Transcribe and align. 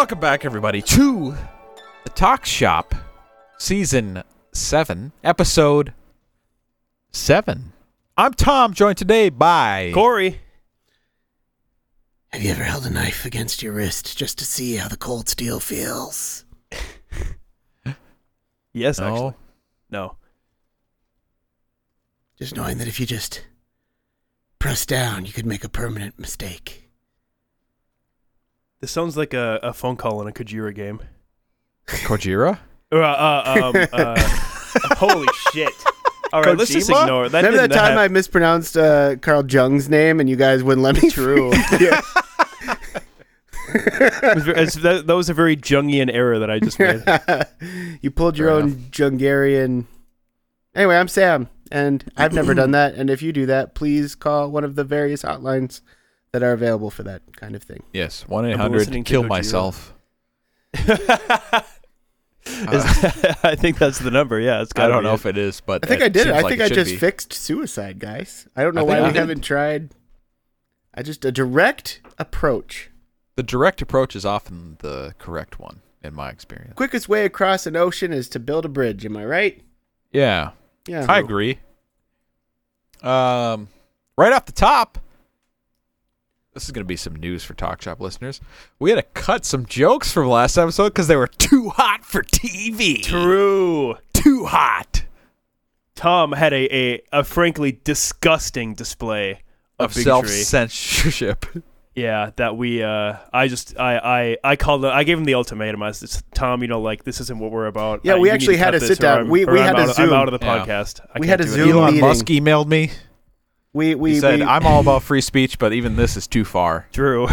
Welcome 0.00 0.18
back, 0.18 0.46
everybody, 0.46 0.80
to 0.80 1.34
the 2.04 2.10
Talk 2.14 2.46
Shop, 2.46 2.94
Season 3.58 4.22
7, 4.50 5.12
Episode 5.22 5.92
7. 7.12 7.74
I'm 8.16 8.32
Tom, 8.32 8.72
joined 8.72 8.96
today 8.96 9.28
by. 9.28 9.90
Corey. 9.92 10.40
Have 12.32 12.40
you 12.42 12.50
ever 12.50 12.64
held 12.64 12.86
a 12.86 12.90
knife 12.90 13.26
against 13.26 13.62
your 13.62 13.74
wrist 13.74 14.16
just 14.16 14.38
to 14.38 14.46
see 14.46 14.76
how 14.76 14.88
the 14.88 14.96
cold 14.96 15.28
steel 15.28 15.60
feels? 15.60 16.46
Yes, 18.72 18.98
No. 19.00 19.06
actually. 19.06 19.34
No. 19.90 20.16
Just 22.38 22.56
knowing 22.56 22.78
that 22.78 22.88
if 22.88 22.98
you 22.98 23.04
just 23.04 23.44
press 24.58 24.86
down, 24.86 25.26
you 25.26 25.32
could 25.34 25.44
make 25.44 25.62
a 25.62 25.68
permanent 25.68 26.18
mistake. 26.18 26.86
This 28.80 28.90
sounds 28.90 29.16
like 29.16 29.34
a, 29.34 29.60
a 29.62 29.72
phone 29.72 29.96
call 29.96 30.22
in 30.22 30.28
a 30.28 30.32
Kojira 30.32 30.74
game. 30.74 31.00
Kojira? 31.86 32.58
Uh, 32.92 32.96
uh, 32.96 33.72
um, 33.74 33.88
uh, 33.92 34.20
holy 34.96 35.26
shit. 35.52 35.72
All 36.32 36.42
right, 36.42 36.56
let's 36.56 36.70
just 36.70 36.88
Kojima? 36.88 37.02
ignore 37.02 37.26
it. 37.26 37.32
That 37.32 37.38
Remember 37.44 37.58
that 37.58 37.68
didn't 37.68 37.82
time 37.82 37.98
I 37.98 38.02
have- 38.02 38.12
mispronounced 38.12 38.76
uh, 38.76 39.16
Carl 39.16 39.44
Jung's 39.46 39.88
name 39.88 40.20
and 40.20 40.30
you 40.30 40.36
guys 40.36 40.62
wouldn't 40.62 40.82
let 40.82 41.02
me? 41.02 41.10
True. 41.10 41.50
yeah. 41.80 42.00
it 43.74 44.34
was 44.34 44.44
very- 44.44 44.58
it's- 44.62 44.74
that, 44.76 45.06
that 45.06 45.14
was 45.14 45.28
a 45.28 45.34
very 45.34 45.56
Jungian 45.56 46.10
error 46.12 46.38
that 46.38 46.50
I 46.50 46.58
just 46.58 46.78
made. 46.78 47.02
you 48.02 48.10
pulled 48.10 48.38
your 48.38 48.48
Fair 48.48 48.56
own 48.58 48.86
Jungarian. 48.90 49.86
Anyway, 50.74 50.96
I'm 50.96 51.08
Sam, 51.08 51.48
and 51.70 52.04
I've 52.16 52.32
never 52.32 52.54
done 52.54 52.70
that. 52.72 52.94
And 52.94 53.10
if 53.10 53.20
you 53.22 53.32
do 53.32 53.46
that, 53.46 53.74
please 53.74 54.14
call 54.14 54.50
one 54.50 54.64
of 54.64 54.74
the 54.76 54.84
various 54.84 55.22
hotlines 55.22 55.80
that 56.32 56.42
are 56.42 56.52
available 56.52 56.90
for 56.90 57.02
that 57.02 57.22
kind 57.36 57.54
of 57.54 57.62
thing. 57.62 57.82
Yes, 57.92 58.26
1 58.28 58.46
800 58.46 59.04
Kill 59.04 59.24
Myself. 59.24 59.94
Is- 60.74 61.04
I 63.44 63.54
think 63.54 63.78
that's 63.78 63.98
the 63.98 64.10
number. 64.10 64.40
Yeah, 64.40 64.62
it's 64.62 64.72
I 64.76 64.88
don't 64.88 65.02
know 65.02 65.14
if 65.14 65.26
it 65.26 65.36
is, 65.36 65.60
but 65.60 65.84
I 65.84 65.88
think 65.88 66.02
I 66.02 66.08
did 66.08 66.26
it. 66.26 66.32
I 66.32 66.42
think 66.42 66.60
it 66.60 66.64
I 66.72 66.74
just 66.74 66.92
be. 66.92 66.96
fixed 66.96 67.32
suicide, 67.32 67.98
guys. 67.98 68.48
I 68.56 68.62
don't 68.62 68.74
know 68.74 68.80
I 68.80 68.84
why 68.84 69.00
we 69.00 69.06
I 69.08 69.12
haven't 69.12 69.42
tried. 69.42 69.90
I 70.94 71.02
just 71.02 71.24
a 71.24 71.30
direct 71.32 72.00
approach. 72.18 72.90
The 73.36 73.42
direct 73.42 73.82
approach 73.82 74.16
is 74.16 74.24
often 74.24 74.76
the 74.80 75.14
correct 75.18 75.58
one, 75.60 75.80
in 76.02 76.14
my 76.14 76.30
experience. 76.30 76.74
Quickest 76.74 77.08
way 77.08 77.24
across 77.24 77.66
an 77.66 77.76
ocean 77.76 78.12
is 78.12 78.28
to 78.30 78.40
build 78.40 78.64
a 78.64 78.68
bridge. 78.68 79.04
Am 79.04 79.16
I 79.16 79.24
right? 79.24 79.62
Yeah, 80.12 80.50
Yeah. 80.86 81.06
I 81.08 81.18
agree. 81.18 81.58
Um, 83.02 83.68
right 84.18 84.32
off 84.32 84.46
the 84.46 84.52
top, 84.52 84.98
this 86.54 86.64
is 86.64 86.70
going 86.72 86.84
to 86.84 86.88
be 86.88 86.96
some 86.96 87.14
news 87.16 87.44
for 87.44 87.54
Talk 87.54 87.80
Shop 87.82 88.00
listeners. 88.00 88.40
We 88.78 88.90
had 88.90 88.96
to 88.96 89.02
cut 89.20 89.44
some 89.44 89.66
jokes 89.66 90.10
from 90.12 90.28
last 90.28 90.56
episode 90.58 90.88
because 90.90 91.06
they 91.08 91.16
were 91.16 91.28
too 91.28 91.70
hot 91.70 92.04
for 92.04 92.22
TV. 92.22 93.02
True. 93.02 93.96
Too 94.12 94.44
hot 94.46 95.04
Tom 95.94 96.32
had 96.32 96.52
a, 96.54 96.74
a, 96.74 97.02
a 97.12 97.24
frankly 97.24 97.78
disgusting 97.84 98.72
display 98.74 99.42
of, 99.78 99.90
of 99.90 99.94
self 99.94 100.26
censorship. 100.28 101.44
Yeah, 101.94 102.30
that 102.36 102.56
we. 102.56 102.82
Uh, 102.82 103.16
I 103.32 103.48
just. 103.48 103.78
I. 103.78 103.98
I. 103.98 104.36
I 104.52 104.56
called. 104.56 104.84
I 104.86 105.04
gave 105.04 105.18
him 105.18 105.24
the 105.24 105.34
ultimatum. 105.34 105.82
I 105.82 105.90
said, 105.90 106.22
Tom, 106.34 106.62
you 106.62 106.68
know, 106.68 106.80
like 106.80 107.04
this 107.04 107.20
isn't 107.20 107.38
what 107.38 107.50
we're 107.50 107.66
about. 107.66 108.00
Yeah, 108.04 108.14
Uh, 108.14 108.18
we 108.18 108.30
actually 108.30 108.56
had 108.56 108.72
cut 108.72 108.80
to 108.80 108.86
sit 108.86 108.98
down. 109.00 109.18
I'm- 109.18 109.28
We- 109.28 109.44
or 109.44 109.52
we 109.52 109.60
I'm 109.60 109.66
had 109.66 109.72
to 109.76 109.82
out 109.82 109.88
of- 109.90 109.94
Zoom. 109.96 110.08
I'm 110.08 110.12
out 110.14 110.32
of 110.32 110.40
the 110.40 110.46
Yeah. 110.46 110.64
podcast. 110.64 111.00
I 111.14 111.18
We 111.20 111.26
had 111.26 111.40
a 111.40 111.44
do 111.44 111.50
it. 111.50 111.54
Zoom 111.54 111.70
Elon 111.72 111.86
meeting. 111.94 112.00
Musk 112.08 112.24
emailed 112.26 112.68
me. 112.68 112.92
We 113.72 113.94
we 113.94 114.14
He 114.14 114.20
said, 114.20 114.40
we, 114.40 114.44
"I'm 114.46 114.66
all 114.66 114.80
about 114.80 115.02
free 115.04 115.20
speech, 115.20 115.58
but 115.58 115.72
even 115.72 115.96
this 115.96 116.16
is 116.16 116.26
too 116.26 116.44
far." 116.44 116.86
True. 116.92 117.28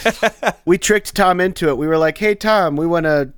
we 0.64 0.76
tricked 0.78 1.14
Tom 1.14 1.40
into 1.40 1.68
it. 1.68 1.78
We 1.78 1.86
were 1.86 1.98
like, 1.98 2.18
"Hey 2.18 2.34
Tom, 2.34 2.76
we 2.76 2.86
want 2.86 3.04
to 3.04 3.32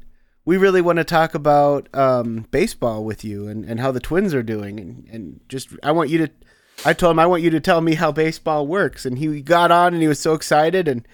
we 0.47 0.57
really 0.57 0.81
want 0.81 0.97
to 0.97 1.05
talk 1.05 1.35
about 1.35 1.95
um, 1.95 2.47
baseball 2.51 3.05
with 3.05 3.25
you 3.25 3.47
and, 3.47 3.65
and 3.65 3.79
how 3.79 3.93
the 3.93 4.01
Twins 4.01 4.33
are 4.35 4.43
doing 4.43 4.81
and, 4.81 5.07
and 5.13 5.41
just 5.49 5.69
I 5.83 5.93
want 5.93 6.09
you 6.11 6.27
to 6.27 6.31
I 6.85 6.95
told 6.95 7.13
him 7.13 7.19
I 7.19 7.27
want 7.27 7.43
you 7.43 7.51
to 7.51 7.61
tell 7.61 7.83
me 7.83 7.95
how 7.95 8.11
baseball 8.11 8.67
works 8.67 9.05
and 9.05 9.19
he 9.19 9.43
got 9.43 9.71
on 9.71 9.93
and 9.93 10.01
he 10.03 10.09
was 10.09 10.19
so 10.19 10.33
excited 10.33 10.89
and 10.89 11.07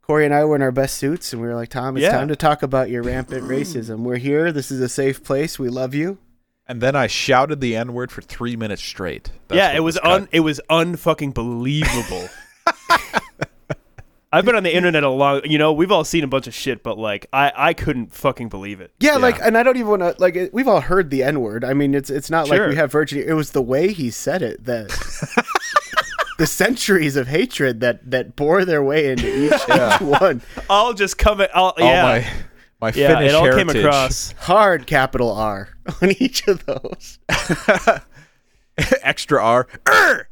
Corey 0.00 0.24
and 0.24 0.34
I 0.34 0.44
were 0.44 0.56
in 0.56 0.62
our 0.62 0.72
best 0.72 0.96
suits 0.96 1.32
and 1.32 1.40
we 1.40 1.48
were 1.48 1.54
like, 1.54 1.68
"Tom, 1.68 1.96
it's 1.96 2.02
Yeah. 2.04 2.12
time 2.12 2.28
to 2.28 2.36
talk 2.36 2.62
about 2.62 2.90
your 2.90 3.02
rampant 3.02 3.44
racism. 3.44 4.00
We're 4.00 4.16
here. 4.16 4.50
This 4.52 4.70
is 4.70 4.80
a 4.80 4.88
safe 4.88 5.22
place. 5.22 5.58
We 5.58 5.68
love 5.68 5.94
you." 5.94 6.18
And 6.66 6.80
then 6.80 6.96
I 6.96 7.06
shouted 7.08 7.60
the 7.60 7.76
N 7.76 7.92
word 7.92 8.10
for 8.10 8.22
three 8.22 8.56
minutes 8.56 8.82
straight. 8.82 9.30
That's 9.48 9.56
yeah, 9.58 9.72
it 9.76 9.80
was 9.80 9.98
cut. 9.98 10.10
un. 10.10 10.28
It 10.32 10.40
was 10.40 10.60
unfucking 10.70 11.34
believable. 11.34 12.28
I've 14.32 14.44
been 14.44 14.56
on 14.56 14.64
the 14.64 14.74
internet 14.74 15.04
a 15.04 15.08
long. 15.10 15.42
You 15.44 15.58
know, 15.58 15.72
we've 15.72 15.92
all 15.92 16.02
seen 16.02 16.24
a 16.24 16.26
bunch 16.26 16.48
of 16.48 16.54
shit, 16.54 16.82
but 16.82 16.98
like, 16.98 17.26
I 17.32 17.52
I 17.54 17.72
couldn't 17.74 18.12
fucking 18.14 18.48
believe 18.48 18.80
it. 18.80 18.90
Yeah, 18.98 19.12
Yeah. 19.12 19.18
like, 19.18 19.38
and 19.40 19.56
I 19.56 19.62
don't 19.62 19.76
even 19.76 19.88
want 19.90 20.02
to 20.02 20.16
like. 20.18 20.34
it- 20.34 20.52
We've 20.52 20.66
all 20.66 20.80
heard 20.80 21.10
the 21.10 21.22
N 21.22 21.40
word. 21.40 21.64
I 21.64 21.72
mean, 21.74 21.94
it's 21.94 22.10
it's 22.10 22.30
not 22.30 22.48
Sure. 22.48 22.58
like 22.58 22.68
we 22.70 22.76
have 22.76 22.90
virgin. 22.90 23.22
It 23.24 23.34
was 23.34 23.52
the 23.52 23.62
way 23.62 23.92
he 23.92 24.10
said 24.10 24.42
it 24.42 24.64
that 24.64 24.88
the 26.38 26.46
centuries 26.48 27.14
of 27.14 27.28
hatred 27.28 27.78
that 27.80 28.10
that 28.10 28.34
bore 28.34 28.64
their 28.64 28.82
way 28.82 29.12
into 29.12 29.28
each, 29.28 29.52
each 29.68 30.00
one. 30.00 30.42
I'll 30.68 30.94
just 30.94 31.16
come. 31.16 31.40
At, 31.40 31.54
I'll, 31.54 31.66
All 31.66 31.74
yeah, 31.78 32.02
my 32.02 32.26
my 32.84 32.92
yeah. 32.94 33.14
Finnish 33.16 33.32
It 33.32 33.34
all 33.34 33.44
heritage. 33.44 33.72
came 33.72 33.82
across. 33.84 34.32
Hard 34.32 34.86
capital 34.86 35.32
R 35.32 35.70
on 36.02 36.10
each 36.20 36.46
of 36.46 36.64
those. 36.66 37.18
extra 39.02 39.42
R. 39.42 39.66
Err! 39.88 40.28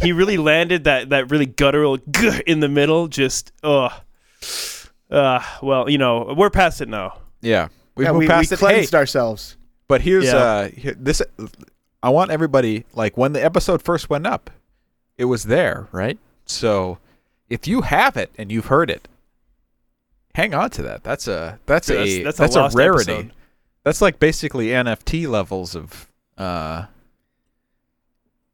he 0.00 0.12
really 0.12 0.38
landed 0.38 0.84
that 0.84 1.10
that 1.10 1.30
really 1.30 1.46
guttural 1.46 1.98
"Gah" 1.98 2.38
in 2.46 2.60
the 2.60 2.68
middle. 2.68 3.08
Just 3.08 3.52
ugh. 3.62 3.92
Uh, 5.10 5.40
well, 5.62 5.90
you 5.90 5.98
know, 5.98 6.34
we're 6.36 6.50
past 6.50 6.80
it 6.80 6.88
now. 6.88 7.18
Yeah, 7.42 7.68
we've 7.94 8.06
yeah, 8.06 8.12
moved 8.12 8.20
we, 8.20 8.24
we 8.24 8.28
past 8.28 8.52
it. 8.52 8.58
Hey, 8.58 8.66
cleansed 8.66 8.94
ourselves. 8.94 9.56
but 9.88 10.00
here's 10.00 10.24
Yeah. 10.24 10.36
uh 10.36 10.68
here, 10.68 10.94
this. 10.98 11.20
I 12.02 12.08
want 12.08 12.30
everybody 12.30 12.84
like 12.94 13.16
when 13.18 13.34
the 13.34 13.44
episode 13.44 13.82
first 13.82 14.08
went 14.08 14.26
up, 14.26 14.50
it 15.18 15.26
was 15.26 15.44
there, 15.44 15.86
right? 15.92 16.18
So 16.46 16.98
if 17.50 17.66
you 17.68 17.82
have 17.82 18.16
it 18.16 18.30
and 18.38 18.50
you've 18.50 18.66
heard 18.66 18.90
it, 18.90 19.06
hang 20.34 20.54
on 20.54 20.70
to 20.70 20.82
that. 20.82 21.02
That's 21.04 21.28
a 21.28 21.58
that's 21.66 21.86
Dude, 21.88 21.96
a 21.96 22.00
that's- 22.22 22.36
that's, 22.38 22.54
that's 22.54 22.74
a 22.74 22.76
a, 22.78 22.80
rarity. 22.80 23.12
episode. 23.12 23.32
That's 23.84 24.00
like 24.00 24.18
basically 24.18 24.68
NFT 24.68 25.28
levels 25.28 25.74
of 25.76 26.10
uh 26.38 26.86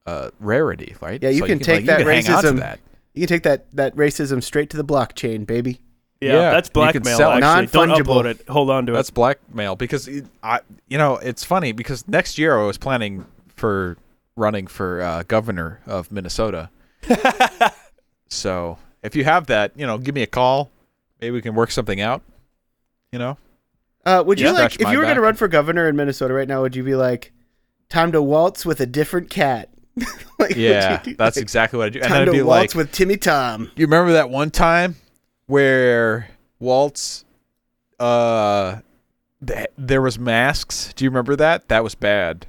uh 0.07 0.31
rarity, 0.41 0.97
right? 1.01 1.23
Yeah, 1.23 1.31
you 1.31 1.41
So 1.41 1.47
can 1.47 1.59
take 1.59 1.77
like, 1.81 1.87
that 1.87 1.99
you 2.01 2.05
can 2.07 2.25
hang 2.25 2.35
on 2.35 2.43
to 2.43 2.49
racism- 2.53 2.59
that. 2.61 2.81
You 3.15 3.21
can 3.27 3.29
take 3.29 3.43
that 3.45 3.67
that 3.77 3.97
racism 3.97 4.43
straight 4.43 4.71
to 4.71 4.77
the 4.77 4.85
blockchain, 4.85 5.47
baby. 5.47 5.81
Yeah, 6.21 6.35
Yeah, 6.35 6.51
that's 6.51 6.69
blackmail. 6.69 7.17
sell. 7.17 7.31
Actually, 7.33 7.67
don't 7.87 7.89
upload 8.07 8.27
it. 8.27 8.47
Hold 8.49 8.71
on 8.71 8.85
to 8.87 8.93
it. 8.93 8.95
That's 8.97 9.11
blackmail 9.11 9.75
because 9.77 10.07
it, 10.07 10.27
I, 10.43 10.61
you 10.87 10.99
know, 10.99 11.17
it's 11.17 11.45
funny 11.45 11.73
because 11.73 12.07
next 12.07 12.37
year 12.37 12.59
I 12.59 12.67
was 12.67 12.77
planning 12.77 13.25
for 13.57 13.97
running 14.37 14.67
for 14.67 15.01
uh, 15.01 15.23
governor 15.27 15.81
of 15.87 16.13
Minnesota. 16.13 16.69
so 18.29 18.79
if 19.03 19.17
you 19.17 19.25
have 19.25 19.47
that, 19.47 19.73
you 19.77 19.87
know, 19.87 19.99
give 19.99 20.15
me 20.15 20.23
a 20.23 20.27
call. 20.27 20.71
Maybe 21.21 21.33
we 21.33 21.43
can 21.43 21.55
work 21.55 21.71
something 21.71 22.01
out. 22.01 22.23
You 23.13 23.19
know, 23.19 23.39
Uh, 24.07 24.23
would 24.27 24.39
you 24.41 24.47
Yeah. 24.47 24.53
like 24.53 24.73
Scratch 24.73 24.87
if 24.89 24.93
you 24.93 24.99
were 24.99 25.05
going 25.05 25.17
to 25.17 25.21
run 25.21 25.35
for 25.35 25.47
governor 25.49 25.89
in 25.89 25.97
Minnesota 25.97 26.33
right 26.33 26.49
now? 26.49 26.63
Would 26.63 26.75
you 26.77 26.83
be 26.85 26.95
like, 26.95 27.33
time 27.89 28.13
to 28.13 28.23
waltz 28.23 28.65
with 28.65 28.81
a 28.81 28.87
different 28.87 29.29
cat? 29.31 29.69
like, 30.39 30.55
yeah, 30.57 31.03
do, 31.03 31.15
that's 31.17 31.37
like, 31.37 31.43
exactly 31.43 31.77
what 31.79 31.87
I 31.87 31.89
do. 31.91 31.99
And 32.01 32.09
time 32.09 32.25
then 32.27 32.35
to 32.37 32.43
waltz 32.45 32.75
like, 32.75 32.75
with 32.75 32.93
Timmy 32.93 33.17
Tom. 33.19 33.71
you 33.77 33.85
remember 33.87 34.13
that 34.13 34.31
one 34.31 34.51
time 34.51 34.97
where 35.47 36.29
Waltz, 36.61 37.25
uh, 37.99 38.77
th- 39.47 39.67
there 39.77 40.01
was 40.01 40.19
masks. 40.19 40.93
Do 40.95 41.05
you 41.05 41.11
remember 41.11 41.37
that? 41.37 41.69
That 41.69 41.83
was 41.85 41.95
bad. 41.95 42.47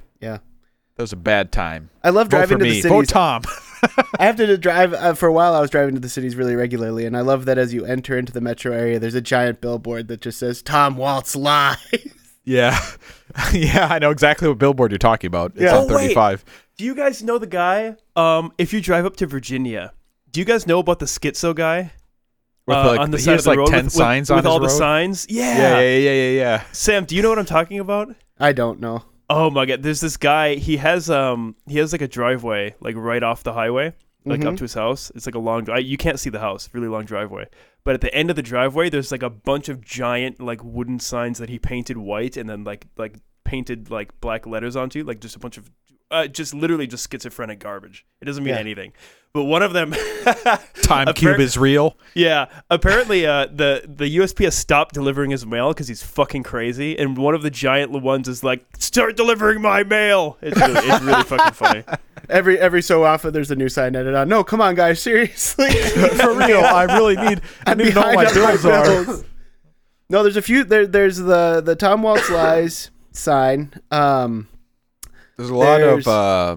Yeah. 1.02 1.04
That 1.04 1.04
was 1.04 1.12
a 1.12 1.16
bad 1.16 1.52
time. 1.52 1.90
I 2.04 2.10
love 2.10 2.28
Vote 2.28 2.36
driving 2.38 2.58
for 2.58 2.64
to 2.64 2.70
me. 2.70 2.80
the 2.82 2.88
Vote. 2.88 3.08
Tom. 3.08 3.42
I 4.18 4.24
have 4.26 4.36
to 4.36 4.56
drive 4.56 4.92
uh, 4.94 5.14
for 5.14 5.26
a 5.28 5.32
while. 5.32 5.54
I 5.54 5.60
was 5.60 5.70
driving 5.70 5.94
to 5.94 6.00
the 6.00 6.08
cities 6.08 6.36
really 6.36 6.54
regularly, 6.54 7.04
and 7.04 7.16
I 7.16 7.20
love 7.20 7.44
that 7.46 7.58
as 7.58 7.74
you 7.74 7.84
enter 7.84 8.16
into 8.16 8.32
the 8.32 8.40
metro 8.40 8.72
area, 8.72 8.98
there's 9.00 9.14
a 9.16 9.20
giant 9.20 9.60
billboard 9.60 10.06
that 10.08 10.20
just 10.20 10.38
says 10.38 10.62
"Tom 10.62 10.96
Walz 10.96 11.34
Live." 11.36 11.78
Yeah. 12.44 12.76
yeah, 13.52 13.86
I 13.88 14.00
know 14.00 14.10
exactly 14.10 14.48
what 14.48 14.58
billboard 14.58 14.90
you're 14.90 14.98
talking 14.98 15.28
about. 15.28 15.52
It's 15.54 15.62
Yeah. 15.62 15.76
on 15.78 15.84
Oh, 15.88 15.94
wait. 15.94 16.06
35. 16.14 16.44
Do 16.76 16.84
you 16.84 16.96
guys 16.96 17.22
know 17.22 17.38
the 17.38 17.46
guy? 17.46 17.94
Um, 18.16 18.52
if 18.58 18.72
you 18.72 18.80
drive 18.80 19.06
up 19.06 19.14
to 19.18 19.26
Virginia, 19.26 19.92
do 20.32 20.40
you 20.40 20.44
guys 20.44 20.66
know 20.66 20.80
about 20.80 20.98
the 20.98 21.06
schizo 21.06 21.54
guy? 21.54 21.92
With 22.66 22.76
Uh, 22.76 22.86
like, 22.88 22.98
on 23.00 23.12
the 23.12 23.18
he 23.18 23.22
side 23.22 23.32
has 23.34 23.40
of 23.42 23.44
the 23.44 23.50
like 23.50 23.58
road 23.58 23.66
10 23.68 23.84
with, 23.84 23.92
signs 23.92 24.28
with, 24.28 24.32
on 24.32 24.36
with 24.38 24.44
his 24.44 24.52
all 24.52 24.58
road. 24.58 24.66
the 24.66 24.70
signs. 24.70 25.26
Yeah. 25.28 25.56
Yeah, 25.56 25.80
yeah, 25.82 25.98
yeah, 25.98 26.10
yeah, 26.12 26.30
yeah. 26.30 26.62
Sam, 26.72 27.04
do 27.04 27.14
you 27.14 27.22
know 27.22 27.28
what 27.28 27.38
I'm 27.38 27.46
talking 27.46 27.78
about? 27.78 28.12
I 28.40 28.50
don't 28.52 28.80
know. 28.80 29.04
Oh 29.34 29.48
my 29.50 29.64
god, 29.64 29.82
there's 29.82 30.00
this 30.00 30.18
guy. 30.18 30.56
He 30.56 30.76
has 30.76 31.08
um 31.08 31.56
he 31.66 31.78
has 31.78 31.90
like 31.92 32.02
a 32.02 32.08
driveway 32.08 32.74
like 32.80 32.96
right 32.96 33.22
off 33.22 33.42
the 33.42 33.54
highway, 33.54 33.94
like 34.26 34.40
Mhm. 34.40 34.46
up 34.48 34.56
to 34.56 34.64
his 34.64 34.74
house. 34.74 35.10
It's 35.14 35.24
like 35.24 35.34
a 35.34 35.38
long 35.38 35.64
drive. 35.64 35.84
You 35.84 35.96
can't 35.96 36.20
see 36.20 36.28
the 36.28 36.40
house, 36.40 36.68
really 36.74 36.88
long 36.88 37.04
driveway. 37.06 37.48
But 37.84 37.94
at 37.94 38.02
the 38.02 38.14
end 38.14 38.28
of 38.30 38.36
the 38.36 38.42
driveway, 38.42 38.90
there's 38.90 39.10
like 39.10 39.22
a 39.22 39.30
bunch 39.30 39.68
of 39.70 39.80
giant 39.80 40.38
like 40.38 40.62
wooden 40.62 41.00
signs 41.00 41.38
that 41.38 41.48
he 41.48 41.58
painted 41.58 41.96
white 41.96 42.36
and 42.36 42.48
then 42.48 42.62
like 42.64 42.86
like 42.98 43.16
painted 43.44 43.90
like 43.90 44.20
black 44.20 44.46
letters 44.46 44.76
onto, 44.76 45.02
like 45.02 45.20
just 45.20 45.34
a 45.36 45.38
bunch 45.38 45.56
of 45.56 45.70
uh, 46.12 46.26
just 46.28 46.54
literally 46.54 46.86
just 46.86 47.10
schizophrenic 47.10 47.58
garbage. 47.58 48.04
It 48.20 48.26
doesn't 48.26 48.44
mean 48.44 48.54
Yeah. 48.54 48.60
anything. 48.60 48.92
But 49.34 49.44
one 49.44 49.62
of 49.62 49.72
them, 49.72 49.92
Time 50.82 51.06
Appar- 51.06 51.14
cube 51.14 51.40
is 51.40 51.56
real. 51.56 51.96
yeah, 52.14 52.46
apparently 52.68 53.24
uh, 53.26 53.46
the 53.46 53.82
the 53.88 54.18
USPS 54.18 54.52
stopped 54.52 54.94
delivering 54.94 55.30
his 55.30 55.46
mail 55.46 55.68
because 55.70 55.88
he's 55.88 56.02
fucking 56.02 56.42
crazy, 56.42 56.98
and 56.98 57.16
one 57.16 57.34
of 57.34 57.40
the 57.42 57.48
giant 57.50 57.92
ones 57.92 58.28
is 58.28 58.44
like, 58.44 58.62
"Start 58.78 59.16
delivering 59.16 59.62
my 59.62 59.84
mail." 59.84 60.36
It's 60.42 60.58
really, 60.60 60.74
it's 60.86 61.02
really 61.02 61.22
fucking 61.24 61.54
funny. 61.54 61.84
Every 62.28 62.58
every 62.58 62.82
so 62.82 63.04
often, 63.04 63.32
there's 63.32 63.50
a 63.50 63.56
new 63.56 63.68
sign 63.70 63.96
added 63.96 64.14
on. 64.14 64.28
No, 64.28 64.44
come 64.44 64.60
on, 64.60 64.74
guys, 64.74 65.00
seriously. 65.02 65.70
For 65.72 66.34
real, 66.36 66.60
I 66.60 66.84
really 66.84 67.16
need. 67.16 67.40
I 67.66 67.74
need 67.74 67.88
to 67.88 67.94
know 67.94 68.00
what 68.02 68.14
my 68.14 68.32
bills 68.32 68.64
are. 68.66 68.84
bills. 69.04 69.24
No, 70.10 70.22
there's 70.22 70.36
a 70.36 70.42
few. 70.42 70.62
There, 70.62 70.86
there's 70.86 71.16
the 71.16 71.60
the 71.64 71.74
Tom 71.74 72.02
Walz 72.02 72.28
lies 72.30 72.90
sign. 73.12 73.72
Um, 73.90 74.46
There's 75.42 75.50
a 75.50 75.54
lot 75.54 75.78
There's- 75.78 76.06
of 76.06 76.08
uh, 76.08 76.56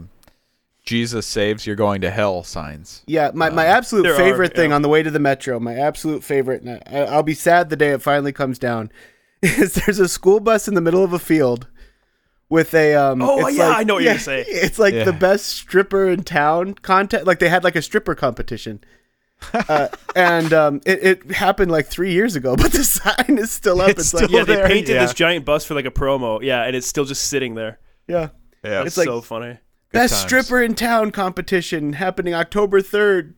Jesus 0.84 1.26
saves, 1.26 1.66
you're 1.66 1.76
going 1.76 2.02
to 2.02 2.12
hell 2.12 2.44
signs. 2.44 3.04
yeah, 3.08 3.32
my, 3.34 3.50
my 3.50 3.68
Uh, 3.68 3.72
absolute 3.78 4.04
there 4.04 4.14
are, 4.14 4.18
favorite 4.18 4.56
thing 4.56 4.70
yeah. 4.70 4.76
on 4.76 4.82
the 4.84 4.90
way 4.90 5.02
to 5.02 5.10
the 5.10 5.20
metro. 5.20 5.60
My 5.60 5.74
absolute 5.76 6.24
favorite. 6.24 6.62
And 6.62 6.82
I, 6.86 7.00
I'll 7.12 7.24
be 7.24 7.34
sad 7.34 7.70
the 7.70 7.76
day 7.76 7.90
it 7.90 8.02
finally 8.04 8.32
comes 8.32 8.60
down. 8.60 8.92
Is 9.42 9.74
there's 9.74 10.00
a 10.00 10.08
school 10.08 10.40
bus 10.40 10.68
in 10.68 10.76
the 10.76 10.82
middle 10.82 11.04
of 11.04 11.12
a 11.14 11.20
field 11.20 11.68
with 12.50 12.74
a 12.76 12.94
um. 12.96 13.22
Oh, 13.22 13.48
it's 13.48 13.58
yeah, 13.58 13.68
like- 13.70 13.78
I 13.80 13.84
know 13.84 13.96
what 13.96 14.04
you're 14.04 14.14
gonna 14.14 14.20
say. 14.34 14.46
It's 14.48 14.78
like 14.80 14.94
Yeah. 14.94 15.04
the 15.06 15.14
best 15.14 15.48
stripper 15.48 16.08
in 16.08 16.24
town 16.24 16.76
contest. 16.76 17.26
Like 17.26 17.40
they 17.40 17.50
had 17.50 17.64
like 17.64 17.76
a 17.76 17.82
stripper 17.82 18.14
competition. 18.16 18.84
uh, 19.68 19.88
and 20.16 20.54
um, 20.54 20.82
it, 20.86 21.04
it 21.04 21.32
happened 21.32 21.70
like 21.72 21.88
three 21.88 22.14
years 22.14 22.36
ago, 22.36 22.56
but 22.56 22.72
the 22.72 22.84
sign 22.84 23.38
is 23.38 23.52
still 23.52 23.82
up. 23.82 23.90
It's 23.90 24.00
It's, 24.02 24.14
like 24.14 24.26
still 24.26 24.40
Yeah, 24.40 24.46
they 24.46 24.68
painted 24.68 24.94
yeah. 24.96 25.02
this 25.02 25.14
giant 25.14 25.46
bus 25.46 25.66
for 25.66 25.74
like 25.74 25.86
a 25.86 25.92
promo. 25.92 26.42
Yeah, 26.42 26.64
and 26.64 26.76
it's 26.76 26.88
still 26.88 27.06
just 27.06 27.28
sitting 27.28 27.56
there. 27.56 27.80
yeah, 28.08 28.30
Yeah, 28.66 28.84
It's, 28.84 28.98
like- 28.98 29.06
so 29.06 29.22
funny. 29.22 29.58
best 29.92 30.14
times. 30.14 30.26
stripper 30.26 30.62
in 30.62 30.76
town 30.76 31.12
competition 31.12 31.94
happening 31.94 32.34
October 32.34 32.82
third. 32.82 33.36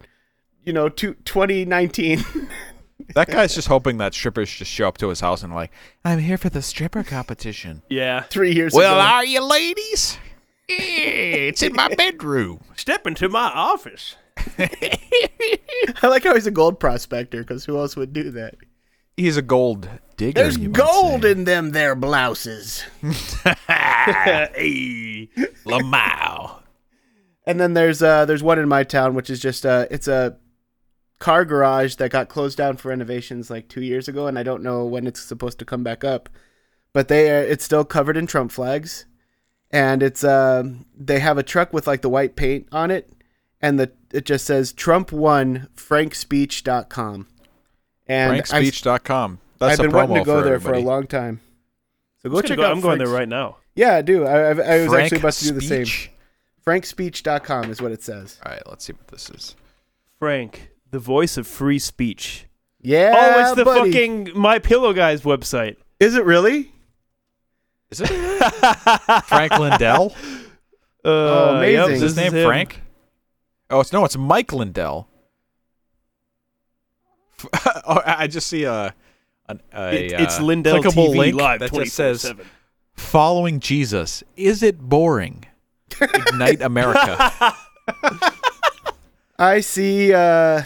You 0.64 0.74
know, 0.74 0.90
two, 0.90 1.14
2019. 1.24 2.26
that 3.16 3.30
guy's 3.30 3.56
just 3.56 3.70
hoping 3.70 4.00
that 4.00 4.14
strippers 4.14 4.52
just 4.52 4.70
show 4.70 4.88
up 4.88 4.98
to 4.98 5.08
his 5.08 5.22
house 5.22 5.42
and 5.44 5.56
like, 5.56 5.72
I'm 6.04 6.20
here 6.20 6.38
for 6.38 6.50
the 6.50 6.62
stripper 6.62 7.04
competition. 7.04 7.84
Yeah, 7.90 8.24
three 8.24 8.54
years 8.54 8.74
Well, 8.74 8.96
ago. 9.00 9.08
are 9.08 9.26
you 9.26 9.42
ladies? 9.48 10.18
It's 10.68 11.64
in 11.64 11.74
my 11.74 11.88
bedroom. 11.96 12.60
step 12.76 13.08
into 13.08 13.30
my 13.30 13.50
office. 13.54 14.18
I 14.58 16.08
like 16.08 16.24
how 16.26 16.34
he's 16.36 16.48
a 16.48 16.52
gold 16.52 16.80
prospector 16.80 17.40
because 17.42 17.64
who 17.66 17.78
else 17.78 17.96
would 17.96 18.12
do 18.12 18.32
that? 18.32 18.56
He's 19.18 19.36
a 19.36 19.42
gold 19.42 19.90
digger. 20.16 20.42
There's 20.42 20.58
gold 20.58 21.26
in 21.26 21.46
them 21.46 21.72
there 21.72 21.96
blouses. 21.96 22.84
hey. 23.02 25.30
Lamau. 25.66 26.62
And 27.46 27.60
then 27.60 27.74
there's 27.74 28.04
uh 28.04 28.26
there's 28.26 28.44
one 28.44 28.60
in 28.60 28.70
my 28.70 28.84
town 28.84 29.16
which 29.16 29.30
is 29.30 29.40
just 29.40 29.66
uh 29.66 29.88
it's 29.90 30.08
a 30.08 30.38
car 31.20 31.46
garage 31.46 31.96
that 31.96 32.12
got 32.12 32.30
closed 32.30 32.58
down 32.58 32.78
for 32.78 32.90
renovations 32.90 33.50
like 33.50 33.68
2 33.70 33.82
years 33.82 34.08
ago 34.08 34.28
and 34.28 34.38
I 34.38 34.44
don't 34.44 34.62
know 34.62 34.86
when 34.86 35.08
it's 35.08 35.20
supposed 35.20 35.58
to 35.60 35.66
come 35.66 35.84
back 35.84 36.04
up. 36.04 36.30
But 36.94 37.08
they 37.08 37.32
are, 37.32 37.42
it's 37.42 37.66
still 37.66 37.86
covered 37.86 38.18
in 38.18 38.28
Trump 38.28 38.52
flags 38.52 39.06
and 39.72 40.04
it's 40.04 40.24
um 40.24 40.86
they 40.96 41.20
have 41.20 41.38
a 41.38 41.44
truck 41.44 41.74
with 41.74 41.88
like 41.88 42.02
the 42.02 42.10
white 42.10 42.36
paint 42.36 42.68
on 42.72 42.92
it 42.92 43.12
and 43.62 43.80
the 43.80 43.92
it 44.14 44.26
just 44.26 44.46
says 44.46 44.74
Trump 44.74 45.12
won 45.12 45.70
frankspeech.com. 45.76 47.28
And 48.10 48.34
I've- 48.34 48.42
FrankSpeech.com. 48.44 49.40
That's 49.60 49.74
I've 49.74 49.80
a 49.80 49.84
been 49.84 49.92
promo 49.92 50.08
wanting 50.10 50.18
to 50.18 50.24
go 50.26 50.40
for 50.42 50.46
there 50.46 50.60
for 50.60 50.74
a 50.74 50.80
long 50.80 51.08
time. 51.08 51.42
So 52.22 52.30
go 52.30 52.42
check 52.42 52.58
go- 52.58 52.66
out 52.66 52.72
I'm 52.72 52.82
going 52.82 53.00
there 53.00 53.08
right 53.08 53.28
now. 53.28 53.58
Yeah, 53.76 53.96
I 53.96 54.02
do. 54.02 54.26
I, 54.26 54.38
I, 54.38 54.50
I 54.50 54.52
was 54.84 54.94
actually 54.94 55.20
about 55.20 55.34
to 55.34 55.44
do 55.46 55.52
the 55.54 55.62
same. 55.62 55.86
Frank 56.64 56.84
Frankspeech.com 56.86 57.72
is 57.72 57.82
what 57.82 57.92
it 57.92 58.04
says. 58.04 58.40
All 58.46 58.52
right, 58.52 58.62
let's 58.68 58.86
see 58.86 58.94
what 58.94 59.08
this 59.08 59.30
is. 59.30 59.56
Frank, 60.20 60.70
the 60.92 61.00
voice 61.00 61.38
of 61.38 61.48
free 61.48 61.80
speech. 61.80 62.46
Yeah. 62.82 63.14
oh, 63.16 63.40
it's 63.42 63.56
the 63.56 63.66
buddy. 63.66 63.92
fucking 63.92 64.30
My 64.36 64.60
Pillow 64.60 64.94
Guys 64.94 65.22
website. 65.22 65.78
Is 66.00 66.16
it 66.16 66.24
really? 66.26 66.72
Is 67.90 68.02
it 68.02 68.08
Frank 69.26 69.58
Lindell? 69.58 70.14
Uh, 71.06 71.10
Oh, 71.10 71.56
amazing. 71.58 71.74
yep, 71.76 71.90
Is 71.90 72.02
his 72.02 72.16
name 72.18 72.34
him. 72.34 72.46
Frank? 72.46 72.82
Oh, 73.70 73.80
it's 73.80 73.94
no, 73.94 74.04
it's 74.06 74.18
Mike 74.18 74.52
Lindell. 74.52 75.08
oh, 77.86 78.02
I 78.06 78.24
I 78.24 78.28
just 78.28 78.48
see 78.48 78.64
a, 78.64 78.94
an, 79.50 79.62
a 79.74 79.94
It- 79.96 80.12
it's 80.20 80.40
uh, 80.40 80.44
Lindell 80.44 80.82
clickable 80.82 81.10
TV 81.10 81.18
link 81.18 81.36
live 81.36 81.60
that 81.60 81.70
twenty 81.70 81.86
just 81.86 81.96
says 81.96 82.34
"Following 82.94 83.60
Jesus 83.60 84.24
is 84.36 84.64
it 84.64 84.80
boring? 84.80 85.46
Ignite 86.02 86.62
America, 86.62 87.54
I 89.40 89.62
see. 89.62 90.14
Uh, 90.14 90.64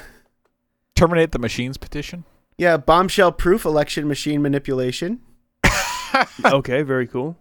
terminate 0.96 1.32
the 1.32 1.40
machines 1.40 1.78
petition." 1.78 2.24
yeah, 2.58 2.78
bombshell 2.78 3.32
proof 3.32 3.66
election 3.66 4.08
machine 4.08 4.42
manipulation. 4.42 5.20
okay, 6.46 6.82
very 6.84 7.08
cool. 7.08 7.36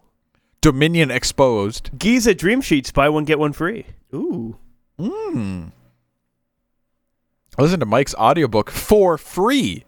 Dominion 0.63 1.11
exposed. 1.11 1.91
Giza 1.99 2.35
Dream 2.35 2.61
Sheets, 2.63 2.91
buy 2.93 3.09
one 3.09 3.25
get 3.25 3.39
one 3.39 3.53
free. 3.53 3.87
Ooh. 4.15 4.57
Mm. 4.99 5.73
Listen 7.61 7.81
to 7.81 7.87
Mike's 7.87 8.15
audiobook 8.15 8.71
for 8.71 9.19
free. 9.19 9.85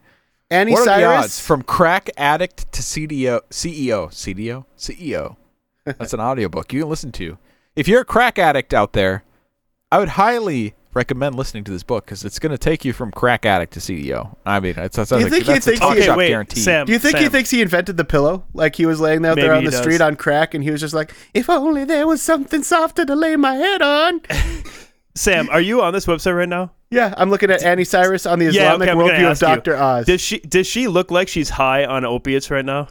Annie 0.51 0.73
what 0.73 0.83
are 0.83 0.85
the 0.85 0.91
Cyrus. 1.07 1.25
odds 1.25 1.41
from 1.41 1.63
crack 1.63 2.11
addict 2.19 2.71
to 2.73 2.83
CDO, 2.83 3.41
CEO, 3.51 4.11
CDO, 4.11 4.67
CEO? 4.77 5.37
That's 5.87 6.13
an 6.13 6.21
audiobook 6.21 6.73
you 6.73 6.81
can 6.83 6.91
listen 6.91 7.11
to. 7.13 7.39
If 7.75 7.89
you're 7.89 8.03
a 8.03 8.05
crack 8.05 8.39
addict 8.39 8.75
out 8.75 8.93
there, 8.93 9.25
I 9.91 9.99
would 9.99 10.11
highly 10.11 10.75
recommend 10.95 11.35
listening 11.37 11.65
to 11.65 11.71
this 11.73 11.83
book 11.83 12.05
because 12.05 12.23
it's 12.23 12.39
going 12.39 12.51
to 12.51 12.59
take 12.59 12.85
you 12.85 12.93
from 12.93 13.11
crack 13.11 13.47
addict 13.47 13.73
to 13.73 13.81
CEO. 13.81 14.37
I 14.45 14.61
mean, 14.61 14.75
it's, 14.77 14.97
that's, 14.97 15.09
Do 15.09 15.19
you 15.21 15.27
a, 15.27 15.31
think 15.31 15.47
he 15.47 15.53
that's 15.55 15.67
a 15.67 15.77
talk 15.77 15.97
he- 15.97 16.03
shop 16.03 16.19
wait, 16.19 16.29
guarantee. 16.29 16.61
Sam. 16.61 16.85
do 16.85 16.93
you 16.93 16.99
think 16.99 17.17
he 17.17 17.31
thinks 17.31 17.49
he 17.49 17.63
invented 17.63 17.97
the 17.97 18.05
pillow? 18.05 18.45
Like 18.53 18.77
he 18.77 18.85
was 18.85 19.01
laying 19.01 19.25
out 19.25 19.37
there 19.37 19.55
on 19.55 19.65
the 19.65 19.71
does. 19.71 19.81
street 19.81 20.03
on 20.03 20.17
crack, 20.17 20.53
and 20.53 20.63
he 20.63 20.71
was 20.71 20.83
just 20.83 20.93
like, 20.93 21.15
"If 21.33 21.49
only 21.49 21.85
there 21.85 22.07
was 22.07 22.21
something 22.21 22.63
softer 22.63 23.07
to 23.07 23.15
lay 23.17 23.37
my 23.37 23.55
head 23.55 23.81
on." 23.81 24.21
Sam, 25.15 25.49
are 25.51 25.61
you 25.61 25.83
on 25.83 25.93
this 25.93 26.07
website 26.07 26.37
right 26.37 26.49
now? 26.49 26.73
yeah, 26.91 27.15
I'm 27.17 27.31
looking 27.31 27.51
at 27.51 27.63
Annie 27.63 27.85
Cyrus 27.85 28.27
on 28.27 28.39
the 28.39 28.47
Yeah, 28.47 28.75
Islamic 28.75 28.89
okay, 28.89 28.91
I'm 28.93 28.99
worldview 28.99 29.31
of. 29.33 29.39
Doctor 29.39 29.77
Oz. 29.77 30.07
Does 30.07 30.21
she 30.21 30.39
does 30.41 30.67
she 30.67 30.89
look 30.89 31.11
like 31.11 31.29
she's 31.29 31.51
high 31.51 31.85
on 31.85 32.05
opiates 32.05 32.51
right 32.51 32.65
now? 32.65 32.89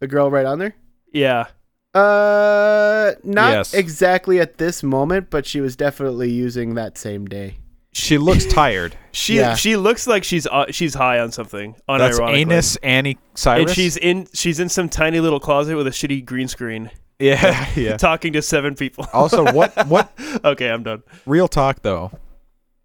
the 0.00 0.06
girl 0.06 0.30
right 0.30 0.44
on 0.46 0.58
there. 0.58 0.74
Yeah. 1.12 1.46
Uh, 1.94 3.12
not 3.24 3.52
Yes. 3.52 3.74
exactly 3.74 4.38
at 4.40 4.58
this 4.58 4.82
moment, 4.82 5.30
but 5.30 5.46
she 5.46 5.60
was 5.62 5.76
definitely 5.76 6.30
using 6.30 6.74
that 6.74 6.98
same 6.98 7.24
day. 7.26 7.56
She 7.92 8.18
looks 8.18 8.44
tired. 8.52 8.94
She 9.12 9.36
Yeah. 9.36 9.54
she 9.54 9.76
looks 9.76 10.06
like 10.06 10.22
she's 10.24 10.46
uh, 10.46 10.66
she's 10.70 10.92
high 10.94 11.18
on 11.20 11.32
something. 11.32 11.74
That's. 11.88 12.18
Anus 12.20 12.76
Annie 12.82 13.16
Cyrus. 13.34 13.68
And 13.68 13.70
she's 13.74 13.96
in 13.96 14.28
she's 14.34 14.60
in 14.60 14.68
some 14.68 14.90
tiny 14.90 15.20
little 15.20 15.40
closet 15.40 15.76
with 15.76 15.86
a 15.86 15.90
shitty 15.90 16.24
green 16.26 16.48
screen, 16.48 16.90
yeah, 17.18 17.68
yeah. 17.76 17.96
talking 17.96 18.32
to 18.34 18.42
seven 18.42 18.74
people. 18.74 19.06
Also, 19.12 19.50
what 19.52 19.86
what 19.88 20.10
okay, 20.44 20.68
I'm 20.70 20.82
done. 20.82 21.02
real 21.24 21.48
talk 21.48 21.82
though? 21.82 22.10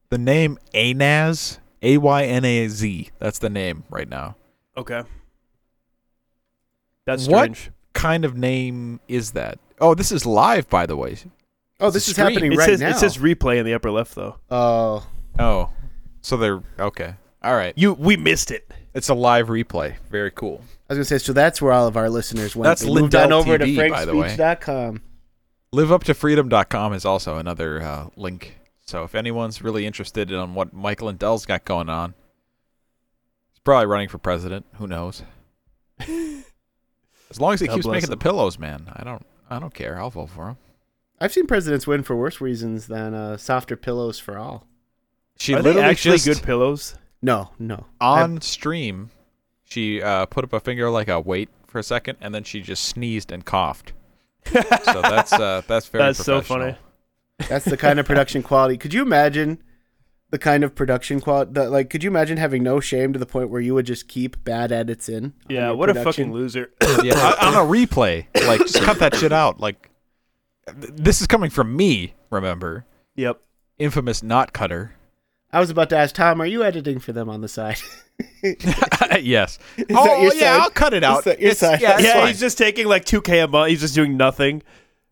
The 0.09 0.17
name 0.17 0.57
Anaz, 0.73 1.59
A 1.81 1.97
Y 1.97 2.23
N 2.25 2.43
A 2.45 2.67
Z. 2.67 3.09
That's 3.19 3.39
the 3.39 3.50
name 3.50 3.83
right 3.89 4.09
now. 4.09 4.35
Okay. 4.77 5.03
That's 7.05 7.23
strange. 7.23 7.33
What? 7.50 7.57
strange. 7.57 7.75
kind 7.93 8.25
of 8.25 8.35
name 8.38 9.00
is 9.07 9.31
that? 9.31 9.59
Oh, 9.79 9.95
this 9.95 10.11
is 10.11 10.25
live, 10.25 10.69
by 10.69 10.85
the 10.85 10.95
way. 10.95 11.17
Oh, 11.79 11.89
this 11.89 12.07
is 12.07 12.13
stream. 12.13 12.27
happening 12.27 12.51
It 12.53 12.57
right 12.57 12.65
says 12.69 12.79
now. 12.79 12.89
it 12.89 12.97
says 12.97 13.17
replay 13.17 13.57
in 13.57 13.65
the 13.65 13.73
upper 13.73 13.89
left 13.91 14.15
though. 14.15 14.38
oh, 14.50 15.07
Oh, 15.39 15.69
so 16.21 16.38
they're 16.38 16.61
okay. 16.79 17.15
All 17.43 17.55
right, 17.55 17.73
You 17.75 17.93
we 17.93 18.17
missed 18.17 18.51
it. 18.51 18.71
it's 18.93 19.09
a 19.09 19.15
live 19.15 19.47
replay. 19.47 19.95
Very 20.11 20.29
cool. 20.29 20.61
I 20.91 20.95
was 20.95 21.07
gonna 21.07 21.19
say. 21.19 21.24
So 21.24 21.31
that's 21.31 21.62
where 21.62 21.71
all 21.71 21.88
of 21.88 21.95
our 21.95 22.10
listeners 22.10 22.53
went. 22.53 22.65
That's 22.65 22.81
They 22.81 22.93
moved 22.93 23.15
on 23.15 23.31
over 23.31 23.57
TV, 23.57 23.86
to 23.86 23.89
by 23.89 24.03
the 24.03 24.13
way. 24.13 24.36
frankspeech.com. 24.36 25.01
LiveUpToFreedom.com 25.74 26.91
is 26.91 27.05
also 27.05 27.38
another 27.38 27.81
uh, 27.81 28.07
link. 28.17 28.57
So 28.86 29.05
if 29.05 29.15
anyone's 29.15 29.62
really 29.62 29.86
interested 29.86 30.29
in 30.31 30.53
what 30.53 30.74
Michael 30.74 31.07
Lindell's 31.07 31.45
got 31.45 31.63
going 31.63 31.88
on, 31.88 32.13
he's 33.53 33.62
probably 33.63 33.86
running 33.86 34.10
for 34.10 34.17
president. 34.17 34.65
Who 34.75 34.88
knows? 34.88 35.24
As 36.00 37.39
long 37.39 37.53
as 37.53 37.62
he 37.62 37.67
God 37.67 37.75
keeps 37.75 37.86
bless 37.86 37.95
making 37.95 38.10
the 38.10 38.17
pillows, 38.17 38.60
man. 38.60 38.91
I 38.93 39.05
don't. 39.05 39.25
I 39.50 39.60
don't 39.60 39.74
care. 39.74 39.98
I'll 39.98 40.10
vote 40.10 40.29
for 40.31 40.50
him. 40.50 40.57
I've 41.21 41.31
seen 41.31 41.48
presidents 41.48 41.88
win 41.88 42.03
for 42.03 42.17
worse 42.17 42.41
reasons 42.41 42.88
than 42.88 43.13
uh, 43.13 43.38
softer 43.38 43.77
pillows 43.77 44.19
for 44.19 44.38
all. 44.38 44.67
She 45.38 45.53
Are 45.53 45.62
they 45.62 45.69
literally 45.69 45.88
actually 45.89 46.17
just 46.17 46.25
good 46.25 46.43
pillows? 46.43 46.95
No, 47.21 47.51
no. 47.57 47.86
on 48.01 48.41
stream. 48.41 49.12
She 49.71 50.01
uh, 50.01 50.25
put 50.25 50.43
up 50.43 50.51
a 50.51 50.59
finger 50.59 50.89
like 50.89 51.07
a 51.07 51.17
wait 51.21 51.47
for 51.65 51.79
a 51.79 51.83
second, 51.83 52.17
and 52.19 52.35
then 52.35 52.43
she 52.43 52.59
just 52.59 52.83
sneezed 52.83 53.31
and 53.31 53.45
coughed. 53.45 53.93
so 54.45 54.61
that's 55.01 55.31
uh, 55.31 55.61
that's 55.65 55.87
very 55.87 56.03
That's 56.03 56.19
so 56.25 56.41
funny. 56.41 56.75
That's 57.47 57.63
the 57.63 57.77
kind 57.77 57.97
of 57.97 58.05
production 58.05 58.43
quality. 58.43 58.77
Could 58.77 58.93
you 58.93 59.01
imagine 59.01 59.63
the 60.29 60.37
kind 60.37 60.65
of 60.65 60.75
production 60.75 61.21
quality? 61.21 61.57
Like, 61.61 61.89
could 61.89 62.03
you 62.03 62.09
imagine 62.09 62.35
having 62.35 62.63
no 62.63 62.81
shame 62.81 63.13
to 63.13 63.19
the 63.19 63.25
point 63.25 63.49
where 63.49 63.61
you 63.61 63.73
would 63.73 63.85
just 63.85 64.09
keep 64.09 64.43
bad 64.43 64.73
edits 64.73 65.07
in? 65.07 65.31
Yeah, 65.47 65.67
your 65.67 65.75
what 65.77 65.89
a 65.89 65.93
fucking 66.03 66.33
loser. 66.33 66.71
yeah, 67.01 67.17
on 67.39 67.55
on 67.55 67.65
a 67.65 67.71
replay, 67.71 68.25
like 68.45 68.59
just 68.59 68.81
cut 68.81 68.99
that 68.99 69.15
shit 69.15 69.31
out. 69.31 69.61
Like 69.61 69.89
th- 70.67 70.93
this 70.97 71.21
is 71.21 71.27
coming 71.27 71.49
from 71.49 71.73
me. 71.77 72.13
Remember, 72.29 72.85
Yep. 73.15 73.39
infamous 73.79 74.21
knot 74.21 74.51
cutter. 74.51 74.95
I 75.53 75.60
was 75.60 75.70
about 75.70 75.89
to 75.89 75.98
ask 75.98 76.15
Tom, 76.15 76.41
are 76.41 76.46
you 76.46 76.63
editing 76.63 77.00
for 77.00 77.12
them 77.12 77.29
on 77.29 77.41
the 77.41 77.48
side? 77.50 77.77
yes. 78.43 79.58
that 79.77 79.88
oh 79.91 80.31
yeah, 80.34 80.58
side? 80.58 80.62
I'll 80.62 80.70
cut 80.70 80.93
it 80.93 81.03
out. 81.03 81.20
Is 81.20 81.24
that 81.25 81.39
your 81.39 81.51
It's- 81.51 81.60
side? 81.60 81.81
Yeah, 81.81 82.00
yeah, 82.00 82.27
he's 82.27 82.39
just 82.39 82.58
taking 82.58 82.88
like 82.88 83.05
2K 83.05 83.43
a 83.43 83.48
month. 83.48 83.70
He's 83.70 83.81
just 83.81 83.96
doing 83.96 84.15
nothing. 84.15 84.62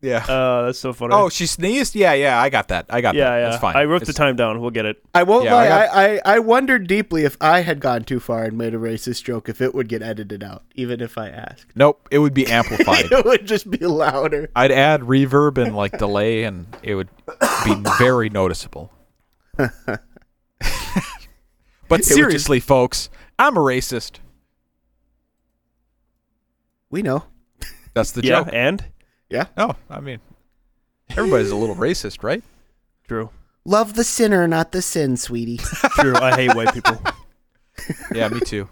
yeah. 0.01 0.23
Uh, 0.25 0.67
that's 0.67 0.79
so 0.79 0.93
funny. 0.93 1.13
oh, 1.13 1.27
she 1.29 1.45
sneezed. 1.45 1.93
Yeah, 1.95 2.13
yeah. 2.13 2.39
I 2.39 2.49
got 2.49 2.69
that. 2.69 2.85
I 2.89 3.01
got 3.01 3.15
yeah, 3.15 3.31
that. 3.31 3.37
yeah. 3.37 3.49
That's 3.49 3.61
fine. 3.61 3.75
I 3.75 3.83
wrote 3.85 4.05
the 4.05 4.13
time 4.13 4.35
down. 4.37 4.61
We'll 4.61 4.69
get 4.69 4.85
it. 4.85 5.03
I 5.13 5.23
won't 5.23 5.43
Yeah, 5.45 5.55
I 5.57 5.67
got- 5.67 5.89
I, 5.95 6.15
I, 6.15 6.21
I 6.35 6.39
wondered 6.39 6.87
deeply 6.87 7.25
if 7.25 7.35
I 7.41 7.61
had 7.61 7.79
gone 7.81 8.03
too 8.05 8.19
far 8.19 8.45
and 8.45 8.57
made 8.57 8.73
a 8.73 8.77
racist 8.77 9.23
joke, 9.25 9.49
if 9.49 9.59
it 9.61 9.75
would 9.75 9.89
get 9.89 10.01
edited 10.01 10.43
out, 10.43 10.63
even 10.75 11.01
if 11.01 11.17
I 11.17 11.29
asked. 11.29 11.65
Nope. 11.75 12.07
It 12.11 12.19
would 12.19 12.33
be 12.33 12.47
amplified. 12.47 13.11
it 13.11 13.25
would 13.25 13.45
just 13.45 13.69
be 13.69 13.79
louder. 13.79 14.49
I'd 14.55 14.71
add 14.71 15.01
reverb 15.01 15.57
and 15.57 15.75
like 15.75 15.97
delay, 15.97 16.43
and 16.43 16.67
it 16.83 16.95
would 16.95 17.09
be 17.65 17.75
very 17.97 18.29
noticeable. 18.29 18.91
But 21.87 21.97
just- 22.01 22.09
seriously, 22.13 22.59
folks, 22.59 23.09
I'm 23.37 23.57
a 23.57 23.59
racist. 23.61 24.19
We 26.89 27.01
know. 27.01 27.23
That's 27.93 28.11
the 28.11 28.23
yeah, 28.23 28.43
joke. 28.43 28.49
and 28.53 28.83
yeah. 29.29 29.45
No, 29.57 29.75
I 29.89 29.99
mean, 29.99 30.19
everybody's 31.09 31.51
a 31.51 31.55
little 31.55 31.75
racist, 31.75 32.23
right? 32.23 32.43
true, 33.07 33.29
Love 33.65 33.95
the 33.95 34.03
sinner, 34.03 34.47
not 34.47 34.71
the 34.71 34.81
sin, 34.81 35.17
sweetie. 35.17 35.57
true. 35.99 36.15
I 36.15 36.35
hate 36.35 36.55
white 36.55 36.73
people. 36.73 36.99
Yeah, 38.13 38.27
me 38.27 38.41
too. 38.41 38.67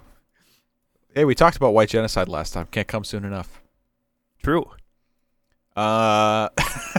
Hey, 1.16 1.24
we 1.24 1.34
talked 1.34 1.56
about 1.56 1.74
white 1.74 1.88
genocide 1.88 2.28
last 2.28 2.52
time. 2.54 2.68
Can't 2.72 2.88
come 2.90 3.06
soon 3.06 3.24
enough. 3.24 3.62
True. 4.44 4.70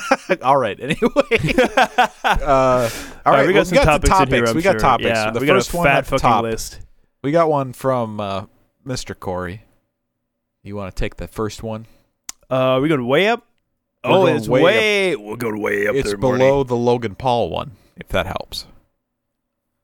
Uh, 0.29 0.37
all 0.43 0.57
right. 0.57 0.79
Anyway, 0.81 0.99
uh, 2.25 2.91
all 3.27 3.33
right. 3.33 3.47
we 3.47 3.53
got 3.53 3.55
well, 3.55 3.65
some 3.65 4.01
to 4.01 4.07
topics, 4.07 4.33
in 4.33 4.45
here. 4.45 4.55
We 4.55 4.63
got 4.63 4.73
sure. 4.73 4.81
topics. 4.81 5.09
Yeah, 5.09 5.31
the 5.31 5.41
we 5.41 5.47
got 5.47 5.57
a 5.57 5.65
fat 5.65 5.87
at 5.87 6.07
fucking 6.07 6.21
top. 6.21 6.43
list. 6.43 6.81
We 7.23 7.33
got 7.33 7.49
one 7.49 7.73
from 7.73 8.21
uh, 8.21 8.45
Mr. 8.87 9.19
Corey. 9.19 9.63
You 10.63 10.77
want 10.77 10.95
to 10.95 10.99
take 10.99 11.17
the 11.17 11.27
first 11.27 11.63
one? 11.63 11.87
Uh, 12.49 12.79
we 12.81 12.89
going 12.89 13.07
way 13.07 13.29
up. 13.29 13.47
We're 14.05 14.11
oh, 14.13 14.27
it's 14.27 14.49
way 14.49 14.63
way. 14.63 15.17
We're 15.17 15.37
going 15.37 15.61
way 15.61 15.87
up 15.87 15.95
it's 15.95 16.09
there, 16.09 16.17
below 16.17 16.39
Marty. 16.39 16.69
the 16.69 16.77
Logan 16.77 17.15
Paul 17.15 17.51
one, 17.51 17.73
if 17.97 18.09
that 18.09 18.27
helps. 18.27 18.67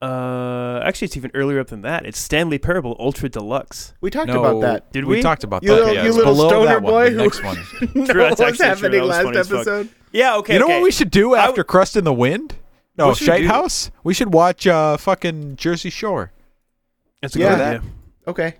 Uh, 0.05 0.81
actually, 0.85 1.07
it's 1.07 1.17
even 1.17 1.31
earlier 1.35 1.61
up 1.61 1.69
than 1.69 1.81
that. 1.83 2.05
It's 2.05 2.19
Stanley 2.19 2.59
Parable 2.59 2.95
Ultra 2.99 3.29
Deluxe. 3.29 3.95
We 4.03 4.11
talked 4.11 4.29
no, 4.29 4.45
about 4.45 4.61
that. 4.61 4.93
Did 4.93 5.05
we? 5.07 5.17
we? 5.17 5.23
talked 5.23 5.45
about 5.45 5.63
You 5.63 5.71
that. 5.71 5.75
little- 5.77 5.95
yeah, 5.95 6.03
you 6.03 6.09
it's 6.09 6.17
little 6.19 6.35
below 6.35 6.49
stoner 6.49 6.67
that 6.67 6.83
one, 6.83 6.93
boy 6.93 7.05
the 7.05 7.11
who- 7.11 7.17
next 7.23 7.43
one. 7.43 7.57
no, 7.95 8.07
True, 8.07 8.23
that's 8.23 8.41
what's 8.41 8.41
actually 8.41 8.57
true. 8.57 8.67
happening 8.67 8.91
That 8.93 9.01
was 9.01 9.09
last 9.11 9.25
funny 9.25 9.39
as 9.39 9.49
fuck. 9.49 9.57
episode? 9.59 9.89
Yeah. 10.13 10.37
Okay. 10.37 10.53
you 10.55 10.59
know 10.59 10.67
okay. 10.67 10.75
what 10.75 10.83
we 10.83 10.91
should 10.91 11.11
do 11.11 11.35
I 11.35 11.47
after 11.47 11.65
Crust 11.65 11.97
in 11.97 12.05
the 12.05 12.13
Wind? 12.13 12.55
No, 12.99 13.09
What 13.09 13.17
should 13.17 13.25
we 13.29 13.33
Shite 13.33 13.43
do? 13.43 13.49
House. 13.49 13.91
We 14.05 14.15
should 14.15 14.33
watch 14.35 14.67
uh, 14.67 14.97
fucking 14.99 15.57
Jersey 15.57 15.91
Shore. 15.91 16.33
That's 17.23 17.35
a 17.35 17.39
Yeah. 17.39 17.49
good 17.57 17.61
idea. 17.65 17.83
Okay. 18.29 18.55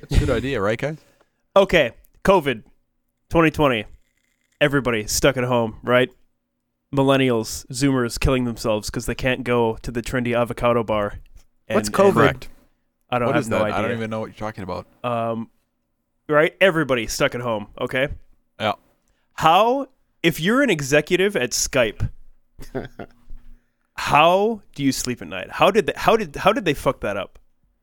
That's 0.00 0.16
a 0.16 0.18
good 0.20 0.30
idea, 0.30 0.60
right, 0.60 0.78
guys? 0.78 0.96
Okay, 1.56 1.90
COVID, 2.24 2.62
2020. 3.30 3.84
Everybody 4.60 5.06
stuck 5.06 5.36
at 5.36 5.44
home, 5.44 5.76
right? 5.82 6.08
Millennials, 6.92 7.66
Zoomers 7.68 8.20
killing 8.20 8.44
themselves 8.44 8.90
because 8.90 9.06
they 9.06 9.14
can't 9.14 9.44
go 9.44 9.76
to 9.82 9.90
the 9.90 10.02
trendy 10.02 10.36
avocado 10.38 10.84
bar. 10.84 11.20
And, 11.68 11.76
What's 11.76 11.88
COVID? 11.88 12.12
Correct. 12.12 12.48
I 13.10 13.18
don't 13.18 13.28
What 13.28 13.36
have 13.36 13.48
no 13.48 13.58
that? 13.58 13.64
idea. 13.64 13.76
I 13.76 13.82
don't 13.82 13.92
even 13.92 14.10
know 14.10 14.20
what 14.20 14.26
you're 14.26 14.34
talking 14.34 14.62
about. 14.64 14.86
Um, 15.04 15.50
right? 16.28 16.54
Everybody 16.60 17.06
stuck 17.06 17.34
at 17.34 17.40
home. 17.40 17.68
Okay. 17.80 18.08
Yeah. 18.60 18.72
How, 19.34 19.86
if 20.22 20.40
you're 20.40 20.62
an 20.62 20.70
executive 20.70 21.34
at 21.36 21.50
Skype, 21.50 22.10
how 23.94 24.60
do 24.74 24.82
you 24.82 24.92
sleep 24.92 25.22
at 25.22 25.28
night? 25.28 25.50
How 25.50 25.70
did 25.70 25.86
they, 25.86 25.92
how 25.96 26.16
did 26.16 26.36
how 26.36 26.52
did 26.52 26.64
they 26.64 26.74
fuck 26.74 27.00
that 27.00 27.16
up? 27.16 27.38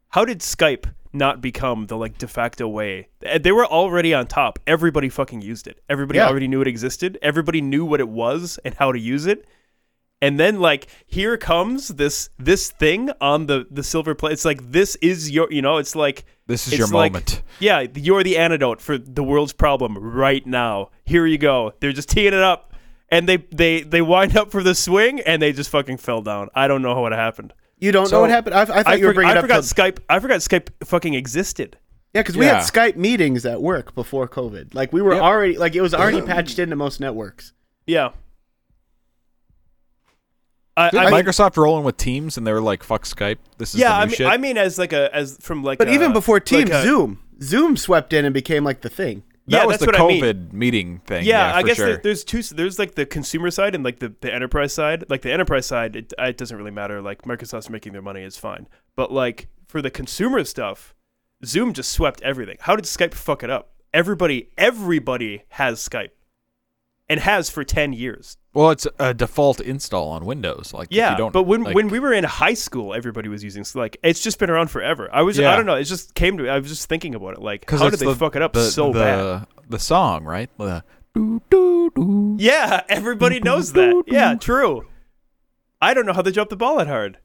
How 0.10 0.26
did 0.26 0.40
Skype 0.40 0.86
not 1.14 1.42
become 1.42 1.88
the 1.88 1.98
like 1.98 2.18
de 2.18 2.28
facto 2.28 2.68
way? 2.68 3.08
Eh, 3.24 3.38
They 3.38 3.52
were 3.52 3.66
already 3.66 4.14
on 4.14 4.28
top. 4.28 4.60
Everybody 4.68 5.10
fucking 5.10 5.42
used 5.42 5.68
it. 5.68 5.82
Everybody 5.90 6.20
Yeah. 6.20 6.28
already 6.28 6.48
knew 6.48 6.62
it 6.62 6.68
existed. 6.68 7.18
Everybody 7.22 7.62
knew 7.62 7.86
what 7.86 8.00
it 8.00 8.10
was 8.10 8.60
and 8.64 8.74
how 8.76 8.92
to 8.92 9.00
use 9.00 9.26
it. 9.26 9.46
And 10.22 10.38
then 10.38 10.60
like 10.60 10.88
here 11.08 11.38
comes 11.38 11.88
this 11.90 12.30
this 12.38 12.72
thing 12.72 13.10
on 13.22 13.46
the 13.46 13.66
the 13.72 13.84
silver 13.84 14.14
plate. 14.16 14.34
It's 14.34 14.44
like 14.46 14.72
this 14.72 14.96
is 14.98 15.32
your 15.32 15.48
you 15.52 15.62
know, 15.62 15.78
it's 15.78 15.96
like 15.96 16.26
This 16.48 16.68
is 16.68 16.78
your 16.78 16.88
like- 16.88 17.14
moment. 17.14 17.42
yeah, 17.60 17.86
you're 17.96 18.24
the 18.24 18.38
antidote 18.38 18.82
for 18.82 18.98
the 18.98 19.24
world's 19.24 19.54
problem 19.54 19.98
right 19.98 20.46
now. 20.46 20.90
Here 21.06 21.26
you 21.26 21.38
go. 21.38 21.74
They're 21.80 21.94
just 21.94 22.10
teeing 22.10 22.28
it 22.28 22.34
up, 22.34 22.74
and 23.10 23.30
they 23.30 23.38
they 23.56 23.82
they 23.82 24.02
wind 24.02 24.36
up 24.36 24.52
for 24.52 24.62
the 24.62 24.76
swing, 24.76 25.22
and 25.22 25.42
they 25.42 25.54
just 25.54 25.70
fucking 25.70 25.98
fell 25.98 26.22
down. 26.22 26.50
I 26.54 26.68
don't 26.68 26.82
know 26.82 27.00
what 27.00 27.14
happened. 27.14 27.54
You 27.80 27.92
don't 27.92 28.08
So- 28.08 28.18
know 28.18 28.22
what 28.22 28.30
happened? 28.30 28.56
I, 28.56 28.62
I 28.62 28.66
thought 28.66 28.88
I, 28.88 28.96
you 28.96 29.06
were 29.06 29.12
for- 29.12 29.16
bringing 29.16 29.34
I 29.36 29.38
up 29.38 29.44
forgot 29.44 29.64
Skype. 29.64 30.00
I 30.10 30.20
forgot 30.20 30.40
Skype 30.42 30.70
fucking 30.86 31.14
existed. 31.14 31.78
Yeah, 32.14 32.22
because 32.22 32.36
we 32.38 32.46
had 32.46 32.58
Skype 32.64 32.96
meetings 32.96 33.46
at 33.46 33.62
work 33.62 33.94
before 33.94 34.28
COVID. 34.28 34.74
Like 34.74 34.92
we 34.92 35.02
were 35.02 35.14
Yep. 35.14 35.22
already 35.22 35.58
like 35.58 35.76
it 35.76 35.82
was 35.82 35.94
already 35.94 36.22
patched 36.26 36.58
into 36.60 36.76
most 36.76 37.00
networks. 37.00 37.54
Yeah. 37.86 38.10
I, 40.78 40.90
Did 40.92 41.00
I 41.02 41.12
mean, 41.12 41.26
Microsoft 41.26 41.58
rolling 41.58 41.84
with 41.84 41.98
Teams 41.98 42.38
and 42.38 42.48
they 42.48 42.54
were 42.54 42.62
like, 42.62 42.84
"Fuck 42.84 43.04
Skype. 43.04 43.38
This 43.58 43.74
is 43.76 43.82
yeah, 43.82 43.90
the 43.90 43.96
new 43.98 44.02
I 44.02 44.06
mean, 44.06 44.16
shit." 44.16 44.28
I 44.28 44.38
mean, 44.38 44.58
as 44.58 44.78
like 44.78 44.94
a 44.94 45.14
as 45.14 45.38
from 45.42 45.64
like, 45.64 45.78
But 45.78 45.90
a- 45.90 45.94
even 45.94 46.14
before 46.14 46.40
Teams, 46.40 46.70
like 46.70 46.80
a- 46.80 46.84
Zoom, 46.84 47.20
Zoom 47.42 47.76
swept 47.78 48.14
in 48.14 48.24
and 48.26 48.34
became 48.34 48.64
like 48.64 48.82
the 48.82 48.90
thing. 48.90 49.24
That 49.50 49.58
yeah, 49.58 49.66
was 49.66 49.80
that's 49.80 49.92
the 49.92 49.98
what 49.98 50.00
I 50.00 50.08
mean. 50.08 50.24
COVID 50.24 50.54
meeting 50.54 51.00
thing. 51.06 51.26
Yeah, 51.26 51.50
Yeah, 51.50 51.56
I 51.56 51.64
guess 51.64 51.78
sure. 51.78 51.88
there, 51.88 51.98
there's 51.98 52.24
two. 52.24 52.42
There's 52.44 52.80
like 52.80 52.96
the 52.96 53.06
consumer 53.06 53.52
side 53.52 53.76
and 53.76 53.84
like 53.84 54.00
the, 54.00 54.14
the 54.22 54.34
enterprise 54.34 54.74
side. 54.74 55.06
Like 55.10 55.22
the 55.22 55.32
enterprise 55.32 55.66
side, 55.66 55.96
it, 55.96 56.14
it 56.18 56.38
doesn't 56.38 56.56
really 56.56 56.72
matter. 56.72 57.02
Like 57.02 57.24
Microsoft's 57.24 57.70
making 57.70 57.94
their 57.94 58.02
money 58.02 58.22
is 58.22 58.38
fine. 58.38 58.68
But 58.96 59.12
like 59.12 59.48
for 59.68 59.82
the 59.82 59.92
consumer 59.92 60.44
stuff, 60.44 60.96
Zoom 61.46 61.74
just 61.74 61.92
swept 61.92 62.22
everything. 62.22 62.58
How 62.60 62.76
did 62.76 62.86
Skype 62.86 63.14
fuck 63.14 63.44
it 63.44 63.50
up? 63.50 63.72
Everybody, 63.94 64.50
everybody 64.58 65.44
has 65.50 65.80
Skype, 65.80 66.12
and 67.10 67.20
has 67.20 67.50
for 67.50 67.64
ten 67.64 67.92
years. 67.94 68.38
well, 68.54 68.70
it's 68.72 68.88
a 69.00 69.14
default 69.14 69.60
install 69.60 70.10
on 70.10 70.26
Windows. 70.26 70.74
Like, 70.74 70.88
if 70.92 70.98
Yeah, 70.98 71.12
you 71.12 71.18
don't, 71.18 71.32
but 71.32 71.44
when 71.44 71.64
like- 71.64 71.76
when 71.76 71.88
we 71.90 72.00
were 72.00 72.14
in 72.14 72.24
high 72.24 72.54
school, 72.54 72.94
everybody 72.94 73.28
was 73.30 73.44
using 73.44 73.66
like 73.76 73.98
it's 74.04 74.22
just 74.22 74.40
been 74.40 74.50
around 74.50 74.70
forever. 74.70 75.10
I 75.12 75.22
was 75.24 75.40
I 75.40 75.56
don't 75.56 75.66
know. 75.66 75.76
It 75.76 75.84
just 75.86 76.14
came 76.16 76.38
to 76.38 76.44
me. 76.44 76.50
I 76.50 76.60
was 76.60 76.70
just 76.70 76.88
thinking 76.88 77.16
about 77.16 77.34
it. 77.34 77.42
like 77.42 77.70
how 77.70 77.90
did 77.90 78.00
they 78.00 78.06
the- 78.06 78.16
fuck 78.16 78.36
it 78.36 78.42
up 78.42 78.54
the, 78.54 78.64
so 78.70 78.92
the, 78.94 79.00
bad? 79.00 79.48
The 79.70 79.80
song, 79.80 80.24
right? 80.26 80.50
The 80.58 80.84
doo, 81.16 81.42
doo, 81.50 81.92
doo. 81.96 82.36
Yeah, 82.40 82.84
everybody 82.90 83.40
knows 83.40 83.74
that. 83.74 84.04
Yeah, 84.08 84.36
true. 84.36 84.86
I 85.82 85.94
don't 85.94 86.06
know 86.06 86.14
how 86.14 86.22
they 86.22 86.32
dropped 86.32 86.50
the 86.50 86.58
ball 86.58 86.78
that 86.78 86.88
hard. 86.88 87.18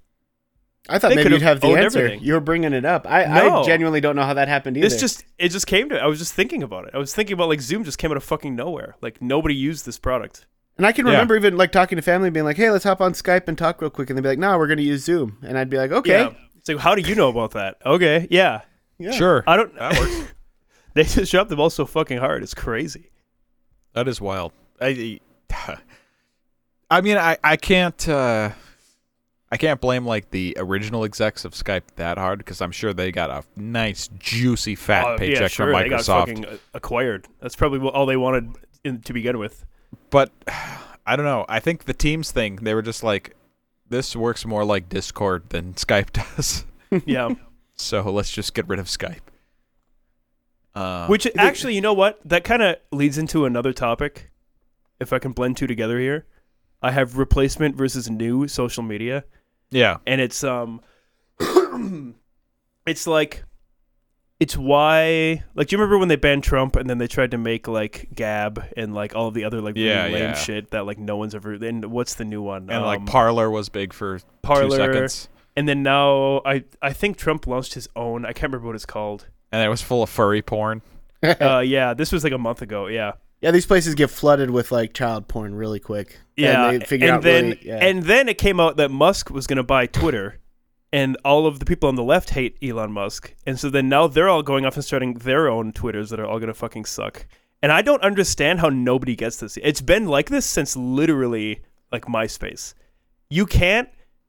I 0.89 0.99
thought 0.99 1.09
They 1.11 1.17
maybe 1.17 1.31
you'd 1.31 1.43
have 1.43 1.61
the 1.61 1.69
answer. 1.69 1.99
everything. 2.01 2.21
You 2.23 2.35
were 2.35 2.41
bringing 2.41 2.73
it 2.75 2.85
up. 2.85 3.07
I, 3.09 3.25
No. 3.25 3.63
I 3.63 3.65
genuinely 3.65 4.01
don't 4.03 4.17
know 4.17 4.25
how 4.25 4.35
that 4.35 4.49
happened 4.49 4.77
either. 4.77 4.87
This 4.89 5.01
just 5.01 5.25
it 5.39 5.49
just 5.49 5.67
came 5.67 5.89
to 5.89 5.99
I 5.99 6.07
was 6.07 6.19
just 6.19 6.35
thinking 6.35 6.63
about 6.63 6.87
it. 6.87 6.91
I 6.95 6.99
was 6.99 7.15
thinking 7.15 7.33
about 7.35 7.49
like 7.49 7.61
Zoom 7.63 7.85
just 7.85 7.97
came 7.99 8.11
out 8.11 8.17
of 8.19 8.25
fucking 8.25 8.55
nowhere. 8.55 8.97
Like 9.01 9.23
nobody 9.23 9.55
used 9.55 9.87
this 9.87 9.99
product. 9.99 10.47
and 10.77 10.87
I 10.87 10.93
can 10.93 11.07
Yeah. 11.07 11.13
remember 11.13 11.37
even 11.37 11.57
like 11.57 11.73
talking 11.73 11.97
to 11.97 12.03
family, 12.03 12.29
and 12.29 12.35
being 12.35 12.45
like, 12.45 12.57
"Hey, 12.57 12.71
let's 12.71 12.85
hop 12.85 13.01
on 13.01 13.13
Skype 13.15 13.49
and 13.49 13.57
talk 13.57 13.81
real 13.81 13.91
quick," 13.91 14.11
and 14.11 14.19
they'd 14.19 14.23
be 14.23 14.29
like, 14.29 14.39
"No, 14.39 14.59
we're 14.59 14.67
going 14.67 14.79
to 14.79 14.83
use 14.85 15.05
Zoom," 15.05 15.39
and 15.43 15.57
I'd 15.57 15.71
be 15.71 15.77
like, 15.79 15.91
"Okay, 15.93 16.25
Yeah. 16.25 16.31
So 16.65 16.77
how 16.79 16.95
do 16.95 17.01
you 17.03 17.15
know 17.15 17.29
about 17.29 17.53
that? 17.53 17.77
Okay, 17.87 18.27
yeah. 18.31 18.63
yeah. 18.99 19.13
Sure, 19.13 19.45
I 19.47 19.57
don't 19.57 19.75
that 19.77 19.99
works. 19.99 20.33
they 20.95 21.05
just 21.05 21.31
dropped 21.31 21.49
the 21.51 21.57
ball 21.57 21.71
so 21.71 21.87
fucking 21.87 22.19
hard. 22.19 22.43
It's 22.43 22.55
crazy. 22.55 23.11
that 23.95 24.07
is 24.09 24.21
wild. 24.21 24.53
I, 24.81 25.21
I 26.91 27.01
mean, 27.01 27.17
I 27.17 27.39
I 27.43 27.57
can't. 27.57 28.07
Uh, 28.09 28.51
I 29.55 29.57
can't 29.57 29.81
blame 29.81 30.05
like 30.05 30.33
the 30.33 30.57
original 30.59 31.05
execs 31.05 31.45
of 31.45 31.53
Skype 31.53 31.83
that 31.95 32.19
hard 32.19 32.39
because 32.39 32.61
I'm 32.61 32.73
sure 32.73 32.93
they 32.93 33.13
got 33.13 33.31
a 33.31 33.45
nice 33.55 34.09
juicy 34.19 34.75
fat 34.75 35.05
Uh, 35.07 35.17
paycheck 35.17 35.41
yeah, 35.43 35.47
sure. 35.47 35.67
from 35.73 35.81
They 35.81 35.89
got 35.89 36.01
Microsoft. 36.01 36.19
fucking 36.27 36.45
uh, 36.47 36.57
acquired. 36.75 37.29
That's 37.41 37.55
probably 37.55 37.79
all 37.89 38.05
they 38.05 38.17
wanted 38.17 38.51
in, 38.83 39.01
to 39.03 39.13
begin 39.13 39.39
with. 39.39 39.65
but 40.11 40.33
I 41.07 41.15
don't 41.15 41.25
know. 41.25 41.45
I 41.49 41.61
think 41.61 41.85
the 41.85 41.95
Teams 41.95 42.33
thing, 42.33 42.57
they 42.57 42.75
were 42.75 42.83
just 42.83 43.05
like, 43.05 43.37
this 43.89 44.17
works 44.17 44.45
more 44.45 44.65
like 44.65 44.89
Discord 44.89 45.51
than 45.51 45.75
Skype 45.75 46.11
does. 46.37 46.65
Yeah. 47.07 47.35
so 47.77 48.03
let's 48.11 48.33
just 48.33 48.55
get 48.55 48.67
rid 48.67 48.81
of 48.81 48.87
Skype. 48.87 49.21
Uh, 50.75 51.07
Which 51.07 51.29
actually, 51.39 51.77
you 51.77 51.81
know 51.81 51.93
what? 51.95 52.19
That 52.25 52.43
kind 52.43 52.61
of 52.61 52.79
leads 52.91 53.19
into 53.19 53.45
another 53.45 53.73
topic. 53.73 54.33
If 54.99 55.13
I 55.13 55.21
can 55.21 55.31
blend 55.31 55.57
two 55.59 55.69
together 55.69 56.01
here, 56.01 56.27
I 56.83 56.91
have 56.91 57.17
replacement 57.19 57.77
versus 57.77 58.11
new 58.11 58.49
social 58.49 58.83
media. 58.83 59.23
Yeah, 59.71 59.99
and 60.07 60.21
it's 60.21 60.43
um 60.45 60.81
it's 62.87 63.07
like 63.07 63.45
it's 64.41 64.57
why 64.57 65.43
like 65.55 65.69
do 65.69 65.77
you 65.77 65.79
remember 65.81 65.99
when 65.99 66.09
they 66.09 66.17
banned 66.17 66.45
Trump 66.45 66.77
and 66.77 66.89
then 66.91 66.99
they 66.99 67.07
tried 67.07 67.31
to 67.31 67.39
make 67.39 67.69
like 67.69 68.09
Gab 68.15 68.65
and 68.77 68.95
like 68.95 69.15
all 69.15 69.29
of 69.29 69.35
the 69.35 69.45
other 69.45 69.61
like 69.61 69.75
really 69.77 69.89
Yeah, 69.89 70.05
lame 70.05 70.15
yeah. 70.31 70.35
shit 70.35 70.71
that 70.73 70.87
like 70.87 70.99
no 70.99 71.17
one's 71.17 71.35
ever 71.35 71.53
and 71.55 71.85
what's 71.87 72.15
the 72.17 72.25
new 72.25 72.43
one? 72.43 72.69
And 72.71 72.83
like 72.85 73.01
Um, 73.01 73.07
Parler 73.07 73.51
was 73.51 73.69
big 73.69 73.93
for 73.93 74.19
two 74.19 74.25
Parler. 74.43 74.77
seconds, 74.77 75.29
and 75.57 75.69
then 75.69 75.83
now 75.83 76.43
I 76.45 76.65
I 76.83 76.93
think 76.93 77.17
Trump 77.17 77.47
launched 77.47 77.75
his 77.75 77.89
own 77.97 78.25
I 78.25 78.33
can't 78.33 78.53
remember 78.53 78.67
what 78.67 78.77
it's 78.77 78.87
called. 78.87 79.29
And 79.53 79.63
it 79.65 79.69
was 79.69 79.83
full 79.83 80.03
of 80.03 80.11
furry 80.11 80.43
porn. 80.43 80.83
uh 81.23 81.61
yeah 81.65 81.95
this 81.95 82.13
was 82.13 82.23
like 82.23 82.35
a 82.35 82.39
month 82.39 82.61
ago 82.61 82.87
yeah 82.87 83.13
Yeah, 83.41 83.51
these 83.51 83.67
places 83.67 83.95
get 83.95 84.11
flooded 84.11 84.51
with 84.51 84.73
like 84.73 84.95
child 84.95 85.29
porn 85.29 85.55
really 85.55 85.81
quick. 85.81 86.19
Yeah, 86.37 86.71
and, 86.71 86.81
they 86.81 86.87
figure 86.87 87.09
and 87.09 87.17
out 87.17 87.23
then 87.23 87.45
really, 87.45 87.61
yeah. 87.63 87.85
and 87.85 88.03
then 88.05 88.29
it 88.29 88.39
came 88.39 88.59
out 88.59 88.77
that 88.79 88.91
Musk 88.91 89.31
was 89.31 89.47
going 89.47 89.59
to 89.59 89.63
buy 89.63 89.87
Twitter, 89.87 90.41
and 90.93 91.17
all 91.25 91.47
of 91.47 91.59
the 91.59 91.65
people 91.65 91.89
on 91.89 91.95
the 91.95 92.03
left 92.03 92.31
hate 92.31 92.57
Elon 92.63 92.93
Musk, 92.93 93.35
and 93.47 93.59
so 93.59 93.69
then 93.69 93.89
now 93.89 94.07
they're 94.07 94.29
all 94.29 94.43
going 94.43 94.65
off 94.65 94.77
and 94.77 94.85
starting 94.85 95.15
their 95.15 95.49
own 95.49 95.73
Twitters 95.73 96.11
that 96.11 96.21
are 96.21 96.27
all 96.27 96.39
going 96.39 96.49
to 96.49 96.55
fucking 96.55 96.87
suck. 96.87 97.27
And 97.63 97.73
I 97.73 97.81
don't 97.81 98.03
understand 98.03 98.61
how 98.61 98.69
nobody 98.69 99.17
gets 99.17 99.39
this. 99.39 99.57
It's 99.63 99.81
been 99.81 100.07
like 100.07 100.29
this 100.29 100.45
since 100.45 100.77
literally 100.77 101.63
like 101.91 102.05
MySpace. 102.05 102.75
You 103.31 103.47
can't 103.47 103.89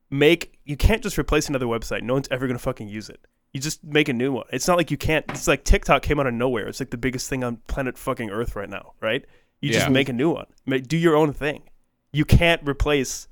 make 0.10 0.58
you 0.64 0.78
can't 0.78 1.04
just 1.04 1.18
replace 1.18 1.50
another 1.50 1.66
website. 1.66 2.02
No 2.02 2.14
one's 2.14 2.28
ever 2.32 2.48
going 2.48 2.58
to 2.58 2.64
fucking 2.64 2.88
use 2.88 3.10
it. 3.10 3.20
You 3.56 3.62
just 3.62 3.86
make 3.86 4.10
a 4.10 4.14
new 4.14 4.34
one. 4.34 4.46
It's 4.52 4.68
not 4.68 4.76
like 4.76 4.92
you 4.92 4.98
can't. 4.98 5.24
It's 5.30 5.48
like 5.48 5.64
TikTok 5.64 6.02
came 6.02 6.20
out 6.20 6.28
of 6.28 6.34
nowhere. 6.34 6.68
It's 6.68 6.82
like 6.82 6.90
the 6.90 6.98
biggest 6.98 7.30
thing 7.30 7.42
on 7.42 7.56
planet 7.68 7.98
fucking 7.98 8.30
Earth 8.30 8.54
right 8.54 8.70
now, 8.70 8.92
right? 9.00 9.24
You 9.62 9.72
just 9.72 9.86
Yeah. 9.86 9.92
make 9.94 10.10
a 10.10 10.14
new 10.14 10.30
one. 10.30 10.48
Make, 10.66 10.90
do 10.90 10.98
your 10.98 11.16
own 11.16 11.32
thing. 11.32 11.64
You 12.12 12.26
can't 12.26 12.62
replace 12.68 13.30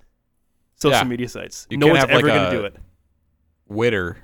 social 0.75 0.97
Yeah. 0.99 1.03
media 1.03 1.27
sites. 1.27 1.67
You 1.69 1.75
no 1.75 1.87
one's 1.91 2.05
ever 2.05 2.13
like, 2.13 2.23
going 2.23 2.51
to 2.51 2.57
do 2.57 2.63
it. 2.63 2.77
Witter. 3.67 4.17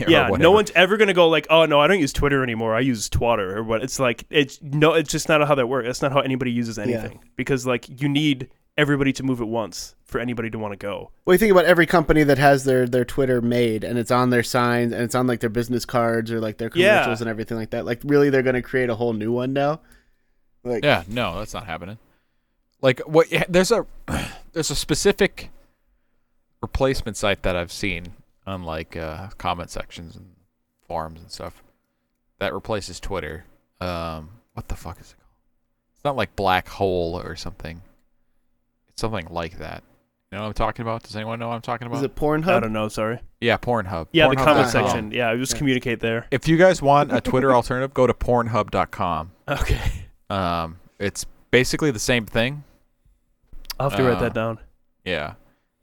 or 0.00 0.06
Yeah, 0.08 0.28
whatever. 0.28 0.42
no 0.42 0.50
one's 0.50 0.70
ever 0.74 0.98
going 0.98 1.08
to 1.08 1.14
go 1.14 1.28
like, 1.28 1.46
"Oh 1.48 1.64
no, 1.66 1.80
I 1.80 1.86
don't 1.86 2.00
use 2.00 2.12
Twitter 2.12 2.42
anymore. 2.42 2.74
I 2.74 2.80
use 2.80 3.08
Twatter 3.08 3.56
or 3.56 3.62
what." 3.62 3.82
It's 3.82 3.98
like 3.98 4.24
it's 4.28 4.60
no, 4.62 4.92
it's 4.92 5.10
just 5.10 5.28
not 5.30 5.46
how 5.48 5.54
that 5.54 5.68
works. 5.68 5.86
That's 5.86 6.02
not 6.02 6.12
how 6.12 6.20
anybody 6.20 6.50
uses 6.50 6.78
anything 6.78 7.20
because 7.36 7.66
like 7.66 8.02
you 8.02 8.08
need 8.10 8.48
everybody 8.76 9.12
to 9.12 9.22
move 9.22 9.40
at 9.40 9.48
once 9.48 9.94
for 10.04 10.20
anybody 10.20 10.50
to 10.50 10.58
want 10.58 10.72
to 10.72 10.76
go. 10.76 11.10
well, 11.24 11.34
you 11.34 11.38
think 11.38 11.52
about 11.52 11.64
every 11.64 11.86
company 11.86 12.22
that 12.24 12.38
has 12.38 12.64
their 12.64 12.86
their 12.86 13.04
Twitter 13.04 13.40
made 13.40 13.84
and 13.84 13.98
it's 13.98 14.10
on 14.10 14.30
their 14.30 14.42
signs 14.42 14.92
and 14.92 15.02
it's 15.02 15.14
on 15.14 15.26
like 15.26 15.40
their 15.40 15.50
business 15.50 15.84
cards 15.84 16.30
or 16.30 16.40
like 16.40 16.58
their 16.58 16.70
Yeah. 16.74 16.94
commercials 17.02 17.20
and 17.20 17.30
everything 17.30 17.56
like 17.56 17.70
that. 17.70 17.84
Like 17.84 18.00
really, 18.04 18.30
they're 18.30 18.42
going 18.42 18.54
to 18.54 18.62
create 18.62 18.90
a 18.90 18.94
whole 18.94 19.12
new 19.12 19.32
one 19.32 19.52
now. 19.52 19.80
Like 20.64 20.84
Yeah, 20.84 21.02
no, 21.08 21.38
that's 21.38 21.54
not 21.54 21.66
happening. 21.66 21.98
Like 22.80 23.00
what? 23.00 23.26
There's 23.48 23.70
a 23.72 23.86
there's 24.52 24.70
a 24.70 24.76
specific 24.76 25.50
replacement 26.62 27.16
site 27.16 27.42
that 27.42 27.56
I've 27.56 27.72
seen 27.72 28.12
on 28.46 28.64
like 28.64 28.96
uh, 28.96 29.28
comment 29.38 29.70
sections 29.70 30.16
and 30.16 30.26
forums 30.86 31.20
and 31.20 31.30
stuff 31.30 31.62
that 32.38 32.52
replaces 32.54 33.00
Twitter. 33.00 33.44
Um, 33.80 34.30
what 34.54 34.68
the 34.68 34.76
fuck 34.76 35.00
is 35.00 35.10
it 35.12 35.16
called? 35.18 35.30
It's 35.96 36.04
not 36.04 36.16
like 36.16 36.36
Black 36.36 36.68
Hole 36.68 37.20
or 37.22 37.36
something. 37.36 37.82
It's 38.94 39.00
something 39.00 39.26
like 39.30 39.58
that. 39.58 39.82
You 40.30 40.38
know 40.38 40.42
what 40.42 40.48
I'm 40.48 40.54
talking 40.54 40.82
about? 40.82 41.02
Does 41.02 41.14
anyone 41.16 41.38
know 41.38 41.48
what 41.48 41.54
I'm 41.54 41.60
talking 41.62 41.86
about? 41.86 41.96
is 41.98 42.02
it 42.02 42.14
Pornhub? 42.16 42.48
I 42.56 42.60
don't 42.60 42.72
know. 42.72 42.88
Sorry. 42.88 43.18
yeah, 43.40 43.56
Pornhub. 43.56 44.08
Yeah, 44.12 44.28
the 44.28 44.36
comment 44.36 44.66
Pornhub.com. 44.68 44.70
section. 44.88 45.10
Yeah, 45.12 45.34
just 45.36 45.52
Yeah. 45.52 45.58
communicate 45.58 46.00
there. 46.00 46.26
If 46.30 46.48
you 46.48 46.56
guys 46.56 46.80
want 46.82 47.12
a 47.12 47.20
Twitter 47.20 47.52
alternative, 47.54 47.92
go 47.94 48.06
to 48.06 48.14
Pornhub.com. 48.14 49.32
Okay, 49.48 49.80
Um, 50.30 50.78
it's 50.98 51.26
basically 51.50 51.90
the 51.90 51.98
same 51.98 52.24
thing. 52.26 52.64
I'll 53.78 53.90
have 53.90 53.98
to 53.98 54.04
write 54.04 54.16
Uh, 54.16 54.20
that 54.20 54.34
down. 54.34 54.58
Yeah, 55.04 55.34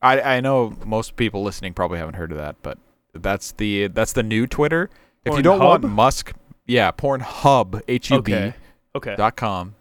I 0.02 0.20
I 0.38 0.40
know 0.42 0.76
most 0.86 1.16
people 1.16 1.44
listening 1.44 1.74
probably 1.74 2.00
haven't 2.00 2.16
heard 2.16 2.32
of 2.32 2.38
that, 2.38 2.56
but 2.64 2.78
that's 3.14 3.52
the 3.52 3.88
that's 3.88 4.14
the 4.14 4.24
new 4.24 4.48
Twitter. 4.48 4.90
If 5.26 5.36
you 5.36 5.44
don't 5.44 5.60
want 5.60 5.84
Musk, 5.84 6.34
yeah, 6.66 6.92
Pornhub 6.92 7.82
H 7.88 8.10
U 8.10 8.22
B 8.22 8.34
Okay. 8.34 8.54
Okay. 8.96 9.16
dot 9.16 9.36
com. 9.36 9.76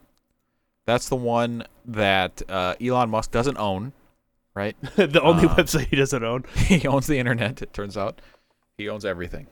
That's 0.86 1.08
the 1.08 1.16
one 1.16 1.64
that 1.84 2.42
uh, 2.48 2.74
Elon 2.80 3.10
Musk 3.10 3.30
doesn't 3.30 3.56
own, 3.58 3.92
right? 4.54 4.76
the 4.96 5.20
only 5.22 5.46
Uh, 5.46 5.54
website 5.54 5.86
he 5.88 5.96
doesn't 5.96 6.24
own. 6.24 6.44
he 6.56 6.86
owns 6.88 7.06
the 7.06 7.18
internet. 7.18 7.62
It 7.62 7.72
turns 7.72 7.96
out, 7.96 8.20
he 8.78 8.88
owns 8.88 9.04
everything. 9.04 9.46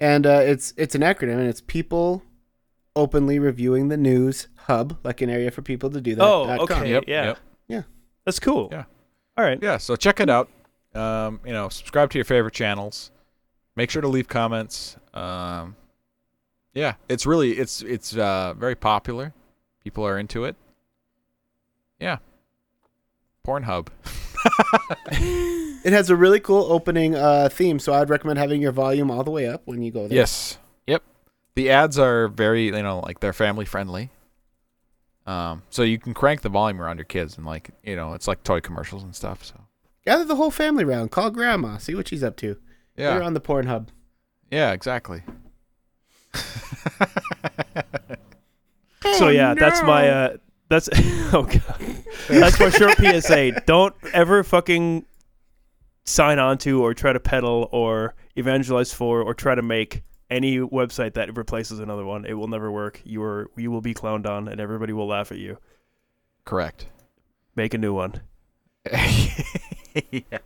and 0.00 0.26
uh, 0.26 0.40
it's 0.42 0.74
it's 0.76 0.94
an 0.94 1.02
acronym 1.02 1.38
and 1.38 1.48
it's 1.48 1.60
people 1.60 2.22
openly 2.94 3.38
reviewing 3.38 3.88
the 3.88 3.96
news 3.96 4.48
hub, 4.66 4.98
like 5.04 5.20
an 5.22 5.30
area 5.30 5.50
for 5.50 5.62
people 5.62 5.88
to 5.90 6.00
do 6.00 6.14
that. 6.14 6.22
Oh, 6.24 6.46
dot 6.46 6.68
com. 6.68 6.78
okay. 6.82 6.90
Yep, 6.90 7.04
yeah. 7.06 7.24
yep. 7.24 7.38
Yeah. 7.68 7.82
That's 8.24 8.38
cool. 8.38 8.68
Yeah. 8.70 8.84
All 9.38 9.44
right. 9.44 9.58
Yeah, 9.62 9.78
so 9.78 9.96
check 9.96 10.20
it 10.20 10.28
out. 10.28 10.48
Um, 10.94 11.40
you 11.46 11.52
know, 11.52 11.68
subscribe 11.70 12.10
to 12.10 12.18
your 12.18 12.24
favorite 12.26 12.52
channels. 12.54 13.10
Make 13.76 13.90
sure 13.90 14.02
to 14.02 14.08
leave 14.08 14.28
comments. 14.28 14.96
Um, 15.14 15.76
yeah, 16.74 16.94
it's 17.08 17.24
really 17.24 17.52
it's 17.52 17.80
it's 17.82 18.14
uh, 18.16 18.52
very 18.58 18.74
popular. 18.74 19.32
People 19.84 20.06
are 20.06 20.18
into 20.18 20.44
it. 20.44 20.56
Yeah. 21.98 22.18
Pornhub. 23.46 23.88
It 25.84 25.92
has 25.92 26.10
a 26.10 26.16
really 26.16 26.38
cool 26.38 26.70
opening 26.72 27.16
uh, 27.16 27.48
theme, 27.50 27.80
so 27.80 27.92
I'd 27.92 28.08
recommend 28.08 28.38
having 28.38 28.62
your 28.62 28.70
volume 28.70 29.10
all 29.10 29.24
the 29.24 29.32
way 29.32 29.48
up 29.48 29.62
when 29.64 29.82
you 29.82 29.90
go 29.90 30.06
there. 30.06 30.16
Yes. 30.16 30.58
Yep. 30.86 31.02
The 31.56 31.70
ads 31.70 31.98
are 31.98 32.28
very, 32.28 32.66
you 32.66 32.82
know, 32.82 33.00
like 33.00 33.18
they're 33.18 33.32
family 33.32 33.64
friendly. 33.64 34.10
Um, 35.26 35.62
so 35.70 35.82
you 35.82 35.98
can 35.98 36.14
crank 36.14 36.42
the 36.42 36.48
volume 36.48 36.80
around 36.80 36.98
your 36.98 37.04
kids 37.04 37.36
and 37.36 37.44
like, 37.44 37.70
you 37.82 37.96
know, 37.96 38.14
it's 38.14 38.28
like 38.28 38.44
toy 38.44 38.60
commercials 38.60 39.02
and 39.02 39.14
stuff. 39.14 39.44
So 39.44 39.54
Gather 40.04 40.24
the 40.24 40.36
whole 40.36 40.50
family 40.52 40.84
round. 40.84 41.10
Call 41.10 41.30
grandma. 41.30 41.78
See 41.78 41.94
what 41.94 42.08
she's 42.08 42.22
up 42.22 42.36
to. 42.36 42.56
Yeah. 42.96 43.18
yeah, 43.18 43.24
on 43.24 43.34
the 43.34 43.40
Pornhub. 43.40 43.88
yeah, 44.50 44.72
exactly. 44.72 45.22
So 49.18 49.28
yeah, 49.28 49.54
that's 49.54 49.82
my 49.82 50.08
uh 50.08 50.36
that's 50.68 50.88
oh 51.32 51.42
god. 51.42 51.80
That's 52.28 52.60
my 52.60 52.70
short 52.70 52.96
PSA. 52.98 53.62
Don't 53.66 53.94
ever 54.12 54.44
fucking 54.44 55.04
sign 56.04 56.38
on 56.38 56.56
to 56.58 56.82
or 56.82 56.94
try 56.94 57.12
to 57.12 57.20
peddle 57.20 57.68
or 57.72 58.14
evangelize 58.36 58.92
for 58.92 59.22
or 59.22 59.34
try 59.34 59.54
to 59.54 59.62
make 59.62 60.02
any 60.30 60.58
website 60.58 61.14
that 61.14 61.36
replaces 61.36 61.78
another 61.78 62.04
one. 62.04 62.24
It 62.24 62.34
will 62.34 62.48
never 62.48 62.70
work. 62.70 63.00
You 63.04 63.22
are 63.22 63.50
you 63.56 63.70
will 63.70 63.80
be 63.80 63.92
clowned 63.92 64.26
on 64.26 64.48
and 64.48 64.60
everybody 64.60 64.92
will 64.92 65.06
laugh 65.06 65.32
at 65.32 65.38
you. 65.38 65.58
Correct. 66.44 66.86
Make 67.54 67.74
a 67.74 67.78
new 67.78 67.92
one. 67.92 68.20
yeah. 68.92 70.38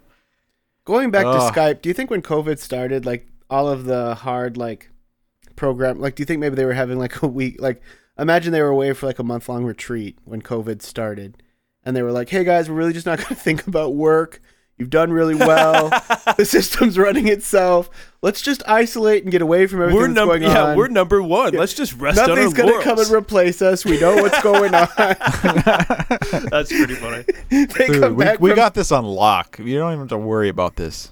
Going 0.84 1.10
back 1.10 1.26
Ugh. 1.26 1.54
to 1.54 1.60
Skype, 1.60 1.82
do 1.82 1.88
you 1.88 1.94
think 1.94 2.10
when 2.10 2.22
COVID 2.22 2.58
started, 2.58 3.06
like 3.06 3.28
all 3.48 3.68
of 3.68 3.84
the 3.84 4.14
hard 4.14 4.56
like 4.56 4.90
program, 5.56 6.00
like 6.00 6.16
do 6.16 6.22
you 6.22 6.26
think 6.26 6.40
maybe 6.40 6.56
they 6.56 6.64
were 6.64 6.74
having 6.74 6.98
like 6.98 7.22
a 7.22 7.26
week, 7.26 7.60
like 7.60 7.80
imagine 8.18 8.52
they 8.52 8.62
were 8.62 8.68
away 8.68 8.92
for 8.92 9.06
like 9.06 9.18
a 9.18 9.24
month 9.24 9.48
long 9.48 9.64
retreat 9.64 10.18
when 10.24 10.42
COVID 10.42 10.82
started, 10.82 11.42
and 11.84 11.96
they 11.96 12.02
were 12.02 12.12
like, 12.12 12.28
"Hey 12.30 12.44
guys, 12.44 12.68
we're 12.68 12.76
really 12.76 12.92
just 12.92 13.06
not 13.06 13.18
going 13.22 13.28
to 13.28 13.34
think 13.34 13.66
about 13.66 13.94
work. 13.94 14.40
You've 14.78 14.90
done 14.90 15.10
really 15.10 15.34
well. 15.34 15.88
the 16.36 16.44
system's 16.44 16.98
running 16.98 17.28
itself. 17.28 17.88
Let's 18.20 18.42
just 18.42 18.62
isolate 18.68 19.22
and 19.22 19.32
get 19.32 19.40
away 19.40 19.66
from 19.66 19.80
everything 19.80 19.96
We're 19.98 20.08
that's 20.08 20.14
number 20.16 20.38
going 20.38 20.52
yeah, 20.52 20.64
on. 20.64 20.76
we're 20.76 20.88
number 20.88 21.22
one. 21.22 21.54
Let's 21.54 21.72
just 21.72 21.94
rest 21.94 22.18
Nothing's 22.18 22.52
gonna 22.52 22.82
come 22.82 22.98
and 22.98 23.10
replace 23.10 23.62
us. 23.62 23.86
We 23.86 23.98
know 23.98 24.16
what's 24.16 24.42
going 24.42 24.74
on. 24.74 24.88
That's 26.50 26.68
pretty 26.70 26.94
funny. 26.94 27.24
they 27.48 27.64
Dude, 27.86 28.02
come 28.02 28.16
we, 28.16 28.24
back. 28.24 28.38
we 28.40 28.50
from- 28.50 28.56
got 28.56 28.74
this 28.74 28.92
on 28.92 29.06
lock. 29.06 29.58
You 29.58 29.78
don't 29.78 29.92
even 29.92 30.00
have 30.00 30.08
to 30.10 30.18
worry 30.18 30.50
about 30.50 30.76
this. 30.76 31.10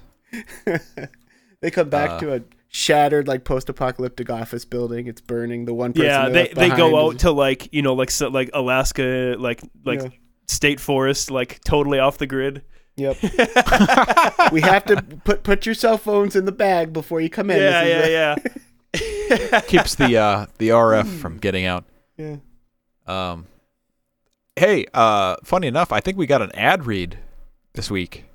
They 1.61 1.71
come 1.71 1.89
back 1.89 2.11
Uh, 2.11 2.19
to 2.19 2.33
a 2.35 2.41
shattered, 2.75 3.25
like 3.27 3.45
post-apocalyptic 3.45 4.29
office 4.29 4.65
building. 4.65 5.07
It's 5.07 5.21
burning. 5.21 5.63
The 5.65 5.73
one 5.73 5.93
person. 5.93 6.07
Yeah, 6.07 6.27
they, 6.29 6.47
they, 6.49 6.69
go 6.69 6.97
out 7.07 7.15
is- 7.15 7.21
to 7.21 7.31
like 7.31 7.73
you 7.73 7.81
know 7.81 7.93
like 7.93 8.11
so, 8.11 8.27
like 8.27 8.49
Alaska 8.53 9.35
like 9.39 9.61
like 9.85 10.01
Yeah. 10.01 10.09
state 10.47 10.79
forest 10.81 11.31
like 11.31 11.61
totally 11.63 11.99
off 11.99 12.17
the 12.17 12.27
grid. 12.27 12.63
Yep. 12.97 13.17
we 14.51 14.61
have 14.61 14.85
to 14.85 15.01
put 15.23 15.43
put 15.43 15.65
your 15.65 15.75
cell 15.75 15.97
phones 15.97 16.35
in 16.35 16.45
the 16.45 16.51
bag 16.51 16.91
before 16.93 17.21
you 17.21 17.29
come 17.29 17.49
in. 17.49 17.57
Yeah, 17.57 17.83
This 17.83 18.09
yeah, 18.09 18.35
a- 18.35 19.51
yeah. 19.51 19.59
Keeps 19.67 19.95
the 19.95 20.17
uh, 20.17 20.45
the 20.57 20.69
RF 20.69 21.19
from 21.19 21.37
getting 21.37 21.65
out. 21.65 21.85
yeah. 22.17 22.37
Um, 23.07 23.45
hey, 24.55 24.85
uh, 24.93 25.35
funny 25.43 25.67
enough, 25.67 25.91
I 25.91 25.99
think 25.99 26.17
we 26.17 26.25
got 26.25 26.41
an 26.41 26.51
ad 26.55 26.85
read 26.85 27.19
this 27.73 27.89
week. 27.91 28.25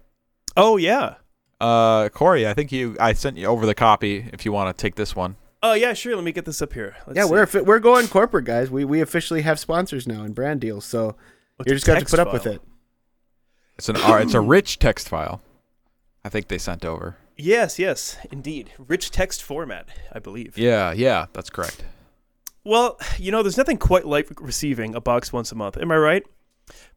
Oh 0.57 0.77
yeah. 0.77 1.15
Uh, 1.61 2.09
Corey, 2.09 2.47
I 2.47 2.55
think 2.55 2.73
you 2.73 2.97
I 2.99 3.13
sent 3.13 3.37
you 3.37 3.47
over 3.47 3.67
the 3.67 3.75
copy 3.75 4.29
if 4.33 4.45
you 4.45 4.53
want 4.53 4.77
to 4.77 4.81
take 4.81 4.95
this 4.95 5.15
one. 5.15 5.37
Oh 5.63 5.75
yeah, 5.75 5.93
sure. 5.93 6.15
Let 6.17 6.25
me 6.25 6.33
get 6.33 6.47
this 6.47 6.63
up 6.63 6.73
here. 6.73 6.97
Let's 7.07 7.17
Yeah, 7.19 7.25
see. 7.25 7.59
we're 7.59 7.65
we're 7.65 7.79
going 7.81 8.09
corporate, 8.09 8.47
guys. 8.47 8.71
We 8.71 8.85
we 8.85 9.01
officially 9.01 9.43
have 9.43 9.59
sponsors 9.59 10.07
now 10.07 10.23
and 10.23 10.35
brand 10.35 10.61
deals, 10.61 10.85
so 10.87 11.17
What's 11.57 11.69
you're 11.69 11.77
just 11.77 11.87
got 11.87 11.95
to 11.95 12.01
text 12.01 12.13
put 12.13 12.21
up 12.21 12.33
with 12.33 12.47
it. 12.47 12.63
It's 13.77 13.89
an 13.89 13.97
it's 13.99 14.35
a 14.35 14.41
rich 14.41 14.79
text 14.79 15.09
file. 15.09 15.43
I 16.25 16.29
think 16.29 16.49
they 16.49 16.59
sent 16.59 16.85
over. 16.85 17.17
Yes, 17.37 17.79
yes, 17.79 18.19
indeed. 18.31 18.73
Rich 18.79 19.11
text 19.11 19.43
format, 19.43 19.89
I 20.13 20.19
believe. 20.19 20.59
Yeah, 20.59 20.93
yeah, 20.93 21.27
that's 21.33 21.49
correct. 21.49 21.85
Well, 22.65 22.99
you 23.19 23.31
know, 23.33 23.43
there's 23.43 23.57
nothing 23.57 23.79
quite 23.79 24.07
like 24.07 24.29
receiving 24.41 24.95
a 24.95 25.01
box 25.01 25.33
once 25.33 25.51
a 25.51 25.55
month. 25.55 25.79
Am 25.79 25.91
I 25.91 25.97
right? 25.97 26.23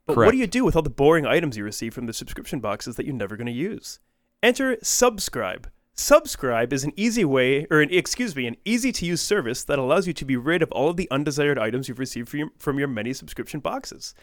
But 0.05 0.17
what 0.17 0.31
do 0.31 0.37
you 0.37 0.47
do 0.47 0.65
with 0.65 0.75
all 0.75 0.81
the 0.81 0.89
boring 0.89 1.25
items 1.25 1.55
you 1.55 1.63
receive 1.63 1.93
from 1.93 2.05
the 2.05 2.13
subscription 2.13 2.59
boxes 2.59 2.97
that 2.97 3.05
you're 3.05 3.15
never 3.15 3.37
going 3.37 3.47
to 3.47 3.53
use? 3.53 3.99
Enter 4.43 4.77
Subscribe. 4.83 5.71
Subscribe 5.93 6.73
is 6.73 6.83
an 6.83 6.91
easy 6.97 7.23
way, 7.23 7.65
or 7.71 7.79
an, 7.79 7.87
excuse 7.89 8.35
me, 8.35 8.45
an 8.45 8.57
easy 8.65 8.91
to 8.91 9.05
use 9.05 9.21
service 9.21 9.63
that 9.63 9.79
allows 9.79 10.05
you 10.05 10.11
to 10.11 10.25
be 10.25 10.35
rid 10.35 10.61
of 10.61 10.69
all 10.73 10.89
of 10.89 10.97
the 10.97 11.09
undesired 11.09 11.57
items 11.57 11.87
you've 11.87 11.97
received 11.97 12.27
from 12.27 12.39
your, 12.39 12.49
from 12.59 12.77
your 12.77 12.89
many 12.89 13.13
subscription 13.13 13.61
boxes. 13.61 14.13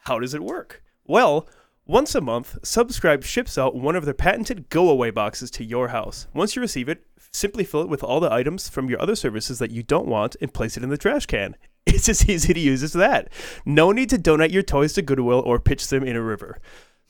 How 0.00 0.18
does 0.18 0.34
it 0.34 0.42
work? 0.42 0.82
Well, 1.04 1.48
once 1.86 2.16
a 2.16 2.20
month, 2.20 2.58
Subscribe 2.64 3.22
ships 3.22 3.56
out 3.56 3.76
one 3.76 3.94
of 3.94 4.04
their 4.04 4.14
patented 4.14 4.68
go 4.68 4.90
away 4.90 5.12
boxes 5.12 5.48
to 5.52 5.64
your 5.64 5.88
house. 5.88 6.26
Once 6.34 6.56
you 6.56 6.62
receive 6.62 6.88
it, 6.88 7.06
simply 7.30 7.62
fill 7.62 7.82
it 7.82 7.88
with 7.88 8.02
all 8.02 8.18
the 8.18 8.32
items 8.32 8.68
from 8.68 8.90
your 8.90 9.00
other 9.00 9.14
services 9.14 9.60
that 9.60 9.70
you 9.70 9.84
don't 9.84 10.08
want 10.08 10.34
and 10.40 10.52
place 10.52 10.76
it 10.76 10.82
in 10.82 10.88
the 10.88 10.98
trash 10.98 11.26
can. 11.26 11.54
It's 11.86 12.08
as 12.08 12.28
easy 12.28 12.52
to 12.52 12.60
use 12.60 12.82
as 12.82 12.92
that. 12.94 13.32
No 13.64 13.92
need 13.92 14.10
to 14.10 14.18
donate 14.18 14.50
your 14.50 14.62
toys 14.62 14.92
to 14.94 15.02
Goodwill 15.02 15.40
or 15.40 15.58
pitch 15.58 15.86
them 15.88 16.04
in 16.04 16.16
a 16.16 16.22
river. 16.22 16.60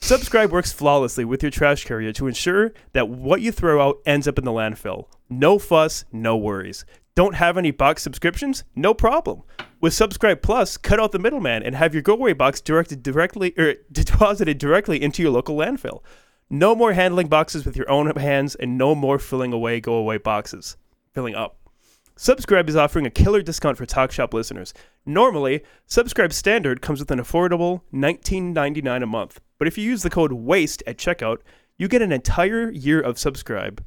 Subscribe 0.01 0.51
works 0.51 0.71
flawlessly 0.71 1.23
with 1.25 1.43
your 1.43 1.51
trash 1.51 1.85
carrier 1.85 2.11
to 2.13 2.27
ensure 2.27 2.71
that 2.93 3.09
what 3.09 3.41
you 3.41 3.51
throw 3.51 3.81
out 3.81 3.99
ends 4.05 4.27
up 4.27 4.39
in 4.39 4.45
the 4.45 4.51
landfill. 4.51 5.05
No 5.29 5.59
fuss, 5.59 6.05
no 6.11 6.35
worries. 6.35 6.83
Don't 7.15 7.35
have 7.35 7.57
any 7.57 7.69
box 7.71 8.01
subscriptions? 8.01 8.63
No 8.75 8.93
problem. 8.93 9.43
With 9.81 9.93
Subscribe 9.93 10.41
Plus, 10.41 10.77
cut 10.77 10.99
out 10.99 11.11
the 11.11 11.19
middleman 11.19 11.63
and 11.63 11.75
have 11.75 11.93
your 11.93 12.01
go 12.01 12.13
away 12.13 12.33
box 12.33 12.61
directed 12.61 13.03
directly 13.03 13.53
or 13.57 13.65
er, 13.65 13.75
deposited 13.91 14.57
directly 14.57 15.01
into 15.01 15.21
your 15.21 15.31
local 15.31 15.57
landfill. 15.57 16.01
No 16.49 16.73
more 16.73 16.93
handling 16.93 17.27
boxes 17.27 17.65
with 17.65 17.77
your 17.77 17.89
own 17.91 18.09
hands 18.15 18.55
and 18.55 18.77
no 18.77 18.95
more 18.95 19.19
filling 19.19 19.53
away 19.53 19.79
go 19.79 19.93
away 19.93 20.17
boxes. 20.17 20.77
Filling 21.13 21.35
up. 21.35 21.57
Subscribe 22.15 22.67
is 22.67 22.75
offering 22.75 23.05
a 23.05 23.11
killer 23.11 23.41
discount 23.41 23.77
for 23.77 23.85
Talk 23.85 24.11
Shop 24.11 24.33
listeners. 24.33 24.73
Normally, 25.05 25.61
Subscribe 25.85 26.33
Standard 26.33 26.81
comes 26.81 26.99
with 26.99 27.11
an 27.11 27.19
affordable 27.19 27.81
$19.99 27.93 29.03
a 29.03 29.05
month, 29.05 29.39
but 29.59 29.67
if 29.67 29.77
you 29.77 29.83
use 29.83 30.01
the 30.01 30.09
code 30.09 30.31
WASTE 30.33 30.81
at 30.87 30.97
checkout, 30.97 31.41
you 31.77 31.87
get 31.87 32.01
an 32.01 32.11
entire 32.11 32.71
year 32.71 32.99
of 32.99 33.19
Subscribe 33.19 33.85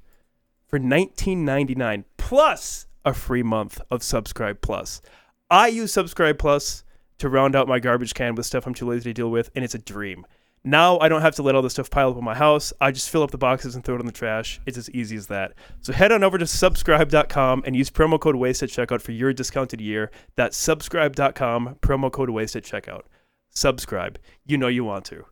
for 0.69 0.79
$19.99 0.79 2.05
plus 2.17 2.87
a 3.05 3.13
free 3.13 3.43
month 3.43 3.81
of 3.91 4.03
Subscribe 4.03 4.61
Plus. 4.61 5.03
I 5.51 5.67
use 5.69 5.93
Subscribe 5.93 6.39
Plus 6.39 6.85
to 7.19 7.29
round 7.29 7.55
out 7.55 7.69
my 7.69 7.79
garbage 7.79 8.15
can 8.15 8.35
with 8.35 8.47
stuff 8.47 8.67
I'm 8.67 8.75
too 8.75 8.89
lazy 8.89 9.11
to 9.11 9.15
deal 9.15 9.31
with, 9.31 9.51
and 9.55 9.65
it's 9.65 9.75
a 9.75 9.79
dream. 9.79 10.25
Now 10.65 10.99
I 11.01 11.09
don't 11.09 11.23
have 11.23 11.35
to 11.37 11.43
let 11.43 11.55
all 11.55 11.63
this 11.63 11.73
stuff 11.73 11.91
pile 11.91 12.11
up 12.11 12.17
in 12.17 12.25
my 12.25 12.35
house. 12.35 12.73
I 12.81 12.93
just 12.93 13.11
fill 13.11 13.23
up 13.23 13.33
the 13.33 13.39
boxes 13.39 13.75
and 13.75 13.85
throw 13.85 13.97
it 13.97 14.01
in 14.01 14.07
the 14.07 14.13
trash. 14.13 14.61
It's 14.65 14.79
as 14.79 14.89
easy 14.91 15.17
as 15.17 15.27
that. 15.27 15.55
So 15.81 15.93
head 15.93 16.13
on 16.13 16.23
over 16.23 16.39
to 16.39 16.47
subscribe.com 16.47 17.65
and 17.67 17.75
use 17.75 17.91
promo 17.91 18.21
code 18.21 18.37
WASTE 18.37 18.63
at 18.63 18.69
checkout 18.69 19.03
for 19.03 19.13
your 19.13 19.33
discounted 19.33 19.81
year. 19.81 20.11
That's 20.37 20.57
subscribe.com, 20.57 21.77
promo 21.83 22.13
code 22.13 22.31
WASTE 22.31 22.57
at 22.57 22.63
checkout. 22.63 23.03
Subscribe. 23.51 24.19
You 24.47 24.57
know 24.57 24.69
you 24.69 24.85
want 24.85 25.05
to. 25.07 25.32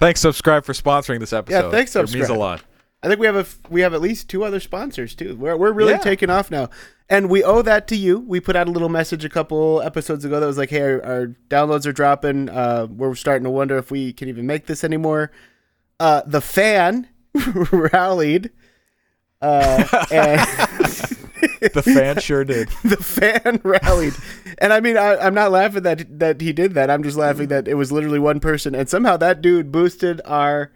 Thanks, 0.00 0.20
subscribe 0.20 0.64
for 0.64 0.72
sponsoring 0.72 1.20
this 1.20 1.32
episode. 1.32 1.64
Yeah, 1.66 1.70
thanks, 1.70 1.90
subscribe. 1.92 2.14
It 2.16 2.18
means 2.28 2.30
a 2.30 2.38
lot. 2.38 2.62
I 3.02 3.08
think 3.08 3.20
we 3.20 3.26
have 3.26 3.36
a 3.36 3.40
f- 3.40 3.58
we 3.68 3.80
have 3.82 3.94
at 3.94 4.00
least 4.00 4.28
two 4.28 4.42
other 4.44 4.60
sponsors 4.60 5.14
too. 5.14 5.36
We're 5.36 5.56
we're 5.56 5.72
really 5.72 5.92
Yeah. 5.92 5.98
taking 5.98 6.30
off 6.30 6.50
now, 6.50 6.68
and 7.08 7.28
we 7.30 7.44
owe 7.44 7.62
that 7.62 7.86
to 7.88 7.96
you. 7.96 8.18
We 8.20 8.40
put 8.40 8.56
out 8.56 8.66
a 8.68 8.70
little 8.72 8.88
message 8.88 9.24
a 9.24 9.28
couple 9.28 9.80
episodes 9.82 10.24
ago 10.24 10.40
that 10.40 10.46
was 10.46 10.58
like, 10.58 10.70
"Hey, 10.70 10.80
our, 10.82 11.04
our 11.04 11.26
downloads 11.48 11.86
are 11.86 11.92
dropping. 11.92 12.48
Uh, 12.48 12.86
we're 12.90 13.14
starting 13.14 13.44
to 13.44 13.50
wonder 13.50 13.76
if 13.78 13.90
we 13.92 14.12
can 14.12 14.28
even 14.28 14.46
make 14.46 14.66
this 14.66 14.82
anymore." 14.82 15.30
Uh, 16.00 16.22
the 16.26 16.40
fan 16.40 17.08
rallied, 17.72 18.50
uh, 19.42 19.84
and 20.10 20.40
The 21.60 21.82
fan 21.82 22.20
sure 22.20 22.44
did. 22.44 22.68
the 22.84 22.96
fan 22.96 23.60
rallied, 23.64 24.14
and 24.58 24.72
I 24.72 24.80
mean, 24.80 24.96
I, 24.96 25.16
I'm 25.16 25.34
not 25.34 25.50
laughing 25.50 25.82
that 25.82 26.18
that 26.18 26.40
he 26.40 26.52
did 26.52 26.74
that. 26.74 26.90
I'm 26.90 27.02
just 27.02 27.16
laughing 27.16 27.48
that 27.48 27.68
it 27.68 27.74
was 27.74 27.90
literally 27.92 28.18
one 28.18 28.40
person, 28.40 28.74
and 28.74 28.88
somehow 28.88 29.16
that 29.18 29.42
dude 29.42 29.72
boosted 29.72 30.20
our 30.24 30.72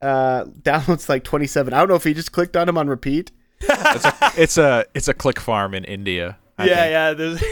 uh, 0.00 0.44
downloads 0.62 1.08
like 1.08 1.24
27. 1.24 1.74
I 1.74 1.78
don't 1.78 1.88
know 1.88 1.96
if 1.96 2.04
he 2.04 2.14
just 2.14 2.32
clicked 2.32 2.56
on 2.56 2.68
him 2.68 2.78
on 2.78 2.88
repeat. 2.88 3.32
It's 3.60 4.04
a 4.04 4.32
it's 4.36 4.58
a 4.58 4.84
it's 4.94 5.08
a 5.08 5.14
click 5.14 5.40
farm 5.40 5.74
in 5.74 5.84
India. 5.84 6.38
I 6.58 6.66
yeah, 6.66 6.76
think. 6.76 6.92
yeah. 6.92 7.14
There's 7.14 7.42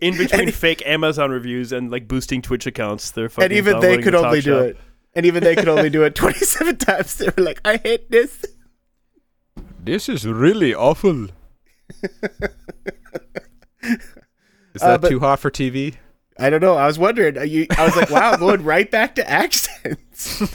in 0.00 0.16
between 0.16 0.50
fake 0.50 0.82
Amazon 0.86 1.30
reviews 1.30 1.72
and 1.72 1.90
like 1.90 2.08
boosting 2.08 2.42
Twitch 2.42 2.66
accounts, 2.66 3.10
they're 3.10 3.28
fucking 3.28 3.44
and 3.44 3.52
even 3.52 3.80
they 3.80 3.98
could 4.02 4.14
the 4.14 4.18
only 4.18 4.40
Talk 4.40 4.44
do 4.44 4.58
it. 4.58 4.76
And 5.14 5.26
even 5.26 5.42
they 5.42 5.56
could 5.56 5.68
only 5.68 5.90
do 5.90 6.04
it 6.04 6.14
27 6.14 6.76
times. 6.76 7.16
They 7.16 7.26
were 7.36 7.42
like, 7.42 7.60
I 7.64 7.78
hate 7.78 8.10
this. 8.10 8.44
This 9.82 10.08
is 10.08 10.26
really 10.26 10.74
awful. 10.74 11.24
Is 14.74 14.82
Uh, 14.82 14.88
that 14.92 15.00
but- 15.00 15.08
too 15.08 15.20
hot 15.20 15.40
for 15.40 15.50
TV? 15.50 15.96
I 16.38 16.48
don't 16.48 16.60
know. 16.62 16.74
I 16.76 16.86
was 16.86 16.98
wondering. 16.98 17.36
uh, 17.36 17.42
You, 17.42 17.66
I 17.76 17.84
was 17.84 17.94
like, 17.96 18.08
wow, 18.08 18.34
going 18.38 18.62
right 18.64 18.90
back 18.90 19.14
to 19.16 19.28
accents. 19.30 20.40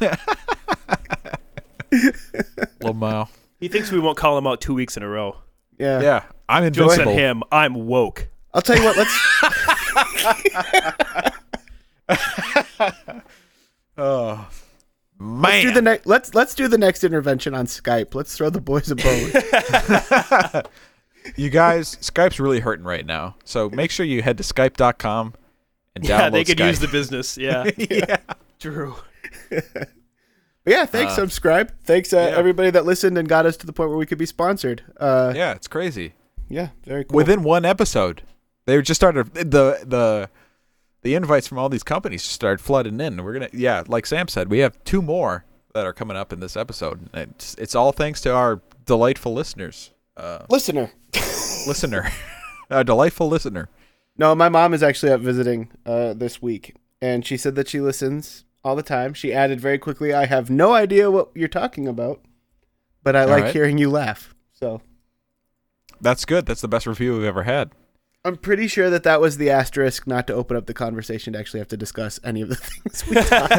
Lamau. 2.82 3.28
He 3.60 3.68
thinks 3.68 3.92
we 3.92 4.00
won't 4.00 4.18
call 4.18 4.36
him 4.38 4.48
out 4.48 4.62
two 4.62 4.74
weeks 4.74 4.98
in 4.98 5.04
a 5.04 5.08
row. 5.08 5.38
Yeah. 5.78 6.02
Yeah, 6.02 6.24
I'm 6.50 6.72
Jokes 6.72 6.96
on 6.96 7.02
invincible. 7.08 7.14
him. 7.14 7.44
I'm 7.52 7.74
woke. 7.88 8.30
I'll 8.54 8.62
tell 8.64 8.78
you 8.78 8.84
what. 8.84 8.98
Let's. 8.98 9.14
Oh 13.98 14.48
man, 15.20 15.42
Let's 15.42 15.64
do 15.64 15.72
the 15.74 15.82
next. 15.82 16.06
Let's 16.06 16.36
let's 16.36 16.56
do 16.56 16.68
the 16.68 16.78
next 16.78 17.04
intervention 17.04 17.54
on 17.54 17.66
Skype. 17.66 18.14
Let's 18.16 18.36
throw 18.36 18.50
the 18.50 18.62
boys 18.62 18.92
a 18.92 18.96
bone. 18.96 20.64
you 21.36 21.50
guys, 21.50 21.96
Skype's 21.98 22.40
really 22.40 22.60
hurting 22.60 22.86
right 22.86 23.06
now. 23.06 23.36
So 23.44 23.70
make 23.70 23.92
sure 23.92 24.06
you 24.06 24.22
head 24.22 24.38
to 24.38 24.44
skype.com 24.44 25.34
and 25.96 26.04
download 26.04 26.08
Yeah, 26.08 26.30
they 26.30 26.44
could 26.44 26.58
Skype. 26.58 26.68
use 26.68 26.80
the 26.80 26.88
business. 26.88 27.38
Yeah, 27.46 27.70
yeah. 27.78 28.18
true. 28.60 28.96
Yeah. 30.66 30.86
Thanks. 30.86 31.14
Uh, 31.14 31.16
subscribe. 31.16 31.72
Thanks 31.84 32.12
uh, 32.14 32.18
yeah. 32.18 32.38
everybody 32.38 32.72
that 32.72 32.86
listened 32.86 33.18
and 33.18 33.28
got 33.28 33.46
us 33.46 33.58
to 33.58 33.66
the 33.66 33.74
point 33.74 33.90
where 33.90 33.98
we 34.00 34.06
could 34.06 34.18
be 34.18 34.26
sponsored. 34.26 34.84
Uh, 35.00 35.32
yeah. 35.36 35.40
yeah, 35.40 35.52
it's 35.54 35.68
crazy. 35.68 36.14
Yeah, 36.50 36.70
very 36.84 37.04
cool. 37.06 37.16
Within 37.16 37.44
one 37.44 37.66
episode, 37.66 38.22
they 38.66 38.82
just 38.82 39.00
started 39.00 39.34
the 39.34 39.80
the 39.86 40.30
the 41.06 41.14
invites 41.14 41.48
from 41.48 41.60
all 41.60 41.70
these 41.70 41.84
companies 41.84 42.24
just 42.24 42.34
started 42.34 42.60
flooding 42.60 43.00
in. 43.00 43.24
We're 43.24 43.34
gonna 43.34 43.50
yeah, 43.54 43.84
like 43.88 44.08
Sam 44.08 44.28
said, 44.28 44.50
we 44.50 44.60
have 44.60 44.84
two 44.86 45.04
more 45.04 45.46
that 45.76 45.86
are 45.86 45.94
coming 45.94 46.18
up 46.18 46.34
in 46.34 46.40
this 46.40 46.58
episode. 46.58 47.10
It's 47.14 47.54
it's 47.60 47.76
all 47.76 47.92
thanks 47.92 48.22
to 48.22 48.34
our 48.34 48.60
delightful 48.86 49.32
listeners, 49.32 49.92
uh, 50.18 50.48
listener. 50.50 50.92
listener, 51.68 52.10
a 52.72 52.84
delightful 52.84 53.28
listener. 53.28 53.70
No, 54.18 54.34
my 54.34 54.50
mom 54.50 54.74
is 54.74 54.82
actually 54.82 55.12
up 55.12 55.22
visiting 55.22 55.70
uh, 55.86 56.16
this 56.16 56.42
week, 56.42 56.76
and 57.00 57.24
she 57.24 57.38
said 57.38 57.54
that 57.54 57.68
she 57.68 57.80
listens 57.80 58.44
all 58.64 58.76
the 58.76 58.82
time. 58.82 59.14
She 59.14 59.32
added 59.32 59.62
very 59.62 59.78
quickly, 59.78 60.12
"I 60.12 60.26
have 60.26 60.50
no 60.50 60.74
idea 60.74 61.12
what 61.12 61.30
you're 61.36 61.48
talking 61.48 61.88
about, 61.88 62.20
but 63.04 63.16
I 63.16 63.22
All 63.22 63.28
like 63.28 63.44
right. 63.44 63.54
hearing 63.54 63.78
you 63.78 63.92
laugh." 63.92 64.34
So 64.54 64.82
That's 66.02 66.26
good. 66.26 66.48
That's 66.48 66.62
the 66.62 66.68
best 66.68 66.88
review 66.88 67.14
we've 67.14 67.26
ever 67.26 67.44
had. 67.44 67.74
I'm 68.26 68.36
pretty 68.38 68.68
sure 68.68 68.90
that 68.90 69.04
that 69.04 69.22
was 69.22 69.38
the 69.38 69.50
asterisk 69.52 70.08
not 70.08 70.26
to 70.28 70.34
open 70.34 70.58
up 70.58 70.66
the 70.66 70.74
conversation 70.74 71.34
to 71.34 71.40
actually 71.40 71.60
have 71.60 71.68
to 71.70 71.78
discuss 71.78 72.20
any 72.24 72.42
of 72.42 72.50
the 72.50 72.56
things 72.60 73.08
we 73.08 73.16
talked. 73.22 73.54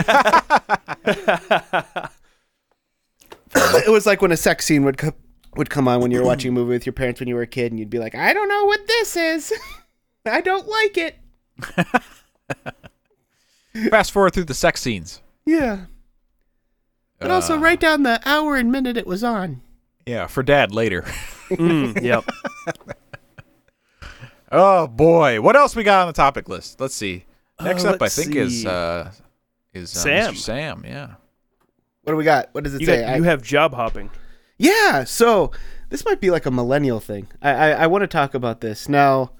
it 3.86 3.90
was 3.90 4.04
like 4.06 4.20
when 4.20 4.32
a 4.32 4.36
sex 4.36 4.66
scene 4.66 4.84
would 4.84 4.98
co- 4.98 5.14
would 5.56 5.70
come 5.70 5.86
on 5.88 6.00
when 6.00 6.10
you 6.10 6.18
were 6.18 6.24
watching 6.26 6.48
a 6.50 6.52
movie 6.52 6.72
with 6.72 6.84
your 6.84 6.92
parents 6.92 7.20
when 7.20 7.28
you 7.28 7.34
were 7.36 7.42
a 7.42 7.46
kid, 7.46 7.70
and 7.72 7.78
you'd 7.78 7.88
be 7.90 7.98
like, 8.00 8.14
"I 8.16 8.32
don't 8.32 8.48
know 8.48 8.64
what 8.64 8.86
this 8.86 9.16
is. 9.16 9.52
I 10.26 10.40
don't 10.40 10.66
like 10.68 10.98
it." 10.98 11.14
Fast 13.90 14.10
forward 14.10 14.32
through 14.34 14.44
the 14.44 14.54
sex 14.54 14.80
scenes. 14.82 15.20
Yeah, 15.44 15.84
but 17.20 17.30
also 17.30 17.54
Uh, 17.56 17.60
write 17.60 17.78
down 17.80 18.02
the 18.02 18.20
hour 18.26 18.56
and 18.56 18.72
minute 18.72 18.96
it 18.96 19.06
was 19.06 19.22
on. 19.22 19.60
Yeah, 20.06 20.26
for 20.26 20.42
dad 20.42 20.74
later. 20.74 21.02
Mm, 21.50 22.02
yep. 22.02 22.24
Oh 24.52 24.86
boy, 24.86 25.40
what 25.40 25.56
else 25.56 25.74
we 25.74 25.82
got 25.82 26.02
on 26.02 26.06
the 26.06 26.12
topic 26.12 26.48
list? 26.48 26.80
Let's 26.80 26.94
see. 26.94 27.24
Next 27.60 27.84
Uh, 27.84 27.90
up, 27.90 27.94
I 27.96 28.04
let's 28.04 28.16
think 28.16 28.34
is 28.36 28.64
uh, 28.66 29.10
is 29.74 29.94
uh, 29.96 29.98
Sam. 30.00 30.34
Mr. 30.34 30.36
Sam. 30.38 30.84
Yeah. 30.86 31.14
What 32.02 32.12
do 32.12 32.16
we 32.16 32.24
got? 32.24 32.50
What 32.52 32.64
does 32.64 32.74
it 32.74 32.80
You, 32.80 32.86
say? 32.86 33.00
got, 33.02 33.10
I- 33.10 33.16
you 33.16 33.22
have 33.24 33.42
job 33.42 33.74
hopping. 33.74 34.10
Yeah, 34.58 35.04
so 35.04 35.50
this 35.90 36.04
might 36.06 36.20
be 36.20 36.30
like 36.30 36.46
a 36.46 36.50
millennial 36.50 37.00
thing. 37.00 37.28
I 37.42 37.50
I, 37.50 37.68
I 37.70 37.86
want 37.88 38.02
to 38.02 38.06
talk 38.06 38.34
about 38.34 38.60
this 38.60 38.88
now. 38.88 39.32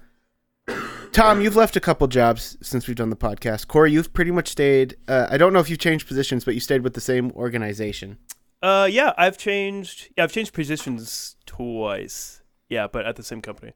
Tom, 1.13 1.41
you've 1.41 1.55
left 1.55 1.75
a 1.75 1.79
couple 1.79 2.05
jobs 2.07 2.57
since 2.61 2.85
we've 2.87 2.95
done 2.97 3.09
the 3.09 3.15
podcast. 3.15 3.67
Corey, 3.67 3.91
you've 3.91 4.13
pretty 4.13 4.29
much 4.31 4.49
stayed. 4.49 4.95
Uh, 5.07 5.25
I 5.31 5.37
don't 5.37 5.53
know 5.53 5.59
if 5.59 5.69
you've 5.69 5.79
changed 5.79 6.07
positions, 6.07 6.43
but 6.45 6.53
you 6.53 6.59
stayed 6.59 6.81
with 6.83 6.93
the 6.93 7.01
same 7.01 7.31
organization. 7.31 8.17
Uh, 8.61 8.87
yeah, 8.91 9.13
I've 9.17 9.37
changed. 9.37 10.09
Yeah, 10.17 10.25
I've 10.25 10.31
changed 10.31 10.53
positions 10.53 11.35
twice. 11.45 12.41
Yeah, 12.69 12.85
but 12.87 13.05
at 13.07 13.15
the 13.15 13.23
same 13.23 13.41
company. 13.41 13.73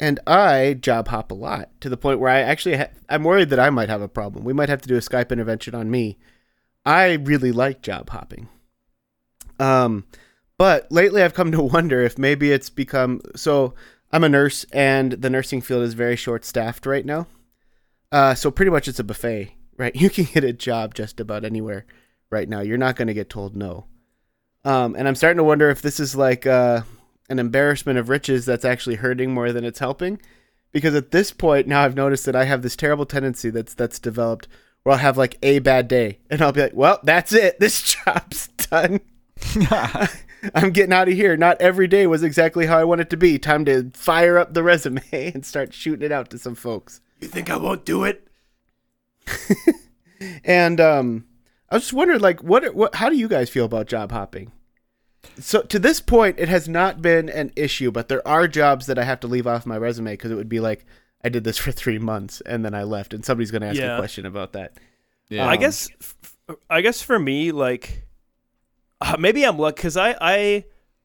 And 0.00 0.18
I 0.26 0.74
job 0.74 1.08
hop 1.08 1.30
a 1.30 1.34
lot 1.34 1.68
to 1.80 1.88
the 1.88 1.96
point 1.96 2.18
where 2.18 2.30
I 2.30 2.40
actually 2.40 2.76
ha- 2.76 2.90
I'm 3.08 3.24
worried 3.24 3.50
that 3.50 3.60
I 3.60 3.70
might 3.70 3.88
have 3.88 4.02
a 4.02 4.08
problem. 4.08 4.44
We 4.44 4.52
might 4.52 4.68
have 4.68 4.82
to 4.82 4.88
do 4.88 4.96
a 4.96 5.00
Skype 5.00 5.30
intervention 5.30 5.74
on 5.74 5.90
me. 5.90 6.18
I 6.84 7.12
really 7.12 7.52
like 7.52 7.82
job 7.82 8.10
hopping. 8.10 8.48
Um, 9.60 10.04
but 10.58 10.90
lately 10.90 11.22
I've 11.22 11.34
come 11.34 11.52
to 11.52 11.62
wonder 11.62 12.02
if 12.02 12.18
maybe 12.18 12.52
it's 12.52 12.70
become 12.70 13.20
so. 13.36 13.74
I'm 14.14 14.24
a 14.24 14.28
nurse, 14.28 14.64
and 14.74 15.12
the 15.12 15.30
nursing 15.30 15.62
field 15.62 15.84
is 15.84 15.94
very 15.94 16.16
short 16.16 16.44
staffed 16.44 16.84
right 16.84 17.06
now. 17.06 17.26
Uh, 18.10 18.34
so 18.34 18.50
pretty 18.50 18.70
much 18.70 18.86
it's 18.86 18.98
a 18.98 19.04
buffet, 19.04 19.54
right? 19.78 19.96
You 20.00 20.10
can 20.10 20.24
get 20.24 20.44
a 20.44 20.52
job 20.52 20.94
just 20.94 21.18
about 21.18 21.44
anywhere 21.44 21.86
right 22.30 22.48
now. 22.48 22.60
You're 22.60 22.76
not 22.76 22.96
going 22.96 23.08
to 23.08 23.14
get 23.14 23.30
told 23.30 23.56
no. 23.56 23.86
Um, 24.64 24.94
and 24.96 25.08
I'm 25.08 25.14
starting 25.14 25.38
to 25.38 25.44
wonder 25.44 25.70
if 25.70 25.80
this 25.80 25.98
is 25.98 26.14
like 26.14 26.46
uh, 26.46 26.82
an 27.28 27.38
embarrassment 27.38 27.98
of 27.98 28.08
riches 28.08 28.46
that's 28.46 28.64
actually 28.64 28.96
hurting 28.96 29.32
more 29.32 29.52
than 29.52 29.64
it's 29.64 29.78
helping. 29.78 30.20
Because 30.72 30.94
at 30.94 31.10
this 31.10 31.32
point 31.32 31.66
now 31.66 31.82
I've 31.82 31.96
noticed 31.96 32.24
that 32.26 32.36
I 32.36 32.44
have 32.44 32.62
this 32.62 32.76
terrible 32.76 33.06
tendency 33.06 33.50
that's 33.50 33.74
that's 33.74 33.98
developed 33.98 34.48
where 34.82 34.94
I'll 34.94 34.98
have 34.98 35.18
like 35.18 35.38
a 35.42 35.58
bad 35.58 35.86
day 35.86 36.18
and 36.30 36.40
I'll 36.40 36.52
be 36.52 36.62
like, 36.62 36.74
well, 36.74 36.98
that's 37.02 37.32
it. 37.32 37.60
This 37.60 37.96
job's 38.04 38.48
done. 38.48 39.00
I'm 40.54 40.70
getting 40.70 40.92
out 40.92 41.08
of 41.08 41.14
here. 41.14 41.36
Not 41.36 41.60
every 41.60 41.86
day 41.86 42.06
was 42.06 42.22
exactly 42.22 42.66
how 42.66 42.78
I 42.78 42.84
want 42.84 43.00
it 43.00 43.10
to 43.10 43.16
be. 43.16 43.38
Time 43.38 43.64
to 43.66 43.90
fire 43.94 44.38
up 44.38 44.54
the 44.54 44.62
resume 44.62 45.02
and 45.12 45.46
start 45.46 45.72
shooting 45.72 46.04
it 46.04 46.12
out 46.12 46.30
to 46.30 46.38
some 46.38 46.54
folks. 46.54 47.00
You 47.20 47.28
think 47.28 47.50
I 47.50 47.56
won't 47.56 47.84
do 47.84 48.04
it? 48.04 48.26
And 50.44 50.80
um, 50.80 51.24
I 51.70 51.76
was 51.76 51.84
just 51.84 51.92
wondering, 51.92 52.20
like, 52.20 52.42
what, 52.42 52.74
what, 52.74 52.94
how 52.94 53.08
do 53.08 53.16
you 53.16 53.28
guys 53.28 53.50
feel 53.50 53.64
about 53.64 53.86
job 53.86 54.12
hopping? 54.12 54.52
So 55.38 55.62
to 55.62 55.78
this 55.78 56.00
point, 56.00 56.38
it 56.38 56.48
has 56.48 56.68
not 56.68 57.00
been 57.00 57.28
an 57.28 57.52
issue, 57.56 57.90
but 57.90 58.08
there 58.08 58.26
are 58.26 58.48
jobs 58.48 58.86
that 58.86 58.98
I 58.98 59.04
have 59.04 59.20
to 59.20 59.26
leave 59.26 59.46
off 59.46 59.64
my 59.66 59.76
resume 59.78 60.12
because 60.12 60.30
it 60.30 60.34
would 60.34 60.48
be 60.48 60.60
like 60.60 60.84
I 61.24 61.28
did 61.28 61.44
this 61.44 61.58
for 61.64 61.72
three 61.72 61.98
months 61.98 62.40
and 62.42 62.64
then 62.64 62.74
I 62.74 62.82
left, 62.82 63.14
and 63.14 63.24
somebody's 63.24 63.50
going 63.50 63.62
to 63.62 63.68
ask 63.68 63.78
Yeah. 63.78 63.94
a 63.94 63.98
question 63.98 64.26
about 64.26 64.52
that. 64.52 64.78
Yeah. 65.28 65.46
I 65.46 65.54
Um, 65.54 65.60
guess, 65.60 65.88
I 66.68 66.80
guess 66.80 67.00
for 67.02 67.18
me, 67.18 67.52
like, 67.52 68.04
uh, 69.00 69.16
maybe 69.18 69.44
I'm 69.44 69.58
lucky 69.58 69.76
because 69.76 69.96
I, 69.96 70.16
I, 70.20 70.64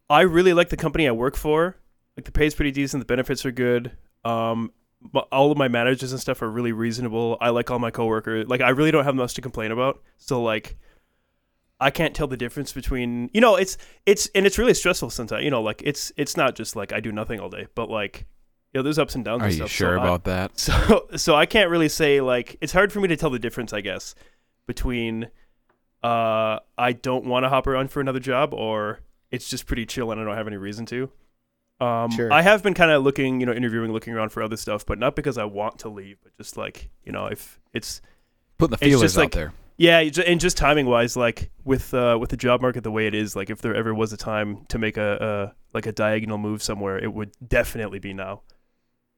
I 0.09 0.21
really 0.21 0.53
like 0.53 0.69
the 0.69 0.77
company 0.77 1.07
I 1.07 1.11
work 1.11 1.35
for. 1.37 1.77
Like 2.17 2.25
the 2.25 2.31
pay's 2.31 2.55
pretty 2.55 2.71
decent, 2.71 2.99
the 3.01 3.05
benefits 3.05 3.45
are 3.45 3.51
good. 3.51 3.91
Um, 4.25 4.71
but 5.01 5.27
all 5.31 5.51
of 5.51 5.57
my 5.57 5.67
managers 5.67 6.11
and 6.11 6.19
stuff 6.19 6.41
are 6.41 6.49
really 6.49 6.71
reasonable. 6.71 7.37
I 7.39 7.49
like 7.49 7.69
all 7.69 7.77
my 7.79 7.91
coworkers. 7.91 8.47
Like, 8.47 8.61
I 8.61 8.69
really 8.69 8.89
don't 8.91 9.03
have 9.03 9.13
much 9.15 9.35
to 9.35 9.41
complain 9.41 9.71
about. 9.71 10.01
So, 10.17 10.41
like, 10.41 10.75
I 11.79 11.91
can't 11.91 12.15
tell 12.15 12.27
the 12.27 12.37
difference 12.37 12.73
between 12.73 13.29
you 13.33 13.41
know 13.41 13.55
it's 13.55 13.77
it's 14.05 14.27
and 14.33 14.45
it's 14.45 14.57
really 14.57 14.73
stressful 14.73 15.09
sometimes. 15.11 15.43
You 15.43 15.51
know, 15.51 15.61
like 15.61 15.81
it's 15.85 16.11
it's 16.17 16.35
not 16.35 16.55
just 16.55 16.75
like 16.75 16.91
I 16.93 16.99
do 16.99 17.11
nothing 17.11 17.39
all 17.39 17.49
day, 17.49 17.67
but 17.75 17.89
like 17.89 18.25
you 18.73 18.79
know, 18.79 18.83
there's 18.83 18.97
ups 18.99 19.15
and 19.15 19.23
downs. 19.23 19.41
Are 19.41 19.45
and 19.45 19.53
you 19.53 19.57
stuff. 19.59 19.69
sure 19.71 19.95
so 19.97 20.01
I- 20.01 20.03
about 20.03 20.23
that? 20.25 20.57
so 20.59 21.07
so 21.15 21.35
I 21.35 21.45
can't 21.45 21.69
really 21.69 21.89
say 21.89 22.19
like 22.21 22.57
it's 22.61 22.73
hard 22.73 22.91
for 22.91 22.99
me 22.99 23.07
to 23.09 23.15
tell 23.15 23.29
the 23.29 23.39
difference, 23.39 23.73
I 23.73 23.81
guess, 23.81 24.15
between 24.65 25.29
uh 26.03 26.59
I 26.77 26.93
don't 26.93 27.25
want 27.25 27.43
to 27.45 27.49
hop 27.49 27.67
around 27.67 27.91
for 27.91 28.01
another 28.01 28.19
job 28.19 28.53
or 28.53 28.99
it's 29.31 29.49
just 29.49 29.65
pretty 29.65 29.85
chill 29.85 30.11
and 30.11 30.21
I 30.21 30.23
don't 30.23 30.35
have 30.37 30.47
any 30.47 30.57
reason 30.57 30.85
to. 30.87 31.11
Um 31.79 32.11
Sure. 32.11 32.31
I 32.33 32.41
have 32.41 32.63
been 32.63 32.73
kind 32.73 32.91
of 32.91 33.03
looking, 33.03 33.39
you 33.39 33.45
know, 33.45 33.53
interviewing, 33.53 33.91
looking 33.91 34.13
around 34.13 34.29
for 34.29 34.41
other 34.41 34.57
stuff, 34.57 34.85
but 34.85 34.97
not 34.99 35.15
because 35.15 35.37
I 35.37 35.43
want 35.45 35.79
to 35.79 35.89
leave, 35.89 36.17
but 36.23 36.35
just 36.37 36.57
like, 36.57 36.89
you 37.03 37.11
know, 37.11 37.27
if 37.27 37.59
it's 37.73 38.01
Putting 38.57 38.71
the 38.71 38.75
It's 38.77 38.83
feelers 38.83 39.01
just 39.01 39.17
out 39.17 39.21
like- 39.21 39.31
there. 39.33 39.53
Yeah, 39.77 39.99
and 39.99 40.39
just 40.39 40.57
timing 40.57 40.87
wise, 40.87 41.15
like 41.15 41.51
with 41.63 41.93
uh, 41.93 42.17
with 42.19 42.31
the 42.31 42.37
job 42.37 42.61
market 42.61 42.83
the 42.83 42.91
way 42.91 43.05
it 43.05 43.13
is, 43.13 43.35
like 43.35 43.49
if 43.49 43.61
there 43.61 43.75
ever 43.75 43.93
was 43.93 44.11
a 44.11 44.17
time 44.17 44.65
to 44.69 44.79
make 44.79 44.97
a, 44.97 45.53
a 45.53 45.75
like 45.75 45.85
a 45.85 45.91
diagonal 45.91 46.39
move 46.39 46.63
somewhere, 46.63 46.97
it 46.97 47.13
would 47.13 47.31
definitely 47.47 47.99
be 47.99 48.13
now. 48.13 48.41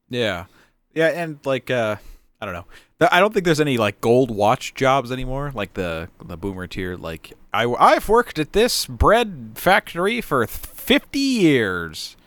Yeah, 0.09 0.45
yeah, 0.93 1.07
and 1.07 1.39
like 1.45 1.71
uh, 1.71 1.95
I 2.41 2.45
don't 2.45 2.53
know. 2.53 2.65
I 3.09 3.21
don't 3.21 3.33
think 3.33 3.45
there's 3.45 3.61
any 3.61 3.77
like 3.77 4.01
gold 4.01 4.31
watch 4.31 4.73
jobs 4.73 5.11
anymore. 5.11 5.51
Like 5.55 5.75
the 5.75 6.09
the 6.23 6.35
boomer 6.35 6.67
tier. 6.67 6.97
Like 6.97 7.33
I 7.53 7.65
I've 7.65 8.09
worked 8.09 8.37
at 8.39 8.51
this 8.51 8.85
bread 8.85 9.51
factory 9.55 10.19
for 10.19 10.45
fifty 10.45 11.19
years. 11.19 12.17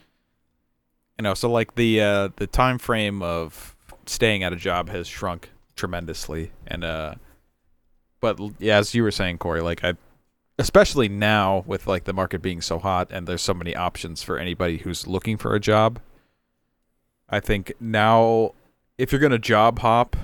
You 1.18 1.24
know, 1.24 1.34
so 1.34 1.50
like 1.50 1.74
the 1.74 2.00
uh, 2.00 2.28
the 2.36 2.46
time 2.46 2.78
frame 2.78 3.22
of 3.22 3.76
staying 4.06 4.42
at 4.42 4.54
a 4.54 4.56
job 4.56 4.88
has 4.88 5.06
shrunk 5.06 5.50
tremendously, 5.76 6.52
and 6.66 6.82
uh, 6.82 7.14
but 8.22 8.40
yeah, 8.58 8.78
as 8.78 8.94
you 8.94 9.02
were 9.02 9.10
saying, 9.10 9.36
Corey, 9.36 9.60
like 9.60 9.84
I. 9.84 9.92
Especially 10.58 11.08
now 11.08 11.64
with 11.66 11.86
like 11.86 12.04
the 12.04 12.12
market 12.12 12.40
being 12.40 12.60
so 12.60 12.78
hot 12.78 13.08
and 13.10 13.26
there's 13.26 13.40
so 13.42 13.54
many 13.54 13.74
options 13.74 14.22
for 14.22 14.38
anybody 14.38 14.76
who's 14.78 15.06
looking 15.06 15.36
for 15.38 15.54
a 15.54 15.60
job. 15.60 15.98
I 17.28 17.40
think 17.40 17.72
now, 17.80 18.52
if 18.98 19.10
you're 19.10 19.20
gonna 19.20 19.38
job 19.38 19.78
hop, 19.80 20.14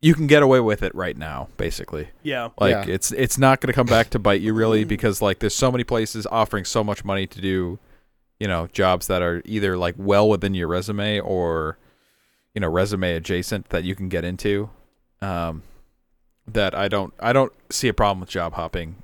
you 0.00 0.14
can 0.14 0.26
get 0.26 0.42
away 0.42 0.60
with 0.60 0.82
it 0.82 0.92
right 0.94 1.16
now. 1.16 1.48
Basically, 1.58 2.08
Yeah. 2.22 2.48
like 2.58 2.86
Yeah. 2.88 2.94
it's 2.94 3.12
it's 3.12 3.36
not 3.38 3.60
gonna 3.60 3.74
come 3.74 3.86
back 3.86 4.08
to 4.10 4.18
bite 4.18 4.40
you 4.40 4.54
really 4.54 4.84
because 4.94 5.20
like 5.22 5.38
there's 5.40 5.54
so 5.54 5.70
many 5.70 5.84
places 5.84 6.26
offering 6.32 6.64
so 6.64 6.82
much 6.82 7.04
money 7.04 7.26
to 7.26 7.40
do, 7.40 7.78
you 8.40 8.48
know, 8.48 8.68
jobs 8.72 9.06
that 9.06 9.20
are 9.22 9.42
either 9.44 9.76
like 9.76 9.94
well 9.98 10.28
within 10.28 10.54
your 10.54 10.66
resume 10.68 11.20
or, 11.20 11.76
you 12.54 12.60
know, 12.62 12.68
resume 12.68 13.14
adjacent 13.14 13.68
that 13.68 13.84
you 13.84 13.94
can 13.94 14.08
get 14.08 14.24
into. 14.24 14.70
Um, 15.20 15.62
that 16.48 16.74
I 16.74 16.88
don't 16.88 17.12
I 17.20 17.32
don't 17.32 17.52
see 17.70 17.88
a 17.88 17.94
problem 17.94 18.20
with 18.20 18.28
job 18.28 18.54
hopping, 18.54 18.96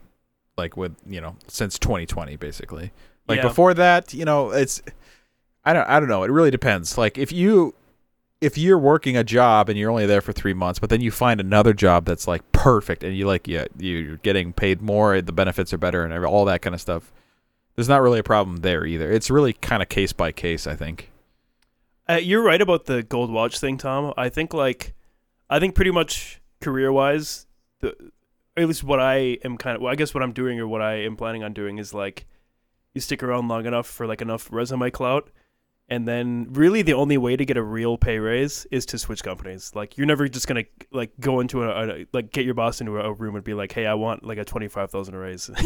like 0.56 0.76
with 0.76 0.94
you 1.06 1.20
know 1.20 1.36
since 1.48 1.78
2020 1.78 2.36
basically. 2.36 2.92
Like 3.28 3.38
Yeah. 3.38 3.48
before 3.48 3.74
that, 3.74 4.12
you 4.14 4.24
know, 4.24 4.50
it's 4.50 4.82
I 5.64 5.72
don't 5.72 5.88
I 5.88 6.00
don't 6.00 6.08
know. 6.08 6.22
It 6.24 6.30
really 6.30 6.50
depends. 6.50 6.98
Like 6.98 7.18
if 7.18 7.32
you 7.32 7.74
if 8.40 8.58
you're 8.58 8.78
working 8.78 9.16
a 9.16 9.22
job 9.22 9.68
and 9.68 9.78
you're 9.78 9.90
only 9.90 10.06
there 10.06 10.20
for 10.20 10.32
three 10.32 10.54
months, 10.54 10.80
but 10.80 10.90
then 10.90 11.00
you 11.00 11.12
find 11.12 11.40
another 11.40 11.72
job 11.72 12.04
that's 12.04 12.26
like 12.26 12.42
perfect 12.52 13.04
and 13.04 13.16
you 13.16 13.26
like 13.26 13.46
yeah 13.46 13.66
you're 13.78 14.16
getting 14.18 14.52
paid 14.52 14.82
more, 14.82 15.20
the 15.22 15.32
benefits 15.32 15.72
are 15.72 15.78
better, 15.78 16.04
and 16.04 16.24
all 16.24 16.44
that 16.44 16.62
kind 16.62 16.74
of 16.74 16.80
stuff. 16.80 17.12
There's 17.74 17.88
not 17.88 18.02
really 18.02 18.18
a 18.18 18.24
problem 18.24 18.58
there 18.58 18.84
either. 18.84 19.10
It's 19.10 19.30
really 19.30 19.54
kind 19.54 19.82
of 19.82 19.88
case 19.88 20.12
by 20.12 20.30
case, 20.30 20.66
I 20.66 20.76
think. 20.76 21.10
Uh, 22.06 22.14
you're 22.16 22.42
right 22.42 22.60
about 22.60 22.84
the 22.84 23.02
gold 23.02 23.30
watch 23.30 23.58
thing, 23.58 23.78
Tom. 23.78 24.12
I 24.16 24.28
think 24.28 24.52
like, 24.52 24.92
I 25.48 25.58
think 25.58 25.74
pretty 25.74 25.90
much 25.90 26.41
career 26.62 26.90
wise, 26.92 27.46
the 27.80 27.94
at 28.56 28.66
least 28.66 28.84
what 28.84 29.00
I 29.00 29.38
am 29.44 29.56
kind 29.56 29.76
of, 29.76 29.82
well, 29.82 29.90
I 29.92 29.96
guess 29.96 30.12
what 30.14 30.22
I'm 30.22 30.32
doing 30.32 30.60
or 30.60 30.68
what 30.68 30.82
I 30.82 30.94
am 31.04 31.16
planning 31.16 31.42
on 31.42 31.52
doing 31.54 31.78
is 31.78 31.94
like, 31.94 32.26
you 32.94 33.00
stick 33.00 33.22
around 33.22 33.48
long 33.48 33.64
enough 33.64 33.86
for 33.86 34.06
like 34.06 34.20
enough 34.20 34.48
resume 34.52 34.90
clout, 34.90 35.30
and 35.88 36.06
then 36.06 36.48
really 36.52 36.82
the 36.82 36.92
only 36.92 37.16
way 37.16 37.34
to 37.36 37.44
get 37.46 37.56
a 37.56 37.62
real 37.62 37.96
pay 37.96 38.18
raise 38.18 38.66
is 38.70 38.84
to 38.86 38.98
switch 38.98 39.22
companies. 39.22 39.72
Like 39.74 39.96
you're 39.96 40.06
never 40.06 40.28
just 40.28 40.46
gonna 40.46 40.64
like 40.90 41.12
go 41.18 41.40
into 41.40 41.62
a, 41.62 42.02
a 42.02 42.06
like 42.12 42.30
get 42.32 42.44
your 42.44 42.52
boss 42.54 42.80
into 42.80 42.98
a 42.98 43.12
room 43.12 43.34
and 43.34 43.42
be 43.44 43.54
like, 43.54 43.72
hey, 43.72 43.86
I 43.86 43.94
want 43.94 44.24
like 44.24 44.36
a 44.38 44.44
twenty 44.44 44.68
five 44.68 44.90
thousand 44.90 45.16
raise. 45.16 45.46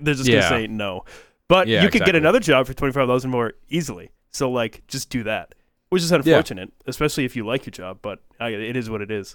They're 0.00 0.14
just 0.14 0.26
Yeah. 0.26 0.40
gonna 0.40 0.48
say 0.48 0.66
no. 0.66 1.04
But 1.48 1.68
Yeah, 1.68 1.82
you 1.82 1.90
could 1.90 2.04
get 2.06 2.14
another 2.14 2.40
job 2.40 2.66
for 2.66 2.72
twenty 2.74 2.92
five 2.92 3.06
thousand 3.08 3.30
more 3.30 3.52
easily. 3.68 4.10
So 4.30 4.50
like, 4.50 4.86
just 4.86 5.10
do 5.10 5.22
that 5.24 5.54
which 5.90 6.02
is 6.04 6.12
unfortunate, 6.12 6.72
especially 6.86 7.24
if 7.24 7.34
you 7.34 7.44
like 7.44 7.66
your 7.66 7.72
job. 7.72 7.98
But 8.00 8.20
uh, 8.40 8.44
it 8.44 8.76
is 8.76 8.88
what 8.88 9.02
it 9.02 9.10
is. 9.10 9.34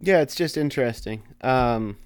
Yeah, 0.00 0.20
it's 0.20 0.34
just 0.34 0.56
interesting. 0.56 1.22
Um, 1.40 1.96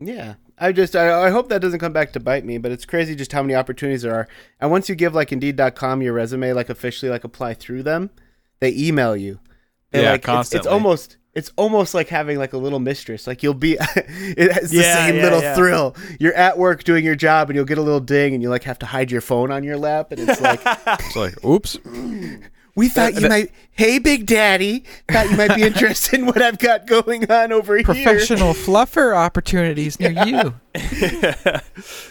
yeah, 0.00 0.34
I 0.58 0.72
just 0.72 0.96
I, 0.96 1.26
I 1.26 1.30
hope 1.30 1.48
that 1.48 1.60
doesn't 1.62 1.78
come 1.78 1.92
back 1.92 2.12
to 2.12 2.20
bite 2.20 2.44
me. 2.44 2.58
But 2.58 2.72
it's 2.72 2.84
crazy 2.84 3.14
just 3.14 3.32
how 3.32 3.42
many 3.42 3.54
opportunities 3.54 4.02
there 4.02 4.14
are. 4.14 4.28
And 4.60 4.70
once 4.70 4.88
you 4.88 4.94
give 4.94 5.14
like 5.14 5.32
Indeed.com 5.32 6.02
your 6.02 6.12
resume, 6.12 6.52
like 6.52 6.68
officially 6.70 7.10
like 7.10 7.24
apply 7.24 7.54
through 7.54 7.82
them, 7.84 8.10
they 8.60 8.72
email 8.74 9.16
you. 9.16 9.38
They're 9.90 10.02
Yeah, 10.02 10.10
like, 10.12 10.22
it's- 10.24 10.52
It's, 10.54 10.66
almost 10.66 11.16
it's 11.34 11.50
almost 11.56 11.94
like 11.94 12.08
having 12.08 12.38
like 12.38 12.52
a 12.52 12.58
little 12.58 12.78
mistress. 12.80 13.26
Like 13.26 13.42
you'll 13.42 13.54
be, 13.54 13.76
it's 13.96 14.70
the 14.70 14.76
Yeah, 14.78 15.06
same 15.06 15.16
yeah, 15.16 15.22
little 15.22 15.40
yeah. 15.42 15.54
thrill. 15.54 15.96
You're 16.20 16.34
at 16.34 16.58
work 16.58 16.84
doing 16.84 17.04
your 17.04 17.14
job, 17.16 17.48
and 17.48 17.56
you'll 17.56 17.64
get 17.64 17.78
a 17.78 17.82
little 17.82 18.00
ding, 18.00 18.34
and 18.34 18.42
you 18.42 18.50
like 18.50 18.64
have 18.64 18.78
to 18.80 18.86
hide 18.86 19.10
your 19.10 19.20
phone 19.20 19.50
on 19.50 19.62
your 19.64 19.76
lap, 19.76 20.12
and 20.12 20.28
it's 20.28 20.40
like. 20.40 20.60
It's 20.86 21.16
like, 21.16 21.44
oops. 21.44 21.78
We 22.74 22.88
thought 22.88 23.14
you 23.14 23.20
that- 23.20 23.28
might. 23.28 23.52
Hey, 23.72 23.98
Big 23.98 24.26
Daddy. 24.26 24.84
Thought 25.10 25.30
you 25.30 25.36
might 25.36 25.54
be 25.54 25.62
interested 25.66 26.20
in 26.20 26.26
what 26.26 26.40
I've 26.40 26.58
got 26.58 26.86
going 26.86 27.30
on 27.30 27.52
over 27.52 27.76
here. 27.76 27.84
Professional 27.84 28.54
fluffer 28.54 29.14
opportunities 29.16 29.98
near 30.00 30.12
you. 30.26 30.54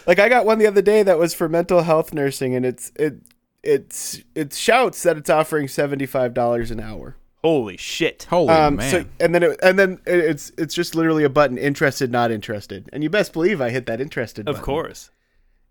Like 0.08 0.20
I 0.20 0.30
got 0.30 0.46
one 0.46 0.60
the 0.60 0.68
other 0.68 0.82
day 0.82 1.04
that 1.04 1.18
was 1.18 1.34
for 1.34 1.48
mental 1.48 1.84
health 1.84 2.14
nursing, 2.14 2.56
and 2.56 2.66
it's 2.66 2.92
it 2.96 3.16
it's 3.64 4.22
it 4.36 4.54
shouts 4.54 5.04
that 5.04 5.18
it's 5.18 5.30
offering 5.30 5.68
seventy 5.68 6.06
five 6.06 6.34
dollars 6.34 6.72
an 6.72 6.80
hour. 6.80 7.16
Holy 7.44 7.78
shit! 7.78 8.28
Holy 8.30 8.50
Um, 8.50 8.76
man. 8.78 8.92
so 8.92 9.06
and 9.20 9.34
then 9.34 9.44
it, 9.44 9.60
and 9.64 9.78
then 9.80 10.00
it's 10.06 10.52
it's 10.58 10.74
just 10.76 10.96
literally 10.96 11.24
a 11.24 11.30
button 11.30 11.58
interested, 11.58 12.12
not 12.12 12.32
interested, 12.32 12.90
and 12.94 13.04
you 13.04 13.10
best 13.10 13.34
believe 13.34 13.62
I 13.62 13.70
hit 13.70 13.86
that 13.88 14.02
interested. 14.02 14.48
Of 14.48 14.56
button. 14.56 14.66
course. 14.66 15.12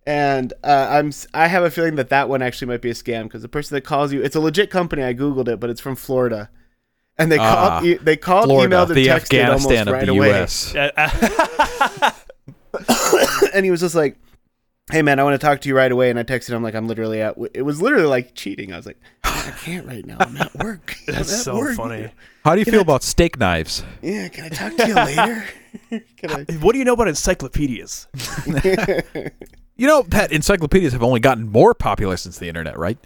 And 0.06 0.52
uh, 0.64 0.88
I'm 0.90 1.08
s- 1.08 1.26
I 1.34 1.46
have 1.48 1.62
a 1.62 1.70
feeling 1.70 1.96
that 1.96 2.08
that 2.08 2.28
one 2.28 2.40
actually 2.42 2.68
might 2.68 2.80
be 2.80 2.90
a 2.90 2.94
scam 2.94 3.24
because 3.24 3.42
the 3.42 3.48
person 3.48 3.74
that 3.74 3.82
calls 3.82 4.12
you, 4.12 4.22
it's 4.22 4.34
a 4.34 4.40
legit 4.40 4.70
company. 4.70 5.02
I 5.04 5.12
googled 5.14 5.46
it, 5.48 5.60
but 5.60 5.68
it's 5.70 5.80
from 5.80 5.94
Florida, 5.94 6.48
and 7.18 7.30
they 7.30 7.38
Ah, 7.38 7.70
called 7.80 7.84
e- 7.84 7.94
they 7.96 8.16
called, 8.16 8.46
Florida, 8.46 8.74
emailed, 8.76 8.86
and 8.88 8.94
the 8.96 9.06
texted 9.08 9.16
Afghanistan 9.16 9.88
almost 9.88 9.92
right 9.92 10.08
of 10.08 10.14
the 10.14 10.18
away. 10.18 10.28
U.S. 10.28 10.74
Uh, 10.74 12.10
and 13.54 13.64
he 13.64 13.70
was 13.70 13.80
just 13.80 13.94
like, 13.94 14.16
"Hey 14.90 15.02
man, 15.02 15.18
I 15.18 15.24
want 15.24 15.40
to 15.40 15.44
talk 15.46 15.60
to 15.62 15.68
you 15.68 15.76
right 15.76 15.90
away." 15.90 16.10
And 16.10 16.18
I 16.18 16.22
texted 16.24 16.50
him 16.50 16.62
like, 16.62 16.74
"I'm 16.74 16.86
literally 16.88 17.20
at." 17.22 17.34
w- 17.34 17.50
It 17.54 17.62
was 17.62 17.80
literally 17.82 18.06
like 18.06 18.34
cheating. 18.34 18.72
I 18.72 18.76
was 18.76 18.86
like, 18.86 18.98
"I 19.24 19.52
can't 19.62 19.86
right 19.86 20.04
now. 20.04 20.16
I'm 20.20 20.36
at 20.36 20.54
work." 20.56 20.94
That's 21.06 21.32
at 21.32 21.40
so 21.44 21.56
work. 21.56 21.76
funny. 21.76 22.10
How 22.44 22.54
do 22.54 22.58
you 22.60 22.64
Can 22.64 22.72
feel 22.72 22.80
I- 22.80 22.82
about 22.82 23.02
steak 23.02 23.38
knives? 23.38 23.84
Yeah, 24.02 24.28
can 24.28 24.44
I 24.44 24.48
talk 24.48 24.76
to 24.76 24.86
you 24.88 24.94
later? 24.94 25.44
can 26.16 26.30
I? 26.30 26.44
What 26.60 26.72
do 26.72 26.78
you 26.78 26.84
know 26.84 26.94
about 26.94 27.08
encyclopedias? 27.08 28.08
You 29.76 29.86
know 29.86 30.02
that 30.08 30.30
encyclopedias 30.32 30.92
have 30.92 31.02
only 31.02 31.20
gotten 31.20 31.48
more 31.50 31.72
popular 31.74 32.16
since 32.18 32.38
the 32.38 32.48
internet, 32.48 32.76
right? 32.78 32.98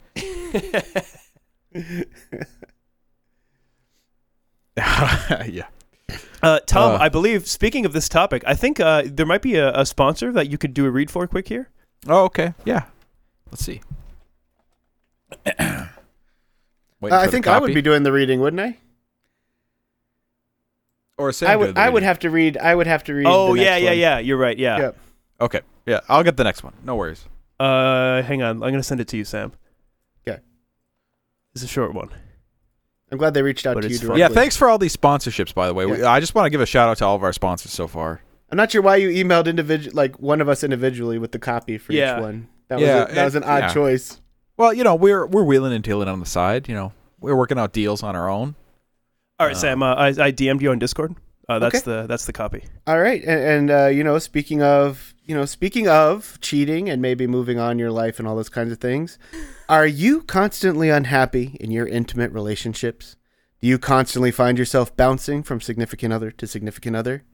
yeah. 5.46 5.66
Uh, 6.44 6.60
Tom, 6.66 6.92
Uh. 6.92 6.98
I 7.04 7.08
believe. 7.08 7.46
Speaking 7.48 7.84
of 7.86 7.92
this 7.92 8.08
topic, 8.08 8.44
I 8.46 8.54
think 8.54 8.78
uh, 8.80 9.02
there 9.06 9.26
might 9.26 9.42
be 9.42 9.56
a, 9.56 9.72
a 9.72 9.86
sponsor 9.86 10.30
that 10.32 10.50
you 10.50 10.58
could 10.58 10.74
do 10.74 10.84
a 10.86 10.90
read 10.90 11.10
for 11.10 11.26
quick 11.26 11.48
here. 11.48 11.70
Oh, 12.06 12.24
okay. 12.24 12.54
Yeah. 12.64 12.84
Let's 13.50 13.64
see. 13.64 13.80
Uh, 17.02 17.08
I 17.18 17.26
think 17.26 17.46
I 17.46 17.58
would 17.58 17.74
be 17.74 17.82
doing 17.82 18.02
the 18.02 18.12
reading, 18.12 18.40
wouldn't 18.40 18.60
I? 18.60 18.78
Or 21.18 21.32
Sam 21.32 21.50
I 21.50 21.56
would 21.56 21.68
at 21.70 21.74
the 21.74 21.80
I 21.82 21.90
would 21.90 22.02
have 22.02 22.18
to 22.20 22.30
read. 22.30 22.56
I 22.56 22.74
would 22.74 22.86
have 22.86 23.04
to 23.04 23.12
read. 23.14 23.26
Oh 23.28 23.54
the 23.54 23.60
yeah, 23.60 23.70
next 23.72 23.82
yeah, 23.82 23.90
one. 23.90 23.98
yeah. 23.98 24.18
You're 24.20 24.36
right. 24.38 24.58
Yeah. 24.58 24.78
Yeah. 24.78 24.90
Okay. 25.38 25.60
Yeah, 25.84 26.00
I'll 26.08 26.22
get 26.22 26.38
the 26.38 26.44
next 26.44 26.64
one. 26.64 26.72
No 26.82 26.96
worries. 26.96 27.26
Uh, 27.60 28.22
hang 28.22 28.42
on. 28.42 28.62
I'm 28.62 28.70
gonna 28.70 28.82
send 28.82 29.02
it 29.02 29.08
to 29.08 29.18
you, 29.18 29.24
Sam. 29.24 29.52
Okay. 30.26 30.40
It's 31.54 31.62
a 31.62 31.68
short 31.68 31.92
one. 31.92 32.08
I'm 33.14 33.18
glad 33.18 33.32
they 33.34 33.42
reached 33.42 33.66
out 33.66 33.74
But 33.74 33.82
to 33.84 33.88
you 33.88 33.98
directly. 33.98 34.20
Yeah, 34.20 34.28
thanks 34.28 34.56
for 34.56 34.68
all 34.68 34.76
these 34.78 34.96
sponsorships, 34.96 35.54
by 35.54 35.66
the 35.68 35.74
way. 35.74 35.86
We- 35.86 36.02
I 36.02 36.18
just 36.20 36.34
want 36.34 36.46
to 36.46 36.50
give 36.50 36.60
a 36.60 36.66
shout 36.66 36.88
out 36.88 36.98
to 36.98 37.06
all 37.06 37.14
of 37.16 37.22
our 37.22 37.32
sponsors 37.32 37.72
so 37.72 37.86
far. 37.86 38.20
I'm 38.50 38.56
not 38.56 38.70
sure 38.72 38.82
why 38.82 38.96
you 38.96 39.08
emailed 39.08 39.46
individual 39.46 39.96
like 39.96 40.20
one 40.20 40.40
of 40.40 40.48
us 40.48 40.62
individually 40.64 41.18
with 41.18 41.32
the 41.32 41.38
copy 41.38 41.78
for 41.78 41.92
Yeah. 41.92 42.16
each 42.18 42.22
one. 42.22 42.48
That 42.68 42.80
Yeah, 42.80 43.02
was 43.04 43.12
a, 43.12 43.14
that 43.14 43.24
was 43.24 43.34
an 43.36 43.44
odd 43.44 43.62
yeah. 43.62 43.72
choice. 43.72 44.20
Well, 44.56 44.72
you 44.74 44.84
know, 44.84 44.94
we're 44.94 45.26
we're 45.26 45.42
wheeling 45.44 45.72
and 45.72 45.82
dealing 45.82 46.08
on 46.08 46.20
the 46.20 46.26
side. 46.26 46.68
You 46.68 46.74
know, 46.74 46.92
we're 47.20 47.34
working 47.36 47.58
out 47.58 47.72
deals 47.72 48.02
on 48.02 48.14
our 48.16 48.28
own. 48.28 48.54
All 49.40 49.46
right, 49.46 49.56
Uh, 49.56 49.58
Sam. 49.58 49.82
Uh, 49.82 49.94
I, 49.94 50.06
I 50.08 50.32
DM'd 50.32 50.62
you 50.62 50.70
on 50.70 50.78
Discord. 50.78 51.14
Uh, 51.48 51.58
that's 51.58 51.74
Okay. 51.76 51.84
the 51.84 52.06
that's 52.06 52.26
the 52.26 52.32
copy. 52.32 52.64
All 52.86 53.00
right, 53.00 53.20
and, 53.22 53.40
and 53.40 53.70
uh, 53.70 53.86
you 53.86 54.02
know, 54.04 54.18
speaking 54.18 54.62
of, 54.62 55.14
you 55.24 55.34
know, 55.34 55.44
speaking 55.44 55.88
of 55.88 56.38
cheating 56.40 56.88
and 56.88 57.02
maybe 57.02 57.26
moving 57.26 57.58
on 57.58 57.78
your 57.78 57.90
life 57.90 58.18
and 58.18 58.26
all 58.28 58.36
those 58.36 58.48
kinds 58.48 58.72
of 58.72 58.78
things, 58.78 59.18
are 59.68 59.86
you 59.86 60.22
constantly 60.22 60.90
unhappy 60.90 61.56
in 61.60 61.70
your 61.70 61.86
intimate 61.86 62.32
relationships? 62.32 63.16
Do 63.60 63.68
you 63.68 63.78
constantly 63.78 64.30
find 64.30 64.58
yourself 64.58 64.94
bouncing 64.96 65.42
from 65.42 65.60
significant 65.60 66.12
other 66.12 66.30
to 66.32 66.46
significant 66.46 66.96
other? 66.96 67.24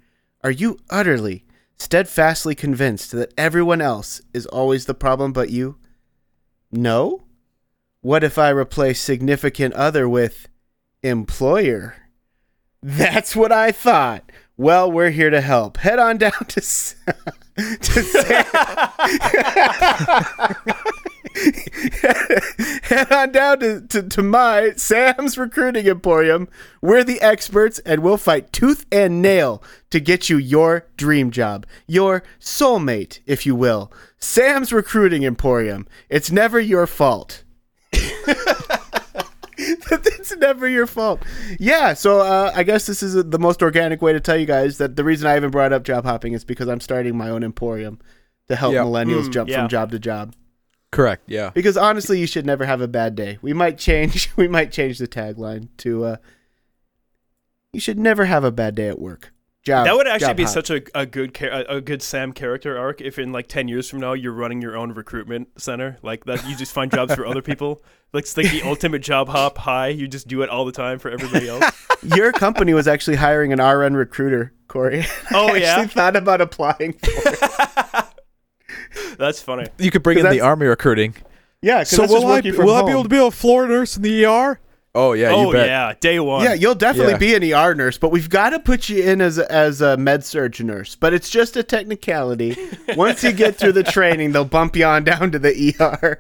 Are 0.45 0.51
you 0.51 0.79
utterly, 0.89 1.45
steadfastly 1.77 2.55
convinced 2.55 3.11
that 3.13 3.35
everyone 3.37 3.81
else 3.81 4.23
is 4.33 4.47
always 4.47 4.87
the 4.87 4.95
problem 4.95 5.33
but 5.33 5.51
you? 5.51 5.79
No? 6.71 7.25
What 8.01 8.23
if 8.23 8.39
I 8.39 8.51
replace 8.51 9.01
significant 9.01 9.75
other 9.75 10.09
with 10.09 10.49
employer? 11.03 11.97
That's 12.83 13.35
what 13.35 13.53
I 13.53 13.73
thought. 13.73 14.31
Well, 14.57 14.91
we're 14.91 15.11
here 15.11 15.31
to 15.31 15.41
help. 15.41 15.79
Head 15.79 15.99
on 15.99 16.19
down 16.19 16.33
to 16.33 16.61
to 17.57 18.03
Sam. 18.03 18.45
Head 22.83 23.11
on 23.13 23.33
down 23.33 23.61
to, 23.61 23.81
to, 23.89 24.03
to 24.03 24.23
my 24.23 24.73
Sam's 24.77 25.39
Recruiting 25.39 25.87
Emporium. 25.87 26.49
We're 26.83 27.05
the 27.05 27.21
experts 27.21 27.79
and 27.81 28.03
we'll 28.03 28.17
fight 28.17 28.53
tooth 28.53 28.85
and 28.91 29.23
nail 29.23 29.63
to 29.91 30.01
get 30.01 30.29
you 30.29 30.37
your 30.39 30.87
dream 30.97 31.31
job, 31.31 31.67
your 31.87 32.23
soulmate, 32.41 33.21
if 33.27 33.47
you 33.47 33.55
will. 33.55 33.93
Sam's 34.19 34.73
Recruiting 34.73 35.25
Emporium. 35.25 35.87
It's 36.09 36.31
never 36.31 36.59
your 36.61 36.87
fault. 36.87 37.45
it's 39.57 40.37
never 40.37 40.69
your 40.69 40.87
fault. 40.87 41.23
Yeah, 41.59 41.95
so 41.95 42.21
uh, 42.21 42.53
I 42.55 42.63
guess 42.63 42.87
this 42.87 43.03
is 43.03 43.15
the 43.15 43.39
most 43.39 43.63
organic 43.63 44.03
way 44.03 44.13
to 44.13 44.21
tell 44.21 44.37
you 44.37 44.47
guys 44.47 44.79
that 44.79 44.97
the 44.97 45.05
reason 45.05 45.27
I 45.29 45.37
even 45.37 45.51
brought 45.51 45.73
up 45.73 45.85
job 45.85 46.05
hopping 46.05 46.33
is 46.33 46.45
because 46.45 46.69
I'm 46.69 46.81
starting 46.81 47.17
my 47.17 47.31
own 47.31 47.43
emporium 47.45 47.99
to 48.49 48.57
help 48.57 48.75
Yeah. 48.75 48.83
millennials 48.85 49.27
Mm, 49.29 49.33
jump 49.33 49.49
yeah. 49.51 49.61
from 49.61 49.69
job 49.69 49.91
to 49.93 49.99
job. 49.99 50.35
Correct. 50.93 51.23
Yeah. 51.27 51.51
Because 51.55 51.77
honestly, 51.77 52.19
you 52.19 52.27
should 52.27 52.47
never 52.47 52.65
have 52.65 52.81
a 52.81 52.89
bad 52.89 53.15
day. 53.15 53.39
We 53.43 53.53
might 53.53 53.79
change. 53.79 54.31
We 54.37 54.49
might 54.49 54.73
change 54.73 54.99
the 54.99 55.07
tagline 55.09 55.69
to 55.79 56.05
uh, 56.05 56.17
"You 57.73 57.81
should 57.81 57.99
never 57.99 58.25
have 58.25 58.43
a 58.43 58.51
bad 58.51 58.75
day 58.75 58.89
at 58.89 58.99
work." 58.99 59.33
Job. 59.63 59.85
that 59.85 59.95
would 59.95 60.07
actually 60.07 60.33
be 60.33 60.45
hop. 60.45 60.53
such 60.55 60.71
a, 60.71 60.81
a 60.95 61.05
good 61.05 61.35
char- 61.35 61.51
a, 61.51 61.77
a 61.77 61.81
good 61.83 62.01
Sam 62.03 62.33
character 62.33 62.79
arc 62.79 63.03
if 63.03 63.19
in 63.19 63.31
like 63.31 63.47
ten 63.47 63.69
years 63.69 63.91
from 63.91 64.01
now 64.01 64.15
you're 64.15 64.33
running 64.33 64.63
your 64.63 64.75
own 64.75 64.93
recruitment 64.93 65.61
center 65.61 65.99
like 66.01 66.25
that 66.25 66.49
you 66.49 66.57
just 66.57 66.73
find 66.73 66.91
jobs 66.91 67.15
for 67.15 67.27
other 67.27 67.43
people 67.43 67.83
like 68.15 68.23
it's 68.23 68.35
like 68.39 68.51
the 68.51 68.63
ultimate 68.65 69.01
job 69.01 69.29
hop 69.29 69.59
high 69.59 69.89
you 69.89 70.09
just 70.09 70.27
do 70.29 70.41
it 70.41 70.49
all 70.49 70.65
the 70.65 70.73
time 70.73 70.99
for 70.99 71.11
everybody 71.11 71.47
else. 71.47 71.63
Your 72.03 72.33
company 72.33 72.73
was 72.73 72.89
actually 72.89 73.17
hiring 73.19 73.53
an 73.53 73.61
RN 73.61 73.95
recruiter, 73.97 74.55
Corey. 74.67 75.05
Oh 75.31 75.53
I 75.53 75.59
yeah, 75.59 75.67
actually 75.75 75.89
thought 75.89 76.17
about 76.17 76.41
applying. 76.41 76.95
That's 79.21 79.41
funny. 79.41 79.67
You 79.79 79.91
could 79.91 80.03
bring 80.03 80.19
in 80.19 80.29
the 80.29 80.41
army 80.41 80.67
recruiting. 80.67 81.15
Yeah, 81.63 81.83
so 81.83 81.99
that's 81.99 82.13
just 82.13 82.27
working 82.27 82.55
from 82.55 82.65
will 82.67 82.75
I 82.75 82.83
be 82.83 82.91
able 82.91 83.03
to 83.03 83.09
be 83.09 83.19
a 83.19 83.31
floor 83.31 83.69
nurse 83.69 83.97
in 83.97 84.03
the 84.03 84.25
ER? 84.25 84.59
Oh 84.93 85.13
yeah, 85.13 85.31
oh 85.31 85.53
bet. 85.53 85.69
yeah, 85.69 85.93
day 86.01 86.19
one. 86.19 86.43
Yeah, 86.43 86.55
you'll 86.55 86.75
definitely 86.75 87.13
Yeah. 87.13 87.39
be 87.39 87.53
an 87.53 87.55
ER 87.55 87.75
nurse, 87.77 87.97
but 87.97 88.11
we've 88.11 88.29
got 88.31 88.51
to 88.51 88.59
put 88.59 88.89
you 88.89 89.05
in 89.05 89.21
as 89.21 89.39
a, 89.39 89.51
as 89.53 89.81
a 89.81 89.97
med 89.97 90.25
surg 90.25 90.59
nurse. 90.65 90.97
But 90.97 91.13
it's 91.15 91.31
just 91.31 91.57
a 91.57 91.63
technicality. 91.63 92.57
Once 92.97 93.23
you 93.23 93.31
get 93.33 93.55
through 93.57 93.73
the 93.73 93.85
training, 93.85 94.33
they'll 94.33 94.45
bump 94.45 94.75
you 94.75 94.85
on 94.85 95.05
down 95.05 95.31
to 95.31 95.39
the 95.39 95.75
ER. 95.79 96.19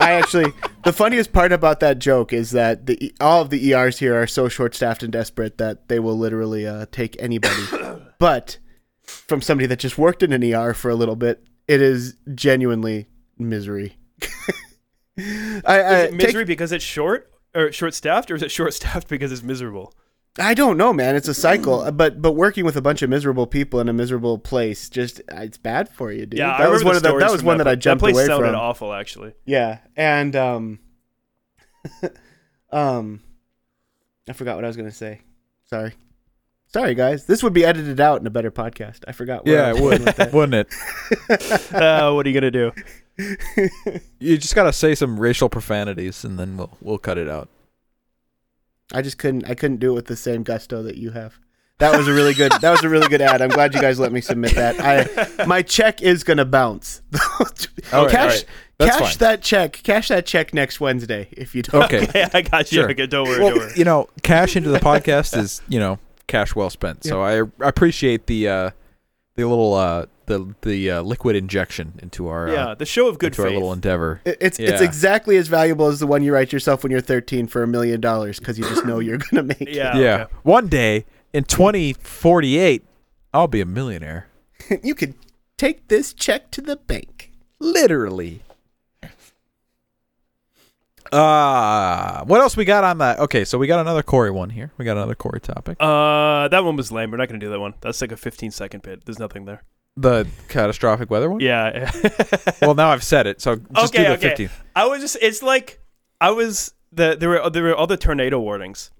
I 0.00 0.12
actually, 0.12 0.52
the 0.84 0.92
funniest 0.92 1.32
part 1.32 1.52
about 1.52 1.80
that 1.80 1.98
joke 1.98 2.32
is 2.32 2.52
that 2.52 2.86
the 2.86 3.06
E- 3.06 3.14
all 3.20 3.42
of 3.42 3.50
the 3.50 3.72
ERs 3.74 3.98
here 3.98 4.20
are 4.20 4.26
so 4.26 4.48
short 4.48 4.74
staffed 4.74 5.02
and 5.02 5.12
desperate 5.12 5.58
that 5.58 5.88
they 5.88 5.98
will 5.98 6.16
literally 6.16 6.66
uh, 6.66 6.86
take 6.92 7.16
anybody. 7.18 7.62
but 8.18 8.58
from 9.02 9.42
somebody 9.42 9.66
that 9.66 9.78
just 9.80 9.98
worked 9.98 10.22
in 10.22 10.32
an 10.32 10.44
ER 10.54 10.74
for 10.74 10.90
a 10.90 10.94
little 10.94 11.16
bit, 11.16 11.42
it 11.68 11.80
is 11.80 12.16
genuinely 12.34 13.06
misery. 13.38 13.96
I, 14.22 14.26
I 15.66 15.78
Is 15.78 16.04
it 16.04 16.10
take- 16.10 16.14
misery 16.26 16.44
because 16.44 16.72
it's 16.72 16.84
short 16.84 17.32
or 17.54 17.72
short 17.72 17.94
staffed, 17.94 18.30
or 18.30 18.34
is 18.36 18.42
it 18.42 18.50
short 18.58 18.74
staffed 18.74 19.08
because 19.08 19.32
it's 19.32 19.42
miserable? 19.42 19.94
I 20.38 20.52
don't 20.52 20.76
know, 20.76 20.92
man. 20.92 21.16
It's 21.16 21.28
a 21.28 21.34
cycle, 21.34 21.90
but 21.92 22.20
but 22.20 22.32
working 22.32 22.66
with 22.66 22.76
a 22.76 22.82
bunch 22.82 23.00
of 23.00 23.08
miserable 23.08 23.46
people 23.46 23.80
in 23.80 23.88
a 23.88 23.94
miserable 23.94 24.38
place 24.38 24.90
just 24.90 25.22
it's 25.32 25.56
bad 25.56 25.88
for 25.88 26.12
you, 26.12 26.26
dude. 26.26 26.38
Yeah, 26.40 26.54
I 26.54 26.58
that 26.64 26.70
was 26.70 26.84
one 26.84 26.94
of 26.94 27.02
the 27.02 27.16
that 27.16 27.30
was 27.32 27.42
one 27.42 27.56
that, 27.56 27.66
I 27.66 27.74
pla- 27.74 27.80
jumped 27.80 28.00
That 28.02 28.04
place 28.12 28.16
away 28.16 28.26
sounded 28.26 28.48
from. 28.48 28.56
awful, 28.56 28.92
actually. 28.92 29.32
Yeah, 29.46 29.78
and 29.96 30.36
um, 30.36 30.78
um, 32.70 33.22
I 34.28 34.32
forgot 34.34 34.56
what 34.56 34.64
I 34.64 34.68
was 34.68 34.76
gonna 34.76 34.90
say. 34.92 35.22
Sorry, 35.70 35.94
sorry, 36.76 36.94
guys. 36.94 37.26
This 37.26 37.42
would 37.42 37.52
be 37.52 37.64
edited 37.64 38.00
out 38.00 38.20
in 38.20 38.26
a 38.26 38.30
better 38.30 38.50
podcast. 38.50 39.04
I 39.08 39.12
forgot. 39.12 39.44
where 39.46 39.64
I 39.64 39.72
Yeah, 39.72 39.80
was 39.80 39.80
it 39.80 39.80
going 39.80 40.04
with 40.04 40.06
would, 40.06 40.16
that. 40.16 40.32
wouldn't 40.32 40.54
it? 41.70 41.74
uh, 41.74 42.12
what 42.12 42.26
are 42.26 42.28
you 42.28 42.34
gonna 42.34 42.50
do? 42.50 42.72
You 44.20 44.36
just 44.36 44.54
gotta 44.54 44.72
say 44.72 44.94
some 44.94 45.18
racial 45.18 45.48
profanities, 45.48 46.24
and 46.24 46.38
then 46.38 46.56
we'll 46.56 46.76
we'll 46.80 46.98
cut 46.98 47.16
it 47.18 47.28
out. 47.28 47.48
I 48.92 49.02
just 49.02 49.18
couldn't. 49.18 49.48
I 49.48 49.54
couldn't 49.54 49.78
do 49.78 49.92
it 49.92 49.94
with 49.94 50.06
the 50.06 50.16
same 50.16 50.42
gusto 50.42 50.82
that 50.82 50.96
you 50.96 51.10
have. 51.12 51.38
That 51.78 51.96
was 51.96 52.08
a 52.08 52.12
really 52.12 52.34
good. 52.34 52.52
That 52.60 52.70
was 52.70 52.82
a 52.84 52.88
really 52.88 53.08
good 53.08 53.20
ad. 53.22 53.40
I'm 53.42 53.50
glad 53.50 53.74
you 53.74 53.80
guys 53.80 53.98
let 53.98 54.12
me 54.12 54.20
submit 54.20 54.54
that. 54.54 54.76
I 54.80 55.44
my 55.46 55.62
check 55.62 56.02
is 56.02 56.24
gonna 56.24 56.44
bounce. 56.44 57.00
All 57.92 58.04
right, 58.04 58.10
cash 58.10 58.22
all 58.22 58.28
right. 58.28 58.44
That's 58.78 58.96
cash 58.98 59.08
fine. 59.16 59.18
that 59.20 59.42
check. 59.42 59.72
Cash 59.82 60.08
that 60.08 60.26
check 60.26 60.52
next 60.52 60.80
Wednesday 60.80 61.28
if 61.32 61.54
you 61.54 61.62
don't. 61.62 61.84
Okay. 61.84 62.06
Yeah, 62.14 62.28
I 62.34 62.42
got 62.42 62.70
you. 62.72 62.80
Sure. 62.82 62.90
Okay, 62.90 63.06
don't 63.06 63.26
worry, 63.28 63.40
Well, 63.40 63.50
don't 63.50 63.58
worry. 63.60 63.72
you 63.76 63.84
know, 63.84 64.08
cash 64.22 64.56
into 64.56 64.68
the 64.70 64.78
podcast 64.80 65.36
is 65.38 65.62
you 65.68 65.78
know 65.78 65.98
cash 66.26 66.54
well 66.54 66.70
spent. 66.70 67.04
So 67.04 67.22
I 67.22 67.40
I 67.64 67.68
appreciate 67.68 68.26
the 68.26 68.48
uh, 68.48 68.70
the 69.36 69.44
little 69.46 69.74
uh, 69.74 70.06
the 70.26 70.54
the 70.62 70.90
uh, 70.90 71.02
liquid 71.02 71.36
injection 71.36 71.98
into 72.02 72.28
our 72.28 72.48
yeah, 72.48 72.66
uh, 72.68 72.74
the 72.74 72.86
show 72.86 73.08
of 73.08 73.18
good 73.18 73.28
into 73.32 73.42
our 73.42 73.50
little 73.50 73.72
endeavor. 73.72 74.20
It- 74.24 74.38
It's 74.40 74.58
it's 74.58 74.80
exactly 74.80 75.36
as 75.36 75.48
valuable 75.48 75.86
as 75.86 76.00
the 76.00 76.06
one 76.06 76.22
you 76.22 76.32
write 76.32 76.52
yourself 76.52 76.82
when 76.82 76.90
you're 76.90 77.00
13 77.00 77.46
for 77.46 77.62
a 77.62 77.66
million 77.66 78.00
dollars 78.00 78.38
because 78.38 78.58
you 78.58 78.64
just 78.68 78.84
know 78.84 78.98
you're 78.98 79.18
gonna 79.18 79.42
make 79.44 79.60
yeah, 79.68 79.96
yeah. 79.96 80.14
okay. 80.24 80.32
One 80.42 80.68
day 80.68 81.04
in 81.32 81.44
2048, 81.44 82.82
I'll 83.34 83.46
be 83.48 83.60
a 83.60 83.66
millionaire. 83.66 84.28
you 84.82 84.94
could 84.94 85.14
take 85.56 85.88
this 85.88 86.12
check 86.12 86.50
to 86.52 86.60
the 86.60 86.76
bank. 86.76 87.30
Literally. 87.60 88.42
Uh 91.12 92.24
what 92.24 92.40
else 92.40 92.56
we 92.56 92.64
got 92.64 92.84
on 92.84 92.98
that? 92.98 93.18
Okay, 93.20 93.44
so 93.44 93.58
we 93.58 93.66
got 93.66 93.80
another 93.80 94.02
Corey 94.02 94.30
one 94.30 94.50
here. 94.50 94.72
We 94.78 94.84
got 94.84 94.96
another 94.96 95.14
Corey 95.14 95.40
topic. 95.40 95.76
Uh, 95.80 96.48
that 96.48 96.64
one 96.64 96.76
was 96.76 96.90
lame. 96.92 97.10
We're 97.10 97.16
not 97.18 97.28
gonna 97.28 97.38
do 97.40 97.50
that 97.50 97.60
one. 97.60 97.74
That's 97.80 98.00
like 98.00 98.12
a 98.12 98.16
15 98.16 98.50
second 98.50 98.82
bit. 98.82 99.04
There's 99.04 99.18
nothing 99.18 99.44
there. 99.44 99.62
The 99.96 100.26
catastrophic 100.48 101.10
weather 101.10 101.30
one? 101.30 101.40
Yeah. 101.40 101.90
Well, 102.62 102.74
now 102.74 102.90
I've 102.90 103.04
said 103.04 103.26
it, 103.26 103.40
so 103.40 103.56
just 103.56 103.94
Okay, 103.94 104.02
do 104.04 104.08
the 104.08 104.14
okay. 104.14 104.28
15. 104.30 104.50
I 104.74 104.86
was 104.86 105.00
just. 105.00 105.16
It's 105.20 105.42
like 105.42 105.78
I 106.20 106.30
was 106.30 106.72
the 106.92 107.16
there 107.18 107.28
were 107.28 107.50
there 107.50 107.62
were 107.62 107.78
other 107.78 107.96
tornado 107.96 108.40
warnings. 108.40 108.90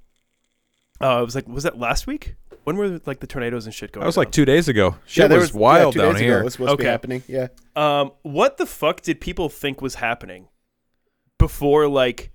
Uh, 1.00 1.18
it 1.20 1.24
was 1.24 1.34
like 1.34 1.48
was 1.48 1.64
that 1.64 1.78
last 1.78 2.07
week? 2.07 2.36
When 2.64 2.76
were 2.76 3.00
like 3.07 3.20
the 3.20 3.26
tornadoes 3.26 3.66
and 3.66 3.74
shit 3.74 3.92
going? 3.92 4.02
That 4.02 4.07
was 4.07 4.16
like 4.16 4.32
2 4.32 4.44
days 4.44 4.68
ago. 4.68 4.96
Shit 5.07 5.28
there 5.28 5.38
was, 5.38 5.52
yeah, 5.52 5.59
wild 5.61 5.94
two 5.94 6.00
down 6.00 6.14
days 6.14 6.22
ago. 6.22 6.38
It 6.38 6.44
was 6.44 6.52
supposed 6.54 6.70
to 6.72 6.76
be 6.78 6.84
happening. 6.84 7.22
Yeah. 7.28 7.48
Um, 7.76 8.11
what 8.22 8.57
the 8.57 8.66
fuck 8.66 9.02
did 9.02 9.20
people 9.20 9.48
think 9.48 9.80
was 9.80 9.94
happening 9.96 10.48
before 11.39 11.89
like 11.89 12.30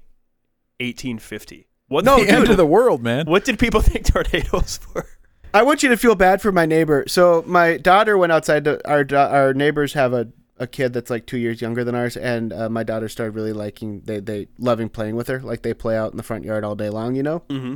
1850? 0.80 1.68
What 1.88 2.06
No, 2.06 2.24
the 2.24 2.30
end 2.30 2.42
dude, 2.42 2.52
of 2.52 2.58
the 2.58 2.66
world, 2.66 3.04
man. 3.04 3.26
What 3.26 3.44
did 3.44 3.60
people 3.60 3.82
think 3.82 4.06
tornadoes 4.06 4.80
were? 4.94 5.08
I 5.54 5.64
want 5.64 5.84
you 5.84 5.90
to 5.90 5.98
feel 5.98 6.16
bad 6.16 6.42
for 6.42 6.52
my 6.52 6.66
neighbor. 6.66 7.04
So 7.08 7.44
my 7.46 7.78
daughter 7.78 8.18
went 8.18 8.32
outside. 8.32 8.64
To, 8.64 8.80
our 8.90 9.06
our 9.14 9.54
neighbors 9.54 9.94
have 9.94 10.14
a, 10.14 10.30
a 10.58 10.68
kid 10.68 10.94
that's 10.94 11.10
like 11.10 11.26
two 11.26 11.38
years 11.38 11.62
younger 11.62 11.84
than 11.84 11.94
ours, 11.96 12.16
and 12.16 12.54
uh, 12.54 12.70
my 12.70 12.84
daughter 12.84 13.10
started 13.10 13.36
really 13.36 13.52
liking 13.52 14.02
they 14.06 14.22
they 14.22 14.48
loving 14.58 14.88
playing 14.88 15.18
with 15.18 15.28
her. 15.28 15.42
Like 15.42 15.62
they 15.62 15.74
play 15.74 15.98
out 15.98 16.12
in 16.12 16.18
the 16.18 16.24
front 16.24 16.46
yard 16.46 16.64
all 16.64 16.76
day 16.76 16.90
long, 16.90 17.16
you 17.16 17.24
know. 17.24 17.42
Mm-hmm. 17.50 17.76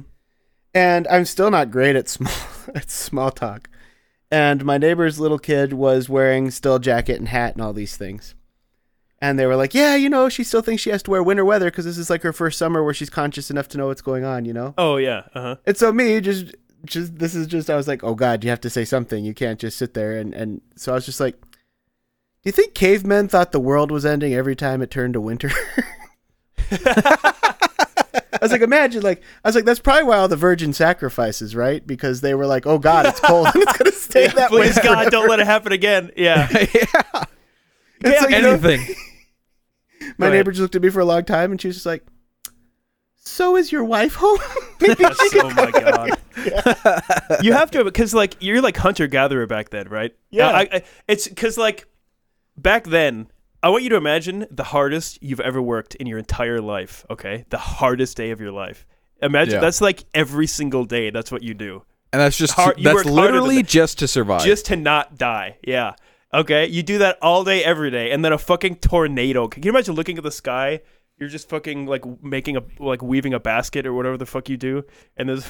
And 0.73 1.07
I'm 1.09 1.25
still 1.25 1.51
not 1.51 1.71
great 1.71 1.97
at 1.97 2.07
small 2.07 2.31
at 2.75 2.89
small 2.89 3.31
talk. 3.31 3.69
And 4.31 4.65
my 4.65 4.77
neighbor's 4.77 5.19
little 5.19 5.39
kid 5.39 5.73
was 5.73 6.09
wearing 6.09 6.51
still 6.51 6.79
jacket 6.79 7.19
and 7.19 7.27
hat 7.27 7.53
and 7.53 7.61
all 7.61 7.73
these 7.73 7.97
things. 7.97 8.35
And 9.21 9.39
they 9.39 9.45
were 9.45 9.55
like, 9.55 9.73
"Yeah, 9.73 9.95
you 9.95 10.09
know, 10.09 10.27
she 10.29 10.43
still 10.43 10.61
thinks 10.61 10.81
she 10.83 10.89
has 10.89 11.01
to 11.03 11.11
wear 11.11 11.23
winter 11.23 11.45
weather 11.45 11.71
because 11.71 11.85
this 11.85 11.97
is 11.97 12.09
like 12.09 12.21
her 12.23 12.33
first 12.33 12.57
summer 12.57 12.83
where 12.83 12.93
she's 12.93 13.09
conscious 13.09 13.49
enough 13.49 13.67
to 13.69 13.77
know 13.77 13.87
what's 13.87 14.01
going 14.01 14.25
on, 14.25 14.45
you 14.45 14.53
know." 14.53 14.73
Oh 14.77 14.97
yeah. 14.97 15.23
Uh 15.33 15.41
huh. 15.41 15.55
And 15.65 15.77
so 15.77 15.91
me, 15.93 16.19
just 16.21 16.53
just 16.85 17.17
this 17.17 17.33
is 17.33 17.47
just 17.47 17.69
I 17.69 17.75
was 17.75 17.87
like, 17.87 18.03
oh 18.03 18.15
god, 18.15 18.43
you 18.43 18.49
have 18.49 18.61
to 18.61 18.69
say 18.69 18.85
something. 18.85 19.23
You 19.25 19.33
can't 19.33 19.59
just 19.59 19.77
sit 19.77 19.93
there 19.93 20.17
and 20.17 20.33
and 20.33 20.61
so 20.75 20.91
I 20.91 20.95
was 20.95 21.05
just 21.05 21.19
like, 21.19 21.39
do 21.41 21.47
you 22.43 22.51
think 22.51 22.73
cavemen 22.73 23.27
thought 23.27 23.51
the 23.51 23.59
world 23.59 23.89
was 23.89 24.05
ending 24.05 24.33
every 24.33 24.55
time 24.55 24.81
it 24.81 24.91
turned 24.91 25.13
to 25.13 25.21
winter? 25.21 25.51
I 28.35 28.39
was 28.41 28.51
like, 28.51 28.61
imagine, 28.61 29.01
like, 29.01 29.23
I 29.43 29.47
was 29.47 29.55
like, 29.55 29.65
that's 29.65 29.79
probably 29.79 30.03
why 30.03 30.17
all 30.17 30.27
the 30.27 30.35
virgin 30.35 30.73
sacrifices, 30.73 31.55
right? 31.55 31.85
Because 31.85 32.21
they 32.21 32.35
were 32.35 32.45
like, 32.45 32.67
oh 32.67 32.77
God, 32.77 33.05
it's 33.07 33.19
cold 33.19 33.47
and 33.53 33.63
it's 33.63 33.77
gonna 33.77 33.91
stay 33.91 34.27
that 34.35 34.51
way. 34.51 34.63
Please 34.67 34.75
God, 34.83 34.95
forever. 34.95 35.09
don't 35.09 35.29
let 35.29 35.39
it 35.39 35.47
happen 35.47 35.71
again. 35.71 36.11
Yeah. 36.15 36.47
yeah. 36.51 37.23
It's 38.03 38.21
like, 38.21 38.31
you 38.35 38.41
know, 38.41 38.49
Anything. 38.51 38.95
my 40.17 40.27
Go 40.27 40.33
neighbor 40.33 40.51
just 40.51 40.61
looked 40.61 40.75
at 40.75 40.81
me 40.81 40.89
for 40.89 40.99
a 40.99 41.05
long 41.05 41.23
time, 41.25 41.51
and 41.51 41.59
she 41.61 41.67
was 41.67 41.77
just 41.77 41.85
like, 41.85 42.05
"So 43.15 43.55
is 43.55 43.71
your 43.71 43.83
wife 43.83 44.15
home?" 44.15 44.39
Oh 44.87 45.49
my 45.55 45.71
god. 45.71 46.11
You 47.43 47.53
have 47.53 47.71
to 47.71 47.83
because 47.83 48.13
like 48.13 48.35
you're 48.39 48.61
like 48.61 48.77
hunter 48.77 49.07
gatherer 49.07 49.47
back 49.47 49.69
then, 49.69 49.87
right? 49.89 50.13
Yeah. 50.29 50.49
I, 50.49 50.59
I, 50.71 50.83
it's 51.07 51.27
because 51.27 51.57
like 51.57 51.87
back 52.57 52.85
then. 52.85 53.27
I 53.63 53.69
want 53.69 53.81
you 53.83 53.89
to 53.89 53.95
imagine 53.95 54.45
the 54.51 54.63
hardest 54.65 55.17
you've 55.23 55.39
ever 55.39 55.59
worked 55.59 55.95
in 55.95 56.05
your 56.05 56.19
entire 56.19 56.61
life. 56.61 57.03
Okay, 57.09 57.45
the 57.49 57.57
hardest 57.57 58.15
day 58.15 58.29
of 58.29 58.39
your 58.39 58.51
life. 58.51 58.85
Imagine 59.23 59.55
Yeah. 59.55 59.59
that's 59.61 59.81
like 59.81 60.03
every 60.13 60.45
single 60.45 60.85
day. 60.85 61.09
That's 61.09 61.31
what 61.31 61.41
you 61.41 61.55
do. 61.55 61.81
And 62.13 62.21
that's 62.21 62.37
just 62.37 62.53
Hard- 62.53 62.75
that's 62.77 62.93
work 62.93 63.05
harder 63.05 63.09
than 63.09 63.15
literally 63.15 63.55
that. 63.63 63.67
just 63.67 63.97
to 63.99 64.07
survive. 64.07 64.43
just 64.43 64.67
to 64.67 64.75
not 64.75 65.17
die. 65.17 65.57
Yeah. 65.65 65.93
Okay. 66.35 66.67
You 66.67 66.83
do 66.83 66.97
that 66.99 67.17
all 67.21 67.43
day, 67.43 67.63
every 67.63 67.89
day, 67.89 68.11
and 68.11 68.23
then 68.23 68.33
a 68.33 68.37
fucking 68.37 68.77
tornado. 68.77 69.47
Can 69.47 69.63
you 69.63 69.71
imagine 69.71 69.95
looking 69.95 70.17
at 70.17 70.23
the 70.23 70.31
sky? 70.31 70.81
You're 71.17 71.29
just 71.29 71.47
fucking 71.49 71.85
like 71.85 72.03
making 72.21 72.57
a 72.57 72.63
like 72.79 73.01
weaving 73.01 73.33
a 73.33 73.39
basket 73.39 73.85
or 73.85 73.93
whatever 73.93 74.17
the 74.17 74.25
fuck 74.25 74.49
you 74.49 74.57
do, 74.57 74.83
and 75.15 75.29
there's 75.29 75.49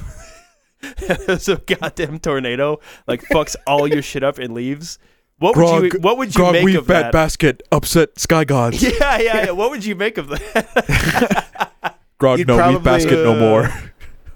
there's 1.25 1.49
a 1.49 1.57
goddamn 1.57 2.19
tornado 2.19 2.79
like 3.07 3.23
fucks 3.23 3.55
all 3.65 3.87
your 3.87 4.03
shit 4.03 4.23
up 4.23 4.37
and 4.37 4.53
leaves. 4.53 4.99
What 5.37 5.57
would 5.57 5.93
you 5.93 5.99
What 5.99 6.17
would 6.17 6.35
you 6.35 6.51
make 6.51 6.75
of 6.75 6.87
that? 6.87 7.11
basket 7.11 7.63
upset 7.71 8.19
sky 8.19 8.45
gods. 8.45 8.81
yeah, 8.99 9.17
yeah, 9.17 9.45
yeah. 9.45 9.51
What 9.51 9.71
would 9.71 9.83
you 9.83 9.95
make 9.95 10.17
of 10.17 10.29
that? 10.29 11.99
Grog 12.19 12.39
You'd 12.39 12.47
no 12.47 12.57
probably, 12.57 12.75
meat 12.75 12.83
basket 12.83 13.23
no 13.23 13.33
uh, 13.33 13.39
more. 13.39 13.93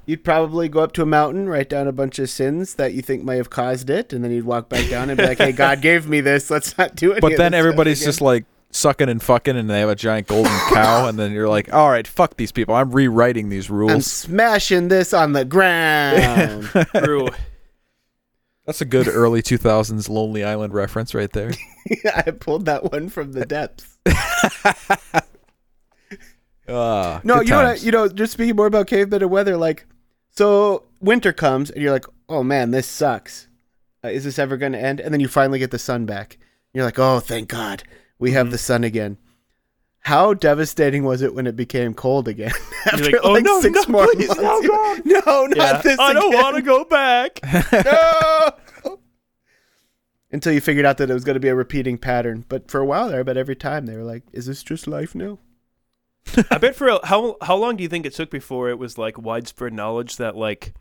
You'd 0.10 0.24
probably 0.24 0.70
go 0.70 0.80
up 0.80 0.94
to 0.94 1.04
a 1.04 1.06
mountain, 1.06 1.48
write 1.48 1.70
down 1.70 1.88
a 1.88 1.92
bunch 1.92 2.18
of 2.18 2.32
sins 2.32 2.74
that 2.76 2.96
you 2.96 3.04
think 3.04 3.24
may 3.24 3.38
have 3.38 3.52
caused 3.52 3.92
it, 3.92 4.12
and 4.12 4.24
then 4.24 4.32
you'd 4.32 4.44
walk 4.44 4.68
back 4.68 4.90
down 4.90 5.12
and 5.12 5.18
be 5.20 5.24
like, 5.24 5.38
"Hey, 5.38 5.52
God 5.52 5.82
gave 5.84 6.08
me 6.10 6.20
this. 6.20 6.50
Let's 6.50 6.76
not 6.80 6.96
do 6.96 7.12
it." 7.12 7.22
But 7.22 7.38
then 7.38 7.54
everybody's 7.54 8.04
just 8.04 8.20
like 8.20 8.46
sucking 8.72 9.08
and 9.08 9.22
fucking, 9.22 9.56
and 9.56 9.70
they 9.70 9.82
have 9.82 9.90
a 9.90 9.96
giant 9.96 10.26
golden 10.26 10.52
cow, 10.74 11.08
and 11.08 11.20
then 11.20 11.32
you're 11.32 11.48
like, 11.48 11.72
all 11.72 11.92
right, 11.92 12.08
fuck 12.08 12.38
these 12.38 12.52
people. 12.52 12.74
I'm 12.74 12.90
rewriting 12.90 13.50
these 13.50 13.70
rules. 13.70 13.92
I'm 13.92 14.02
smashing 14.02 14.88
this 14.88 15.14
on 15.14 15.34
the 15.34 15.46
ground. 15.46 16.64
True. 17.04 17.28
That's 18.66 18.82
a 18.82 18.86
good 18.86 19.08
early 19.08 19.44
2000s 19.44 20.10
Lonely 20.10 20.44
Island 20.44 20.74
reference 20.74 21.14
right 21.14 21.32
there. 21.32 21.52
I 22.16 22.32
pulled 22.32 22.66
that 22.66 22.92
one 22.92 23.10
from 23.10 23.34
the 23.34 23.46
depths. 23.46 24.00
Ah, 26.68 27.22
No, 27.24 27.36
good 27.40 27.48
you 27.48 27.52
know 27.52 27.58
what? 27.58 27.66
I, 27.66 27.74
you 27.76 27.92
know, 27.92 28.08
just 28.08 28.34
speaking 28.34 28.56
more 28.56 28.68
about 28.68 28.88
cavemen 28.88 29.22
and 29.24 29.32
weather, 29.32 29.58
like, 29.58 29.86
so 30.32 30.84
winter 31.00 31.34
comes 31.34 31.70
and 31.70 31.82
you're 31.82 31.92
like, 31.92 32.06
oh 32.28 32.44
man, 32.44 32.72
this 32.72 32.88
sucks. 32.88 33.48
Uh, 34.04 34.08
is 34.10 34.24
this 34.24 34.40
ever 34.40 34.56
going 34.58 34.72
to 34.72 34.80
end? 34.82 35.00
And 35.00 35.14
then 35.14 35.20
you 35.22 35.28
finally 35.28 35.60
get 35.60 35.72
the 35.72 35.80
sun 35.80 36.06
back. 36.06 36.38
You're 36.74 36.86
like, 36.86 37.00
oh, 37.00 37.20
thank 37.20 37.50
God, 37.50 37.84
we 38.20 38.30
Mm-hmm. 38.30 38.38
have 38.38 38.52
the 38.52 38.58
sun 38.58 38.84
again. 38.84 39.18
How 40.04 40.34
devastating 40.34 41.04
was 41.04 41.22
it 41.22 41.36
when 41.36 41.46
it 41.46 41.58
became 41.58 41.94
cold 41.94 42.28
again? 42.30 42.54
After 42.86 43.04
like, 43.04 43.16
"Oh, 43.22 43.36
no, 43.36 43.60
six 43.60 43.86
no, 43.88 43.92
more 43.92 44.08
please, 44.14 44.30
months. 44.30 44.42
no, 44.42 44.62
God." 44.66 45.02
no, 45.04 45.46
not 45.48 45.58
Yeah. 45.58 45.82
this 45.82 46.00
I 46.00 46.14
don't 46.14 46.34
want 46.34 46.56
to 46.56 46.62
go 46.62 46.86
back. 46.86 47.40
No! 47.86 48.98
Until 50.32 50.54
you 50.54 50.62
figured 50.62 50.86
out 50.86 50.98
that 51.00 51.10
it 51.10 51.14
was 51.14 51.24
going 51.24 51.34
to 51.34 51.40
be 51.40 51.48
a 51.48 51.56
repeating 51.56 51.98
pattern. 51.98 52.46
But 52.48 52.70
for 52.70 52.80
a 52.80 52.86
while 52.86 53.10
there, 53.10 53.20
I 53.22 53.24
bet 53.24 53.36
every 53.36 53.56
time 53.56 53.88
they 53.88 53.96
were 53.98 54.04
like, 54.04 54.24
is 54.32 54.46
this 54.46 54.62
just 54.64 54.88
life 54.88 55.16
now? 55.16 55.40
I 56.52 56.58
bet 56.58 56.76
for 56.76 56.88
a, 56.90 57.06
how 57.06 57.38
how 57.42 57.56
long 57.56 57.76
do 57.76 57.84
you 57.84 57.90
think 57.90 58.06
it 58.06 58.14
took 58.14 58.30
before 58.30 58.70
it 58.70 58.78
was 58.78 58.98
like 58.98 59.18
widespread 59.18 59.74
knowledge 59.74 60.18
that 60.18 60.36
like 60.36 60.74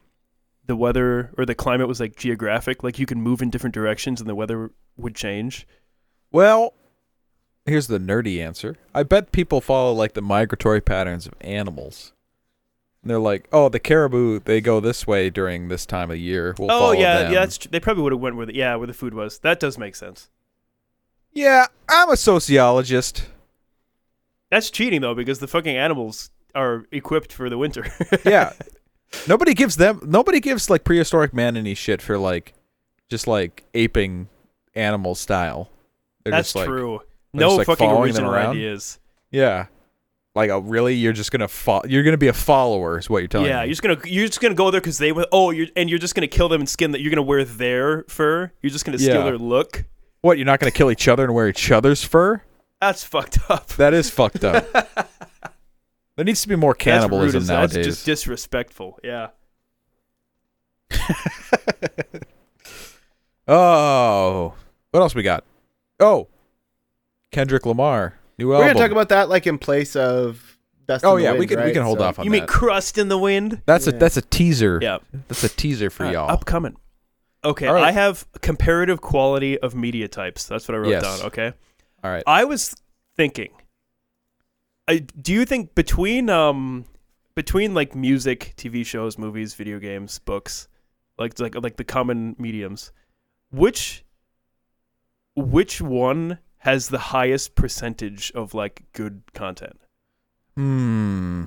the 0.66 0.76
weather 0.76 1.32
or 1.39 1.47
the 1.47 1.55
climate 1.55 1.89
was 1.89 2.01
like 2.01 2.16
geographic, 2.16 2.82
like 2.82 2.99
you 2.99 3.07
can 3.07 3.20
move 3.20 3.41
in 3.41 3.51
different 3.51 3.74
directions 3.74 4.20
and 4.20 4.28
the 4.28 4.34
weather 4.34 4.70
would 4.97 5.14
change? 5.14 5.66
Well, 6.30 6.74
here's 7.64 7.86
the 7.86 7.99
nerdy 7.99 8.41
answer. 8.45 8.76
I 8.95 9.03
bet 9.03 9.32
people 9.32 9.61
follow 9.62 9.93
like 9.95 10.12
the 10.12 10.20
migratory 10.22 10.82
patterns 10.82 11.26
of 11.26 11.34
animals. 11.41 12.12
And 13.03 13.11
they're 13.11 13.18
like, 13.18 13.49
oh, 13.53 13.68
the 13.68 13.78
caribou, 13.78 14.41
they 14.41 14.61
go 14.61 14.80
this 14.80 15.07
way 15.07 15.30
during 15.30 15.68
this 15.68 15.86
time 15.86 16.11
of 16.11 16.18
year. 16.18 16.55
We'll 16.59 16.70
oh 16.70 16.93
yeah, 16.93 17.22
them. 17.22 17.32
yeah. 17.32 17.41
That's 17.41 17.57
tr- 17.59 17.68
they 17.70 17.80
probably 17.80 18.03
would 18.03 18.12
have 18.12 18.20
went 18.20 18.36
where 18.36 18.47
the, 18.47 18.55
yeah 18.55 18.74
where 18.74 18.86
the 18.86 18.93
food 18.93 19.14
was. 19.14 19.39
That 19.39 19.61
does 19.61 19.78
make 19.78 19.97
sense. 19.97 20.28
yeah, 21.32 21.66
I'm 21.89 22.11
a 22.11 22.16
sociologist. 22.16 23.26
That's 24.51 24.71
cheating 24.71 25.01
though 25.01 25.15
because 25.15 25.39
the 25.39 25.47
fucking 25.47 25.77
animals 25.77 26.31
are 26.55 26.87
equipped 26.93 27.33
for 27.33 27.51
the 27.51 27.59
winter. 27.59 27.87
yeah. 28.25 28.53
Nobody 29.27 29.55
gives 29.55 29.77
them 29.77 30.01
nobody 30.05 30.41
gives 30.41 30.69
like 30.71 30.85
prehistoric 30.85 31.33
man 31.35 31.57
any 31.57 31.75
shit 31.75 32.01
for 32.03 32.19
like 32.19 32.55
just 33.11 33.27
like 33.27 33.65
aping 33.75 34.29
animal 34.75 35.15
style. 35.15 35.71
They're 36.25 36.33
That's 36.33 36.49
just 36.49 36.57
like 36.57 36.67
true. 36.67 37.01
No 37.33 37.49
just, 37.49 37.59
like, 37.59 37.67
fucking 37.67 37.91
original 37.91 38.33
ideas. 38.33 38.99
Yeah. 39.31 39.67
Like 40.35 40.51
oh, 40.51 40.59
really 40.61 40.95
you're 40.95 41.13
just 41.13 41.31
going 41.33 41.41
to 41.41 41.49
fo- 41.49 41.83
you're 41.87 42.03
to 42.05 42.17
be 42.17 42.29
a 42.29 42.33
follower 42.33 42.99
is 42.99 43.11
what 43.11 43.19
you're 43.19 43.29
telling 43.29 43.49
Yeah, 43.49 43.61
me. 43.61 43.67
you're 43.67 43.73
just 43.73 43.83
gonna 43.83 43.99
you're 44.05 44.27
just 44.27 44.41
gonna 44.41 44.55
go 44.55 44.71
there 44.71 44.81
because 44.81 44.99
they 44.99 45.11
were 45.13 45.27
oh 45.33 45.51
you're 45.51 45.67
and 45.75 45.91
you're 45.91 45.99
just 45.99 46.15
gonna 46.15 46.27
kill 46.29 46.49
them 46.49 46.61
and 46.61 46.69
skin 46.69 46.93
that 46.93 47.01
you're 47.01 47.11
gonna 47.11 47.23
wear 47.23 47.45
their 47.45 48.05
fur. 48.09 48.53
You're 48.63 48.71
just 48.71 48.85
gonna 48.85 48.99
steal 48.99 49.17
Yeah. 49.17 49.25
their 49.25 49.39
look. 49.39 49.85
What, 50.21 50.37
you're 50.37 50.47
not 50.47 50.59
going 50.59 50.71
to 50.71 50.77
kill 50.77 50.91
each 50.91 51.07
other 51.07 51.23
and 51.25 51.33
wear 51.33 51.49
each 51.49 51.71
other's 51.71 52.03
fur? 52.03 52.43
That's 52.81 53.03
fucked 53.05 53.39
up. 53.51 53.68
That 53.70 53.93
is 53.95 54.09
fucked 54.11 54.45
up. 54.45 54.66
there 56.16 56.24
needs 56.24 56.43
to 56.43 56.49
be 56.49 56.57
more 56.57 56.74
That's 56.74 56.87
rude 56.87 56.93
cannibalism 57.11 57.47
nowadays. 57.47 57.74
That's 57.74 57.87
just 57.87 58.07
disrespectful. 58.07 58.99
Yeah. 59.03 59.29
oh. 63.49 64.55
What 64.91 65.01
else 65.01 65.14
we 65.14 65.22
got? 65.22 65.45
Oh. 66.01 66.29
Kendrick 67.33 67.66
Lamar. 67.66 68.14
New 68.39 68.49
We're 68.49 68.55
album. 68.55 68.68
gonna 68.68 68.79
talk 68.79 68.93
about 68.93 69.09
that 69.11 69.29
like 69.29 69.47
in 69.47 69.59
place 69.59 69.97
of 69.97 70.57
Dust 70.87 71.05
Oh 71.05 71.16
in 71.16 71.22
the 71.22 71.24
yeah, 71.24 71.33
we 71.33 71.39
Wind, 71.41 71.51
can 71.51 71.64
we 71.64 71.72
can 71.72 71.83
hold 71.83 71.99
So- 71.99 72.05
off 72.05 72.18
on 72.18 72.22
that. 72.22 72.26
You 72.26 72.31
that. 72.31 72.41
mean 72.43 72.47
crust 72.47 72.97
in 72.99 73.09
the 73.09 73.18
wind? 73.18 73.62
that's 73.66 73.87
a 73.87 73.93
that's 73.93 74.16
a 74.16 74.22
teaser. 74.22 74.79
Yeah. 74.81 74.99
That's 75.26 75.43
a 75.45 75.49
teaser 75.49 75.91
for 75.91 76.05
Uh, 76.07 76.12
y'all. 76.12 76.31
Upcoming. 76.31 76.76
Okay, 77.45 77.66
All 77.68 77.74
right. 77.74 77.85
I 77.85 77.93
have 77.93 78.26
comparative 78.41 79.01
quality 79.01 79.59
of 79.59 79.74
media 79.74 80.09
types. 80.09 80.47
That's 80.47 80.66
what 80.68 80.74
I 80.74 80.79
wrote 80.79 80.89
Yes. 80.91 81.03
down. 81.03 81.26
Okay. 81.29 81.53
All 82.03 82.11
right. 82.11 82.23
I 82.27 82.45
was 82.45 82.75
thinking. 83.17 83.51
I, 84.87 84.99
do 84.99 85.33
you 85.33 85.45
think 85.45 85.75
between 85.75 86.31
um 86.31 86.87
between 87.35 87.75
like 87.75 87.95
music, 87.95 88.55
TV 88.57 88.85
shows, 88.85 89.19
movies, 89.19 89.55
video 89.55 89.79
games, 89.79 90.19
books, 90.19 90.69
like 91.19 91.39
like 91.39 91.55
like 91.55 91.77
the 91.77 91.85
common 91.85 92.37
mediums, 92.39 92.93
which 93.51 94.05
which 95.37 95.81
one 95.81 96.39
has 96.59 96.89
the 96.89 96.99
highest 96.99 97.55
percentage 97.55 98.33
of 98.35 98.55
like 98.55 98.85
good 98.93 99.23
content? 99.35 99.79
Hmm. 100.57 101.45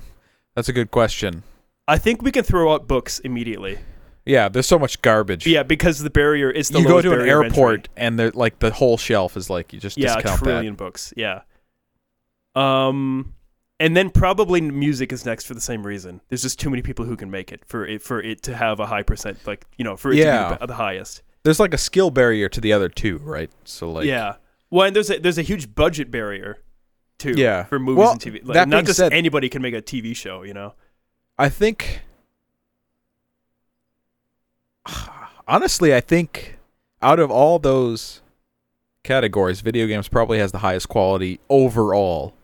That's 0.54 0.68
a 0.68 0.72
good 0.72 0.90
question. 0.90 1.42
I 1.88 1.98
think 1.98 2.22
we 2.22 2.30
can 2.30 2.44
throw 2.44 2.72
out 2.72 2.86
books 2.86 3.18
immediately. 3.18 3.78
Yeah, 4.24 4.48
there's 4.48 4.66
so 4.66 4.78
much 4.78 5.02
garbage. 5.02 5.46
Yeah, 5.46 5.62
because 5.64 5.98
the 5.98 6.10
barrier 6.10 6.50
is 6.50 6.68
the 6.68 6.80
you 6.80 6.86
go 6.86 7.02
to 7.02 7.12
an 7.12 7.18
barrier 7.18 7.40
of 7.40 7.46
entry. 7.46 7.58
airport 7.60 7.88
and 7.96 8.18
they're 8.18 8.30
like 8.30 8.60
the 8.60 8.70
whole 8.70 8.96
shelf 8.96 9.36
is 9.36 9.50
like 9.50 9.72
you 9.72 9.80
just 9.80 9.98
yeah, 9.98 10.16
a 10.18 10.36
trillion 10.36 10.74
books. 10.74 11.12
Yeah. 11.16 11.42
Um, 12.54 13.34
and 13.80 13.96
then 13.96 14.10
probably 14.10 14.60
music 14.60 15.12
is 15.12 15.24
next 15.26 15.46
for 15.46 15.54
the 15.54 15.60
same 15.60 15.84
reason. 15.84 16.20
There's 16.28 16.42
just 16.42 16.60
too 16.60 16.70
many 16.70 16.82
people 16.82 17.04
who 17.04 17.16
can 17.16 17.30
make 17.30 17.50
it 17.50 17.64
for 17.66 17.86
it 17.86 18.02
for 18.02 18.20
it 18.20 18.42
to 18.42 18.54
have 18.56 18.78
a 18.80 18.86
high 18.86 19.02
percent, 19.02 19.44
like 19.46 19.66
you 19.76 19.84
know, 19.84 19.96
for 19.96 20.12
it 20.12 20.18
Yeah. 20.18 20.50
to 20.50 20.58
be 20.60 20.66
the, 20.66 20.74
highest. 20.74 21.22
There's 21.42 21.58
like 21.58 21.74
a 21.74 21.78
skill 21.78 22.10
barrier 22.10 22.48
to 22.48 22.60
the 22.60 22.72
other 22.72 22.88
two, 22.88 23.18
right? 23.18 23.50
So 23.64 23.90
like 23.90 24.06
yeah. 24.06 24.36
Well, 24.70 24.86
and 24.86 24.94
there's 24.94 25.10
a 25.10 25.18
there's 25.18 25.38
a 25.38 25.42
huge 25.42 25.74
budget 25.74 26.10
barrier 26.10 26.58
too. 27.18 27.34
Yeah. 27.36 27.64
For 27.64 27.78
movies 27.80 27.98
Well, 27.98 28.12
and 28.12 28.20
TV. 28.20 28.34
Like, 28.44 28.54
that 28.54 28.68
not 28.68 28.76
being 28.78 28.86
just 28.86 28.98
said- 28.98 29.12
anybody 29.12 29.48
can 29.48 29.62
make 29.62 29.74
a 29.74 29.82
TV 29.82 30.14
show. 30.14 30.42
You 30.42 30.54
know. 30.54 30.74
I 31.38 31.48
think 31.48 32.02
honestly, 35.48 35.94
I 35.94 36.00
think 36.00 36.58
out 37.00 37.18
of 37.18 37.30
all 37.30 37.58
those 37.58 38.22
categories, 39.04 39.60
video 39.60 39.86
games 39.86 40.08
probably 40.08 40.38
has 40.38 40.52
the 40.52 40.58
highest 40.58 40.88
quality 40.88 41.40
overall. 41.48 42.34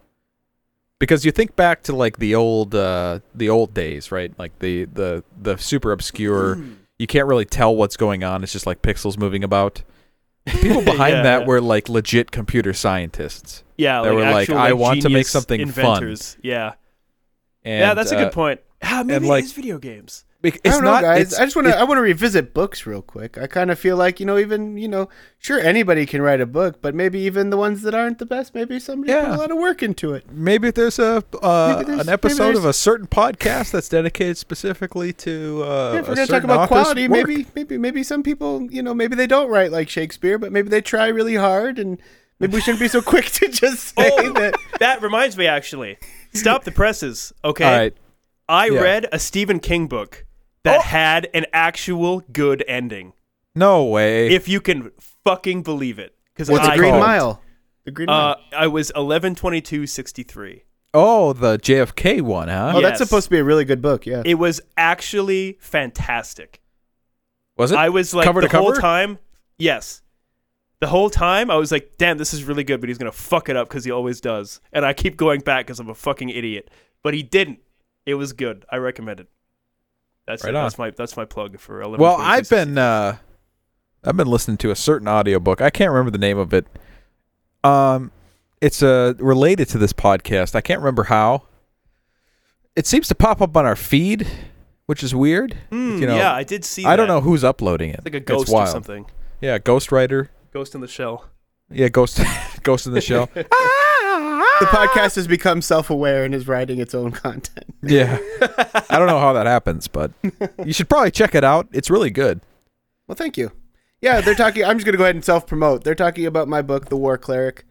Because 0.98 1.24
you 1.24 1.30
think 1.30 1.54
back 1.54 1.84
to 1.84 1.94
like 1.94 2.18
the 2.18 2.34
old 2.34 2.74
uh 2.74 3.20
the 3.34 3.48
old 3.48 3.72
days, 3.72 4.10
right? 4.10 4.36
Like 4.36 4.58
the 4.58 4.86
the 4.86 5.22
the 5.40 5.56
super 5.56 5.92
obscure 5.92 6.58
you 6.98 7.06
can't 7.06 7.28
really 7.28 7.44
tell 7.44 7.74
what's 7.74 7.96
going 7.96 8.24
on. 8.24 8.42
It's 8.42 8.52
just 8.52 8.66
like 8.66 8.82
pixels 8.82 9.16
moving 9.16 9.44
about. 9.44 9.82
The 10.46 10.52
people 10.52 10.82
behind 10.84 11.16
Yeah, 11.16 11.22
that 11.22 11.40
yeah. 11.42 11.46
were 11.46 11.60
like 11.60 11.88
legit 11.88 12.30
computer 12.32 12.72
scientists. 12.72 13.62
Yeah. 13.76 14.02
They 14.02 14.08
like 14.08 14.16
were 14.16 14.22
like, 14.22 14.48
actual, 14.48 14.58
"I 14.58 14.72
want 14.72 15.02
to 15.02 15.08
make 15.08 15.26
something 15.26 15.70
fun." 15.70 16.16
Yeah. 16.42 16.74
And 17.64 17.80
yeah, 17.80 17.94
that's 17.94 18.10
a 18.10 18.16
uh, 18.16 18.24
good 18.24 18.32
point. 18.32 18.60
Ah, 18.82 19.02
maybe 19.04 19.26
like- 19.26 19.44
it 19.44 19.46
is 19.46 19.52
video 19.52 19.78
games. 19.78 20.24
Bec- 20.40 20.60
I 20.64 20.70
don't 20.70 20.84
know, 20.84 20.90
not. 20.92 21.02
guys. 21.02 21.20
it's- 21.28 21.40
I 21.40 21.44
just 21.44 21.56
want 21.56 21.68
to. 21.68 21.76
I 21.78 21.82
want 21.84 21.98
to 21.98 22.02
revisit 22.02 22.54
books 22.54 22.86
real 22.86 23.02
quick. 23.02 23.36
I 23.38 23.46
kind 23.46 23.70
of 23.70 23.78
feel 23.78 23.96
like 23.96 24.20
you 24.20 24.26
know, 24.26 24.38
even 24.38 24.76
you 24.76 24.88
know, 24.88 25.08
sure 25.38 25.58
anybody 25.60 26.06
can 26.06 26.22
write 26.22 26.40
a 26.40 26.46
book, 26.46 26.80
but 26.80 26.94
maybe 26.94 27.18
even 27.20 27.50
the 27.50 27.56
ones 27.56 27.82
that 27.82 27.94
aren't 27.94 28.18
the 28.18 28.26
best, 28.26 28.54
maybe 28.54 28.78
somebody 28.78 29.12
put 29.12 29.24
a 29.24 29.36
lot 29.36 29.50
of 29.50 29.58
work 29.58 29.82
into 29.82 30.12
it. 30.14 30.30
maybe 30.30 30.70
there's 30.70 30.98
a 30.98 31.22
uh, 31.42 31.74
Maybe 31.76 31.86
there's- 31.90 32.06
an 32.06 32.12
episode 32.12 32.56
of 32.56 32.64
a 32.64 32.72
certain 32.72 33.06
podcast 33.06 33.72
that's 33.72 33.88
dedicated 33.88 34.36
specifically 34.38 35.12
to 35.14 35.62
uh, 35.64 35.94
if 35.98 36.06
we're 36.06 36.12
a 36.12 36.16
gonna 36.16 36.26
talk 36.26 36.28
certain 36.28 36.50
about 36.50 36.68
quality, 36.68 37.08
work. 37.08 37.26
maybe, 37.28 37.46
maybe, 37.54 37.78
maybe 37.78 38.02
some 38.02 38.22
people, 38.22 38.62
you 38.70 38.82
know, 38.82 38.94
maybe 38.94 39.16
they 39.16 39.26
don't 39.26 39.48
write 39.50 39.72
like 39.72 39.88
Shakespeare, 39.88 40.38
but 40.38 40.52
maybe 40.52 40.68
they 40.68 40.80
try 40.80 41.08
really 41.08 41.34
hard, 41.36 41.78
and 41.78 42.00
maybe 42.40 42.54
we 42.54 42.60
shouldn't 42.60 42.80
be 42.80 42.88
so 42.88 43.00
quick 43.12 43.26
to 43.26 43.48
just 43.48 43.96
say 43.98 44.10
Oh. 44.12 44.32
that. 44.34 44.54
That 44.80 45.02
reminds 45.02 45.36
me, 45.36 45.46
actually. 45.46 45.98
Stop 46.32 46.62
the 46.64 46.70
presses, 46.72 47.32
okay? 47.44 47.64
All 47.64 47.78
right. 47.78 47.94
I 48.48 48.66
Yeah. 48.68 48.80
read 48.80 49.06
a 49.12 49.18
Stephen 49.18 49.58
King 49.60 49.88
book 49.88 50.24
that 50.64 50.78
Oh. 50.78 50.82
had 50.82 51.28
an 51.34 51.46
actual 51.52 52.20
good 52.32 52.64
ending. 52.68 53.12
No 53.54 53.84
way. 53.84 54.28
If 54.28 54.48
you 54.48 54.60
can 54.60 54.90
fucking 55.24 55.62
believe 55.62 55.98
it. 55.98 56.14
Because 56.34 56.50
What's 56.50 56.64
the 56.66 56.72
it 56.72 56.74
I 56.74 56.76
Green 56.76 56.90
called? 56.92 57.02
Mile. 57.02 57.42
The 57.84 57.90
Green 57.90 58.08
Uh, 58.08 58.12
Mile. 58.12 58.36
I 58.56 58.66
was 58.68 58.90
eleven 58.94 59.34
twenty 59.34 59.60
two 59.60 59.86
sixty 59.86 60.22
three. 60.22 60.64
oh, 60.94 61.32
the 61.32 61.58
JFK 61.58 62.20
one, 62.22 62.48
huh? 62.48 62.72
Oh, 62.76 62.80
that's 62.80 62.98
supposed 62.98 63.24
to 63.24 63.30
be 63.30 63.38
a 63.38 63.44
really 63.44 63.64
good 63.64 63.82
book. 63.82 64.06
Yeah. 64.06 64.22
It 64.24 64.34
was 64.34 64.60
actually 64.76 65.58
fantastic. 65.60 66.60
Was 67.56 67.72
it? 67.72 67.76
I 67.78 67.88
was 67.88 68.14
like 68.14 68.24
cover 68.24 68.40
the 68.40 68.48
to 68.48 68.56
whole 68.56 68.68
cover? 68.70 68.80
time. 68.80 69.18
Yes, 69.58 70.02
the 70.80 70.86
whole 70.86 71.10
time 71.10 71.50
I 71.50 71.56
was 71.56 71.72
like, 71.72 71.94
"Damn, 71.98 72.18
this 72.18 72.32
is 72.32 72.44
really 72.44 72.62
good," 72.62 72.80
but 72.80 72.88
he's 72.88 72.98
gonna 72.98 73.10
fuck 73.10 73.48
it 73.48 73.56
up 73.56 73.68
because 73.68 73.84
he 73.84 73.90
always 73.90 74.20
does. 74.20 74.60
And 74.72 74.84
I 74.86 74.92
keep 74.92 75.16
going 75.16 75.40
back 75.40 75.66
because 75.66 75.80
I'm 75.80 75.90
a 75.90 75.94
fucking 75.94 76.28
idiot. 76.28 76.70
But 77.02 77.14
he 77.14 77.22
didn't. 77.24 77.58
It 78.06 78.14
was 78.14 78.32
good. 78.32 78.64
I 78.70 78.76
recommend 78.76 79.18
it. 79.20 79.28
That's 80.28 80.44
Right 80.44 80.54
it. 80.54 80.56
on. 80.56 80.64
That's 80.64 80.78
my 80.78 80.90
that's 80.90 81.16
my 81.16 81.24
plug 81.24 81.58
for 81.58 81.80
eleven. 81.80 82.00
Well, 82.00 82.16
I've 82.18 82.48
been 82.48 82.76
uh, 82.78 83.16
I've 84.04 84.16
been 84.16 84.28
listening 84.28 84.58
to 84.58 84.70
a 84.70 84.76
certain 84.76 85.08
audiobook. 85.08 85.60
I 85.60 85.70
can't 85.70 85.90
remember 85.90 86.10
the 86.10 86.18
name 86.18 86.38
of 86.38 86.52
it. 86.52 86.66
Um, 87.64 88.12
it's 88.60 88.82
uh 88.82 89.14
related 89.18 89.68
to 89.70 89.78
this 89.78 89.92
podcast. 89.92 90.54
I 90.54 90.60
can't 90.60 90.80
remember 90.80 91.04
how. 91.04 91.44
It 92.76 92.86
seems 92.86 93.08
to 93.08 93.14
pop 93.14 93.40
up 93.40 93.56
on 93.56 93.66
our 93.66 93.74
feed, 93.74 94.28
which 94.86 95.02
is 95.02 95.14
weird. 95.14 95.56
Mm, 95.72 95.98
you 96.00 96.06
know, 96.06 96.14
yeah, 96.16 96.32
I 96.32 96.44
did 96.44 96.64
see. 96.64 96.84
I 96.84 96.94
don't 96.94 97.08
know 97.08 97.20
who's 97.20 97.42
uploading 97.42 97.90
it. 97.90 97.96
It's 97.96 98.04
like 98.04 98.14
a 98.14 98.20
ghost 98.20 98.52
or 98.52 98.66
something. 98.66 99.06
Yeah, 99.40 99.58
Ghostwriter. 99.58 100.28
Ghost 100.52 100.74
in 100.74 100.80
the 100.80 100.88
shell. 100.88 101.24
Yeah, 101.70 101.88
Ghost 101.88 102.20
Ghost 102.62 102.86
in 102.86 102.92
the 102.92 103.00
Shell. 103.00 103.28
the 104.60 104.66
podcast 104.66 105.16
has 105.16 105.26
become 105.26 105.62
self-aware 105.62 106.24
and 106.24 106.34
is 106.34 106.46
writing 106.48 106.78
its 106.78 106.94
own 106.94 107.10
content. 107.12 107.64
Yeah. 107.80 108.18
I 108.90 108.98
don't 108.98 109.06
know 109.06 109.20
how 109.20 109.32
that 109.34 109.46
happens, 109.46 109.86
but 109.86 110.10
you 110.64 110.72
should 110.72 110.88
probably 110.88 111.12
check 111.12 111.36
it 111.36 111.44
out. 111.44 111.68
It's 111.72 111.88
really 111.90 112.10
good. 112.10 112.40
Well, 113.06 113.14
thank 113.14 113.36
you. 113.38 113.52
Yeah, 114.02 114.20
they're 114.20 114.34
talking. 114.34 114.64
I'm 114.64 114.76
just 114.78 114.84
gonna 114.84 114.98
go 114.98 115.04
ahead 115.04 115.14
and 115.14 115.24
self-promote. 115.24 115.84
They're 115.84 115.94
talking 115.94 116.26
about 116.26 116.48
my 116.48 116.60
book, 116.60 116.88
The 116.88 116.96
War 116.96 117.16
Cleric. 117.16 117.64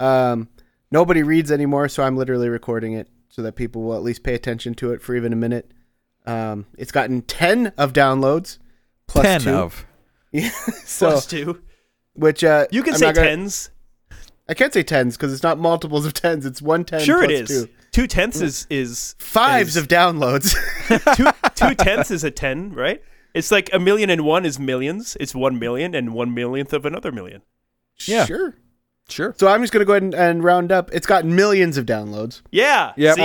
Um, 0.00 0.48
nobody 0.90 1.22
reads 1.22 1.52
anymore, 1.52 1.88
so 1.88 2.02
I'm 2.02 2.16
literally 2.16 2.48
recording 2.48 2.94
it 2.94 3.08
so 3.28 3.42
that 3.42 3.54
people 3.54 3.82
will 3.82 3.94
at 3.94 4.02
least 4.02 4.24
pay 4.24 4.34
attention 4.34 4.74
to 4.74 4.92
it 4.92 5.00
for 5.00 5.14
even 5.14 5.32
a 5.32 5.36
minute. 5.36 5.70
Um, 6.26 6.66
it's 6.76 6.90
gotten 6.92 7.22
ten 7.22 7.68
of 7.78 7.92
downloads, 7.92 8.58
plus 9.06 9.24
10 9.24 9.40
two. 9.42 9.50
of. 9.50 9.86
so 10.84 11.10
Plus 11.10 11.26
two. 11.26 11.62
which 12.14 12.42
uh, 12.42 12.66
You 12.72 12.82
can 12.82 12.94
I'm 12.94 12.98
say 12.98 13.06
not 13.06 13.14
gonna- 13.14 13.28
tens. 13.28 13.70
I 14.48 14.54
can't 14.54 14.72
say 14.74 14.82
tens 14.82 15.16
because 15.16 15.32
it's 15.32 15.42
not 15.42 15.58
multiples 15.58 16.04
of 16.04 16.12
tens. 16.12 16.44
It's 16.44 16.60
one 16.60 16.84
ten. 16.84 17.00
Sure, 17.00 17.22
it 17.22 17.28
plus 17.28 17.50
is. 17.50 17.64
Two. 17.64 17.70
Two 17.92 18.06
tenths 18.06 18.40
is 18.40 18.66
is 18.68 19.14
Fives 19.18 19.70
is- 19.70 19.76
of 19.76 19.88
downloads. 19.88 20.54
two 21.16 21.26
two 21.54 21.74
tenths 21.74 22.10
is 22.10 22.24
a 22.24 22.30
ten, 22.30 22.72
right? 22.72 23.02
It's 23.34 23.50
like 23.50 23.70
a 23.72 23.78
million 23.78 24.10
and 24.10 24.24
one 24.24 24.44
is 24.44 24.58
millions. 24.58 25.16
It's 25.18 25.34
one 25.34 25.58
million 25.58 25.94
and 25.94 26.12
one 26.14 26.34
millionth 26.34 26.72
of 26.72 26.84
another 26.86 27.10
million. 27.10 27.42
Yeah. 28.06 28.26
Sure. 28.26 28.54
Sure. 29.08 29.34
So 29.38 29.48
I'm 29.48 29.60
just 29.60 29.72
gonna 29.72 29.84
go 29.84 29.92
ahead 29.92 30.02
and, 30.02 30.14
and 30.14 30.44
round 30.44 30.72
up. 30.72 30.90
It's 30.92 31.06
gotten 31.06 31.34
millions 31.34 31.76
of 31.76 31.86
downloads. 31.86 32.42
Yeah. 32.50 32.92
Yep. 32.96 33.16
See, 33.16 33.22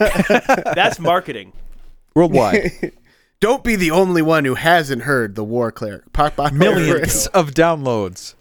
uh, 0.00 0.72
that's 0.74 0.98
marketing. 0.98 1.52
Worldwide. 2.14 2.92
Don't 3.40 3.62
be 3.62 3.76
the 3.76 3.90
only 3.90 4.22
one 4.22 4.44
who 4.46 4.54
hasn't 4.54 5.02
heard 5.02 5.34
the 5.34 5.44
War 5.44 5.70
Cleric. 5.70 6.12
Pop 6.12 6.40
on 6.40 6.56
Millions 6.56 7.26
of 7.28 7.50
downloads. 7.52 8.34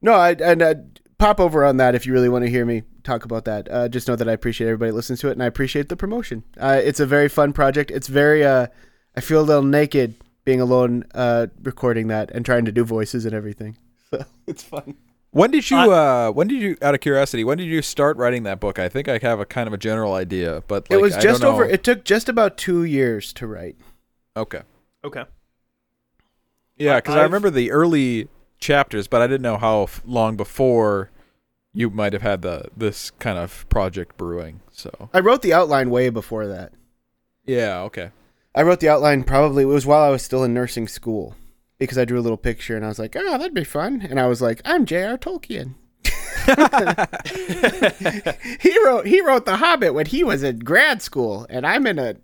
No, 0.00 0.12
I, 0.12 0.32
and 0.32 0.62
uh, 0.62 0.74
pop 1.18 1.40
over 1.40 1.64
on 1.64 1.76
that 1.78 1.94
if 1.94 2.06
you 2.06 2.12
really 2.12 2.28
want 2.28 2.44
to 2.44 2.50
hear 2.50 2.64
me 2.64 2.82
talk 3.02 3.24
about 3.24 3.44
that. 3.46 3.68
Uh, 3.70 3.88
just 3.88 4.08
know 4.08 4.16
that 4.16 4.28
I 4.28 4.32
appreciate 4.32 4.68
everybody 4.68 4.90
that 4.90 4.96
listens 4.96 5.20
to 5.20 5.28
it, 5.28 5.32
and 5.32 5.42
I 5.42 5.46
appreciate 5.46 5.88
the 5.88 5.96
promotion. 5.96 6.44
Uh, 6.58 6.80
it's 6.82 7.00
a 7.00 7.06
very 7.06 7.28
fun 7.28 7.52
project. 7.52 7.90
It's 7.90 8.08
very. 8.08 8.44
Uh, 8.44 8.68
I 9.16 9.20
feel 9.20 9.40
a 9.40 9.42
little 9.42 9.62
naked 9.64 10.14
being 10.44 10.60
alone 10.60 11.04
uh, 11.14 11.48
recording 11.62 12.06
that 12.08 12.30
and 12.30 12.44
trying 12.44 12.64
to 12.64 12.72
do 12.72 12.84
voices 12.84 13.24
and 13.24 13.34
everything. 13.34 13.76
So 14.10 14.24
it's 14.46 14.62
fun. 14.62 14.94
When 15.32 15.50
did 15.50 15.70
you 15.70 15.76
uh 15.76 16.30
when 16.30 16.48
did 16.48 16.62
you 16.62 16.78
out 16.80 16.94
of 16.94 17.00
curiosity, 17.00 17.44
when 17.44 17.58
did 17.58 17.66
you 17.66 17.82
start 17.82 18.16
writing 18.16 18.44
that 18.44 18.58
book? 18.58 18.78
I 18.78 18.88
think 18.88 19.06
I 19.06 19.18
have 19.18 19.38
a 19.38 19.44
kind 19.44 19.66
of 19.66 19.74
a 19.74 19.76
general 19.76 20.14
idea, 20.14 20.62
but 20.66 20.88
like, 20.88 20.98
it 20.98 21.02
was 21.02 21.14
I 21.14 21.20
just 21.20 21.42
don't 21.42 21.52
over. 21.52 21.66
know. 21.66 21.70
It 21.70 21.84
took 21.84 22.04
just 22.04 22.30
about 22.30 22.56
two 22.56 22.84
years 22.84 23.34
to 23.34 23.46
write. 23.46 23.76
Okay. 24.34 24.62
Okay. 25.04 25.24
Yeah, 26.76 26.98
cuz 27.02 27.14
I 27.14 27.22
remember 27.22 27.50
the 27.50 27.70
early 27.70 28.28
chapters, 28.58 29.06
but 29.08 29.20
I 29.22 29.26
didn't 29.26 29.42
know 29.42 29.56
how 29.56 29.84
f- 29.84 30.02
long 30.04 30.36
before 30.36 31.10
you 31.72 31.90
might 31.90 32.12
have 32.12 32.22
had 32.22 32.42
the 32.42 32.66
this 32.76 33.10
kind 33.12 33.38
of 33.38 33.68
project 33.68 34.16
brewing. 34.16 34.60
So, 34.72 35.10
I 35.12 35.20
wrote 35.20 35.42
the 35.42 35.52
outline 35.54 35.90
way 35.90 36.08
before 36.10 36.46
that. 36.46 36.72
yeah, 37.44 37.80
okay. 37.82 38.10
I 38.54 38.62
wrote 38.62 38.80
the 38.80 38.88
outline 38.88 39.22
probably 39.24 39.62
it 39.62 39.66
was 39.66 39.86
while 39.86 40.02
I 40.02 40.10
was 40.10 40.22
still 40.22 40.42
in 40.42 40.52
nursing 40.54 40.88
school 40.88 41.36
because 41.78 41.96
I 41.98 42.04
drew 42.04 42.18
a 42.18 42.22
little 42.22 42.36
picture 42.38 42.74
and 42.76 42.84
I 42.84 42.88
was 42.88 42.98
like, 42.98 43.14
"Oh, 43.16 43.38
that'd 43.38 43.54
be 43.54 43.62
fun." 43.64 44.00
And 44.08 44.18
I 44.18 44.26
was 44.26 44.42
like, 44.42 44.60
"I'm 44.64 44.84
J.R. 44.86 45.16
Tolkien." 45.18 45.74
he 48.60 48.84
wrote 48.84 49.06
he 49.06 49.20
wrote 49.20 49.44
The 49.44 49.56
Hobbit 49.58 49.94
when 49.94 50.06
he 50.06 50.24
was 50.24 50.42
in 50.42 50.60
grad 50.60 51.02
school, 51.02 51.46
and 51.50 51.66
I'm 51.66 51.86
in 51.86 51.98
a. 51.98 52.16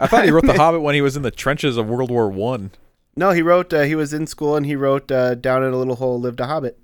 I 0.00 0.06
thought 0.08 0.24
he 0.24 0.30
wrote 0.30 0.46
The 0.46 0.54
Hobbit 0.56 0.82
when 0.82 0.94
he 0.94 1.00
was 1.00 1.16
in 1.16 1.22
the 1.22 1.30
trenches 1.30 1.76
of 1.76 1.88
World 1.88 2.10
War 2.10 2.28
1. 2.28 2.70
No, 3.16 3.30
he 3.30 3.42
wrote. 3.42 3.72
Uh, 3.72 3.82
he 3.82 3.94
was 3.94 4.12
in 4.12 4.26
school 4.26 4.56
and 4.56 4.66
he 4.66 4.76
wrote 4.76 5.10
uh, 5.10 5.34
"Down 5.34 5.62
in 5.64 5.72
a 5.72 5.76
Little 5.76 5.96
Hole 5.96 6.20
Lived 6.20 6.40
a 6.40 6.46
Hobbit," 6.46 6.78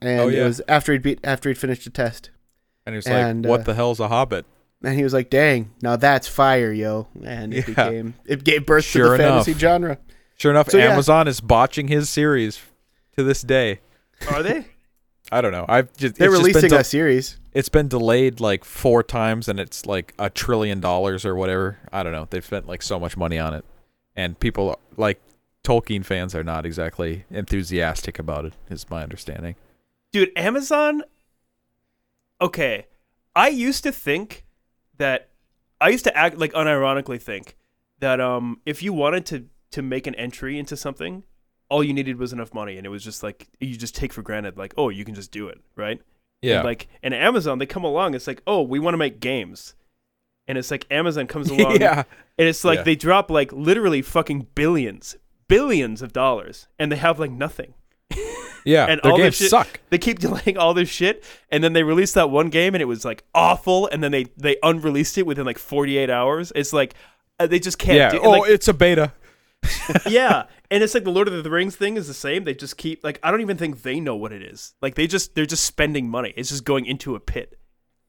and 0.00 0.20
Oh, 0.20 0.28
yeah. 0.28 0.42
it 0.42 0.44
was 0.46 0.62
after 0.68 0.92
he'd 0.92 1.02
beat 1.02 1.20
after 1.24 1.48
he'd 1.48 1.58
finished 1.58 1.86
a 1.86 1.90
test, 1.90 2.30
And 2.86 2.94
he 2.94 2.96
was 2.98 3.06
And, 3.06 3.44
like, 3.44 3.50
"What 3.50 3.60
uh, 3.60 3.64
the 3.64 3.74
hell's 3.74 4.00
a 4.00 4.08
Hobbit?" 4.08 4.46
and 4.82 4.94
he 4.94 5.02
was 5.02 5.12
like, 5.12 5.28
"Dang, 5.30 5.70
now 5.82 5.96
that's 5.96 6.28
fire, 6.28 6.72
yo!" 6.72 7.08
And 7.24 7.52
it 7.52 7.58
Yeah. 7.68 7.74
became 7.74 8.14
it 8.26 8.44
gave 8.44 8.64
birth 8.66 8.84
Sure 8.84 9.04
to 9.04 9.08
the 9.10 9.14
enough. 9.28 9.44
fantasy 9.46 9.58
genre. 9.58 9.98
Sure 10.36 10.52
enough, 10.52 10.70
So, 10.70 10.78
yeah. 10.78 10.92
Amazon 10.92 11.26
is 11.26 11.40
botching 11.40 11.88
his 11.88 12.08
series 12.08 12.60
to 13.16 13.24
this 13.24 13.42
day. 13.42 13.80
Are 14.30 14.42
they? 14.42 14.66
I 15.32 15.40
don't 15.40 15.50
know. 15.52 15.66
I've 15.68 15.92
just 15.96 16.14
They're 16.14 16.28
it's 16.28 16.36
just 16.38 16.44
been 16.44 16.54
releasing 16.62 16.72
a 16.78 16.84
series. 16.84 17.36
it's 17.52 17.68
been 17.68 17.88
delayed 17.88 18.38
like 18.40 18.64
four 18.64 19.02
times 19.02 19.48
and 19.48 19.58
it's 19.60 19.84
like 19.84 20.14
a 20.18 20.30
trillion 20.30 20.78
dollars 20.80 21.24
or 21.26 21.34
whatever. 21.34 21.78
I 21.92 22.02
don't 22.04 22.12
know. 22.12 22.28
They've 22.30 22.44
spent 22.44 22.66
like 22.68 22.82
so 22.82 22.98
much 23.00 23.16
money 23.16 23.38
on 23.38 23.52
it. 23.52 23.64
And 24.18 24.38
people 24.40 24.80
like 24.96 25.20
Tolkien 25.62 26.04
fans 26.04 26.34
are 26.34 26.42
not 26.42 26.66
exactly 26.66 27.24
enthusiastic 27.30 28.18
about 28.18 28.44
it, 28.46 28.54
is 28.68 28.90
my 28.90 29.04
understanding. 29.04 29.54
Dude, 30.12 30.32
Amazon. 30.34 31.04
Okay, 32.40 32.86
I 33.36 33.46
used 33.46 33.84
to 33.84 33.92
think 33.92 34.44
that 34.96 35.28
I 35.80 35.90
used 35.90 36.02
to 36.02 36.16
act 36.16 36.36
like 36.36 36.52
unironically 36.52 37.22
think 37.22 37.56
that 38.00 38.20
um 38.20 38.60
if 38.66 38.82
you 38.82 38.92
wanted 38.92 39.24
to 39.26 39.46
to 39.70 39.82
make 39.82 40.08
an 40.08 40.16
entry 40.16 40.58
into 40.58 40.76
something, 40.76 41.22
all 41.68 41.84
you 41.84 41.92
needed 41.92 42.16
was 42.18 42.32
enough 42.32 42.52
money, 42.52 42.76
and 42.76 42.84
it 42.84 42.90
was 42.90 43.04
just 43.04 43.22
like 43.22 43.46
you 43.60 43.76
just 43.76 43.94
take 43.94 44.12
for 44.12 44.22
granted 44.22 44.58
like 44.58 44.74
oh 44.76 44.88
you 44.88 45.04
can 45.04 45.14
just 45.14 45.30
do 45.30 45.46
it 45.46 45.60
right. 45.76 46.02
Yeah. 46.42 46.56
And 46.56 46.64
like 46.64 46.88
and 47.04 47.14
Amazon, 47.14 47.60
they 47.60 47.66
come 47.66 47.84
along. 47.84 48.14
It's 48.14 48.26
like 48.26 48.42
oh 48.48 48.62
we 48.62 48.80
want 48.80 48.94
to 48.94 48.98
make 48.98 49.20
games, 49.20 49.76
and 50.48 50.58
it's 50.58 50.70
like 50.72 50.86
Amazon 50.90 51.26
comes 51.28 51.48
along. 51.52 51.80
yeah. 51.80 52.02
And 52.38 52.48
it's 52.48 52.64
like 52.64 52.78
Yeah. 52.78 52.82
they 52.84 52.96
drop 52.96 53.30
like 53.30 53.52
literally 53.52 54.02
fucking 54.02 54.48
billions, 54.56 55.16
billions 55.46 56.02
of 56.02 56.12
dollars, 56.12 56.66
and 56.78 56.90
they 56.90 56.96
have 56.96 57.20
like 57.20 57.30
nothing. 57.30 57.74
Yeah. 58.64 58.86
and 58.86 59.00
Their 59.02 59.12
all 59.12 59.18
games 59.18 59.38
this 59.38 59.46
shit, 59.46 59.50
suck. 59.50 59.80
They 59.88 59.98
keep 59.98 60.18
delaying 60.26 60.58
all 60.58 60.74
this 60.74 60.88
shit, 60.90 61.24
and 61.50 61.62
then 61.62 61.72
they 61.72 61.84
released 61.84 62.14
that 62.16 62.28
one 62.28 62.48
game, 62.50 62.74
and 62.74 62.82
it 62.82 62.86
was 62.86 63.04
like 63.04 63.22
awful, 63.34 63.86
and 63.86 64.02
then 64.02 64.10
they 64.12 64.24
they 64.36 64.56
unreleased 64.62 65.16
it 65.16 65.26
within 65.26 65.46
like 65.46 65.58
48 65.58 66.10
hours. 66.10 66.52
It's 66.54 66.72
like 66.72 66.94
uh, 67.38 67.46
they 67.46 67.60
just 67.60 67.78
can't. 67.78 67.96
Yeah. 67.96 68.10
do, 68.10 68.20
oh, 68.20 68.30
like, 68.30 68.50
it's 68.50 68.68
a 68.68 68.74
beta. 68.74 69.12
yeah, 70.06 70.44
and 70.70 70.82
it's 70.82 70.94
like 70.94 71.04
the 71.04 71.10
Lord 71.10 71.28
of 71.28 71.42
the 71.44 71.50
Rings 71.50 71.76
thing 71.76 71.96
is 71.96 72.06
the 72.08 72.14
same. 72.14 72.44
They 72.44 72.54
just 72.54 72.76
keep 72.76 73.02
like 73.02 73.18
I 73.22 73.30
don't 73.30 73.40
even 73.40 73.56
think 73.56 73.82
they 73.82 74.00
know 74.00 74.16
what 74.16 74.32
it 74.32 74.42
is. 74.42 74.74
Like 74.82 74.94
they 74.96 75.06
just 75.06 75.34
they're 75.34 75.46
just 75.46 75.64
spending 75.64 76.08
money. 76.10 76.32
It's 76.36 76.50
just 76.50 76.64
going 76.64 76.84
into 76.86 77.14
a 77.14 77.20
pit. 77.20 77.58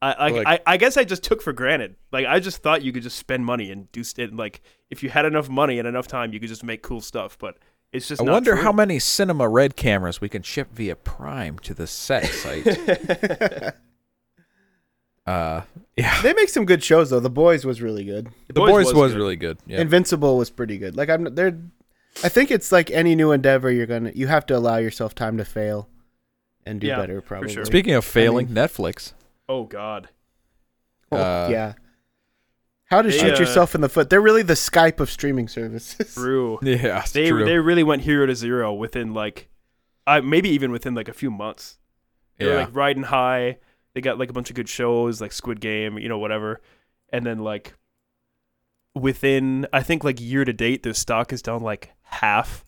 I 0.02 0.12
I, 0.12 0.28
Like- 0.30 0.46
I, 0.46 0.60
I 0.66 0.76
guess 0.76 0.96
I 0.96 1.04
just 1.04 1.22
took 1.22 1.42
for 1.42 1.52
granted. 1.52 1.96
Like 2.12 2.26
I 2.26 2.40
just 2.40 2.62
thought 2.62 2.82
you 2.82 2.92
could 2.92 3.02
just 3.02 3.18
spend 3.18 3.44
money 3.44 3.70
and 3.70 3.90
do 3.92 4.02
st- 4.02 4.34
like 4.36 4.62
if 4.90 5.02
you 5.02 5.10
had 5.10 5.24
enough 5.26 5.48
money 5.48 5.78
and 5.78 5.86
enough 5.86 6.06
time, 6.08 6.32
you 6.32 6.40
could 6.40 6.48
just 6.48 6.64
make 6.64 6.82
cool 6.82 7.00
stuff. 7.00 7.36
But 7.38 7.58
it's 7.92 8.08
just. 8.08 8.20
I 8.20 8.24
not 8.24 8.32
wonder 8.32 8.54
true. 8.54 8.62
how 8.62 8.72
many 8.72 8.98
cinema 8.98 9.48
red 9.48 9.76
cameras 9.76 10.20
we 10.20 10.28
can 10.28 10.42
ship 10.42 10.68
via 10.72 10.96
Prime 10.96 11.58
to 11.60 11.74
the 11.74 11.86
set 11.86 12.24
site. 12.26 12.66
Uh, 15.26 15.62
yeah. 15.96 16.20
They 16.22 16.32
make 16.32 16.48
some 16.48 16.64
good 16.64 16.82
shows 16.82 17.10
though. 17.10 17.20
The 17.20 17.30
Boys 17.30 17.64
was 17.64 17.80
really 17.80 18.04
good. 18.04 18.30
The 18.48 18.54
boys, 18.54 18.92
was, 18.92 19.12
good. 19.12 19.16
really 19.18 19.36
good. 19.36 19.58
Yeah. 19.66 19.80
Invincible 19.80 20.36
was 20.36 20.50
pretty 20.50 20.76
good. 20.78 20.96
Like 20.96 21.08
I'm 21.08 21.34
they're 21.34 21.56
I 22.24 22.28
think 22.28 22.50
it's 22.50 22.72
like 22.72 22.90
any 22.90 23.14
new 23.14 23.30
endeavor 23.30 23.70
you're 23.70 23.86
gonna 23.86 24.10
you 24.14 24.26
have 24.26 24.44
to 24.46 24.56
allow 24.56 24.78
yourself 24.78 25.14
time 25.14 25.36
to 25.36 25.44
fail 25.44 25.88
and 26.66 26.80
do 26.80 26.88
Yeah, 26.88 26.96
better 26.96 27.20
probably. 27.20 27.52
sure. 27.52 27.64
Speaking 27.64 27.94
of 27.94 28.04
failing, 28.04 28.46
mean- 28.46 28.56
Netflix. 28.56 29.12
Oh 29.50 29.64
God. 29.64 30.08
Oh, 31.10 31.16
uh, 31.16 31.48
yeah. 31.50 31.72
How 32.84 33.02
to 33.02 33.08
they, 33.10 33.18
shoot 33.18 33.34
uh, 33.34 33.38
yourself 33.40 33.74
in 33.74 33.80
the 33.80 33.88
foot. 33.88 34.08
They're 34.10 34.20
really 34.20 34.42
the 34.44 34.54
Skype 34.54 35.00
of 35.00 35.10
streaming 35.10 35.48
services. 35.48 36.14
True. 36.14 36.60
Yeah, 36.62 37.00
it's 37.00 37.10
They 37.10 37.28
true. 37.28 37.44
they 37.44 37.58
really 37.58 37.82
went 37.82 38.02
hero 38.02 38.26
to 38.26 38.34
zero 38.36 38.72
within 38.72 39.12
like, 39.12 39.48
I 40.06 40.20
maybe 40.20 40.50
even 40.50 40.70
within 40.70 40.94
like 40.94 41.08
a 41.08 41.12
few 41.12 41.32
months. 41.32 41.78
They 42.38 42.46
were 42.46 42.54
like 42.60 42.74
riding 42.74 43.02
high. 43.02 43.58
They 43.94 44.00
got 44.00 44.18
like 44.20 44.30
a 44.30 44.32
bunch 44.32 44.50
of 44.50 44.56
good 44.56 44.68
shows 44.68 45.20
like 45.20 45.32
Squid 45.32 45.60
Game, 45.60 45.98
you 45.98 46.08
know, 46.08 46.18
whatever. 46.18 46.60
And 47.12 47.26
then 47.26 47.40
like 47.40 47.74
within 48.94 49.66
I 49.72 49.82
think 49.82 50.04
like 50.04 50.20
year 50.20 50.44
to 50.44 50.52
date, 50.52 50.84
their 50.84 50.94
stock 50.94 51.32
is 51.32 51.42
down 51.42 51.62
like 51.62 51.90
half. 52.02 52.64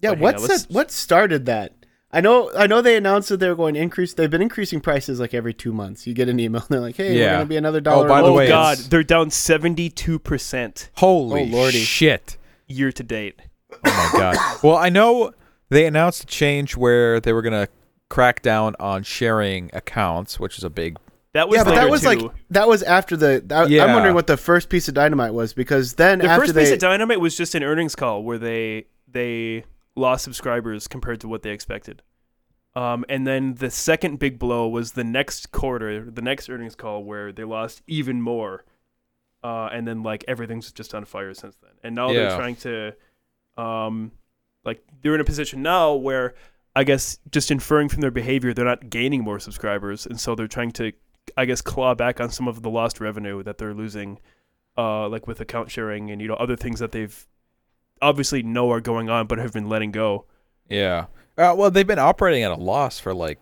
Yeah, 0.00 0.10
But 0.10 0.18
what's 0.20 0.48
let's- 0.48 0.66
that? 0.66 0.72
What 0.72 0.90
started 0.92 1.46
that? 1.46 1.74
I 2.12 2.20
know, 2.20 2.50
I 2.56 2.66
know. 2.66 2.82
They 2.82 2.96
announced 2.96 3.28
that 3.28 3.36
they 3.38 3.48
were 3.48 3.54
going 3.54 3.74
to 3.74 3.80
increase. 3.80 4.14
They've 4.14 4.30
been 4.30 4.42
increasing 4.42 4.80
prices 4.80 5.20
like 5.20 5.32
every 5.32 5.54
two 5.54 5.72
months. 5.72 6.06
You 6.08 6.14
get 6.14 6.28
an 6.28 6.40
email, 6.40 6.62
and 6.62 6.68
they're 6.70 6.80
like, 6.80 6.96
"Hey, 6.96 7.14
we're 7.14 7.28
going 7.30 7.40
to 7.40 7.46
be 7.46 7.56
another 7.56 7.78
oh, 7.78 7.82
dollar." 7.82 8.08
by 8.08 8.20
the 8.20 8.26
oh 8.26 8.30
month." 8.30 8.36
way, 8.38 8.46
oh, 8.46 8.50
God, 8.50 8.72
it's- 8.74 8.88
they're 8.88 9.02
down 9.04 9.30
seventy 9.30 9.88
two 9.90 10.18
percent 10.18 10.90
Holy 10.96 11.42
Oh, 11.42 11.44
lordy. 11.44 11.78
shit. 11.78 12.36
year 12.66 12.90
to 12.92 13.02
date. 13.04 13.40
Oh 13.72 14.10
my 14.12 14.18
god. 14.18 14.36
well, 14.64 14.76
I 14.76 14.88
know 14.88 15.32
they 15.68 15.86
announced 15.86 16.24
a 16.24 16.26
change 16.26 16.76
where 16.76 17.20
they 17.20 17.32
were 17.32 17.42
gonna 17.42 17.68
crack 18.08 18.42
down 18.42 18.74
on 18.80 19.04
sharing 19.04 19.70
accounts, 19.72 20.40
which 20.40 20.58
is 20.58 20.64
a 20.64 20.70
big. 20.70 20.98
That 21.32 21.48
was 21.48 21.58
yeah, 21.58 21.64
but 21.64 21.74
that 21.76 21.88
was 21.90 22.00
too. 22.00 22.06
like 22.08 22.32
that 22.50 22.66
was 22.66 22.82
after 22.82 23.16
the. 23.16 23.44
I, 23.52 23.66
Yeah. 23.66 23.84
I'm 23.84 23.92
wondering 23.94 24.16
what 24.16 24.26
the 24.26 24.36
first 24.36 24.68
piece 24.68 24.88
of 24.88 24.94
dynamite 24.94 25.32
was 25.32 25.52
because 25.52 25.94
then 25.94 26.18
the 26.18 26.26
after 26.26 26.42
first 26.42 26.54
they 26.54 26.62
piece 26.62 26.72
of 26.72 26.80
dynamite 26.80 27.20
was 27.20 27.36
just 27.36 27.54
an 27.54 27.62
earnings 27.62 27.94
call 27.94 28.24
where 28.24 28.36
they 28.38 28.86
they 29.06 29.64
lost 29.96 30.24
subscribers 30.24 30.88
compared 30.88 31.20
to 31.20 31.28
what 31.28 31.42
they 31.42 31.50
expected. 31.50 32.02
Um, 32.74 33.04
and 33.08 33.26
then 33.26 33.54
the 33.54 33.70
second 33.70 34.18
big 34.18 34.38
blow 34.38 34.68
was 34.68 34.92
the 34.92 35.04
next 35.04 35.50
quarter, 35.50 36.08
the 36.10 36.22
next 36.22 36.48
earnings 36.48 36.76
call 36.76 37.02
where 37.02 37.32
they 37.32 37.44
lost 37.44 37.82
even 37.86 38.22
more. 38.22 38.64
Uh, 39.42 39.68
and 39.72 39.88
then 39.88 40.02
like 40.02 40.24
everything's 40.28 40.70
just 40.70 40.94
on 40.94 41.04
fire 41.04 41.34
since 41.34 41.56
then. 41.56 41.72
And 41.82 41.94
now 41.94 42.10
Yeah. 42.10 42.28
they're 42.28 42.36
trying 42.36 42.56
to, 42.56 42.94
um, 43.56 44.12
like 44.64 44.84
they're 45.02 45.14
in 45.14 45.20
a 45.20 45.24
position 45.24 45.62
now 45.62 45.94
where 45.94 46.34
I 46.76 46.84
guess 46.84 47.18
just 47.32 47.50
inferring 47.50 47.88
from 47.88 48.00
their 48.00 48.12
behavior, 48.12 48.54
they're 48.54 48.64
not 48.64 48.90
gaining 48.90 49.24
more 49.24 49.40
subscribers, 49.40 50.06
and 50.06 50.20
so 50.20 50.36
they're 50.36 50.46
trying 50.46 50.70
to, 50.72 50.92
I 51.36 51.44
guess, 51.44 51.60
claw 51.60 51.94
back 51.96 52.20
on 52.20 52.30
some 52.30 52.46
of 52.46 52.62
the 52.62 52.70
lost 52.70 53.00
revenue 53.00 53.42
that 53.42 53.58
they're 53.58 53.74
losing 53.74 54.20
uh, 54.78 55.08
like 55.08 55.26
with 55.26 55.40
account 55.40 55.70
sharing 55.70 56.10
and 56.12 56.22
you 56.22 56.28
know 56.28 56.34
other 56.34 56.54
things 56.56 56.78
that 56.78 56.92
they've 56.92 57.26
obviously 58.02 58.42
know 58.42 58.70
are 58.70 58.80
going 58.80 59.08
on 59.10 59.26
but 59.26 59.38
have 59.38 59.52
been 59.52 59.68
letting 59.68 59.90
go. 59.92 60.24
Yeah. 60.68 61.06
Uh, 61.36 61.54
well, 61.56 61.70
they've 61.70 61.86
been 61.86 61.98
operating 61.98 62.42
at 62.42 62.50
a 62.50 62.56
loss 62.56 62.98
for 62.98 63.14
like 63.14 63.38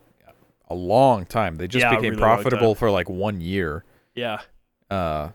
a 0.69 0.75
long 0.75 1.25
time. 1.27 1.57
They 1.57 1.67
just 1.67 1.83
Yeah, 1.83 1.91
became 1.91 2.11
really 2.11 2.21
profitable 2.23 2.75
for 2.75 2.91
like 2.91 3.09
one 3.09 3.41
year. 3.41 3.85
Yeah, 4.15 4.41
Uh, 4.91 5.31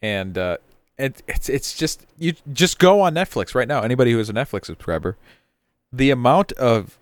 and 0.00 0.36
uh, 0.36 0.56
it, 0.98 1.22
it's 1.28 1.48
it's 1.48 1.74
just 1.76 2.04
you 2.18 2.34
just 2.52 2.78
go 2.78 3.00
on 3.00 3.14
Netflix 3.14 3.54
right 3.54 3.68
now. 3.68 3.82
Anybody 3.82 4.12
who 4.12 4.18
is 4.18 4.28
a 4.28 4.32
Netflix 4.32 4.66
subscriber, 4.66 5.16
the 5.92 6.10
amount 6.10 6.52
of 6.52 6.98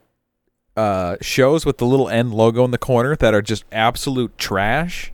uh, 0.76 1.16
shows 1.20 1.64
with 1.66 1.78
the 1.78 1.86
little 1.86 2.08
N 2.08 2.32
logo 2.32 2.64
in 2.64 2.70
the 2.70 2.78
corner 2.78 3.16
that 3.16 3.34
are 3.34 3.42
just 3.42 3.64
absolute 3.72 4.36
trash 4.38 5.12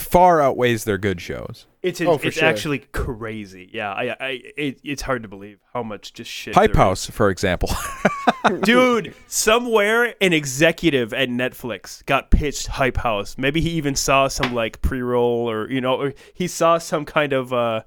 far 0.00 0.40
outweighs 0.40 0.84
their 0.84 0.98
good 0.98 1.20
shows. 1.20 1.66
it's 1.82 2.00
Oh, 2.00 2.18
it's 2.22 2.36
sure. 2.36 2.48
actually 2.48 2.80
crazy. 2.92 3.68
Yeah, 3.72 3.92
I, 3.92 4.16
I 4.20 4.28
it, 4.56 4.80
it's 4.82 5.02
hard 5.02 5.22
to 5.22 5.28
believe 5.28 5.58
how 5.72 5.82
much 5.82 6.12
just 6.12 6.30
shit. 6.30 6.54
Hype 6.54 6.72
there 6.72 6.82
House, 6.82 7.08
for 7.08 7.30
example. 7.30 7.68
dude. 8.62 9.14
Somewhere 9.26 10.14
an 10.20 10.32
executive 10.32 11.12
at 11.14 11.28
Netflix 11.28 12.04
got 12.06 12.30
pitched 12.30 12.66
Hype 12.66 12.96
House. 12.98 13.36
Maybe 13.38 13.60
he 13.60 13.70
even 13.70 13.94
saw 13.94 14.28
some 14.28 14.54
like 14.54 14.82
pre-roll 14.82 15.50
or 15.50 15.70
you 15.70 15.80
know, 15.80 16.00
or 16.00 16.14
he 16.34 16.46
saw 16.48 16.78
some 16.78 17.04
kind 17.04 17.32
of 17.32 17.52
uh 17.52 17.82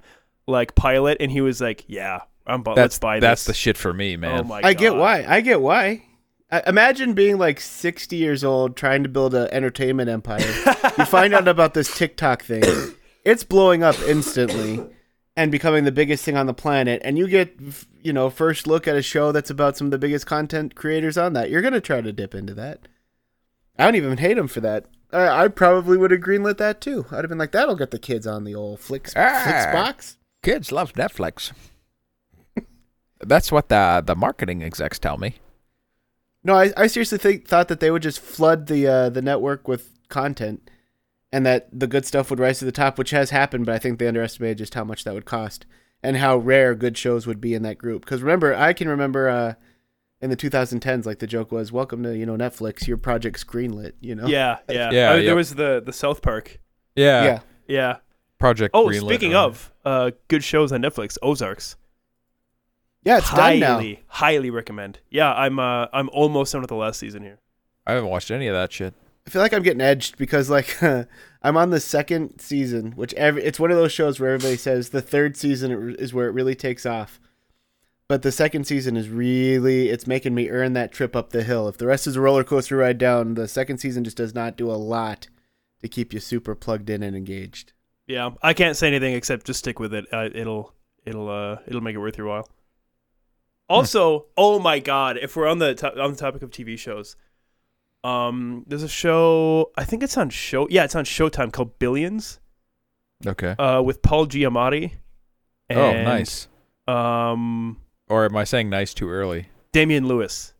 like 0.46 0.74
pilot 0.74 1.18
and 1.20 1.30
he 1.30 1.40
was 1.40 1.60
like, 1.60 1.84
yeah, 1.86 2.20
I'm 2.46 2.62
bu- 2.62 2.74
that's 2.74 2.94
let's 2.94 2.98
buy 2.98 3.20
that's 3.20 3.42
this. 3.42 3.46
the 3.48 3.54
shit 3.54 3.76
for 3.76 3.92
me, 3.92 4.16
man. 4.16 4.40
Oh 4.40 4.44
my 4.44 4.60
I 4.62 4.74
get 4.74 4.94
why. 4.94 5.24
I 5.26 5.40
get 5.40 5.60
why. 5.60 6.02
Imagine 6.66 7.14
being 7.14 7.38
like 7.38 7.58
60 7.60 8.14
years 8.16 8.44
old 8.44 8.76
trying 8.76 9.02
to 9.02 9.08
build 9.08 9.34
an 9.34 9.48
entertainment 9.50 10.08
empire. 10.08 10.40
you 10.98 11.04
find 11.04 11.34
out 11.34 11.48
about 11.48 11.74
this 11.74 11.96
TikTok 11.96 12.42
thing. 12.44 12.62
It's 13.24 13.42
blowing 13.42 13.82
up 13.82 13.98
instantly 14.02 14.84
and 15.36 15.50
becoming 15.50 15.84
the 15.84 15.90
biggest 15.90 16.24
thing 16.24 16.36
on 16.36 16.46
the 16.46 16.54
planet. 16.54 17.02
And 17.04 17.18
you 17.18 17.26
get, 17.26 17.56
you 18.02 18.12
know, 18.12 18.30
first 18.30 18.66
look 18.68 18.86
at 18.86 18.94
a 18.94 19.02
show 19.02 19.32
that's 19.32 19.50
about 19.50 19.76
some 19.76 19.88
of 19.88 19.90
the 19.90 19.98
biggest 19.98 20.26
content 20.26 20.74
creators 20.76 21.18
on 21.18 21.32
that. 21.32 21.50
You're 21.50 21.62
going 21.62 21.72
to 21.74 21.80
try 21.80 22.00
to 22.00 22.12
dip 22.12 22.34
into 22.34 22.54
that. 22.54 22.86
I 23.78 23.84
don't 23.86 23.96
even 23.96 24.18
hate 24.18 24.38
him 24.38 24.46
for 24.46 24.60
that. 24.60 24.84
I, 25.12 25.44
I 25.44 25.48
probably 25.48 25.96
would 25.96 26.12
have 26.12 26.20
greenlit 26.20 26.58
that 26.58 26.80
too. 26.80 27.06
I'd 27.10 27.18
have 27.24 27.28
been 27.30 27.38
like, 27.38 27.52
that'll 27.52 27.74
get 27.74 27.90
the 27.90 27.98
kids 27.98 28.26
on 28.26 28.44
the 28.44 28.54
old 28.54 28.78
Flix, 28.78 29.12
Ah. 29.16 29.42
Flixbox. 29.46 30.16
Kids 30.42 30.70
love 30.70 30.92
Netflix. 30.92 31.52
That's 33.20 33.50
what 33.50 33.68
the 33.70 34.02
the 34.04 34.14
marketing 34.14 34.62
execs 34.62 34.98
tell 34.98 35.16
me. 35.16 35.36
No, 36.44 36.54
I, 36.54 36.72
I 36.76 36.86
seriously 36.86 37.18
think 37.18 37.48
thought 37.48 37.68
that 37.68 37.80
they 37.80 37.90
would 37.90 38.02
just 38.02 38.20
flood 38.20 38.66
the 38.66 38.86
uh, 38.86 39.08
the 39.08 39.22
network 39.22 39.66
with 39.66 39.90
content, 40.08 40.70
and 41.32 41.44
that 41.46 41.68
the 41.72 41.86
good 41.86 42.04
stuff 42.04 42.28
would 42.30 42.38
rise 42.38 42.58
to 42.58 42.64
the 42.66 42.72
top, 42.72 42.98
which 42.98 43.10
has 43.10 43.30
happened. 43.30 43.64
But 43.66 43.74
I 43.74 43.78
think 43.78 43.98
they 43.98 44.06
underestimated 44.06 44.58
just 44.58 44.74
how 44.74 44.84
much 44.84 45.04
that 45.04 45.14
would 45.14 45.24
cost 45.24 45.64
and 46.02 46.18
how 46.18 46.36
rare 46.36 46.74
good 46.74 46.98
shows 46.98 47.26
would 47.26 47.40
be 47.40 47.54
in 47.54 47.62
that 47.62 47.78
group. 47.78 48.04
Because 48.04 48.22
remember, 48.22 48.54
I 48.54 48.74
can 48.74 48.88
remember 48.88 49.28
uh, 49.28 49.54
in 50.20 50.28
the 50.28 50.36
2010s, 50.36 51.06
like 51.06 51.18
the 51.18 51.26
joke 51.26 51.50
was, 51.50 51.72
"Welcome 51.72 52.02
to 52.02 52.16
you 52.16 52.26
know 52.26 52.36
Netflix, 52.36 52.86
your 52.86 52.98
project's 52.98 53.42
greenlit." 53.42 53.92
You 54.00 54.14
know, 54.14 54.26
Yeah, 54.26 54.58
yeah, 54.68 54.90
Yeah, 54.92 55.10
Uh, 55.10 55.14
yep. 55.16 55.24
There 55.24 55.36
was 55.36 55.54
the 55.54 55.82
the 55.84 55.92
South 55.92 56.20
Park. 56.20 56.60
Yeah. 56.94 57.24
yeah. 57.24 57.40
Yeah. 57.66 57.96
Project. 58.38 58.74
Oh, 58.74 58.88
Greenlit 58.88 59.06
speaking 59.06 59.34
or- 59.34 59.38
of 59.38 59.72
uh, 59.84 60.10
good 60.28 60.44
shows 60.44 60.72
on 60.72 60.82
Netflix, 60.82 61.16
Ozarks. 61.22 61.76
Yeah, 63.04 63.18
it's 63.18 63.28
highly, 63.28 63.60
done 63.60 63.82
now. 63.82 63.96
highly 64.06 64.50
recommend. 64.50 64.98
Yeah, 65.10 65.32
I'm 65.32 65.58
uh, 65.58 65.86
I'm 65.92 66.08
almost 66.10 66.52
done 66.52 66.62
with 66.62 66.70
the 66.70 66.76
last 66.76 66.98
season 66.98 67.22
here. 67.22 67.38
I 67.86 67.92
haven't 67.92 68.08
watched 68.08 68.30
any 68.30 68.46
of 68.46 68.54
that 68.54 68.72
shit. 68.72 68.94
I 69.26 69.30
feel 69.30 69.42
like 69.42 69.52
I'm 69.52 69.62
getting 69.62 69.80
edged 69.80 70.18
because 70.18 70.50
like 70.50 70.82
I'm 71.42 71.56
on 71.56 71.70
the 71.70 71.80
second 71.80 72.40
season, 72.40 72.92
which 72.92 73.14
every 73.14 73.44
it's 73.44 73.60
one 73.60 73.70
of 73.70 73.76
those 73.76 73.92
shows 73.92 74.20
where 74.20 74.30
everybody 74.30 74.56
says 74.56 74.90
the 74.90 75.02
third 75.02 75.36
season 75.36 75.96
is 75.98 76.14
where 76.14 76.28
it 76.28 76.32
really 76.32 76.54
takes 76.54 76.86
off. 76.86 77.20
But 78.06 78.20
the 78.22 78.32
second 78.32 78.66
season 78.66 78.96
is 78.96 79.08
really 79.08 79.88
it's 79.88 80.06
making 80.06 80.34
me 80.34 80.50
earn 80.50 80.74
that 80.74 80.92
trip 80.92 81.16
up 81.16 81.30
the 81.30 81.42
hill. 81.42 81.68
If 81.68 81.78
the 81.78 81.86
rest 81.86 82.06
is 82.06 82.16
a 82.16 82.20
roller 82.20 82.44
coaster 82.44 82.76
ride 82.76 82.98
down, 82.98 83.34
the 83.34 83.48
second 83.48 83.78
season 83.78 84.04
just 84.04 84.16
does 84.16 84.34
not 84.34 84.56
do 84.56 84.70
a 84.70 84.72
lot 84.72 85.28
to 85.80 85.88
keep 85.88 86.12
you 86.12 86.20
super 86.20 86.54
plugged 86.54 86.90
in 86.90 87.02
and 87.02 87.16
engaged. 87.16 87.72
Yeah, 88.06 88.30
I 88.42 88.52
can't 88.52 88.76
say 88.76 88.88
anything 88.88 89.14
except 89.14 89.46
just 89.46 89.58
stick 89.60 89.78
with 89.78 89.94
it. 89.94 90.06
Uh, 90.12 90.28
it'll 90.34 90.74
it'll 91.06 91.30
uh, 91.30 91.58
it'll 91.66 91.80
make 91.80 91.94
it 91.94 91.98
worth 91.98 92.18
your 92.18 92.26
while. 92.26 92.48
Also, 93.68 94.26
oh 94.36 94.58
my 94.58 94.78
god, 94.78 95.16
if 95.16 95.36
we're 95.36 95.46
on 95.48 95.58
the 95.58 95.74
to- 95.74 96.00
on 96.02 96.12
the 96.12 96.16
topic 96.18 96.42
of 96.42 96.50
TV 96.50 96.78
shows, 96.78 97.16
um, 98.02 98.64
there's 98.66 98.82
a 98.82 98.88
show 98.88 99.70
I 99.76 99.84
think 99.84 100.02
it's 100.02 100.16
on 100.18 100.28
show 100.30 100.68
yeah 100.70 100.84
it's 100.84 100.94
on 100.94 101.04
Showtime 101.04 101.50
called 101.52 101.78
Billions, 101.78 102.40
Okay. 103.26 103.54
uh, 103.58 103.80
with 103.82 104.02
Paul 104.02 104.26
Giamatti. 104.26 104.92
oh, 105.70 105.92
nice. 105.92 106.48
Um, 106.86 107.78
Or 108.08 108.26
am 108.26 108.36
I 108.36 108.44
saying 108.44 108.68
nice 108.68 108.92
too 108.92 109.08
early? 109.08 109.48
Damian 109.72 110.06
Lewis. 110.06 110.52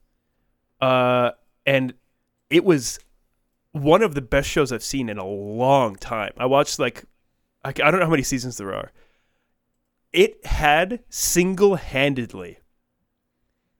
Uh, 0.80 1.32
and 1.66 1.92
it 2.48 2.64
was 2.64 2.98
one 3.72 4.02
of 4.02 4.14
the 4.14 4.22
best 4.22 4.48
shows 4.48 4.72
I've 4.72 4.82
seen 4.82 5.08
in 5.10 5.18
a 5.18 5.26
long 5.26 5.96
time. 5.96 6.32
I 6.38 6.46
watched 6.46 6.78
like 6.78 7.04
I, 7.64 7.68
I 7.68 7.72
don't 7.72 7.98
know 8.00 8.06
how 8.06 8.10
many 8.10 8.22
seasons 8.22 8.56
there 8.56 8.74
are. 8.74 8.92
It 10.12 10.44
had 10.46 11.00
single-handedly 11.10 12.58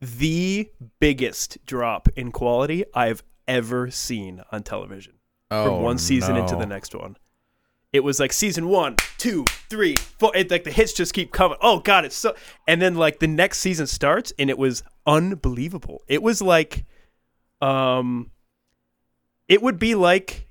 the 0.05 0.71
biggest 1.01 1.59
drop 1.67 2.09
in 2.17 2.33
quality 2.33 2.85
I've 2.95 3.23
ever 3.47 3.91
seen 3.91 4.43
on 4.53 4.63
television 4.63 5.15
Oh, 5.51 5.65
from 5.65 5.83
one 5.83 5.99
season 5.99 6.37
into 6.37 6.57
the 6.57 6.67
next 6.67 6.95
one. 6.95 7.17
It 7.93 8.03
was 8.03 8.19
like 8.19 8.33
season 8.33 8.67
one, 8.69 8.97
two, 9.19 9.45
three, 9.71 9.95
four. 10.19 10.35
It, 10.35 10.51
like 10.51 10.65
the 10.65 10.73
hits 10.73 10.93
just 10.93 11.13
keep 11.15 11.31
coming. 11.33 11.59
Oh 11.61 11.79
god, 11.79 12.05
it's 12.05 12.17
so. 12.17 12.35
And 12.67 12.83
then 12.83 12.97
like 12.97 13.21
the 13.21 13.29
next 13.29 13.59
season 13.61 13.87
starts, 13.87 14.33
and 14.39 14.51
it 14.51 14.59
was 14.59 14.83
unbelievable. 15.07 16.03
It 16.09 16.21
was 16.21 16.43
like, 16.43 16.85
um, 17.61 18.31
it 19.49 19.63
would 19.63 19.79
be 19.79 19.95
like. 19.95 20.49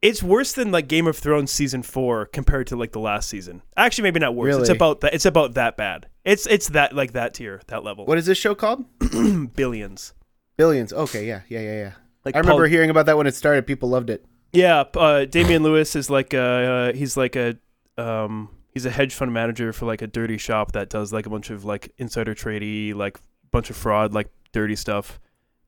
It's 0.00 0.20
worse 0.20 0.52
than 0.52 0.72
like 0.72 0.88
Game 0.88 1.06
of 1.06 1.16
Thrones 1.16 1.52
season 1.52 1.84
four 1.84 2.26
compared 2.26 2.66
to 2.68 2.76
like 2.76 2.90
the 2.90 2.98
last 2.98 3.28
season. 3.28 3.62
Actually, 3.76 4.02
maybe 4.02 4.18
not 4.18 4.34
worse. 4.34 4.56
It's 4.56 4.68
about 4.68 5.02
that. 5.02 5.14
It's 5.14 5.26
about 5.26 5.54
that 5.54 5.76
bad. 5.76 6.08
It's 6.24 6.46
it's 6.46 6.68
that 6.68 6.94
like 6.94 7.12
that 7.12 7.34
tier, 7.34 7.60
that 7.66 7.82
level. 7.82 8.06
What 8.06 8.18
is 8.18 8.26
this 8.26 8.38
show 8.38 8.54
called? 8.54 8.84
billions? 9.54 10.14
Billions. 10.56 10.92
Okay, 10.92 11.26
yeah, 11.26 11.42
yeah, 11.48 11.60
yeah, 11.60 11.74
yeah. 11.74 11.92
Like 12.24 12.36
I 12.36 12.38
remember 12.38 12.62
Paul- 12.62 12.70
hearing 12.70 12.90
about 12.90 13.06
that 13.06 13.16
when 13.16 13.26
it 13.26 13.34
started. 13.34 13.66
People 13.66 13.88
loved 13.88 14.10
it. 14.10 14.24
Yeah, 14.52 14.84
uh, 14.94 15.24
Damian 15.24 15.62
Lewis 15.62 15.96
is 15.96 16.10
like 16.10 16.34
a 16.34 16.40
uh, 16.40 16.92
he's 16.92 17.16
like 17.16 17.36
a 17.36 17.56
um 17.98 18.50
he's 18.72 18.86
a 18.86 18.90
hedge 18.90 19.14
fund 19.14 19.32
manager 19.32 19.72
for 19.72 19.86
like 19.86 20.02
a 20.02 20.06
dirty 20.06 20.38
shop 20.38 20.72
that 20.72 20.88
does 20.90 21.12
like 21.12 21.26
a 21.26 21.30
bunch 21.30 21.50
of 21.50 21.64
like 21.64 21.92
insider 21.98 22.34
tradey 22.34 22.94
like 22.94 23.18
bunch 23.50 23.70
of 23.70 23.76
fraud 23.76 24.12
like 24.12 24.30
dirty 24.52 24.76
stuff, 24.76 25.18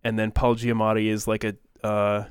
and 0.05 0.19
then 0.19 0.31
Paul 0.31 0.55
Giamatti 0.55 1.07
is 1.07 1.27
like 1.27 1.45
a 1.45 1.57
uh, 1.83 2.25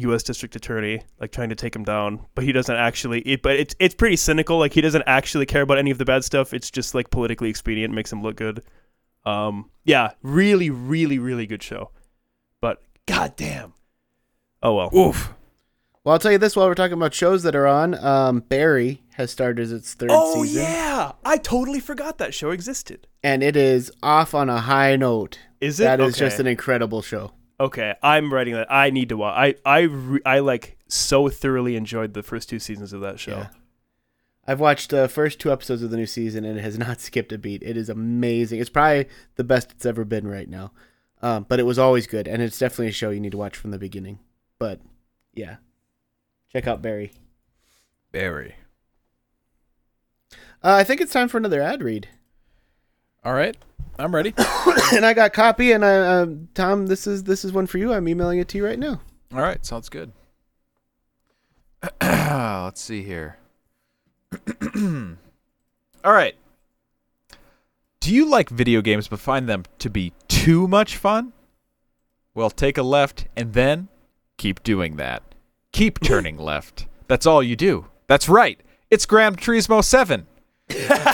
U.S. 0.00 0.22
district 0.22 0.54
attorney 0.56 1.02
like 1.20 1.32
trying 1.32 1.48
to 1.50 1.54
take 1.54 1.74
him 1.74 1.84
down, 1.84 2.24
but 2.34 2.44
he 2.44 2.52
doesn't 2.52 2.74
actually. 2.76 3.20
It, 3.22 3.42
but 3.42 3.56
it's 3.56 3.74
it's 3.78 3.94
pretty 3.94 4.16
cynical. 4.16 4.58
Like 4.58 4.72
he 4.72 4.80
doesn't 4.80 5.04
actually 5.06 5.46
care 5.46 5.62
about 5.62 5.78
any 5.78 5.90
of 5.90 5.98
the 5.98 6.04
bad 6.04 6.24
stuff. 6.24 6.52
It's 6.54 6.70
just 6.70 6.94
like 6.94 7.10
politically 7.10 7.48
expedient, 7.50 7.94
makes 7.94 8.12
him 8.12 8.22
look 8.22 8.36
good. 8.36 8.62
Um, 9.24 9.70
yeah, 9.84 10.10
really, 10.22 10.70
really, 10.70 11.18
really 11.18 11.46
good 11.46 11.62
show. 11.62 11.90
But 12.60 12.82
goddamn. 13.06 13.74
Oh 14.62 14.74
well. 14.74 14.90
Oof. 14.96 15.34
Well, 16.02 16.14
I'll 16.14 16.18
tell 16.18 16.32
you 16.32 16.38
this 16.38 16.56
while 16.56 16.66
we're 16.66 16.74
talking 16.74 16.94
about 16.94 17.12
shows 17.12 17.42
that 17.42 17.54
are 17.54 17.66
on. 17.66 17.94
Um, 17.94 18.40
Barry 18.40 19.02
has 19.16 19.30
started 19.30 19.70
its 19.70 19.92
third 19.92 20.08
Oh 20.10 20.42
season, 20.42 20.62
Oh 20.62 20.66
yeah, 20.66 21.12
I 21.26 21.36
totally 21.36 21.78
forgot 21.80 22.16
that 22.18 22.32
show 22.32 22.50
existed. 22.50 23.06
and 23.22 23.42
it 23.42 23.54
is 23.54 23.92
off 24.02 24.34
on 24.34 24.48
a 24.48 24.60
high 24.60 24.96
note. 24.96 25.38
Is 25.60 25.78
it? 25.78 25.84
That 25.84 26.00
is 26.00 26.14
Okay. 26.14 26.24
just 26.26 26.40
an 26.40 26.46
incredible 26.46 27.02
show. 27.02 27.32
Okay, 27.60 27.94
I'm 28.02 28.32
writing 28.32 28.54
that. 28.54 28.72
I 28.72 28.88
need 28.88 29.10
to 29.10 29.18
watch. 29.18 29.36
I 29.36 29.54
I 29.70 29.80
re- 29.82 30.22
I 30.24 30.38
like 30.38 30.78
so 30.88 31.28
thoroughly 31.28 31.76
enjoyed 31.76 32.14
the 32.14 32.22
first 32.22 32.48
two 32.48 32.58
seasons 32.58 32.94
of 32.94 33.02
that 33.02 33.20
show. 33.20 33.36
Yeah. 33.36 33.48
I've 34.46 34.60
watched 34.60 34.90
the 34.90 35.08
first 35.08 35.38
two 35.38 35.52
episodes 35.52 35.82
of 35.82 35.90
the 35.90 35.98
new 35.98 36.06
season, 36.06 36.46
and 36.46 36.58
it 36.58 36.62
has 36.62 36.78
not 36.86 37.00
skipped 37.00 37.32
a 37.32 37.38
beat. 37.38 37.62
It 37.62 37.76
is 37.76 37.90
amazing. 37.90 38.60
It's 38.60 38.70
probably 38.70 39.06
the 39.36 39.44
best 39.44 39.72
it's 39.72 39.84
ever 39.84 40.06
been 40.06 40.26
right 40.26 40.48
now. 40.48 40.72
Um, 41.22 41.44
but 41.46 41.60
it 41.60 41.64
was 41.64 41.78
always 41.78 42.06
good, 42.06 42.26
and 42.26 42.40
it's 42.40 42.58
definitely 42.58 42.88
a 42.88 42.92
show 42.92 43.10
you 43.10 43.20
need 43.20 43.32
to 43.32 43.38
watch 43.38 43.56
from 43.58 43.72
the 43.72 43.78
beginning. 43.78 44.20
But 44.58 44.80
yeah, 45.34 45.56
check 46.50 46.66
out 46.66 46.80
Barry. 46.80 47.12
Barry. 48.10 48.54
Uh, 50.62 50.76
I 50.76 50.84
think 50.84 51.02
it's 51.02 51.12
time 51.12 51.28
for 51.28 51.36
another 51.36 51.60
ad 51.60 51.82
read. 51.82 52.08
All 53.24 53.32
right. 53.32 53.56
I'm 53.98 54.14
ready. 54.14 54.32
and 54.94 55.04
I 55.04 55.12
got 55.12 55.32
copy, 55.32 55.72
and 55.72 55.84
I, 55.84 56.20
um, 56.20 56.48
Tom, 56.54 56.86
this 56.86 57.06
is 57.06 57.24
this 57.24 57.44
is 57.44 57.52
one 57.52 57.66
for 57.66 57.76
you. 57.78 57.92
I'm 57.92 58.08
emailing 58.08 58.38
it 58.38 58.48
to 58.48 58.58
you 58.58 58.64
right 58.64 58.78
now. 58.78 59.00
All 59.34 59.40
right, 59.40 59.64
sounds 59.64 59.88
good. 59.88 60.12
Let's 62.00 62.80
see 62.80 63.02
here. 63.02 63.36
All 66.04 66.12
right. 66.12 66.34
Do 68.00 68.14
you 68.14 68.24
like 68.24 68.48
video 68.48 68.80
games 68.80 69.08
but 69.08 69.20
find 69.20 69.46
them 69.46 69.64
to 69.80 69.90
be 69.90 70.14
too 70.28 70.66
much 70.66 70.96
fun? 70.96 71.34
Well, 72.34 72.48
take 72.48 72.78
a 72.78 72.82
left 72.82 73.26
and 73.36 73.52
then 73.52 73.88
keep 74.38 74.62
doing 74.62 74.96
that. 74.96 75.22
Keep 75.72 76.00
turning 76.00 76.38
left. 76.38 76.86
That's 77.08 77.26
all 77.26 77.42
you 77.42 77.56
do. 77.56 77.86
That's 78.06 78.28
right. 78.28 78.58
It's 78.90 79.04
Gran 79.04 79.36
Turismo 79.36 79.84
7. 79.84 80.26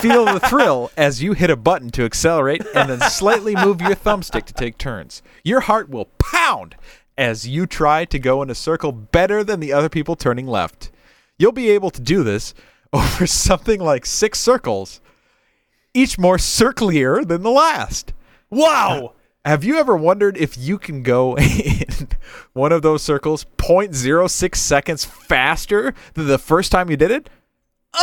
Feel 0.01 0.25
the 0.25 0.39
thrill 0.39 0.91
as 0.97 1.21
you 1.21 1.33
hit 1.33 1.49
a 1.49 1.55
button 1.55 1.89
to 1.91 2.05
accelerate 2.05 2.65
and 2.75 2.89
then 2.89 3.01
slightly 3.09 3.55
move 3.55 3.81
your 3.81 3.95
thumbstick 3.95 4.45
to 4.45 4.53
take 4.53 4.77
turns. 4.77 5.21
Your 5.43 5.61
heart 5.61 5.89
will 5.89 6.05
pound 6.19 6.75
as 7.17 7.47
you 7.47 7.65
try 7.65 8.05
to 8.05 8.19
go 8.19 8.41
in 8.41 8.49
a 8.49 8.55
circle 8.55 8.91
better 8.91 9.43
than 9.43 9.59
the 9.59 9.73
other 9.73 9.89
people 9.89 10.15
turning 10.15 10.47
left. 10.47 10.91
You'll 11.37 11.51
be 11.51 11.69
able 11.69 11.89
to 11.91 12.01
do 12.01 12.23
this 12.23 12.53
over 12.93 13.27
something 13.27 13.79
like 13.79 14.05
six 14.05 14.39
circles, 14.39 15.01
each 15.93 16.17
more 16.17 16.37
circlier 16.37 17.27
than 17.27 17.43
the 17.43 17.51
last. 17.51 18.13
Wow. 18.49 19.13
Have 19.43 19.63
you 19.63 19.77
ever 19.77 19.95
wondered 19.95 20.37
if 20.37 20.57
you 20.57 20.77
can 20.77 21.03
go 21.03 21.37
in 21.37 22.09
one 22.53 22.71
of 22.71 22.81
those 22.81 23.01
circles 23.01 23.45
0.06 23.57 24.55
seconds 24.55 25.05
faster 25.05 25.93
than 26.13 26.27
the 26.27 26.37
first 26.37 26.71
time 26.71 26.89
you 26.89 26.97
did 26.97 27.11
it? 27.11 27.29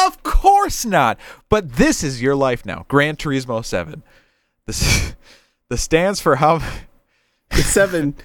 Of 0.07 0.23
course 0.23 0.85
not. 0.85 1.19
But 1.49 1.75
this 1.75 2.03
is 2.03 2.23
your 2.23 2.35
life 2.35 2.67
now. 2.67 2.85
Gran 2.89 3.17
Turismo 3.17 3.65
7. 3.65 4.03
This 4.67 5.15
the 5.69 5.77
stands 5.77 6.21
for 6.21 6.37
how 6.37 6.61
The 7.51 7.63
seven. 7.63 8.17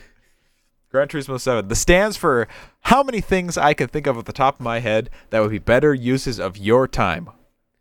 Gran 0.91 1.07
Turismo 1.07 1.39
7. 1.39 1.67
The 1.67 1.75
stands 1.75 2.17
for 2.17 2.47
how 2.81 3.03
many 3.03 3.21
things 3.21 3.57
I 3.57 3.73
can 3.73 3.87
think 3.87 4.07
of 4.07 4.17
at 4.17 4.25
the 4.25 4.33
top 4.33 4.55
of 4.55 4.61
my 4.61 4.79
head 4.79 5.09
that 5.29 5.39
would 5.39 5.51
be 5.51 5.59
better 5.59 5.93
uses 5.93 6.39
of 6.39 6.57
your 6.57 6.87
time. 6.87 7.29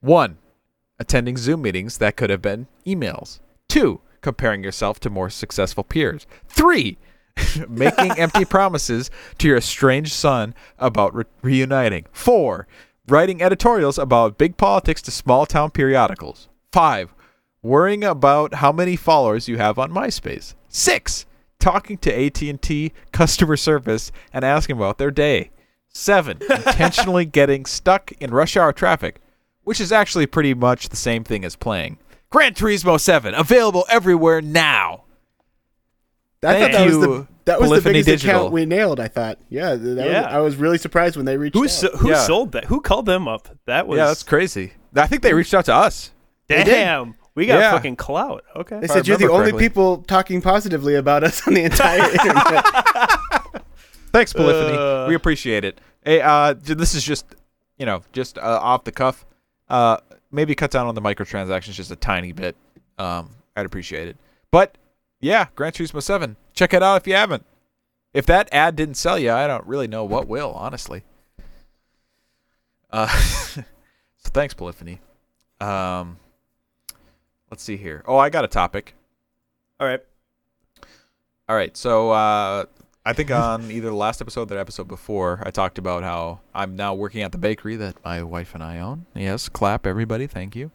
1. 0.01 0.37
Attending 0.99 1.39
Zoom 1.39 1.63
meetings 1.63 1.99
that 1.99 2.17
could 2.17 2.29
have 2.29 2.43
been 2.43 2.67
emails. 2.87 3.41
2. 3.69 4.01
Comparing 4.21 4.63
yourself 4.63 5.01
to 5.01 5.11
more 5.11 5.31
successful 5.31 5.85
peers. 5.85 6.27
3. 6.49 6.99
Making 7.69 8.19
empty 8.19 8.45
promises 8.45 9.11
to 9.39 9.47
your 9.49 9.57
estranged 9.57 10.13
son 10.13 10.55
about 10.79 11.15
re- 11.15 11.25
reuniting. 11.41 12.05
4. 12.13 12.67
Writing 13.11 13.41
editorials 13.41 13.97
about 13.97 14.37
big 14.37 14.59
politics 14.59 15.01
to 15.01 15.11
small 15.11 15.47
town 15.47 15.71
periodicals. 15.71 16.51
5. 16.73 17.15
Worrying 17.63 18.05
about 18.05 18.57
how 18.57 18.71
many 18.71 18.97
followers 18.97 19.49
you 19.49 19.57
have 19.57 19.79
on 19.79 19.91
MySpace. 19.91 20.55
6 20.69 21.25
talking 21.59 21.97
to 21.97 22.15
AT&T 22.15 22.93
customer 23.11 23.57
service 23.57 24.13
and 24.31 24.45
asking 24.45 24.77
about 24.77 24.99
their 24.99 25.11
day. 25.11 25.51
7. 25.89 26.39
Intentionally 26.51 27.25
getting 27.25 27.65
stuck 27.65 28.13
in 28.21 28.31
rush 28.31 28.59
hour 28.59 28.75
traffic, 28.75 29.23
which 29.65 29.81
is 29.81 29.91
actually 29.91 30.27
pretty 30.27 30.53
much 30.53 30.91
the 30.91 30.97
same 30.97 31.25
thing 31.25 31.47
as 31.47 31.57
playing. 31.57 31.97
Gran 32.29 32.53
Turismo 32.53 33.01
7 33.01 33.33
available 33.33 33.87
everywhere 33.89 34.43
now. 34.43 35.05
I 36.43 36.53
Thank 36.53 36.63
thought 36.63 36.79
that 36.79 36.85
was 36.85 36.95
you, 36.95 37.01
the 37.01 37.27
that 37.49 37.61
was 37.61 37.71
the 37.71 37.81
biggest 37.81 38.07
Digital. 38.07 38.37
account 38.43 38.53
we 38.53 38.65
nailed. 38.67 39.01
I 39.01 39.09
thought. 39.09 39.39
Yeah, 39.49 39.75
that 39.75 40.07
Yeah. 40.07 40.23
Was, 40.27 40.35
I 40.35 40.39
was 40.39 40.57
really 40.57 40.79
surprised 40.79 41.17
when 41.17 41.27
they 41.27 41.37
reached 41.37 41.57
Who 41.57 41.65
out. 41.65 41.71
so, 41.71 41.89
who 41.97 42.11
Yeah. 42.11 42.19
sold 42.21 42.53
that? 42.53 42.65
Who 42.67 42.81
called 42.81 43.07
them 43.07 43.27
up? 43.29 43.49
That 43.67 43.87
was 43.87 43.99
yeah, 43.99 44.07
that's 44.07 44.23
crazy. 44.23 44.73
I 44.97 45.07
think 45.07 45.23
they 45.23 45.35
reached 45.35 45.53
out 45.55 45.65
to 45.67 45.75
us. 45.75 46.13
damn. 46.49 47.15
We 47.35 47.47
got 47.47 47.61
Yeah. 47.61 47.71
fucking 47.73 47.97
clout. 47.97 48.43
Okay. 48.57 48.79
They 48.81 48.85
If 48.87 48.91
said 48.91 49.07
you're 49.07 49.17
the 49.17 49.27
remember 49.27 49.49
only 49.51 49.59
people 49.63 49.99
talking 50.09 50.41
positively 50.43 50.95
about 50.97 51.23
us 51.25 51.47
on 51.47 51.55
the 51.55 51.63
entire 51.65 52.01
internet. 52.11 52.65
Thanks, 54.13 54.33
Polyphony. 54.33 54.77
Uh. 54.77 55.07
we 55.07 55.15
appreciate 55.15 55.65
it. 55.65 55.81
Hey, 56.05 56.21
uh, 56.21 56.55
this 56.59 56.95
is 56.95 57.05
just, 57.05 57.27
you 57.77 57.87
know, 57.87 58.03
just 58.13 58.39
uh, 58.39 58.59
off 58.63 58.85
the 58.85 58.93
cuff. 58.93 59.25
Uh, 59.69 59.99
maybe 60.33 60.55
cut 60.55 60.71
down 60.71 60.87
on 60.87 60.95
the 60.95 61.03
microtransactions 61.03 61.75
just 61.75 61.91
a 61.91 61.97
tiny 61.97 62.33
bit. 62.33 62.57
Um, 62.99 63.31
I'd 63.57 63.67
appreciate 63.67 64.09
it. 64.09 64.17
But 64.51 64.77
yeah, 65.21 65.47
Gran 65.55 65.73
Turismo 65.73 66.03
7. 66.03 66.37
Check 66.59 66.75
it 66.75 66.83
out 66.83 66.97
if 66.97 67.07
you 67.07 67.15
haven't. 67.15 67.47
If 68.13 68.27
that 68.27 68.49
ad 68.51 68.75
didn't 68.75 68.97
sell 68.97 69.17
you, 69.17 69.31
I 69.31 69.47
don't 69.47 69.65
really 69.65 69.87
know 69.87 70.03
what 70.03 70.27
will, 70.27 70.51
honestly. 70.55 71.05
Uh, 72.91 73.07
so 73.21 73.63
thanks, 74.25 74.55
Polyphony. 74.55 74.99
Um, 75.61 76.19
let's 77.49 77.63
see 77.63 77.77
here. 77.77 78.03
Oh, 78.09 78.17
I 78.17 78.29
got 78.29 78.45
a 78.45 78.49
topic. 78.49 78.97
All 79.79 79.87
right. 79.87 80.01
All 81.49 81.55
right, 81.55 81.77
so 81.77 82.11
uh, 82.11 82.65
I 83.07 83.13
think 83.13 83.31
on 83.31 83.71
either 83.71 83.91
the 83.91 83.95
last 83.95 84.21
episode 84.21 84.51
or 84.51 84.55
the 84.57 84.59
episode 84.59 84.89
before, 84.89 85.41
I 85.47 85.53
talked 85.53 85.79
about 85.79 86.03
how 86.03 86.41
I'm 86.53 86.75
now 86.75 86.93
working 86.93 87.23
at 87.23 87.31
the 87.31 87.39
bakery 87.39 87.77
that 87.77 88.05
my 88.05 88.25
wife 88.25 88.53
and 88.57 88.65
I 88.65 88.81
own. 88.81 89.07
Yes, 89.15 89.49
clap, 89.49 89.87
everybody. 89.87 90.27
Thank 90.27 90.57
you. 90.57 90.73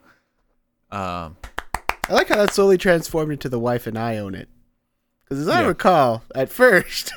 Um, 0.93 1.35
I 2.07 2.13
like 2.13 2.29
how 2.29 2.37
that 2.37 2.53
slowly 2.53 2.77
transformed 2.77 3.33
into 3.33 3.49
the 3.49 3.59
wife 3.59 3.85
and 3.85 3.97
I 3.97 4.15
own 4.15 4.33
it. 4.33 4.47
Because 5.23 5.39
as 5.41 5.47
I 5.47 5.61
Yeah. 5.61 5.67
recall, 5.67 6.23
at 6.35 6.49
first 6.49 7.13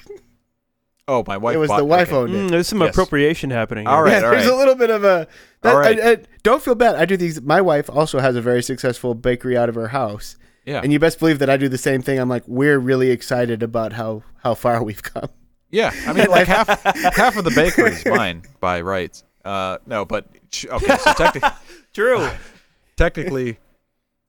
oh, 1.09 1.25
my 1.27 1.37
wife. 1.37 1.55
it 1.55 1.59
was 1.59 1.69
bought- 1.69 1.79
the 1.79 1.85
wife 1.85 2.09
okay. 2.09 2.17
owned 2.17 2.35
it. 2.35 2.39
Mm, 2.47 2.51
there's 2.51 2.69
some 2.69 2.81
Yes. 2.81 2.91
appropriation 2.91 3.51
happening. 3.51 3.87
All 3.87 3.97
here. 3.97 4.05
right, 4.05 4.11
yeah, 4.21 4.25
all 4.27 4.31
there's 4.33 4.47
right. 4.47 4.55
a 4.55 4.57
little 4.57 4.75
bit 4.75 4.91
of 4.91 5.05
a. 5.05 5.27
That, 5.63 5.75
All 5.75 5.81
right. 5.81 5.99
I, 6.01 6.11
I- 6.13 6.17
don't 6.43 6.63
feel 6.63 6.75
bad. 6.75 6.95
I 6.97 7.05
do 7.05 7.17
these. 7.17 7.41
My 7.43 7.61
wife 7.61 7.91
also 7.91 8.21
has 8.21 8.37
a 8.37 8.41
very 8.41 8.63
successful 8.63 9.15
bakery 9.15 9.57
out 9.57 9.69
of 9.69 9.75
her 9.75 9.89
house, 9.89 10.37
Yeah, 10.65 10.81
and 10.83 10.93
you 10.93 10.99
best 11.01 11.19
believe 11.19 11.41
that 11.41 11.51
I 11.51 11.57
do 11.57 11.69
the 11.69 11.79
same 11.79 12.03
thing. 12.03 12.19
I'm 12.21 12.29
like, 12.29 12.45
we're 12.47 12.79
really 12.79 13.11
excited 13.11 13.63
about 13.63 13.93
how 13.95 14.23
how 14.45 14.55
far 14.55 14.83
we've 14.85 15.03
come. 15.03 15.29
yeah. 15.71 15.93
I 16.07 16.13
mean, 16.13 16.27
like 16.29 16.47
half 16.47 16.69
half 17.17 17.37
of 17.37 17.45
the 17.45 17.51
bakery 17.51 17.91
is 17.93 18.07
mine 18.07 18.43
by 18.61 18.81
rights. 18.81 19.25
Uh, 19.45 19.79
no, 19.87 20.05
but 20.05 20.27
okay. 20.67 20.97
So 20.99 21.13
technically, 21.15 21.51
True. 21.93 22.29
technically, 22.97 23.59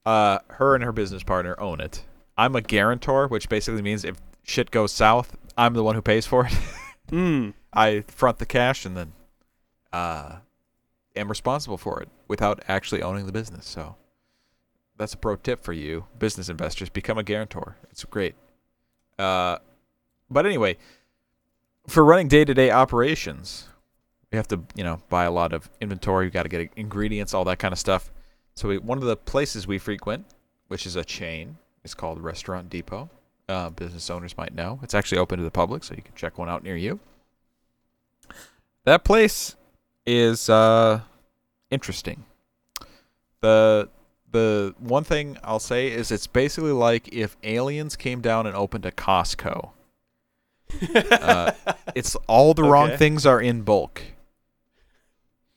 uh, 0.06 0.38
her 0.48 0.74
and 0.74 0.82
her 0.84 0.92
business 0.92 1.22
partner 1.22 1.54
own 1.60 1.80
it. 1.80 2.02
I'm 2.38 2.54
a 2.54 2.60
guarantor, 2.62 3.26
which 3.26 3.48
basically 3.48 3.82
means 3.82 4.04
if 4.04 4.16
shit 4.44 4.70
goes 4.70 4.92
south, 4.92 5.36
I'm 5.58 5.74
the 5.74 5.82
one 5.82 5.96
who 5.96 6.02
pays 6.02 6.26
for 6.26 6.46
it. 6.46 6.54
Mm. 7.10 7.54
I 7.72 8.04
front 8.06 8.38
the 8.38 8.44
cash 8.44 8.84
and 8.84 8.94
then 8.94 9.12
uh, 9.94 10.40
am 11.16 11.28
responsible 11.28 11.78
for 11.78 12.02
it 12.02 12.10
without 12.28 12.62
actually 12.68 13.02
owning 13.02 13.24
the 13.24 13.32
business. 13.32 13.66
So 13.66 13.96
that's 14.98 15.14
a 15.14 15.16
pro 15.16 15.36
tip 15.36 15.64
for 15.64 15.72
you, 15.72 16.04
business 16.18 16.50
investors: 16.50 16.90
become 16.90 17.16
a 17.16 17.22
guarantor. 17.22 17.76
It's 17.90 18.04
great. 18.04 18.34
Uh, 19.18 19.56
but 20.30 20.44
anyway, 20.44 20.76
for 21.86 22.04
running 22.04 22.28
day-to-day 22.28 22.70
operations, 22.70 23.68
we 24.30 24.36
have 24.36 24.48
to, 24.48 24.60
you 24.74 24.84
know, 24.84 25.00
buy 25.08 25.24
a 25.24 25.30
lot 25.30 25.54
of 25.54 25.70
inventory. 25.80 26.26
We 26.26 26.30
got 26.30 26.42
to 26.42 26.50
get 26.50 26.70
ingredients, 26.76 27.32
all 27.32 27.44
that 27.44 27.58
kind 27.58 27.72
of 27.72 27.78
stuff. 27.78 28.12
So 28.54 28.68
we, 28.68 28.78
one 28.78 28.98
of 28.98 29.04
the 29.04 29.16
places 29.16 29.66
we 29.66 29.78
frequent, 29.78 30.26
which 30.68 30.84
is 30.84 30.94
a 30.94 31.04
chain, 31.04 31.56
is 31.88 31.94
called 31.94 32.20
Restaurant 32.22 32.68
Depot. 32.70 33.08
Uh, 33.48 33.70
business 33.70 34.10
owners 34.10 34.36
might 34.36 34.54
know. 34.54 34.78
It's 34.82 34.94
actually 34.94 35.18
open 35.18 35.38
to 35.38 35.44
the 35.44 35.50
public, 35.50 35.82
so 35.82 35.94
you 35.94 36.02
can 36.02 36.14
check 36.14 36.36
one 36.36 36.48
out 36.50 36.62
near 36.62 36.76
you. 36.76 37.00
that 38.84 39.04
place 39.04 39.56
is 40.06 40.48
uh 40.48 41.00
interesting. 41.70 42.24
The 43.40 43.88
the 44.30 44.74
one 44.78 45.04
thing 45.04 45.38
I'll 45.42 45.58
say 45.58 45.90
is 45.90 46.10
it's 46.10 46.26
basically 46.26 46.72
like 46.72 47.08
if 47.12 47.36
aliens 47.42 47.96
came 47.96 48.20
down 48.20 48.46
and 48.46 48.54
opened 48.54 48.84
a 48.84 48.90
Costco. 48.92 49.70
Uh, 50.94 51.52
it's 51.94 52.14
all 52.26 52.52
the 52.52 52.64
wrong 52.64 52.96
things 52.96 53.24
are 53.24 53.40
in 53.40 53.62
bulk. 53.62 54.02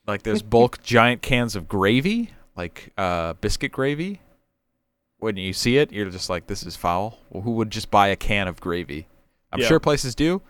Like 0.08 0.24
there's 0.24 0.42
bulk 0.56 0.82
giant 0.82 1.22
cans 1.22 1.56
of 1.56 1.68
gravy, 1.68 2.32
like 2.56 2.94
uh, 2.98 3.34
biscuit 3.34 3.72
gravy. 3.74 4.22
When 5.22 5.38
you 5.38 5.54
see 5.54 5.78
it, 5.78 5.92
you're 5.94 6.10
just 6.10 6.30
like, 6.30 6.48
"This 6.48 6.64
is 6.66 6.76
foul." 6.76 7.20
Well, 7.30 7.44
who 7.44 7.52
would 7.52 7.70
just 7.72 7.90
buy 7.90 8.08
a 8.10 8.16
can 8.16 8.48
of 8.50 8.60
gravy? 8.60 9.08
I'm 9.54 9.60
Yeah. 9.62 9.68
sure 9.68 9.80
places 9.80 10.16
do. 10.16 10.42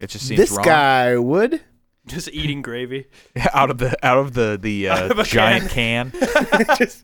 It 0.00 0.08
just 0.08 0.26
seems 0.26 0.38
This 0.40 0.50
wrong. 0.50 0.64
guy 0.64 1.16
would. 1.16 1.60
Just 2.06 2.28
eating 2.32 2.60
gravy. 2.60 3.06
out 3.54 3.70
of 3.70 3.78
the 3.78 3.96
out 4.04 4.18
of 4.18 4.34
the 4.34 4.58
the 4.60 4.88
Out 4.90 5.10
of 5.10 5.18
uh, 5.18 5.22
giant 5.24 5.70
can. 5.70 6.12
I 6.52 6.74
just, 6.76 7.02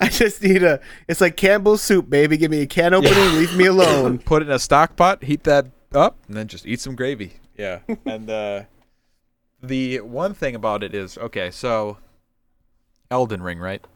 I 0.00 0.08
just 0.08 0.42
need 0.42 0.64
a. 0.64 0.80
It's 1.06 1.20
like 1.20 1.36
Campbell's 1.36 1.82
soup, 1.82 2.10
baby. 2.10 2.36
Give 2.36 2.50
me 2.50 2.60
a 2.62 2.66
can 2.66 2.92
opening. 2.92 3.36
Leave 3.36 3.56
me 3.56 3.66
alone. 3.66 4.18
Put 4.18 4.42
it 4.42 4.46
in 4.48 4.52
a 4.52 4.58
stock 4.58 4.96
pot, 4.96 5.22
heat 5.22 5.44
that 5.44 5.66
up, 5.94 6.16
and 6.26 6.36
then 6.36 6.48
just 6.48 6.66
eat 6.66 6.80
some 6.80 6.96
gravy. 6.96 7.34
Yeah, 7.56 7.78
and 8.04 8.28
uh, 8.28 8.62
the 9.62 10.00
one 10.00 10.34
thing 10.34 10.56
about 10.56 10.82
it 10.82 10.96
is 10.96 11.16
okay. 11.18 11.52
So, 11.52 11.98
Elden 13.08 13.42
Ring, 13.44 13.60
right? 13.60 13.86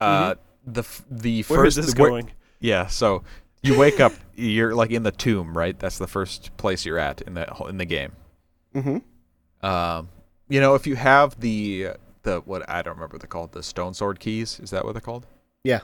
Uh, 0.00 0.34
the 0.74 0.80
f- 0.80 1.04
the 1.10 1.42
Where 1.44 1.64
is 1.64 1.76
first 1.76 1.86
this 1.88 1.94
where- 1.98 2.10
going? 2.10 2.30
Yeah, 2.60 2.86
so 2.86 3.22
you 3.62 3.78
wake 3.78 4.00
up, 4.00 4.12
you're 4.34 4.74
like 4.74 4.90
in 4.90 5.02
the 5.04 5.12
tomb, 5.12 5.56
right? 5.56 5.78
That's 5.78 5.98
the 5.98 6.06
first 6.08 6.56
place 6.56 6.84
you're 6.84 6.98
at 6.98 7.20
in 7.22 7.34
the 7.34 7.46
in 7.68 7.78
the 7.78 7.84
game. 7.84 8.12
Mm-hmm. 8.74 9.66
Um, 9.66 10.08
you 10.48 10.60
know, 10.60 10.74
if 10.74 10.86
you 10.86 10.96
have 10.96 11.38
the 11.40 11.90
the 12.22 12.40
what 12.40 12.68
I 12.68 12.82
don't 12.82 12.94
remember 12.94 13.14
what 13.14 13.22
they're 13.22 13.28
called, 13.28 13.52
the 13.52 13.62
stone 13.62 13.94
sword 13.94 14.20
keys, 14.20 14.58
is 14.60 14.70
that 14.70 14.84
what 14.84 14.92
they're 14.92 15.00
called? 15.00 15.26
Yeah. 15.64 15.80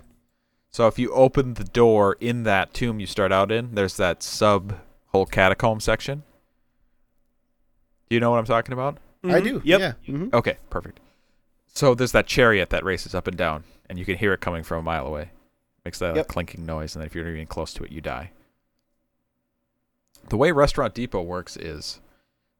So 0.71 0.89
if 0.89 0.99
you 0.99 1.13
open 1.13 1.55
the 1.55 1.65
door 1.65 2.17
in 2.21 2.43
that 2.43 2.75
tomb 2.75 2.99
you 2.99 3.07
start 3.07 3.31
out 3.31 3.53
in, 3.53 3.75
there's 3.77 3.97
that 3.99 4.23
sub 4.25 4.77
whole 5.09 5.27
catacomb 5.27 5.79
section. 5.79 6.25
Do 8.09 8.17
you 8.17 8.21
know 8.21 8.31
what 8.33 8.39
I'm 8.39 8.45
talking 8.45 8.73
about? 8.73 8.99
I 9.23 9.41
Mhm. 9.41 9.45
do. 9.45 9.63
Yep. 9.65 9.81
Yeah. 9.81 9.93
hmm 10.07 10.29
Okay, 10.35 10.59
perfect. 10.71 10.99
So 11.75 11.95
there's 11.95 12.13
that 12.13 12.27
chariot 12.27 12.71
that 12.71 12.85
races 12.85 13.15
up 13.15 13.27
and 13.27 13.37
down, 13.37 13.65
and 13.89 13.99
you 13.99 14.05
can 14.05 14.17
hear 14.19 14.33
it 14.33 14.41
coming 14.41 14.63
from 14.63 14.79
a 14.79 14.83
mile 14.83 15.07
away. 15.07 15.31
Makes 15.85 15.99
that 15.99 16.17
Yep. 16.17 16.29
clinking 16.29 16.65
noise, 16.65 16.95
and 16.95 17.01
then 17.03 17.07
if 17.07 17.15
you're 17.15 17.29
even 17.29 17.47
close 17.47 17.73
to 17.75 17.85
it, 17.85 17.91
you 17.93 18.01
die. 18.01 18.31
The 20.29 20.37
way 20.37 20.53
Restaurant 20.53 20.95
Depot 20.95 21.21
works 21.23 21.57
is 21.57 22.01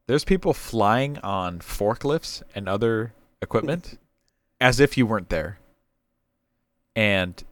there's 0.07 0.25
people 0.25 0.53
flying 0.53 1.19
on 1.21 1.61
forklifts 1.61 2.43
and 2.55 2.69
other 2.69 3.15
equipment 3.41 3.99
as 4.61 4.81
if 4.81 4.99
you 4.99 5.07
weren't 5.07 5.31
there. 5.31 5.59
And 6.95 7.43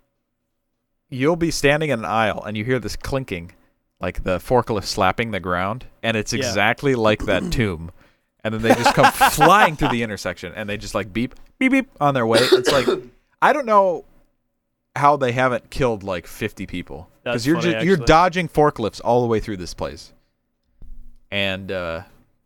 you'll 1.08 1.36
be 1.36 1.50
standing 1.50 1.90
in 1.90 2.00
an 2.00 2.04
aisle 2.04 2.42
and 2.44 2.56
you 2.56 2.64
hear 2.64 2.78
this 2.78 2.96
clinking, 2.96 3.52
like 4.00 4.24
the 4.24 4.38
forklift 4.38 4.84
slapping 4.84 5.30
the 5.30 5.40
ground, 5.40 5.86
and 6.02 6.16
it's 6.16 6.32
Yeah. 6.32 6.38
exactly 6.40 6.94
like 6.94 7.24
that 7.24 7.42
tomb. 7.52 7.92
And 8.44 8.52
then 8.52 8.62
they 8.62 8.74
just 8.74 8.94
come 8.94 9.12
flying 9.30 9.76
through 9.76 9.88
the 9.90 10.02
intersection 10.02 10.52
and 10.54 10.68
they 10.68 10.76
just 10.76 10.94
like 10.94 11.12
beep, 11.12 11.34
beep, 11.58 11.72
beep 11.72 11.90
on 12.00 12.14
their 12.14 12.26
way. 12.26 12.40
It's 12.40 12.72
like, 12.72 12.86
I 13.40 13.52
don't 13.52 13.66
know 13.66 14.04
how 14.96 15.16
they 15.16 15.32
haven't 15.32 15.70
killed 15.70 16.02
like 16.02 16.26
50 16.26 16.66
people. 16.66 17.08
Because 17.24 17.46
you're 17.46 17.60
funny, 17.60 17.72
just, 17.72 17.86
you're 17.86 17.96
dodging 17.96 18.48
forklifts 18.48 19.00
all 19.04 19.22
the 19.22 19.28
way 19.28 19.38
through 19.38 19.58
this 19.58 19.74
place. 19.74 20.12
And 21.30 21.70
uh, 21.70 22.02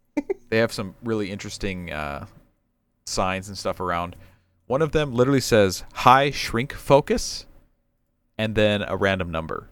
they 0.51 0.59
have 0.59 0.73
some 0.73 0.95
really 1.03 1.31
interesting 1.31 1.91
uh, 1.91 2.27
signs 3.07 3.49
and 3.49 3.57
stuff 3.57 3.81
around. 3.81 4.17
One 4.67 4.83
of 4.83 4.93
them 4.93 5.15
literally 5.15 5.41
says 5.41 5.85
high 5.95 6.31
shrink 6.31 6.73
focus 6.73 7.47
and 8.37 8.55
then 8.55 8.83
a 8.83 8.97
random 8.97 9.31
number. 9.31 9.69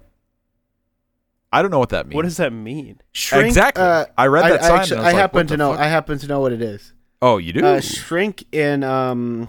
I 1.55 1.63
don't 1.63 1.71
know 1.71 1.79
what 1.79 1.91
that 1.91 2.07
means. 2.07 2.17
What 2.17 2.23
does 2.25 2.37
that 2.39 2.53
mean? 2.53 3.01
Shrink. 3.13 3.47
exactly? 3.47 3.83
Uh, 3.83 4.07
I 4.19 4.27
read 4.27 4.51
that 4.51 4.63
I, 4.63 4.67
sign. 4.69 4.81
actu- 4.81 4.95
and 4.95 5.03
I, 5.03 5.05
I 5.05 5.13
like, 5.13 5.17
happen 5.21 5.37
what 5.39 5.49
to 5.49 5.55
the 5.55 5.57
know. 5.57 5.71
fuck? 5.73 5.81
I 5.81 5.89
happen 5.89 6.19
to 6.19 6.27
know 6.27 6.41
what 6.41 6.53
it 6.53 6.61
is. 6.63 6.93
oh, 7.23 7.39
you 7.39 7.53
do? 7.53 7.65
Uh, 7.65 7.81
shrink 7.81 8.45
in 8.53 8.83
um, 8.83 9.49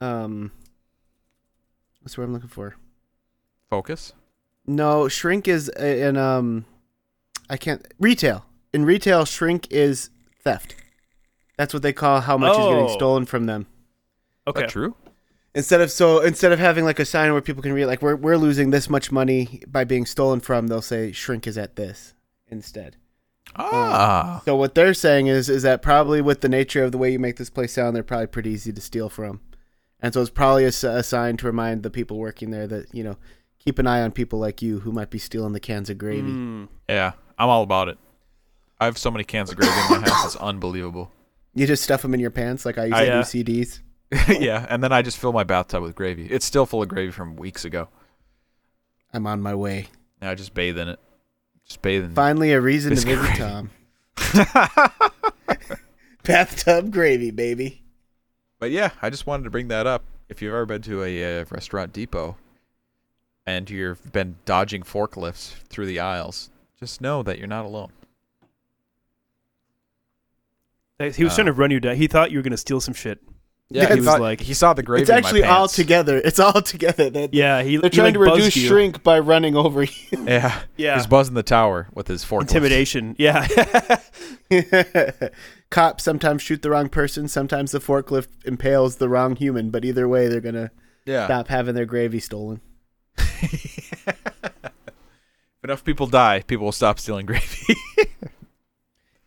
um, 0.00 0.52
what's 2.02 2.16
what 2.16 2.24
I'm 2.24 2.32
looking 2.32 2.48
for? 2.48 2.76
focus. 3.70 4.12
No, 4.66 5.08
shrink 5.08 5.48
is 5.48 5.70
uh, 5.80 5.82
in 5.84 6.16
um, 6.16 6.66
I 7.50 7.56
can't 7.56 7.86
retail. 7.98 8.44
In 8.72 8.84
retail, 8.84 9.24
shrink 9.24 9.66
is 9.72 10.10
theft. 10.44 10.76
That's 11.58 11.72
what 11.74 11.82
they 11.82 11.92
call 11.92 12.20
how 12.20 12.36
much 12.38 12.52
is 12.52 12.58
getting 12.58 12.84
Oh. 12.84 12.88
stolen 12.94 13.24
from 13.24 13.46
them. 13.46 13.62
Is 13.62 14.50
Okay. 14.50 14.60
that 14.62 14.70
true? 14.70 14.94
Instead 15.54 15.82
of 15.82 15.90
so 15.90 16.20
instead 16.20 16.52
of 16.52 16.58
having 16.58 16.84
like 16.84 16.98
a 16.98 17.04
sign 17.04 17.30
where 17.32 17.42
people 17.42 17.62
can 17.62 17.72
read 17.74 17.84
like 17.86 18.00
we're 18.00 18.16
we're 18.16 18.38
losing 18.38 18.70
this 18.70 18.88
much 18.88 19.12
money 19.12 19.62
by 19.66 19.84
being 19.84 20.06
stolen 20.06 20.40
from, 20.40 20.68
they'll 20.68 20.80
say 20.80 21.12
shrink 21.12 21.46
is 21.46 21.58
at 21.58 21.76
this 21.76 22.14
instead. 22.48 22.96
Ah. 23.56 24.40
So 24.46 24.56
what 24.56 24.74
they're 24.74 24.94
saying 24.94 25.26
is 25.26 25.50
is 25.50 25.62
that 25.62 25.82
probably 25.82 26.22
with 26.22 26.40
the 26.40 26.48
nature 26.48 26.82
of 26.84 26.92
the 26.92 26.98
way 26.98 27.12
you 27.12 27.18
make 27.18 27.36
this 27.36 27.50
place 27.50 27.72
sound, 27.72 27.94
they're 27.94 28.02
probably 28.02 28.28
pretty 28.28 28.50
easy 28.50 28.72
to 28.72 28.80
steal 28.80 29.10
from, 29.10 29.40
and 30.00 30.14
so 30.14 30.22
it's 30.22 30.30
probably 30.30 30.64
a 30.64 30.72
sign 30.72 31.36
to 31.36 31.46
remind 31.46 31.82
the 31.82 31.90
people 31.90 32.16
working 32.16 32.50
there 32.50 32.66
that 32.66 32.94
you 32.94 33.04
know 33.04 33.18
keep 33.58 33.78
an 33.78 33.86
eye 33.86 34.00
on 34.00 34.10
people 34.10 34.38
like 34.38 34.62
you 34.62 34.80
who 34.80 34.90
might 34.90 35.10
be 35.10 35.18
stealing 35.18 35.52
the 35.52 35.60
cans 35.60 35.90
of 35.90 35.98
gravy. 35.98 36.30
Mm. 36.30 36.68
yeah, 36.88 37.12
I'm 37.38 37.50
all 37.50 37.62
about 37.62 37.88
it. 37.88 37.98
I 38.80 38.86
have 38.86 38.96
so 38.96 39.10
many 39.10 39.24
cans 39.24 39.50
of 39.50 39.56
gravy 39.56 39.72
in 39.94 40.00
my 40.00 40.08
house. 40.08 40.34
It's 40.34 40.36
unbelievable. 40.40 41.12
You 41.54 41.66
just 41.66 41.82
stuff 41.84 42.00
them 42.00 42.14
in 42.14 42.20
your 42.20 42.30
pants 42.30 42.64
like 42.64 42.78
I 42.78 42.86
used 42.86 42.96
I- 42.96 43.04
to 43.04 43.12
do 43.12 43.18
CDs. 43.44 43.80
yeah, 44.28 44.66
and 44.68 44.82
then 44.82 44.92
I 44.92 45.00
just 45.02 45.16
fill 45.18 45.32
my 45.32 45.44
bathtub 45.44 45.82
with 45.82 45.94
gravy. 45.94 46.26
It's 46.26 46.44
still 46.44 46.66
full 46.66 46.82
of 46.82 46.88
gravy 46.88 47.10
from 47.10 47.36
weeks 47.36 47.64
ago. 47.64 47.88
I'm 49.12 49.26
on 49.26 49.40
my 49.40 49.54
way. 49.54 49.86
Now 50.20 50.30
I 50.30 50.34
just 50.34 50.52
bathe 50.54 50.78
in 50.78 50.88
it. 50.88 50.98
Just 51.66 51.80
bathe 51.82 52.04
in 52.04 52.10
it. 52.10 52.14
Finally, 52.14 52.52
a 52.52 52.60
reason 52.60 52.90
to 52.90 52.96
Biscuit 52.96 53.18
visit 53.18 53.36
gravy. 53.36 53.68
Tom. 54.46 55.76
Bathtub 56.24 56.90
gravy, 56.92 57.30
baby. 57.30 57.82
But 58.58 58.70
yeah, 58.70 58.90
I 59.00 59.10
just 59.10 59.26
wanted 59.26 59.44
to 59.44 59.50
bring 59.50 59.68
that 59.68 59.86
up. 59.86 60.04
If 60.28 60.40
you've 60.40 60.52
ever 60.52 60.66
been 60.66 60.82
to 60.82 61.02
a 61.02 61.40
uh, 61.40 61.44
restaurant 61.50 61.92
depot 61.92 62.36
and 63.46 63.68
you've 63.68 64.12
been 64.12 64.36
dodging 64.44 64.82
forklifts 64.82 65.52
through 65.68 65.86
the 65.86 66.00
aisles, 66.00 66.50
just 66.78 67.00
know 67.00 67.22
that 67.22 67.38
you're 67.38 67.48
not 67.48 67.64
alone. 67.64 67.90
He 70.98 71.24
was 71.24 71.32
Uh, 71.32 71.36
trying 71.36 71.46
to 71.46 71.52
run 71.52 71.70
you 71.72 71.80
down. 71.80 71.96
He 71.96 72.06
thought 72.06 72.30
you 72.30 72.38
were 72.38 72.42
gonna 72.42 72.56
steal 72.56 72.80
some 72.80 72.94
shit. 72.94 73.20
Yeah, 73.74 73.86
he 73.88 73.94
he, 73.94 74.00
was 74.00 74.06
thought, 74.06 74.20
like- 74.20 74.40
he 74.40 74.54
saw 74.54 74.72
the 74.74 74.82
gravy. 74.82 75.02
It's 75.02 75.10
in 75.10 75.14
my 75.14 75.18
actually 75.18 75.44
all 75.44 75.68
together. 75.68 76.20
It's 76.24 76.38
all 76.38 76.62
together. 76.62 77.10
They're, 77.10 77.28
Yeah, 77.32 77.62
he. 77.62 77.76
they're 77.76 77.90
he, 77.90 77.96
trying 77.96 78.04
like, 78.06 78.14
to 78.14 78.20
reduce 78.20 78.56
you. 78.56 78.68
shrink 78.68 79.02
by 79.02 79.18
running 79.18 79.56
over 79.56 79.82
you. 79.84 79.92
Yeah, 80.24 80.60
Yeah. 80.76 80.96
he's 80.96 81.06
buzzing 81.06 81.34
the 81.34 81.42
tower 81.42 81.88
with 81.94 82.08
his 82.08 82.24
forklift. 82.24 82.40
Intimidation. 82.42 83.16
Yeah. 83.18 83.46
Cops 85.70 86.04
sometimes 86.04 86.42
shoot 86.42 86.62
the 86.62 86.70
wrong 86.70 86.88
person. 86.88 87.28
Sometimes 87.28 87.72
the 87.72 87.80
forklift 87.80 88.28
impales 88.44 88.96
the 88.96 89.08
wrong 89.08 89.36
human. 89.36 89.70
But 89.70 89.84
either 89.84 90.06
way, 90.06 90.28
they're 90.28 90.40
gonna 90.40 90.70
Yeah. 91.06 91.24
stop 91.26 91.48
having 91.48 91.74
their 91.74 91.86
gravy 91.86 92.20
stolen. 92.20 92.60
if 93.16 94.22
enough 95.64 95.84
people 95.84 96.06
die, 96.06 96.42
people 96.46 96.66
will 96.66 96.72
stop 96.72 96.98
stealing 96.98 97.26
gravy. 97.26 97.74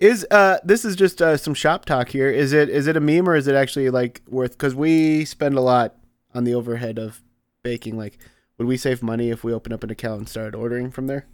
Is 0.06 0.26
uh 0.30 0.60
this 0.64 0.86
is 0.86 0.96
just 0.96 1.20
uh, 1.20 1.36
some 1.36 1.56
shop 1.56 1.86
talk 1.86 2.10
here. 2.10 2.30
Is 2.30 2.54
it 2.54 2.70
is 2.70 2.86
it 2.86 2.96
a 2.96 3.00
meme 3.00 3.28
or 3.28 3.36
is 3.36 3.48
it 3.48 3.56
actually 3.56 3.90
like 3.90 4.22
worth? 4.30 4.52
Because 4.52 4.76
we 4.76 5.26
spend 5.26 5.56
a 5.56 5.62
lot 5.62 5.96
on 6.36 6.44
the 6.44 6.54
overhead 6.54 7.00
of 7.00 7.24
baking. 7.64 7.98
Like, 7.98 8.20
would 8.60 8.68
we 8.68 8.78
save 8.78 9.02
money 9.02 9.32
if 9.32 9.44
we 9.44 9.52
open 9.52 9.74
up 9.74 9.84
an 9.84 9.90
account 9.90 10.20
and 10.20 10.30
started 10.30 10.56
ordering 10.56 10.92
from 10.92 11.08
there? 11.08 11.26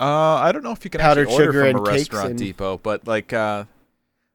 Uh, 0.00 0.34
I 0.34 0.50
don't 0.50 0.64
know 0.64 0.72
if 0.72 0.84
you 0.84 0.90
can 0.90 1.00
Powdered 1.00 1.28
actually 1.28 1.46
order 1.46 1.52
sugar 1.52 1.72
from 1.72 1.80
a 1.80 1.90
restaurant 1.90 2.30
and- 2.30 2.38
depot, 2.38 2.78
but 2.78 3.06
like 3.06 3.32
uh, 3.32 3.64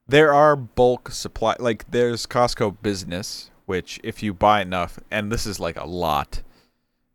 there 0.08 0.32
are 0.32 0.56
bulk 0.56 1.10
supply. 1.10 1.56
Like 1.58 1.90
there's 1.90 2.26
Costco 2.26 2.76
Business, 2.82 3.50
which 3.66 4.00
if 4.02 4.22
you 4.22 4.32
buy 4.32 4.62
enough, 4.62 4.98
and 5.10 5.30
this 5.30 5.44
is 5.44 5.60
like 5.60 5.76
a 5.76 5.86
lot, 5.86 6.40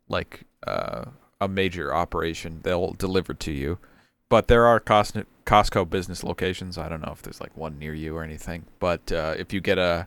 like 0.08 0.44
uh, 0.64 1.06
a 1.40 1.48
major 1.48 1.92
operation, 1.92 2.60
they'll 2.62 2.92
deliver 2.92 3.34
to 3.34 3.50
you. 3.50 3.78
But 4.28 4.46
there 4.46 4.66
are 4.66 4.78
Cos- 4.78 5.14
Costco 5.50 5.90
Business 5.90 6.22
locations. 6.22 6.78
I 6.78 6.88
don't 6.88 7.00
know 7.00 7.10
if 7.10 7.22
there's 7.22 7.40
like 7.40 7.56
one 7.56 7.76
near 7.76 7.92
you 7.92 8.16
or 8.16 8.22
anything. 8.22 8.66
But 8.78 9.10
uh, 9.10 9.34
if 9.36 9.52
you 9.52 9.60
get 9.60 9.78
a 9.78 10.06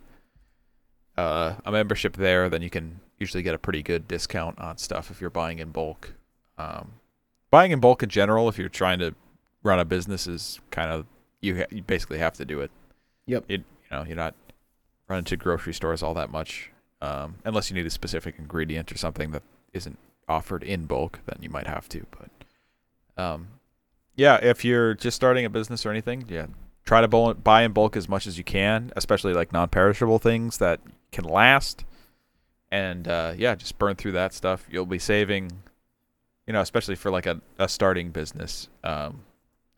uh, 1.18 1.56
a 1.66 1.72
membership 1.72 2.16
there, 2.16 2.50
then 2.50 2.62
you 2.62 2.70
can 2.70 3.02
usually 3.20 3.44
get 3.44 3.54
a 3.54 3.58
pretty 3.58 3.84
good 3.84 4.08
discount 4.08 4.58
on 4.58 4.78
stuff 4.78 5.12
if 5.12 5.20
you're 5.20 5.30
buying 5.30 5.60
in 5.60 5.72
bulk. 5.72 6.14
Um, 6.58 6.94
buying 7.52 7.74
in 7.74 7.82
bulk 7.82 8.02
in 8.04 8.08
general, 8.10 8.48
if 8.48 8.58
you're 8.58 8.70
trying 8.70 9.00
to 9.00 9.16
run 9.64 9.80
a 9.80 9.86
business, 9.86 10.28
is 10.28 10.62
kind 10.72 10.90
of 10.90 11.06
you. 11.42 11.58
Ha- 11.58 11.66
you 11.72 11.82
basically 11.82 12.20
have 12.20 12.36
to 12.36 12.46
do 12.46 12.62
it. 12.62 12.72
Yep. 13.26 13.44
It, 13.50 13.60
you 13.60 13.98
know, 13.98 14.06
you're 14.06 14.16
not 14.16 14.36
running 15.10 15.26
to 15.26 15.36
grocery 15.36 15.74
stores 15.74 16.02
all 16.02 16.14
that 16.14 16.32
much, 16.32 16.72
um, 17.02 17.36
unless 17.44 17.70
you 17.70 17.76
need 17.76 17.86
a 17.86 17.90
specific 17.90 18.36
ingredient 18.40 18.94
or 18.94 18.98
something 18.98 19.32
that 19.32 19.44
isn't 19.74 20.00
offered 20.30 20.64
in 20.64 20.86
bulk. 20.86 21.20
Then 21.26 21.40
you 21.42 21.50
might 21.50 21.68
have 21.68 21.90
to. 21.90 22.06
But, 22.12 23.22
um, 23.22 23.50
yeah, 24.16 24.40
if 24.42 24.64
you're 24.64 24.94
just 24.94 25.16
starting 25.16 25.46
a 25.46 25.50
business 25.50 25.86
or 25.86 25.92
anything, 25.92 26.26
yeah, 26.30 26.48
try 26.86 27.02
to 27.02 27.08
buy 27.08 27.64
in 27.64 27.72
bulk 27.72 27.96
as 27.96 28.08
much 28.08 28.28
as 28.28 28.38
you 28.38 28.44
can, 28.44 28.92
especially 28.96 29.34
like 29.34 29.52
non-perishable 29.52 30.20
things 30.20 30.58
that 30.60 30.80
can 31.12 31.24
last. 31.26 31.86
And 32.72 33.08
uh, 33.08 33.34
yeah, 33.38 33.56
just 33.56 33.78
burn 33.78 33.96
through 33.96 34.14
that 34.14 34.34
stuff. 34.34 34.66
You'll 34.70 34.86
be 34.86 35.00
saving, 35.00 35.52
you 36.48 36.54
know, 36.54 36.62
especially 36.62 36.96
for 36.96 37.12
like 37.12 37.26
a, 37.26 37.40
a 37.60 37.68
starting 37.68 38.10
business 38.10 38.68
um, 38.84 39.24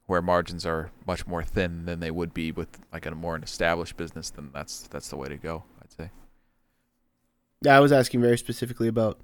where 0.06 0.22
margins 0.22 0.66
are 0.66 0.92
much 1.06 1.28
more 1.28 1.44
thin 1.44 1.86
than 1.86 2.00
they 2.00 2.12
would 2.12 2.34
be 2.34 2.52
with 2.52 2.80
like 2.94 3.06
a 3.06 3.12
more 3.12 3.38
established 3.38 3.98
business. 3.98 4.30
Then 4.30 4.50
that's 4.54 4.88
that's 4.88 5.10
the 5.10 5.18
way 5.18 5.28
to 5.28 5.38
go. 5.38 5.64
I'd 5.82 5.92
say. 5.92 6.12
Yeah, 7.62 7.76
I 7.76 7.80
was 7.80 7.92
asking 7.92 8.22
very 8.22 8.38
specifically 8.38 8.88
about 8.88 9.20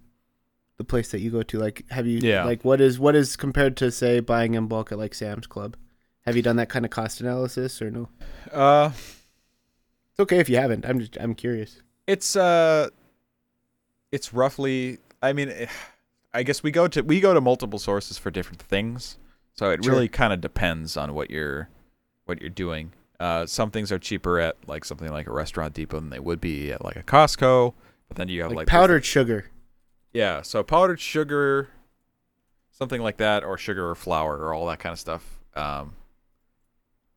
the 0.82 0.88
place 0.88 1.12
that 1.12 1.20
you 1.22 1.30
go 1.30 1.44
to. 1.44 1.60
Like, 1.60 1.86
have 1.92 2.08
you? 2.08 2.18
Yeah. 2.20 2.44
Like, 2.44 2.66
what 2.66 2.82
is 2.82 3.00
what 3.00 3.16
is 3.16 3.36
compared 3.36 3.78
to 3.78 3.92
say 3.92 4.20
buying 4.20 4.56
in 4.56 4.68
bulk 4.68 4.92
at 4.92 4.98
like 4.98 5.14
Sam's 5.14 5.46
Club? 5.48 5.78
Have 6.26 6.36
you 6.36 6.42
done 6.42 6.56
that 6.58 6.70
kind 6.70 6.86
of 6.86 6.92
cost 6.92 7.22
analysis 7.22 7.82
or 7.82 7.90
no? 7.92 8.10
Uh, 8.52 8.92
It's 10.12 10.20
okay 10.20 10.40
if 10.40 10.50
you 10.50 10.58
haven't. 10.58 10.86
I'm 10.86 11.00
just 11.00 11.18
I'm 11.20 11.36
curious. 11.36 11.82
It's 12.08 12.36
uh 12.36 12.90
it's 14.12 14.34
roughly 14.34 14.98
I 15.22 15.34
mean 15.34 15.50
eh, 15.50 15.68
I 16.34 16.44
guess 16.44 16.64
we 16.64 16.72
go 16.72 16.88
to 16.88 17.02
we 17.02 17.20
go 17.20 17.34
to 17.34 17.42
multiple 17.42 17.80
sources 17.80 18.18
for 18.18 18.32
different 18.32 18.62
things. 18.62 19.18
So 19.54 19.70
it 19.70 19.84
Sure. 19.84 19.94
really 19.94 20.08
kind 20.08 20.34
of 20.34 20.42
depends 20.42 20.98
on 20.98 21.14
what 21.14 21.30
you're 21.32 21.70
what 22.26 22.42
you're 22.42 22.50
doing. 22.50 22.92
Uh 23.20 23.46
some 23.46 23.72
things 23.72 23.92
are 23.92 24.00
cheaper 24.00 24.40
at 24.40 24.58
like 24.68 24.84
something 24.86 25.10
like 25.12 25.28
a 25.28 25.32
restaurant 25.34 25.74
depot 25.74 26.00
than 26.00 26.10
they 26.10 26.20
would 26.20 26.42
be 26.42 26.72
at 26.72 26.84
like 26.84 26.96
a 26.98 27.04
Costco. 27.04 27.74
But 28.08 28.18
then 28.18 28.28
you 28.28 28.42
have 28.42 28.52
Like, 28.52 28.58
like, 28.58 28.68
powdered 28.68 29.06
sugar. 29.06 29.46
Yeah, 30.14 30.41
so 30.41 30.64
powdered 30.64 30.99
sugar 30.99 31.70
something 32.72 33.01
like 33.01 33.18
that 33.18 33.43
or 33.43 33.57
sugar 33.57 33.89
or 33.89 33.95
flour 33.95 34.38
or 34.38 34.53
all 34.53 34.66
that 34.68 34.80
kind 34.80 34.93
of 34.93 34.99
stuff. 34.99 35.39
Um 35.55 35.93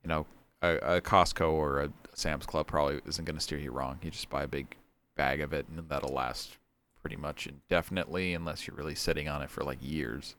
you 0.02 0.08
know, 0.08 0.26
a, 0.62 0.96
a 0.96 1.00
Costco 1.00 1.50
or 1.50 1.80
a 1.80 1.92
Sam's 2.14 2.44
Club 2.46 2.66
probably 2.66 3.00
isn't 3.06 3.24
going 3.24 3.36
to 3.36 3.40
steer 3.42 3.58
you 3.58 3.70
wrong. 3.70 3.98
You 4.02 4.10
just 4.10 4.28
buy 4.28 4.42
a 4.42 4.46
big 4.46 4.76
bag 5.16 5.40
of 5.40 5.54
it, 5.54 5.66
and 5.68 5.88
that'll 5.88 6.12
last 6.14 6.58
pretty 7.00 7.16
much 7.16 7.46
indefinitely, 7.46 8.34
unless 8.34 8.66
you're 8.66 8.76
really 8.76 8.94
sitting 8.94 9.28
on 9.28 9.40
it 9.40 9.48
for 9.50 9.64
like 9.64 9.78
years 9.80 10.36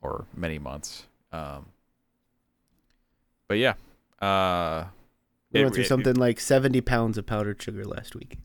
or 0.00 0.26
many 0.36 0.60
months. 0.60 1.06
Um, 1.32 1.66
but 3.48 3.58
yeah, 3.58 3.74
uh, 4.20 4.84
We 5.52 5.60
went 5.64 5.74
through 5.74 5.82
it- 5.82 5.88
something 5.88 6.14
like 6.14 6.38
70 6.38 6.80
pounds 6.80 7.18
of 7.18 7.26
powdered 7.26 7.60
sugar 7.60 7.84
last 7.84 8.14
week. 8.14 8.38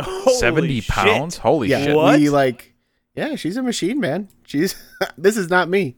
Holy 0.00 0.34
seventy 0.36 0.80
shit. 0.80 0.94
pounds. 0.94 1.38
Holy 1.38 1.68
yeah, 1.68 1.84
shit! 1.84 1.96
What? 1.96 2.18
we 2.18 2.28
like. 2.30 2.74
Yeah, 3.14 3.36
she's 3.36 3.56
a 3.56 3.62
machine, 3.62 4.00
man. 4.00 4.28
She's. 4.44 4.74
this 5.18 5.36
is 5.36 5.48
not 5.48 5.68
me. 5.68 5.96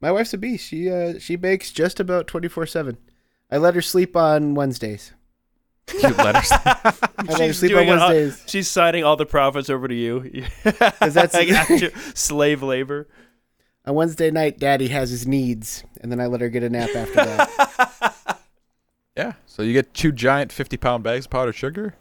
My 0.00 0.12
wife's 0.12 0.34
a 0.34 0.38
beast. 0.38 0.66
She 0.68 0.90
uh 0.90 1.18
she 1.18 1.36
bakes 1.36 1.70
just 1.72 1.98
about 2.00 2.26
24 2.26 2.66
seven. 2.66 2.98
I 3.50 3.56
let 3.56 3.74
her 3.74 3.82
sleep 3.82 4.16
on 4.16 4.54
Wednesdays. 4.54 5.12
You 6.02 6.10
let 6.10 6.36
her- 6.44 6.60
I 6.64 7.22
let 7.26 7.38
her 7.40 7.46
She's 7.46 7.58
sleep 7.60 7.72
on 7.74 7.86
doing 7.86 7.98
all- 7.98 8.10
Wednesdays. 8.10 8.44
She's 8.50 8.68
signing 8.68 9.04
all 9.04 9.16
the 9.16 9.24
profits 9.24 9.70
over 9.70 9.88
to 9.88 9.94
you. 9.94 10.44
that's- 10.62 11.32
like 11.32 11.48
actual 11.50 11.88
slave 12.14 12.62
labor. 12.62 13.08
On 13.86 13.94
Wednesday 13.94 14.30
night, 14.30 14.58
Daddy 14.58 14.88
has 14.88 15.08
his 15.08 15.26
needs, 15.26 15.82
and 16.02 16.12
then 16.12 16.20
I 16.20 16.26
let 16.26 16.42
her 16.42 16.50
get 16.50 16.62
a 16.62 16.68
nap 16.68 16.90
after 16.94 17.14
that. 17.14 18.38
yeah, 19.16 19.32
so 19.46 19.62
you 19.62 19.72
get 19.72 19.94
two 19.94 20.12
giant 20.12 20.52
fifty-pound 20.52 21.02
bags 21.02 21.24
of 21.24 21.30
powdered 21.30 21.54
sugar, 21.54 21.94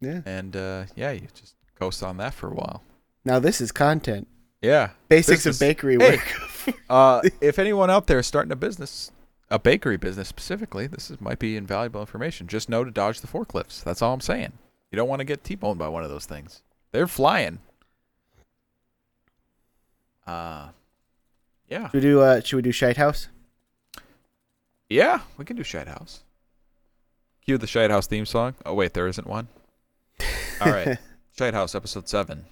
yeah. 0.00 0.20
and 0.26 0.56
uh, 0.56 0.84
yeah, 0.96 1.10
you 1.12 1.28
just 1.34 1.54
coast 1.78 2.02
on 2.02 2.16
that 2.18 2.34
for 2.34 2.48
a 2.48 2.54
while. 2.54 2.82
Now 3.24 3.38
this 3.38 3.60
is 3.60 3.72
content. 3.72 4.26
Yeah, 4.62 4.90
Basics 5.08 5.46
of 5.46 5.58
bakery 5.58 5.96
Hey. 5.98 6.16
work. 6.16 6.76
Uh, 6.90 7.22
if 7.40 7.58
anyone 7.58 7.88
out 7.88 8.06
there 8.06 8.18
is 8.18 8.26
starting 8.26 8.52
a 8.52 8.56
business, 8.56 9.10
a 9.50 9.58
bakery 9.58 9.96
business 9.96 10.28
specifically, 10.28 10.86
this 10.86 11.10
is, 11.10 11.18
might 11.18 11.38
be 11.38 11.56
invaluable 11.56 12.00
information. 12.00 12.46
Just 12.46 12.68
know 12.68 12.84
to 12.84 12.90
dodge 12.90 13.22
the 13.22 13.26
forklifts. 13.26 13.82
That's 13.82 14.02
all 14.02 14.12
I'm 14.12 14.20
saying. 14.20 14.52
You 14.92 14.96
don't 14.96 15.08
want 15.08 15.20
to 15.20 15.24
get 15.24 15.42
T-boned 15.42 15.78
by 15.78 15.88
one 15.88 16.04
of 16.04 16.10
those 16.10 16.26
things. 16.26 16.62
They're 16.92 17.06
flying. 17.06 17.60
Uh, 20.26 20.68
yeah, 21.68 21.86
Should 21.88 21.94
we 21.94 22.00
do 22.00 22.20
uh 22.20 22.40
should 22.42 22.56
we 22.56 22.62
do 22.62 22.72
Shite 22.72 22.98
House? 22.98 23.28
yeah, 24.88 25.20
we 25.38 25.44
can 25.44 25.56
do 25.56 25.62
Shite 25.62 25.88
House. 25.88 26.20
Cue 27.44 27.56
the 27.58 27.66
Shite 27.66 27.90
House 27.90 28.06
theme 28.06 28.26
song. 28.26 28.54
Oh 28.66 28.74
wait, 28.74 28.92
there 28.92 29.06
isn't 29.08 29.26
one. 29.26 29.48
All 30.60 30.70
right, 30.72 30.98
Shite 31.38 31.54
House 31.54 31.74
episode 31.74 32.08
seven. 32.08 32.44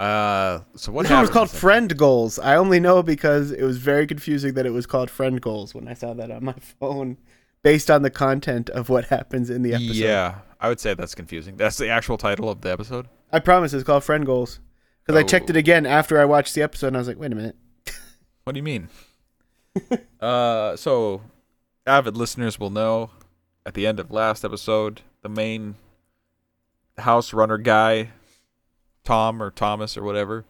Uh, 0.00 0.60
so 0.74 0.90
what 0.90 1.02
This 1.02 1.12
one 1.12 1.20
was 1.20 1.30
called 1.30 1.50
Friend 1.50 1.96
Goals. 1.96 2.38
I 2.38 2.56
only 2.56 2.80
know 2.80 3.02
because 3.04 3.52
it 3.52 3.62
was 3.62 3.78
very 3.78 4.06
confusing 4.06 4.54
that 4.54 4.66
it 4.66 4.70
was 4.70 4.84
called 4.84 5.10
Friend 5.10 5.40
Goals 5.40 5.74
when 5.74 5.86
I 5.86 5.94
saw 5.94 6.12
that 6.14 6.30
on 6.30 6.44
my 6.44 6.54
phone, 6.80 7.18
based 7.62 7.88
on 7.90 8.02
the 8.02 8.10
content 8.10 8.68
of 8.70 8.88
what 8.88 9.04
happens 9.06 9.48
in 9.48 9.62
the 9.62 9.74
episode. 9.74 9.94
Yeah, 9.94 10.38
I 10.60 10.68
would 10.68 10.80
say 10.80 10.94
that's 10.94 11.14
confusing. 11.14 11.56
That's 11.56 11.76
the 11.78 11.88
actual 11.88 12.18
title 12.18 12.48
of 12.50 12.62
the 12.62 12.72
episode. 12.72 13.06
I 13.32 13.38
promise 13.38 13.72
it's 13.72 13.84
called 13.84 14.02
Friend 14.02 14.26
Goals 14.26 14.58
because 15.06 15.18
I 15.18 15.22
checked 15.22 15.48
Oh. 15.50 15.52
it 15.52 15.56
again 15.56 15.86
after 15.86 16.18
I 16.20 16.24
watched 16.24 16.54
the 16.54 16.62
episode 16.62 16.88
and 16.88 16.96
I 16.96 17.00
was 17.00 17.08
like, 17.08 17.18
wait 17.18 17.32
a 17.32 17.36
minute. 17.36 17.56
What 18.44 18.54
do 18.54 18.58
you 18.58 18.64
mean? 18.64 18.88
uh, 20.20 20.74
so 20.74 21.22
avid 21.86 22.16
listeners 22.16 22.58
will 22.58 22.70
know 22.70 23.10
at 23.64 23.74
the 23.74 23.86
end 23.86 24.00
of 24.00 24.10
last 24.10 24.44
episode, 24.44 25.02
the 25.22 25.28
main 25.28 25.76
house 27.02 27.32
runner 27.32 27.58
guy, 27.58 28.10
Tom 29.04 29.42
or 29.42 29.50
Thomas 29.50 29.96
or 29.96 30.02
whatever, 30.02 30.44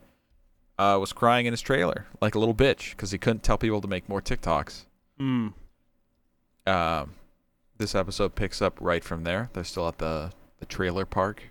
uh, 0.78 0.96
was 1.00 1.12
crying 1.12 1.46
in 1.46 1.52
his 1.52 1.60
trailer 1.60 2.06
like 2.20 2.34
a 2.34 2.38
little 2.38 2.54
bitch 2.54 2.90
because 2.90 3.10
he 3.10 3.18
couldn't 3.18 3.42
tell 3.42 3.58
people 3.58 3.80
to 3.80 3.88
make 3.88 4.08
more 4.08 4.20
TikToks. 4.22 4.84
Mm. 5.20 5.52
Um, 6.66 7.10
this 7.78 7.94
episode 7.94 8.34
picks 8.34 8.62
up 8.62 8.78
right 8.80 9.02
from 9.02 9.24
there. 9.24 9.50
They're 9.52 9.64
still 9.64 9.88
at 9.88 9.98
the 9.98 10.32
the 10.60 10.66
trailer 10.66 11.04
park, 11.04 11.42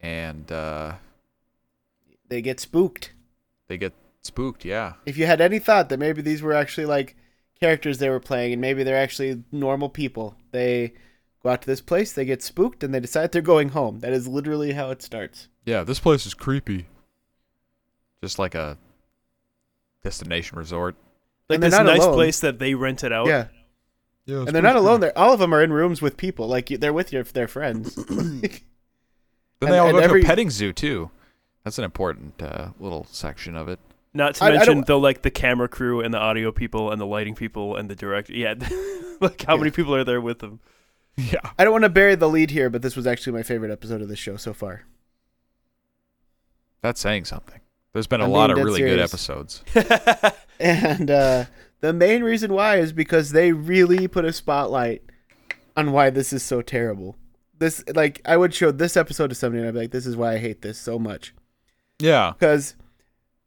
and 0.00 0.50
uh, 0.50 0.94
They 2.28 2.40
get 2.40 2.60
spooked. 2.60 3.12
they 3.68 3.76
get 3.76 3.92
spooked. 4.22 4.64
Yeah, 4.64 4.94
If 5.04 5.18
you 5.18 5.26
had 5.26 5.40
any 5.42 5.58
thought 5.58 5.88
that 5.90 5.98
maybe 5.98 6.22
these 6.22 6.40
were 6.42 6.54
actually 6.54 6.86
like 6.86 7.14
characters 7.60 7.98
they 7.98 8.08
were 8.10 8.20
playing 8.20 8.52
and 8.52 8.60
maybe 8.60 8.82
they're 8.84 8.96
actually 8.96 9.42
normal 9.52 9.88
people, 9.90 10.34
they 10.52 10.94
go 11.46 11.52
out 11.52 11.62
to 11.62 11.66
this 11.66 11.80
place, 11.80 12.12
they 12.12 12.24
get 12.24 12.42
spooked, 12.42 12.82
and 12.82 12.92
they 12.92 13.00
decide 13.00 13.32
they're 13.32 13.42
going 13.42 13.70
home. 13.70 14.00
That 14.00 14.12
is 14.12 14.26
literally 14.26 14.72
how 14.72 14.90
it 14.90 15.00
starts. 15.02 15.48
Yeah, 15.64 15.84
this 15.84 16.00
place 16.00 16.26
is 16.26 16.34
creepy. 16.34 16.86
Just 18.22 18.38
like 18.38 18.54
a 18.54 18.78
destination 20.02 20.58
resort. 20.58 20.96
Like 21.48 21.56
And 21.56 21.62
they're 21.62 21.70
this 21.70 21.78
not 21.78 21.86
nice 21.86 22.02
alone. 22.02 22.14
place 22.14 22.40
that 22.40 22.58
they 22.58 22.74
rented 22.74 23.12
out. 23.12 23.26
Yeah. 23.28 23.46
Yeah, 24.24 24.38
And 24.38 24.48
they're 24.48 24.62
not 24.62 24.74
alone. 24.76 25.00
They're 25.00 25.16
all 25.16 25.32
of 25.32 25.38
them 25.38 25.54
are 25.54 25.62
in 25.62 25.72
rooms 25.72 26.02
with 26.02 26.16
people. 26.16 26.48
Like 26.48 26.70
you- 26.70 26.78
they're 26.78 26.92
with 26.92 27.12
your 27.12 27.22
their 27.22 27.46
friends. 27.48 27.94
Then 28.08 29.68
and- 29.68 29.72
they 29.72 29.78
all 29.78 29.88
and 29.88 29.98
go 29.98 30.02
every- 30.02 30.20
to 30.22 30.26
a 30.26 30.28
petting 30.28 30.50
zoo 30.50 30.72
too. 30.72 31.10
That's 31.64 31.78
an 31.78 31.84
important 31.84 32.42
uh, 32.42 32.68
little 32.80 33.06
section 33.10 33.54
of 33.56 33.68
it. 33.68 33.78
Not 34.12 34.34
to 34.36 34.44
I- 34.44 34.48
I 34.48 34.52
mention 34.54 34.74
don't- 34.78 34.86
the 34.88 34.98
like 34.98 35.22
the 35.22 35.30
camera 35.30 35.68
crew 35.68 36.00
and 36.00 36.12
the 36.12 36.18
audio 36.18 36.50
people 36.50 36.90
and 36.90 37.00
the 37.00 37.06
lighting 37.06 37.34
people 37.36 37.76
and 37.76 37.88
the 37.88 37.94
director. 37.94 38.32
Yeah, 38.32 38.54
like 39.20 39.42
how 39.42 39.54
Yeah. 39.54 39.58
many 39.60 39.70
people 39.70 39.94
are 39.94 40.04
there 40.04 40.20
with 40.20 40.40
them? 40.40 40.58
Yeah. 41.16 41.50
I 41.58 41.64
don't 41.64 41.72
want 41.72 41.84
to 41.84 41.88
bury 41.88 42.14
the 42.14 42.28
lead 42.28 42.50
here, 42.50 42.68
but 42.68 42.82
this 42.82 42.96
was 42.96 43.06
actually 43.06 43.32
my 43.32 43.42
favorite 43.42 43.70
episode 43.70 44.02
of 44.02 44.08
the 44.08 44.16
show 44.16 44.36
so 44.36 44.52
far. 44.52 44.82
That's 46.82 47.00
saying 47.00 47.24
something. 47.24 47.60
There's 47.92 48.06
been 48.06 48.20
a 48.20 48.24
I'm 48.24 48.30
lot 48.30 48.50
of 48.50 48.56
dead 48.56 48.64
really 48.64 48.80
good 48.80 49.00
episodes. 49.00 49.62
And 50.58 51.10
uh, 51.10 51.44
the 51.80 51.92
main 51.92 52.22
reason 52.22 52.52
why 52.52 52.76
is 52.76 52.92
because 52.92 53.30
they 53.30 53.52
really 53.52 54.08
put 54.08 54.24
a 54.24 54.32
spotlight 54.32 55.02
on 55.76 55.92
why 55.92 56.10
this 56.10 56.32
is 56.32 56.42
so 56.42 56.62
terrible. 56.62 57.16
This 57.58 57.84
like 57.94 58.20
I 58.24 58.36
would 58.36 58.54
show 58.54 58.70
this 58.70 58.96
episode 58.96 59.28
to 59.28 59.34
somebody 59.34 59.60
and 59.60 59.68
I'd 59.68 59.74
be 59.74 59.80
like, 59.80 59.90
"This 59.90 60.06
is 60.06 60.16
why 60.16 60.34
I 60.34 60.38
hate 60.38 60.62
this 60.62 60.78
so 60.78 60.98
much." 60.98 61.34
Yeah. 61.98 62.32
because 62.38 62.74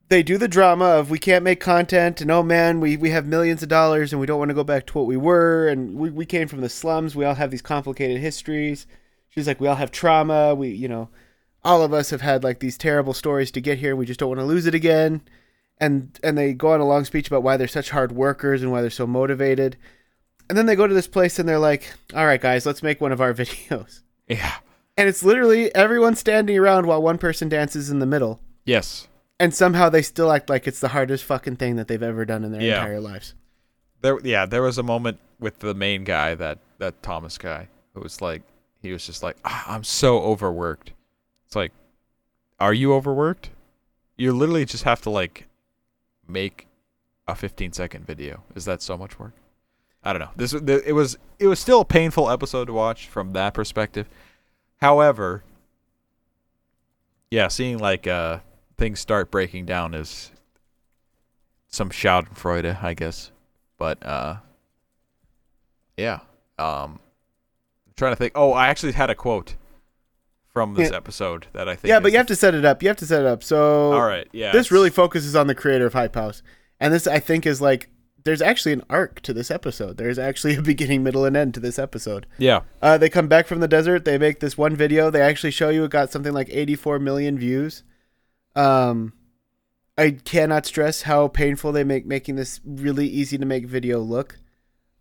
they 0.10 0.24
do 0.24 0.38
the 0.38 0.47
drama 0.47 0.86
of 0.86 1.10
we 1.10 1.20
can't 1.20 1.43
make 1.43 1.60
content 1.60 2.20
and 2.20 2.30
oh 2.32 2.43
man 2.43 2.80
we, 2.80 2.97
we 2.97 3.12
have 3.12 3.26
millions 3.26 3.64
of 3.64 3.70
dollars 3.70 4.12
and 4.12 4.20
we 4.20 4.26
don't 4.28 4.39
want 4.39 4.49
to 4.49 4.55
go 4.55 4.64
back 4.64 4.86
to 4.88 4.97
what 4.97 5.07
we 5.07 5.16
were 5.16 5.68
and 5.68 5.95
we, 5.95 6.10
we 6.10 6.26
came 6.26 6.47
from 6.47 6.62
the 6.62 6.70
slums 6.70 7.16
we 7.16 7.24
all 7.24 7.36
have 7.36 7.51
these 7.51 7.62
complicated 7.62 8.20
histories. 8.20 8.86
She's 9.30 9.47
like 9.47 9.62
we 9.62 9.68
all 9.68 9.76
have 9.76 9.91
trauma 9.91 10.53
we 10.55 10.70
you 10.70 10.88
know 10.88 11.10
all 11.64 11.82
of 11.84 11.93
us 11.93 12.10
have 12.10 12.22
had 12.22 12.43
like 12.43 12.60
these 12.60 12.78
terrible 12.78 13.14
stories 13.14 13.51
to 13.51 13.62
get 13.62 13.78
here 13.78 13.91
and 13.91 13.99
we 13.99 14.05
just 14.05 14.20
don't 14.20 14.30
want 14.30 14.39
to 14.39 14.45
lose 14.45 14.66
it 14.66 14.76
again. 14.76 15.22
And 15.78 16.20
and 16.24 16.38
they 16.38 16.53
go 16.53 16.74
on 16.74 16.80
a 16.82 16.88
long 16.88 17.05
speech 17.05 17.28
about 17.28 17.43
why 17.43 17.55
they're 17.55 17.68
such 17.68 17.91
hard 17.91 18.12
workers 18.12 18.62
and 18.62 18.72
why 18.72 18.82
they're 18.82 18.89
so 18.89 19.07
motivated. 19.07 19.78
And 20.49 20.57
then 20.57 20.66
they 20.66 20.76
go 20.76 20.88
to 20.88 20.93
this 20.93 21.07
place 21.07 21.38
and 21.38 21.47
they're 21.47 21.60
like 21.60 21.93
all 22.16 22.26
right 22.26 22.41
guys 22.41 22.66
let's 22.66 22.82
make 22.84 22.99
one 22.99 23.12
of 23.12 23.22
our 23.22 23.34
videos. 23.36 24.01
Yeah. 24.28 24.55
and 24.97 25.07
it's 25.07 25.24
literally 25.24 25.74
everyone 25.76 26.16
standing 26.16 26.57
around 26.57 26.86
while 26.88 27.01
one 27.01 27.18
person 27.20 27.47
dances 27.49 27.89
in 27.91 27.99
the 27.99 28.05
middle. 28.05 28.39
Yes. 28.66 29.07
And 29.40 29.54
somehow 29.54 29.90
they 29.90 30.02
still 30.02 30.32
act 30.32 30.50
like 30.50 30.68
it's 30.68 30.80
the 30.80 30.90
hardest 30.90 31.24
fucking 31.24 31.56
thing 31.58 31.76
that 31.78 31.88
they've 31.88 32.04
ever 32.04 32.26
done 32.26 32.44
in 32.44 32.52
their 32.52 32.62
Yeah. 32.62 32.80
entire 32.82 33.00
lives. 33.00 33.34
There 34.02 34.20
yeah, 34.24 34.46
there 34.46 34.62
was 34.62 34.78
a 34.78 34.84
moment 34.84 35.20
with 35.40 35.60
the 35.60 35.74
main 35.74 36.04
guy, 36.04 36.36
that 36.36 36.60
that 36.78 37.02
Thomas 37.04 37.38
guy, 37.38 37.68
who 37.94 38.02
was 38.02 38.22
like 38.22 38.42
he 38.82 38.92
was 38.94 39.06
just 39.06 39.22
like, 39.24 39.36
ah, 39.44 39.66
I'm 39.68 39.84
so 39.84 40.20
overworked. 40.20 40.94
It's 41.46 41.56
like, 41.56 41.72
are 42.60 42.74
you 42.74 42.94
overworked? 42.94 43.50
You 44.18 44.32
literally 44.34 44.66
just 44.66 44.84
have 44.84 45.02
to 45.02 45.10
like 45.10 45.48
make 46.28 46.68
a 47.28 47.36
15 47.36 47.74
second 47.74 48.06
video. 48.06 48.44
Is 48.56 48.66
that 48.66 48.82
so 48.82 48.98
much 48.98 49.20
work? 49.20 49.34
I 50.04 50.14
don't 50.14 50.22
know. 50.22 50.30
This 50.36 50.54
it 50.54 50.94
was 50.96 51.18
it 51.40 51.48
was 51.48 51.60
still 51.60 51.82
a 51.82 51.86
painful 51.86 52.30
episode 52.30 52.66
to 52.66 52.74
watch 52.74 53.08
from 53.08 53.34
that 53.34 53.54
perspective. 53.54 54.08
However, 54.78 55.44
yeah, 57.32 57.48
seeing 57.50 57.78
like 57.78 58.08
uh 58.08 58.40
things 58.80 59.00
start 59.00 59.30
breaking 59.30 59.66
down 59.66 59.94
is 59.94 60.32
some 61.68 61.90
Schadenfreude, 61.90 62.82
I 62.84 62.94
guess. 62.94 63.32
But 63.78 64.04
uh 64.06 64.38
yeah. 65.98 66.20
Um 66.58 67.00
I'm 67.88 67.94
trying 67.96 68.12
to 68.14 68.16
think. 68.16 68.34
Oh, 68.36 68.54
I 68.54 68.68
actually 68.68 68.94
had 68.94 69.10
a 69.10 69.16
quote 69.16 69.56
from 70.54 70.74
this 70.74 70.90
Yeah. 70.92 70.98
episode 70.98 71.48
that 71.54 71.70
I 71.70 71.76
think 71.76 71.90
Yeah, 71.90 72.00
but 72.00 72.12
you 72.12 72.18
have 72.18 72.28
to 72.28 72.36
set 72.36 72.56
it 72.56 72.66
up. 72.66 72.82
You 72.82 72.88
have 72.90 72.98
to 72.98 73.06
set 73.06 73.22
it 73.22 73.28
up. 73.28 73.44
So 73.44 73.92
All 73.94 74.06
right, 74.08 74.28
yeah. 74.32 74.52
this 74.52 74.72
really 74.72 74.90
focuses 74.90 75.36
on 75.36 75.48
the 75.48 75.56
creator 75.56 75.86
of 75.86 75.94
Hype 75.94 76.16
House, 76.16 76.42
and 76.80 76.94
this 76.94 77.06
I 77.08 77.20
think 77.20 77.46
is 77.46 77.62
like 77.62 77.90
there's 78.26 78.42
actually 78.42 78.74
an 78.74 78.84
arc 78.90 79.22
to 79.22 79.34
this 79.34 79.50
episode. 79.50 79.98
There's 79.98 80.20
actually 80.20 80.56
a 80.58 80.62
beginning, 80.62 81.04
middle, 81.04 81.24
and 81.26 81.38
end 81.38 81.54
to 81.54 81.60
this 81.60 81.80
episode. 81.80 82.26
Yeah. 82.38 82.62
Uh, 82.82 82.98
they 82.98 83.10
come 83.10 83.28
back 83.28 83.48
from 83.48 83.60
the 83.60 83.68
desert. 83.68 84.04
They 84.06 84.18
make 84.18 84.40
this 84.40 84.58
one 84.58 84.76
video. 84.76 85.10
They 85.10 85.22
actually 85.22 85.52
show 85.52 85.70
you 85.70 85.84
it 85.86 85.92
got 85.92 86.12
something 86.12 86.34
like 86.34 86.50
84 86.52 87.00
million 87.00 87.38
views. 87.38 87.84
Um, 88.60 89.14
I 89.97 90.12
cannot 90.12 90.66
stress 90.66 91.03
how 91.03 91.30
painful 91.30 91.72
they 91.72 91.84
make 91.84 92.05
making 92.05 92.36
this 92.36 92.60
really 92.66 93.07
easy 93.07 93.38
to 93.38 93.45
make 93.45 93.66
video 93.66 93.99
look. 93.99 94.38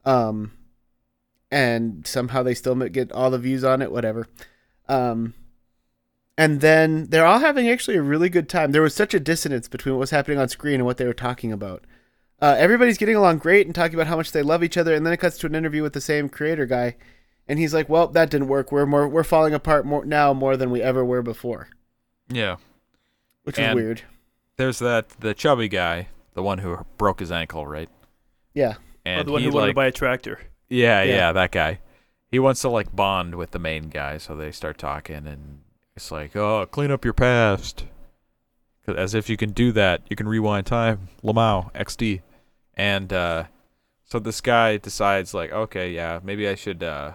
Um, 0.04 0.52
and 1.50 2.06
somehow 2.06 2.42
they 2.42 2.54
still 2.54 2.74
get 2.74 3.10
all 3.12 3.30
the 3.30 3.38
views 3.38 3.64
on 3.64 3.82
it. 3.82 3.90
Whatever. 3.90 4.28
Um, 4.88 5.34
and 6.36 6.60
then 6.60 7.06
they're 7.06 7.26
all 7.26 7.40
having 7.40 7.68
actually 7.68 7.96
a 7.96 8.02
really 8.02 8.28
good 8.28 8.48
time. 8.48 8.70
There 8.70 8.82
was 8.82 8.94
such 8.94 9.12
a 9.12 9.20
dissonance 9.20 9.66
between 9.66 9.94
what 9.96 10.00
was 10.00 10.10
happening 10.10 10.38
on 10.38 10.48
screen 10.48 10.76
and 10.76 10.86
what 10.86 10.96
they 10.96 11.06
were 11.06 11.12
talking 11.12 11.52
about. 11.52 11.84
Uh, 12.40 12.54
everybody's 12.56 12.98
getting 12.98 13.16
along 13.16 13.38
great 13.38 13.66
and 13.66 13.74
talking 13.74 13.96
about 13.96 14.06
how 14.06 14.16
much 14.16 14.30
they 14.30 14.42
love 14.42 14.62
each 14.62 14.76
other, 14.76 14.94
and 14.94 15.04
then 15.04 15.12
it 15.12 15.16
cuts 15.16 15.36
to 15.38 15.48
an 15.48 15.56
interview 15.56 15.82
with 15.82 15.94
the 15.94 16.00
same 16.00 16.28
creator 16.28 16.66
guy, 16.66 16.94
and 17.48 17.58
he's 17.58 17.74
like, 17.74 17.88
"Well, 17.88 18.06
that 18.08 18.30
didn't 18.30 18.46
work. 18.46 18.70
We're 18.70 18.86
more 18.86 19.08
we're 19.08 19.24
falling 19.24 19.52
apart 19.52 19.84
more 19.84 20.04
now 20.04 20.32
more 20.32 20.56
than 20.56 20.70
we 20.70 20.80
ever 20.80 21.04
were 21.04 21.22
before," 21.22 21.68
Yeah. 22.28 22.56
Which 23.48 23.58
is 23.58 23.74
weird. 23.74 24.02
There's 24.56 24.78
that 24.78 25.08
the 25.20 25.34
chubby 25.34 25.68
guy, 25.68 26.08
the 26.34 26.42
one 26.42 26.58
who 26.58 26.78
broke 26.96 27.20
his 27.20 27.30
ankle, 27.32 27.66
right? 27.66 27.88
Yeah, 28.54 28.74
And 29.04 29.20
oh, 29.20 29.24
the 29.24 29.32
one 29.32 29.40
he 29.42 29.48
who 29.48 29.52
wanted 29.54 29.66
like 29.66 29.72
to 29.72 29.76
buy 29.76 29.86
a 29.86 29.92
tractor. 29.92 30.40
Yeah, 30.68 31.02
Yeah. 31.02 31.14
yeah, 31.14 31.32
that 31.32 31.50
guy. 31.52 31.80
He 32.30 32.38
wants 32.38 32.60
to 32.62 32.68
like 32.68 32.94
bond 32.94 33.34
with 33.36 33.52
the 33.52 33.58
main 33.58 33.88
guy, 33.88 34.18
so 34.18 34.34
they 34.34 34.50
start 34.52 34.76
talking, 34.78 35.26
and 35.26 35.60
it's 35.96 36.10
like, 36.10 36.36
"Oh, 36.36 36.66
clean 36.66 36.90
up 36.90 37.04
your 37.04 37.14
past," 37.14 37.84
'Cause 38.84 38.96
as 38.96 39.14
if 39.14 39.28
you 39.30 39.36
can 39.36 39.52
do 39.52 39.72
that, 39.72 40.02
you 40.10 40.16
can 40.16 40.28
rewind 40.28 40.66
time. 40.66 41.08
Lamau 41.22 41.72
XD, 41.74 42.20
and 42.74 43.12
uh, 43.12 43.44
so 44.04 44.18
this 44.18 44.40
guy 44.40 44.76
decides 44.78 45.32
like, 45.34 45.52
okay, 45.52 45.90
yeah, 45.92 46.20
maybe 46.22 46.48
I 46.48 46.54
should, 46.54 46.82
uh, 46.82 47.12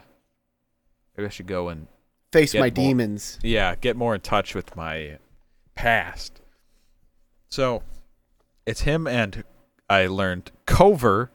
maybe 1.18 1.28
I 1.28 1.30
should 1.30 1.48
go 1.48 1.70
and 1.70 1.88
face 2.32 2.54
my 2.54 2.62
more. 2.62 2.70
demons. 2.70 3.38
yeah, 3.44 3.76
get 3.76 3.96
more 3.98 4.16
in 4.16 4.22
touch 4.22 4.56
with 4.56 4.76
my 4.76 5.18
past. 5.76 6.42
So 7.50 7.84
it's 8.66 8.82
him 8.82 9.08
and 9.08 9.44
I 9.90 10.08
learned 10.08 10.52
Kouvr, 10.66 11.30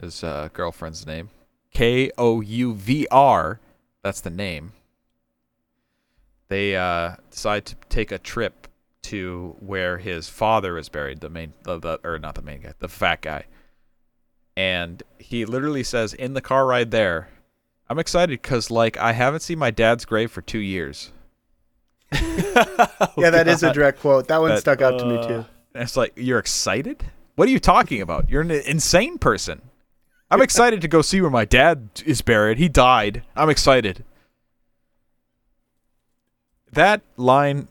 his 0.00 0.24
uh, 0.24 0.48
girlfriend's 0.52 1.06
name. 1.06 1.30
K 1.70 2.10
O 2.18 2.40
U 2.40 2.74
V 2.74 3.06
R. 3.10 3.60
That's 4.02 4.20
the 4.20 4.30
name. 4.30 4.72
They 6.48 6.76
uh, 6.76 7.16
decide 7.30 7.66
to 7.66 7.76
take 7.88 8.10
a 8.10 8.18
trip 8.18 8.68
to 9.02 9.56
where 9.60 9.98
his 9.98 10.28
father 10.28 10.78
is 10.78 10.88
buried. 10.88 11.20
The 11.20 11.28
main, 11.28 11.52
the, 11.62 11.78
the 11.78 12.00
or 12.02 12.18
not 12.18 12.34
the 12.34 12.42
main 12.42 12.62
guy, 12.62 12.72
the 12.78 12.88
fat 12.88 13.20
guy. 13.20 13.44
And 14.56 15.02
he 15.18 15.44
literally 15.44 15.84
says 15.84 16.14
in 16.14 16.34
the 16.34 16.40
car 16.40 16.66
ride 16.66 16.90
there, 16.90 17.28
"I'm 17.88 17.98
excited 17.98 18.42
because 18.42 18.70
like 18.70 18.96
I 18.96 19.12
haven't 19.12 19.40
seen 19.40 19.58
my 19.58 19.70
dad's 19.70 20.04
grave 20.04 20.30
for 20.30 20.42
two 20.42 20.58
years." 20.58 21.12
yeah, 22.12 23.30
that 23.30 23.46
is 23.48 23.62
a 23.62 23.72
direct 23.72 24.00
quote. 24.00 24.28
That 24.28 24.40
one 24.40 24.50
That- 24.50 24.60
stuck 24.60 24.80
out 24.80 24.98
to 24.98 25.06
me 25.06 25.16
uh, 25.16 25.26
too. 25.28 25.44
It's 25.74 25.96
like, 25.96 26.12
you're 26.16 26.38
excited? 26.38 27.04
What 27.36 27.48
are 27.48 27.52
you 27.52 27.60
talking 27.60 28.00
about? 28.00 28.28
You're 28.28 28.42
an 28.42 28.50
insane 28.50 29.18
person. 29.18 29.62
I'm 30.30 30.42
excited 30.42 30.80
to 30.82 30.88
go 30.88 31.02
see 31.02 31.20
where 31.20 31.30
my 31.30 31.44
dad 31.44 31.88
is 32.04 32.20
buried. 32.20 32.58
He 32.58 32.68
died. 32.68 33.22
I'm 33.36 33.48
excited. 33.48 34.04
That 36.72 37.02
line, 37.16 37.68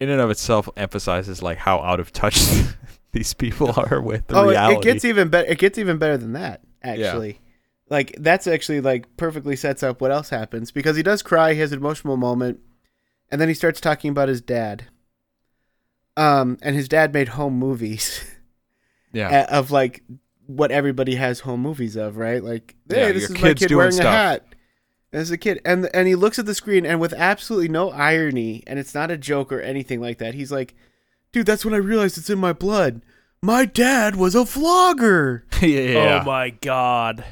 in 0.00 0.10
and 0.10 0.20
of 0.20 0.30
itself, 0.30 0.68
emphasizes 0.76 1.42
like 1.42 1.58
how 1.58 1.80
out 1.80 2.00
of 2.00 2.12
touch 2.12 2.44
these 3.12 3.32
people 3.34 3.72
are 3.76 4.00
with 4.00 4.26
the 4.26 4.36
oh, 4.36 4.48
it- 4.48 4.52
reality. 4.52 4.76
it 4.76 4.92
gets 4.92 5.04
even 5.04 5.28
better. 5.28 5.48
It 5.50 5.58
gets 5.58 5.78
even 5.78 5.98
better 5.98 6.16
than 6.16 6.32
that. 6.32 6.62
Actually, 6.82 7.40
like 7.88 8.14
that's 8.18 8.46
actually 8.46 8.80
like 8.80 9.16
perfectly 9.16 9.56
sets 9.56 9.82
up 9.82 10.00
what 10.00 10.10
else 10.10 10.28
happens 10.28 10.70
because 10.70 10.96
he 10.96 11.02
does 11.02 11.22
cry. 11.22 11.54
He 11.54 11.60
has 11.60 11.72
an 11.72 11.78
emotional 11.78 12.16
moment, 12.16 12.60
and 13.30 13.40
then 13.40 13.48
he 13.48 13.54
starts 13.54 13.80
talking 13.80 14.10
about 14.10 14.28
his 14.28 14.40
dad. 14.40 14.86
Um, 16.16 16.58
and 16.62 16.74
his 16.74 16.88
dad 16.88 17.12
made 17.14 17.28
home 17.28 17.54
movies. 17.58 18.24
yeah, 19.12 19.46
of 19.50 19.70
like 19.70 20.02
what 20.46 20.70
everybody 20.70 21.14
has 21.14 21.40
home 21.40 21.60
movies 21.60 21.94
of, 21.96 22.16
right? 22.16 22.42
Like, 22.42 22.74
hey, 22.88 23.00
Yeah, 23.06 23.12
this 23.12 23.28
your 23.28 23.36
is 23.36 23.42
my 23.42 23.54
kid 23.54 23.72
wearing 23.72 23.92
stuff. 23.92 24.06
a 24.06 24.10
hat. 24.10 24.44
As 25.12 25.30
a 25.30 25.38
kid, 25.38 25.60
and 25.64 25.88
and 25.94 26.06
he 26.06 26.14
looks 26.14 26.38
at 26.38 26.44
the 26.46 26.54
screen, 26.54 26.84
and 26.84 27.00
with 27.00 27.14
absolutely 27.14 27.68
no 27.68 27.90
irony, 27.90 28.62
and 28.66 28.78
it's 28.78 28.94
not 28.94 29.10
a 29.10 29.16
joke 29.16 29.50
or 29.52 29.60
anything 29.60 30.00
like 30.02 30.18
that. 30.18 30.34
He's 30.34 30.52
like, 30.52 30.74
"Dude, 31.32 31.46
that's 31.46 31.64
when 31.64 31.72
I 31.72 31.78
realized 31.78 32.18
it's 32.18 32.28
in 32.28 32.38
my 32.38 32.52
blood. 32.52 33.00
My 33.40 33.64
dad 33.64 34.16
was 34.16 34.34
a 34.34 34.40
vlogger." 34.40 35.42
yeah. 35.62 36.20
Oh 36.20 36.26
my 36.26 36.50
god. 36.50 37.24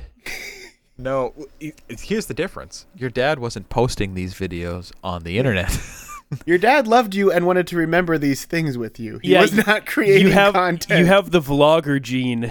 No, 0.99 1.35
i- 1.63 1.73
here's 1.89 2.27
the 2.27 2.35
difference. 2.35 2.87
Your 2.97 3.11
dad 3.11 3.39
wasn't 3.39 3.69
posting 3.69 4.15
these 4.15 4.35
videos 4.35 4.93
on 5.05 5.25
the 5.25 5.39
internet. 5.39 5.79
Your 6.47 6.59
dad 6.59 6.89
loved 6.89 7.15
you 7.15 7.31
and 7.31 7.47
wanted 7.47 7.67
to 7.69 7.77
remember 7.77 8.19
these 8.19 8.45
things 8.47 8.77
with 8.77 8.99
you. 8.99 9.19
He 9.23 9.33
Yeah, 9.33 9.43
was 9.43 9.53
not 9.67 9.87
creating 9.87 10.27
You 10.27 10.33
have 10.33 10.55
content. 10.55 10.99
you 10.99 11.07
have 11.07 11.31
the 11.31 11.41
vlogger 11.41 12.01
gene. 12.03 12.43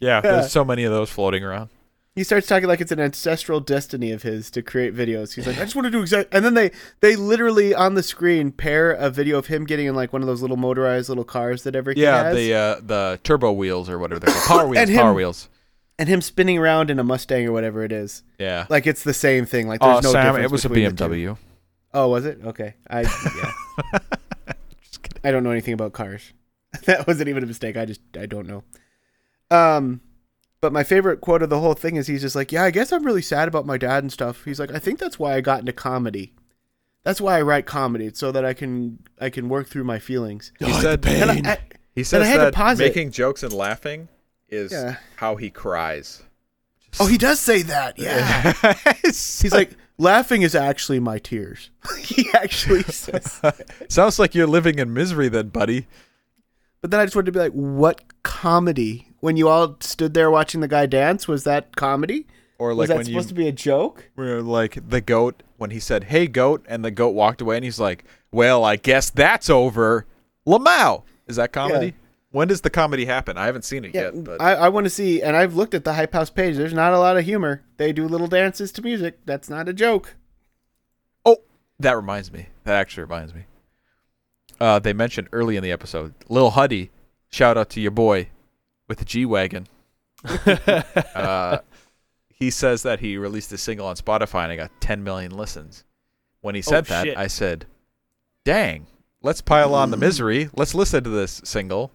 yeah, 0.00 0.16
Yeah. 0.16 0.20
there's 0.22 0.50
so 0.50 0.64
many 0.64 0.82
of 0.84 0.92
those 0.92 1.10
floating 1.10 1.44
around. 1.44 1.70
he 2.16 2.24
starts 2.24 2.46
talking 2.48 2.66
like 2.68 2.80
it's 2.80 2.90
an 2.90 2.98
ancestral 3.00 3.60
destiny 3.60 4.10
of 4.12 4.22
his 4.22 4.50
to 4.52 4.62
create 4.62 4.94
videos. 4.96 5.34
He's 5.34 5.46
like, 5.46 5.58
I 5.58 5.60
just 5.64 5.76
want 5.76 5.84
to 5.86 5.90
do 5.90 6.00
exact. 6.00 6.34
And 6.34 6.44
then 6.44 6.54
they 6.54 6.70
they 7.00 7.14
literally 7.16 7.72
on 7.74 7.94
the 7.94 8.02
screen 8.02 8.50
pair 8.50 8.90
a 8.92 9.10
video 9.10 9.38
of 9.38 9.46
him 9.46 9.64
getting 9.64 9.86
in 9.86 9.94
like 9.94 10.12
one 10.12 10.22
of 10.22 10.26
those 10.26 10.40
little 10.42 10.56
motorized 10.56 11.08
little 11.08 11.22
cars 11.24 11.62
that 11.64 11.76
every 11.76 11.94
kid 11.94 12.00
Yeah, 12.02 12.32
the 12.32 12.54
uh, 12.54 12.80
the 12.82 13.20
turbo 13.22 13.52
wheels 13.52 13.88
or 13.90 13.98
whatever 13.98 14.20
they're 14.20 14.34
called. 14.34 14.60
Power 14.60 14.66
wheels. 14.68 14.80
And 14.80 14.90
him- 14.90 14.98
Power 15.00 15.14
wheels. 15.14 15.48
And 15.98 16.08
him 16.08 16.20
spinning 16.20 16.58
around 16.58 16.90
in 16.90 16.98
a 16.98 17.04
Mustang 17.04 17.46
or 17.46 17.52
whatever 17.52 17.82
it 17.84 17.92
is. 17.92 18.22
Yeah. 18.38 18.66
Like 18.68 18.86
it's 18.86 19.02
the 19.04 19.14
same 19.14 19.46
thing. 19.46 19.68
Like 19.68 19.80
there's 19.80 19.98
Oh, 19.98 20.00
no 20.00 20.12
Sam, 20.12 20.26
difference 20.26 20.44
it 20.44 20.52
was 20.52 20.64
a 20.64 20.68
between 20.68 20.94
the. 20.96 21.04
BMW. 21.08 21.38
Oh, 21.92 22.08
was 22.08 22.24
it? 22.24 22.40
Okay. 22.44 22.74
I 22.90 23.02
yeah. 23.92 23.98
I 25.24 25.30
don't 25.30 25.42
know 25.44 25.50
anything 25.50 25.74
about 25.74 25.92
cars. 25.92 26.32
that 26.86 27.06
wasn't 27.06 27.28
even 27.28 27.42
a 27.42 27.46
mistake. 27.46 27.76
I 27.76 27.84
just 27.84 28.00
I 28.18 28.26
don't 28.26 28.46
know. 28.48 28.62
Um 29.50 30.00
but 30.60 30.72
my 30.72 30.82
favorite 30.82 31.20
quote 31.20 31.42
of 31.42 31.50
the 31.50 31.60
whole 31.60 31.74
thing 31.74 31.96
is 31.96 32.06
he's 32.06 32.22
just 32.22 32.34
like, 32.34 32.50
"Yeah, 32.50 32.64
I 32.64 32.70
guess 32.70 32.90
I'm 32.90 33.04
really 33.04 33.20
sad 33.20 33.48
about 33.48 33.66
my 33.66 33.76
dad 33.76 34.02
and 34.02 34.10
stuff." 34.10 34.44
He's 34.46 34.58
like, 34.58 34.72
"I 34.72 34.78
think 34.78 34.98
that's 34.98 35.18
why 35.18 35.34
I 35.34 35.42
got 35.42 35.60
into 35.60 35.74
comedy. 35.74 36.32
That's 37.02 37.20
why 37.20 37.36
I 37.38 37.42
write 37.42 37.66
comedy 37.66 38.10
so 38.14 38.32
that 38.32 38.46
I 38.46 38.54
can 38.54 38.98
I 39.20 39.28
can 39.28 39.50
work 39.50 39.68
through 39.68 39.84
my 39.84 39.98
feelings." 39.98 40.52
He 40.58 40.72
said 40.72 41.04
And 41.06 41.46
I, 41.46 41.52
I, 41.52 41.58
he 41.94 42.02
says 42.02 42.22
I 42.22 42.24
had 42.26 42.36
to 42.38 42.44
that 42.44 42.54
pause 42.54 42.80
it. 42.80 42.84
making 42.84 43.10
jokes 43.10 43.42
and 43.42 43.52
laughing 43.52 44.08
is 44.54 44.72
Yeah. 44.72 44.96
how 45.16 45.36
he 45.36 45.50
cries. 45.50 46.22
oh, 47.00 47.06
he 47.06 47.18
does 47.18 47.40
say 47.40 47.62
that. 47.62 47.98
Yeah. 47.98 48.52
He's 49.02 49.52
like, 49.52 49.72
"Laughing 49.98 50.42
is 50.42 50.54
actually 50.54 51.00
my 51.00 51.18
tears." 51.18 51.70
he 51.98 52.28
actually 52.34 52.82
says 52.88 53.40
sounds 53.88 54.18
like 54.18 54.34
you're 54.34 54.46
living 54.46 54.78
in 54.78 54.92
misery, 54.94 55.28
then, 55.28 55.48
buddy. 55.48 55.86
But 56.80 56.90
then 56.90 57.00
I 57.00 57.04
just 57.04 57.16
wanted 57.16 57.26
to 57.26 57.32
be 57.32 57.38
like, 57.38 57.52
what 57.52 58.02
comedy? 58.22 59.08
When 59.20 59.36
you 59.38 59.48
all 59.48 59.76
stood 59.80 60.12
there 60.12 60.30
watching 60.30 60.60
the 60.60 60.68
guy 60.68 60.84
dance, 60.84 61.26
was 61.26 61.44
that 61.44 61.76
comedy? 61.76 62.26
Or 62.58 62.74
like 62.74 62.80
Was 62.80 62.88
that 62.88 62.96
when 62.98 63.06
you 63.06 63.12
supposed 63.14 63.28
to 63.30 63.34
be 63.34 63.48
a 63.48 63.52
joke? 63.52 64.10
were 64.16 64.42
like 64.42 64.86
the 64.88 65.00
goat 65.00 65.42
when 65.56 65.70
he 65.70 65.80
said, 65.80 66.04
"Hey, 66.04 66.26
goat," 66.26 66.64
and 66.68 66.84
the 66.84 66.90
goat 66.90 67.10
walked 67.14 67.40
away, 67.40 67.56
and 67.56 67.64
he's 67.64 67.80
like, 67.80 68.04
"Well, 68.30 68.64
I 68.64 68.76
guess 68.76 69.08
that's 69.10 69.48
over." 69.50 70.06
Lamau 70.46 71.02
is 71.26 71.36
that 71.36 71.52
comedy? 71.52 71.86
Yeah. 71.86 71.92
When 72.34 72.48
does 72.48 72.62
the 72.62 72.70
comedy 72.70 73.04
happen? 73.04 73.38
I 73.38 73.46
haven't 73.46 73.64
seen 73.64 73.84
it 73.84 73.94
Yeah, 73.94 74.10
yet, 74.12 74.24
but 74.24 74.42
I, 74.42 74.54
I 74.54 74.68
want 74.68 74.86
to 74.86 74.90
see, 74.90 75.22
and 75.22 75.36
I've 75.36 75.54
looked 75.54 75.72
at 75.72 75.84
the 75.84 75.92
Hype 75.92 76.12
House 76.12 76.30
page. 76.30 76.56
There's 76.56 76.74
not 76.74 76.92
a 76.92 76.98
lot 76.98 77.16
of 77.16 77.24
humor. 77.24 77.62
They 77.76 77.92
do 77.92 78.08
little 78.08 78.26
dances 78.26 78.72
to 78.72 78.82
music. 78.82 79.20
That's 79.24 79.48
not 79.48 79.68
a 79.68 79.72
joke. 79.72 80.16
Oh, 81.24 81.36
that 81.78 81.92
reminds 81.92 82.32
me. 82.32 82.48
That 82.64 82.74
actually 82.74 83.04
reminds 83.04 83.34
me. 83.34 83.42
Uh, 84.58 84.80
they 84.80 84.92
mentioned 84.92 85.28
early 85.30 85.56
in 85.56 85.62
the 85.62 85.70
episode, 85.70 86.12
Lil 86.28 86.50
Huddy. 86.50 86.90
Shout 87.30 87.56
out 87.56 87.70
to 87.70 87.80
your 87.80 87.92
boy 87.92 88.30
with 88.88 88.98
the 88.98 89.04
G 89.04 89.24
wagon. 89.24 89.68
uh, 91.14 91.58
he 92.30 92.50
says 92.50 92.82
that 92.82 92.98
he 92.98 93.16
released 93.16 93.52
a 93.52 93.58
single 93.58 93.86
on 93.86 93.94
Spotify 93.94 94.42
and 94.42 94.52
it 94.52 94.56
got 94.56 94.72
10 94.80 95.04
million 95.04 95.30
listens. 95.30 95.84
When 96.40 96.56
he 96.56 96.62
said 96.62 96.86
that, 96.86 97.04
shit. 97.04 97.16
I 97.16 97.28
said, 97.28 97.66
"Dang, 98.44 98.88
let's 99.22 99.40
pile 99.40 99.72
on 99.72 99.92
the 99.92 99.96
misery. 99.96 100.50
Let's 100.52 100.74
listen 100.74 101.04
to 101.04 101.10
this 101.10 101.40
single." 101.44 101.92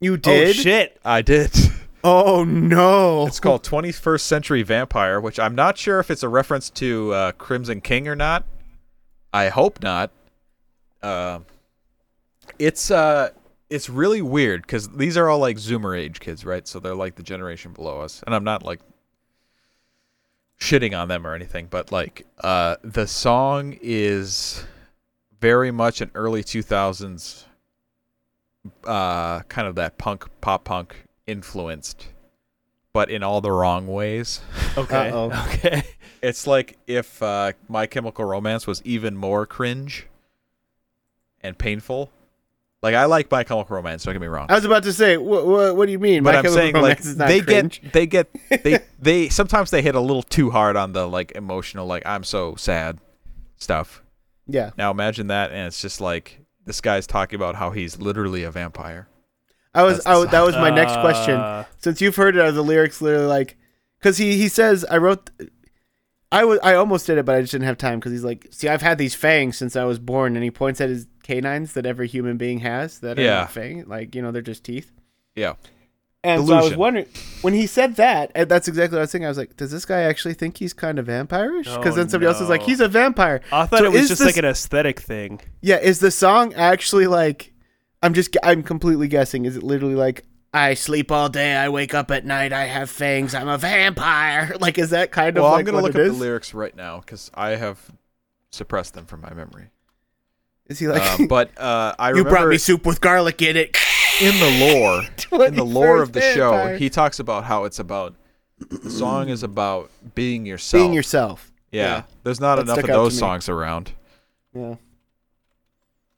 You 0.00 0.16
did? 0.16 0.30
Oh 0.30 0.52
did? 0.52 0.56
shit. 0.56 1.00
I 1.04 1.22
did. 1.22 1.52
Oh 2.04 2.44
no! 2.44 3.26
It's 3.26 3.40
called 3.40 3.64
21st 3.64 4.20
Century 4.20 4.62
Vampire, 4.62 5.20
which 5.20 5.40
I'm 5.40 5.56
not 5.56 5.76
sure 5.76 5.98
if 5.98 6.12
it's 6.12 6.22
a 6.22 6.28
reference 6.28 6.70
to 6.70 7.12
uh, 7.12 7.32
Crimson 7.32 7.80
King 7.80 8.06
or 8.06 8.14
not. 8.14 8.44
I 9.32 9.48
hope 9.48 9.82
not. 9.82 10.12
Uh, 11.02 11.40
it's 12.56 12.92
uh, 12.92 13.30
it's 13.68 13.90
really 13.90 14.22
weird 14.22 14.62
because 14.62 14.88
these 14.90 15.16
are 15.16 15.28
all 15.28 15.40
like 15.40 15.56
Zoomer 15.56 15.98
age 15.98 16.20
kids, 16.20 16.44
right? 16.44 16.68
So 16.68 16.78
they're 16.78 16.94
like 16.94 17.16
the 17.16 17.24
generation 17.24 17.72
below 17.72 18.00
us, 18.00 18.22
and 18.24 18.32
I'm 18.32 18.44
not 18.44 18.62
like 18.62 18.78
shitting 20.60 20.96
on 20.98 21.08
them 21.08 21.26
or 21.26 21.34
anything, 21.34 21.66
but 21.68 21.90
like 21.90 22.26
uh, 22.42 22.76
the 22.84 23.08
song 23.08 23.76
is 23.82 24.64
very 25.40 25.72
much 25.72 26.00
an 26.00 26.12
early 26.14 26.44
2000s 26.44 27.44
uh, 28.84 29.40
kind 29.42 29.66
of 29.68 29.74
that 29.76 29.98
punk 29.98 30.26
pop 30.40 30.64
punk 30.64 31.04
influenced, 31.26 32.06
but 32.92 33.10
in 33.10 33.22
all 33.22 33.40
the 33.40 33.52
wrong 33.52 33.86
ways. 33.86 34.40
Okay. 34.78 35.10
Uh-oh. 35.10 35.30
Okay. 35.54 35.82
It's 36.22 36.46
like 36.46 36.78
if 36.86 37.20
uh, 37.22 37.52
My 37.68 37.86
Chemical 37.86 38.24
Romance 38.24 38.66
was 38.66 38.80
even 38.84 39.16
more 39.16 39.44
cringe 39.46 40.06
and 41.40 41.58
painful. 41.58 42.10
Like 42.80 42.94
I 42.94 43.06
like 43.06 43.28
My 43.30 43.42
Chemical 43.42 43.74
Romance. 43.74 44.04
Don't 44.04 44.14
get 44.14 44.20
me 44.20 44.28
wrong. 44.28 44.46
I 44.48 44.54
was 44.54 44.64
about 44.64 44.84
to 44.84 44.92
say, 44.92 45.16
what, 45.16 45.46
what, 45.46 45.76
what 45.76 45.86
do 45.86 45.92
you 45.92 45.98
mean? 45.98 46.22
but 46.22 46.32
My 46.32 46.38
I'm 46.38 46.44
Chemical 46.44 46.56
saying 46.56 46.74
like 46.74 46.82
Romance 46.82 47.06
is 47.06 47.16
not 47.16 47.28
they 47.28 47.40
cringe. 47.40 47.82
get 47.82 47.92
they 47.92 48.06
get 48.06 48.28
they 48.62 48.78
they 49.00 49.28
sometimes 49.28 49.70
they 49.72 49.82
hit 49.82 49.96
a 49.96 50.00
little 50.00 50.22
too 50.22 50.50
hard 50.50 50.76
on 50.76 50.92
the 50.92 51.08
like 51.08 51.32
emotional 51.32 51.86
like 51.86 52.06
I'm 52.06 52.22
so 52.22 52.54
sad 52.54 52.98
stuff. 53.56 54.02
Yeah, 54.46 54.70
Now 54.78 54.90
imagine 54.92 55.26
that 55.26 55.50
and 55.50 55.66
it's 55.66 55.82
just 55.82 56.00
like 56.00 56.40
this 56.68 56.80
guy's 56.80 57.06
talking 57.06 57.34
about 57.36 57.56
how 57.56 57.70
he's 57.72 57.98
literally 57.98 58.44
a 58.44 58.50
vampire. 58.52 59.08
I 59.74 59.82
was. 59.82 60.04
I, 60.06 60.24
that 60.26 60.42
was 60.42 60.54
my 60.54 60.70
next 60.70 60.92
question. 61.00 61.34
Uh, 61.34 61.64
Since 61.78 62.00
you've 62.00 62.16
heard 62.16 62.36
it, 62.36 62.40
are 62.40 62.52
the 62.52 62.62
lyrics 62.62 63.02
literally 63.02 63.26
like? 63.26 63.56
Because 63.98 64.16
he 64.18 64.36
he 64.38 64.48
says 64.48 64.84
I 64.90 64.98
wrote. 64.98 65.30
I 66.30 66.44
was 66.44 66.58
I 66.62 66.74
almost 66.74 67.06
did 67.06 67.16
it, 67.18 67.24
but 67.24 67.34
I 67.36 67.40
just 67.40 67.52
didn't 67.52 67.66
have 67.66 67.78
time 67.78 67.98
because 67.98 68.12
he's 68.12 68.24
like, 68.24 68.46
see, 68.50 68.68
I've 68.68 68.82
had 68.82 68.98
these 68.98 69.14
fangs 69.14 69.56
since 69.56 69.74
I 69.76 69.84
was 69.84 69.98
born, 69.98 70.36
and 70.36 70.44
he 70.44 70.50
points 70.50 70.80
at 70.80 70.88
his 70.90 71.06
canines 71.22 71.72
that 71.72 71.86
every 71.86 72.06
human 72.06 72.36
being 72.36 72.60
has 72.60 73.00
that 73.00 73.18
are 73.18 73.22
Yeah. 73.22 73.34
not 73.40 73.50
fang, 73.52 73.84
like 73.86 74.14
you 74.14 74.22
know, 74.22 74.30
they're 74.30 74.42
just 74.42 74.62
teeth. 74.64 74.92
Yeah. 75.34 75.54
And 76.24 76.46
so 76.46 76.54
I 76.54 76.62
was 76.62 76.76
wondering 76.76 77.06
when 77.42 77.54
he 77.54 77.66
said 77.66 77.94
that, 77.96 78.32
and 78.34 78.48
that's 78.48 78.66
exactly 78.66 78.96
what 78.96 79.00
I 79.00 79.02
was 79.02 79.12
thinking. 79.12 79.26
I 79.26 79.28
was 79.28 79.38
like, 79.38 79.56
does 79.56 79.70
this 79.70 79.84
guy 79.84 80.00
actually 80.02 80.34
think 80.34 80.56
he's 80.56 80.72
kind 80.72 80.98
of 80.98 81.06
vampirish? 81.06 81.64
Because 81.76 81.94
Oh, 81.94 81.96
then 81.96 82.08
somebody 82.08 82.26
else 82.26 82.40
was 82.40 82.48
like, 82.48 82.62
he's 82.62 82.80
a 82.80 82.88
vampire. 82.88 83.40
I 83.52 83.66
thought 83.66 83.78
So 83.78 83.84
it 83.84 83.92
was 83.92 84.08
just 84.08 84.18
this- 84.20 84.26
like 84.26 84.36
an 84.36 84.44
aesthetic 84.44 85.00
thing. 85.00 85.40
Yeah, 85.60 85.76
is 85.76 86.00
the 86.00 86.10
song 86.10 86.54
actually 86.54 87.06
like? 87.06 87.52
I'm 88.02 88.14
just 88.14 88.36
I'm 88.42 88.62
completely 88.62 89.08
guessing. 89.08 89.44
Is 89.44 89.56
it 89.56 89.62
literally 89.62 89.94
like 89.94 90.24
I 90.52 90.74
sleep 90.74 91.10
all 91.12 91.28
day, 91.28 91.54
I 91.56 91.68
wake 91.68 91.94
up 91.94 92.10
at 92.10 92.24
night, 92.24 92.52
I 92.52 92.64
have 92.64 92.90
fangs, 92.90 93.34
I'm 93.34 93.48
a 93.48 93.58
vampire? 93.58 94.56
Like, 94.60 94.78
is 94.78 94.90
that 94.90 95.12
kind 95.12 95.36
of 95.36 95.42
Well, 95.42 95.52
like 95.52 95.60
I'm 95.60 95.64
gonna 95.66 95.76
what 95.82 95.84
look 95.84 95.94
it 95.94 96.00
up 96.00 96.06
is? 96.08 96.12
the 96.14 96.20
lyrics 96.24 96.52
right 96.54 96.74
now 96.74 96.98
because 97.00 97.30
I 97.34 97.50
have 97.50 97.78
suppressed 98.50 98.94
them 98.94 99.06
from 99.06 99.20
my 99.20 99.32
memory. 99.34 99.70
Is 100.66 100.78
he 100.78 100.88
like, 100.88 101.02
Uh, 101.20 101.26
but 101.28 101.56
uh, 101.58 101.94
I 101.98 102.08
you 102.10 102.14
remember 102.16 102.30
brought 102.30 102.48
me 102.48 102.58
soup 102.58 102.84
with 102.86 103.00
garlic 103.00 103.40
in 103.42 103.56
it? 103.56 103.76
in 104.20 104.34
the 104.40 104.74
lore, 105.30 105.46
in 105.46 105.54
the 105.54 105.64
lore 105.64 106.02
of 106.02 106.12
the 106.12 106.20
show, 106.20 106.50
Vampire. 106.52 106.76
he 106.76 106.90
talks 106.90 107.18
about 107.20 107.44
how 107.44 107.64
it's 107.64 107.78
about 107.78 108.14
the 108.58 108.90
song 108.90 109.28
is 109.28 109.42
about 109.42 109.90
being 110.14 110.44
yourself. 110.44 110.80
being 110.82 110.92
yourself. 110.92 111.52
yeah. 111.70 111.82
yeah. 111.82 112.02
There's 112.24 112.40
not 112.40 112.56
That 112.56 112.62
enough 112.62 112.78
of 112.78 112.84
stuck 112.84 112.90
out 112.90 112.96
to 112.96 113.02
those 113.04 113.18
songs 113.18 113.48
around. 113.48 113.92
Yeah. 114.54 114.74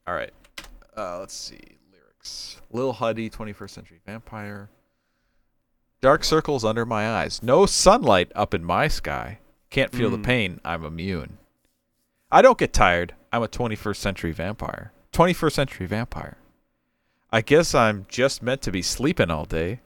All 0.07 0.13
right. 0.15 0.31
Uh, 0.97 1.19
let's 1.19 1.33
see 1.35 1.59
lyrics. 1.93 2.59
Lil 2.71 2.93
Huddy, 2.93 3.29
21st 3.29 3.69
Century 3.69 3.99
Vampire. 4.05 4.69
Dark 6.01 6.23
circles 6.23 6.65
under 6.65 6.85
my 6.85 7.07
eyes. 7.07 7.43
No 7.43 7.65
sunlight 7.67 8.31
up 8.35 8.53
in 8.55 8.63
my 8.63 8.87
sky. 8.87 9.37
Can't 9.69 9.91
feel 9.91 10.09
the 10.09 10.17
Mm. 10.17 10.23
pain. 10.25 10.61
I'm 10.65 10.83
immune. 10.83 11.37
I 12.31 12.41
don't 12.41 12.57
get 12.57 12.73
tired. 12.73 13.13
I'm 13.31 13.43
a 13.43 13.47
21st 13.47 13.97
century 13.97 14.31
vampire. 14.31 14.91
21st 15.13 15.51
century 15.53 15.85
vampire. 15.85 16.37
I 17.31 17.41
guess 17.41 17.73
I'm 17.73 18.05
just 18.09 18.43
meant 18.43 18.61
to 18.63 18.71
be 18.71 18.81
sleeping 18.81 19.31
all 19.31 19.45
day. 19.45 19.79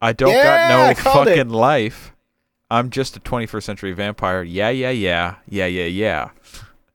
I 0.00 0.12
don't 0.12 0.30
Yeah, 0.32 0.68
got 0.68 0.88
no 0.96 1.02
called 1.02 1.28
it. 1.28 1.36
fucking 1.36 1.50
life. 1.50 2.12
I'm 2.70 2.90
just 2.90 3.16
a 3.16 3.20
21st 3.20 3.62
century 3.62 3.92
vampire. 3.92 4.42
Yeah, 4.42 4.70
yeah, 4.70 4.90
yeah. 4.90 5.36
Yeah, 5.46 5.66
yeah, 5.66 5.84
yeah. 5.84 6.30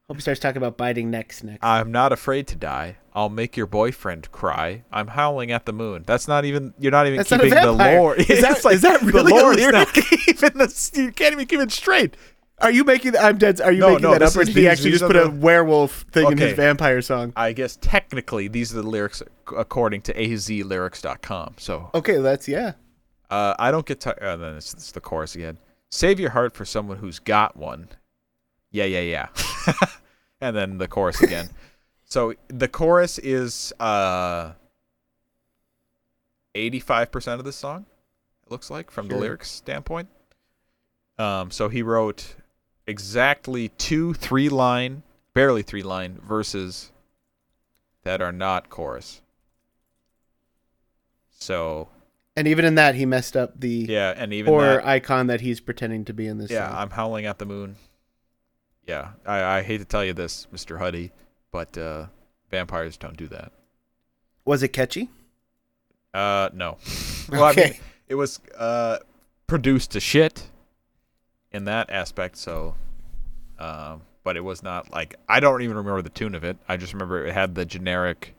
Hope 0.10 0.18
he 0.18 0.22
starts 0.22 0.40
talking 0.40 0.58
about 0.58 0.78
biting 0.78 1.12
necks 1.12 1.44
next. 1.44 1.64
I'm 1.64 1.92
not 1.92 2.12
afraid 2.12 2.48
to 2.48 2.56
die. 2.56 2.98
I'll 3.14 3.30
make 3.30 3.56
your 3.58 3.66
boyfriend 3.66 4.32
cry. 4.32 4.84
I'm 4.92 5.08
howling 5.08 5.52
at 5.52 5.66
the 5.66 5.74
moon. 5.74 6.04
That's 6.06 6.28
not 6.28 6.46
even. 6.46 6.74
You're 6.80 6.92
not 6.92 7.08
even 7.08 7.18
That's 7.18 7.32
not 7.32 7.42
keeping 7.42 7.56
the 7.56 7.74
vampire. 7.74 8.00
lore. 8.00 8.16
Is 8.18 8.42
that- 8.42 8.64
like 8.64 8.76
is 8.76 8.82
that 8.82 9.02
the 9.02 9.06
really 9.12 9.32
a 9.32 9.36
lore 9.36 9.54
is 9.58 9.68
not 9.68 9.98
even 10.28 10.58
the. 10.58 10.90
You 10.96 11.12
can't 11.12 11.34
even 11.34 11.46
keep 11.46 11.60
it 11.60 11.72
straight. 11.72 12.16
Are 12.60 12.72
you 12.72 12.84
making? 12.84 13.16
I'm 13.16 13.38
dead. 13.38 13.62
Are 13.62 13.72
you 13.72 13.82
No, 13.82 13.88
making 13.90 14.02
no, 14.04 14.12
that 14.14 14.24
up, 14.24 14.36
or 14.36 14.44
did 14.44 14.56
he 14.56 14.68
actually 14.68 14.92
just 14.92 15.06
put 15.06 15.16
a 15.16 15.30
werewolf 15.30 16.06
thing 16.12 16.32
in 16.32 16.38
his 16.38 16.54
vampire 16.54 17.02
song? 17.04 17.32
I 17.36 17.54
guess 17.54 17.78
technically 17.80 18.48
these 18.48 18.74
are 18.74 18.82
the 18.82 18.88
lyrics 18.88 19.22
according 19.56 20.02
to 20.04 20.14
azlyrics.com. 20.14 21.56
So 21.58 21.92
Okay, 21.94 22.18
that's 22.18 22.48
yeah. 22.48 22.74
uh, 23.30 23.54
I 23.60 23.70
don't 23.70 23.86
get 23.86 24.00
tired. 24.00 24.20
Uh, 24.22 24.38
then 24.38 24.56
it's, 24.56 24.74
it's 24.74 24.92
the 24.92 25.02
chorus 25.02 25.36
again. 25.36 25.60
Save 25.92 26.20
your 26.20 26.32
heart 26.32 26.54
for 26.56 26.66
someone 26.66 26.98
who's 26.98 27.20
got 27.20 27.56
one. 27.56 27.90
Yeah, 28.72 28.86
yeah, 28.86 29.02
yeah. 29.02 29.28
and 30.42 30.56
then 30.56 30.80
the 30.80 30.88
chorus 30.88 31.22
again. 31.22 31.50
so 32.06 32.34
the 32.48 32.68
chorus 32.68 33.20
is 33.20 33.72
uh, 33.80 34.54
85% 36.56 37.34
of 37.36 37.44
the 37.46 37.52
song, 37.52 37.86
it 38.46 38.52
looks 38.52 38.70
like, 38.72 38.90
from 38.92 39.08
the 39.08 39.16
lyrics 39.16 39.50
standpoint. 39.50 40.10
Um, 41.20 41.52
so 41.52 41.70
he 41.70 41.82
wrote 41.84 42.36
exactly 42.88 43.70
two 43.78 44.14
three 44.14 44.50
line, 44.50 45.04
barely 45.34 45.62
three 45.62 45.84
line 45.84 46.18
verses 46.24 46.92
that 48.04 48.22
are 48.22 48.32
not 48.32 48.70
chorus. 48.70 49.22
So 51.32 51.90
And 52.36 52.48
even 52.48 52.66
in 52.66 52.76
that, 52.76 52.96
he 52.96 53.06
messed 53.06 53.36
up 53.38 53.60
the 53.60 53.86
yeah, 53.90 54.14
and 54.16 54.34
even 54.34 54.54
or 54.54 54.64
that, 54.64 54.86
icon 54.86 55.28
that 55.28 55.42
he's 55.42 55.60
pretending 55.60 56.06
to 56.06 56.14
be 56.14 56.28
in 56.28 56.38
this. 56.38 56.50
yeah, 56.50 56.70
song. 56.70 56.78
I'm 56.78 56.90
howling 56.90 57.26
at 57.26 57.38
the 57.40 57.46
moon. 57.46 57.76
Yeah, 58.88 59.10
I, 59.26 59.58
I 59.58 59.62
hate 59.64 59.80
to 59.80 59.86
tell 59.86 60.04
you 60.06 60.14
this, 60.14 60.48
Mister 60.52 60.78
Huddy, 60.78 61.12
but 61.52 61.78
uh, 61.78 62.06
vampires 62.50 62.96
don't 62.98 63.18
do 63.18 63.28
that. 63.28 63.52
Was 64.46 64.64
it 64.64 64.70
catchy? 64.70 65.10
Uh, 66.14 66.50
no. 66.54 66.78
Well, 67.30 67.44
I 67.44 67.50
okay. 67.52 67.64
mean, 67.72 67.80
it 68.08 68.16
was 68.16 68.40
uh 68.58 69.00
produced 69.48 69.92
to 69.92 70.00
shit 70.00 70.48
in 71.58 71.66
that 71.66 71.90
aspect. 71.90 72.38
So, 72.38 72.76
uh, 73.60 73.98
but 74.24 74.38
it 74.38 74.42
was 74.42 74.64
not 74.64 74.94
like 74.94 75.16
I 75.28 75.42
don't 75.42 75.62
even 75.62 75.76
remember 75.76 76.02
the 76.02 76.10
tune 76.10 76.36
of 76.36 76.46
it. 76.46 76.56
I 76.70 76.78
just 76.78 76.94
remember 76.94 77.26
it 77.26 77.34
had 77.34 77.56
the 77.56 77.66
generic. 77.66 78.36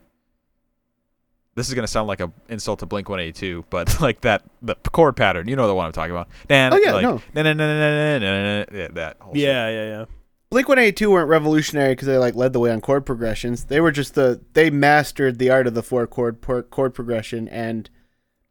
This 1.54 1.68
is 1.68 1.74
gonna 1.74 1.88
sound 1.88 2.08
like 2.08 2.20
an 2.20 2.32
insult 2.48 2.78
to 2.78 2.86
Blink 2.86 3.08
One 3.08 3.20
Eighty 3.20 3.32
Two, 3.32 3.64
but 3.68 4.00
like 4.00 4.22
that 4.22 4.44
the 4.62 4.76
chord 4.92 5.16
pattern. 5.16 5.48
You 5.48 5.56
know 5.56 5.66
the 5.66 5.74
one 5.74 5.84
I'm 5.84 5.92
talking 5.92 6.12
about. 6.12 6.28
Oh 6.48 6.76
yeah, 6.76 6.94
like, 6.94 7.02
no. 7.02 7.20
Yeah, 7.34 8.88
that. 8.92 9.16
Whole 9.20 9.36
yeah, 9.36 9.68
yeah, 9.68 9.84
yeah. 9.84 10.04
Blink 10.50 10.68
One 10.68 10.78
Eighty 10.78 10.92
Two 10.92 11.10
weren't 11.10 11.28
revolutionary 11.28 11.92
because 11.92 12.06
they 12.06 12.16
like 12.16 12.34
led 12.34 12.52
the 12.52 12.60
way 12.60 12.70
on 12.70 12.80
chord 12.80 13.04
progressions. 13.04 13.64
They 13.64 13.80
were 13.80 13.92
just 13.92 14.14
the 14.14 14.40
they 14.54 14.70
mastered 14.70 15.38
the 15.38 15.50
art 15.50 15.66
of 15.66 15.74
the 15.74 15.82
four 15.82 16.06
chord 16.06 16.40
chord 16.70 16.94
progression 16.94 17.48
and 17.48 17.90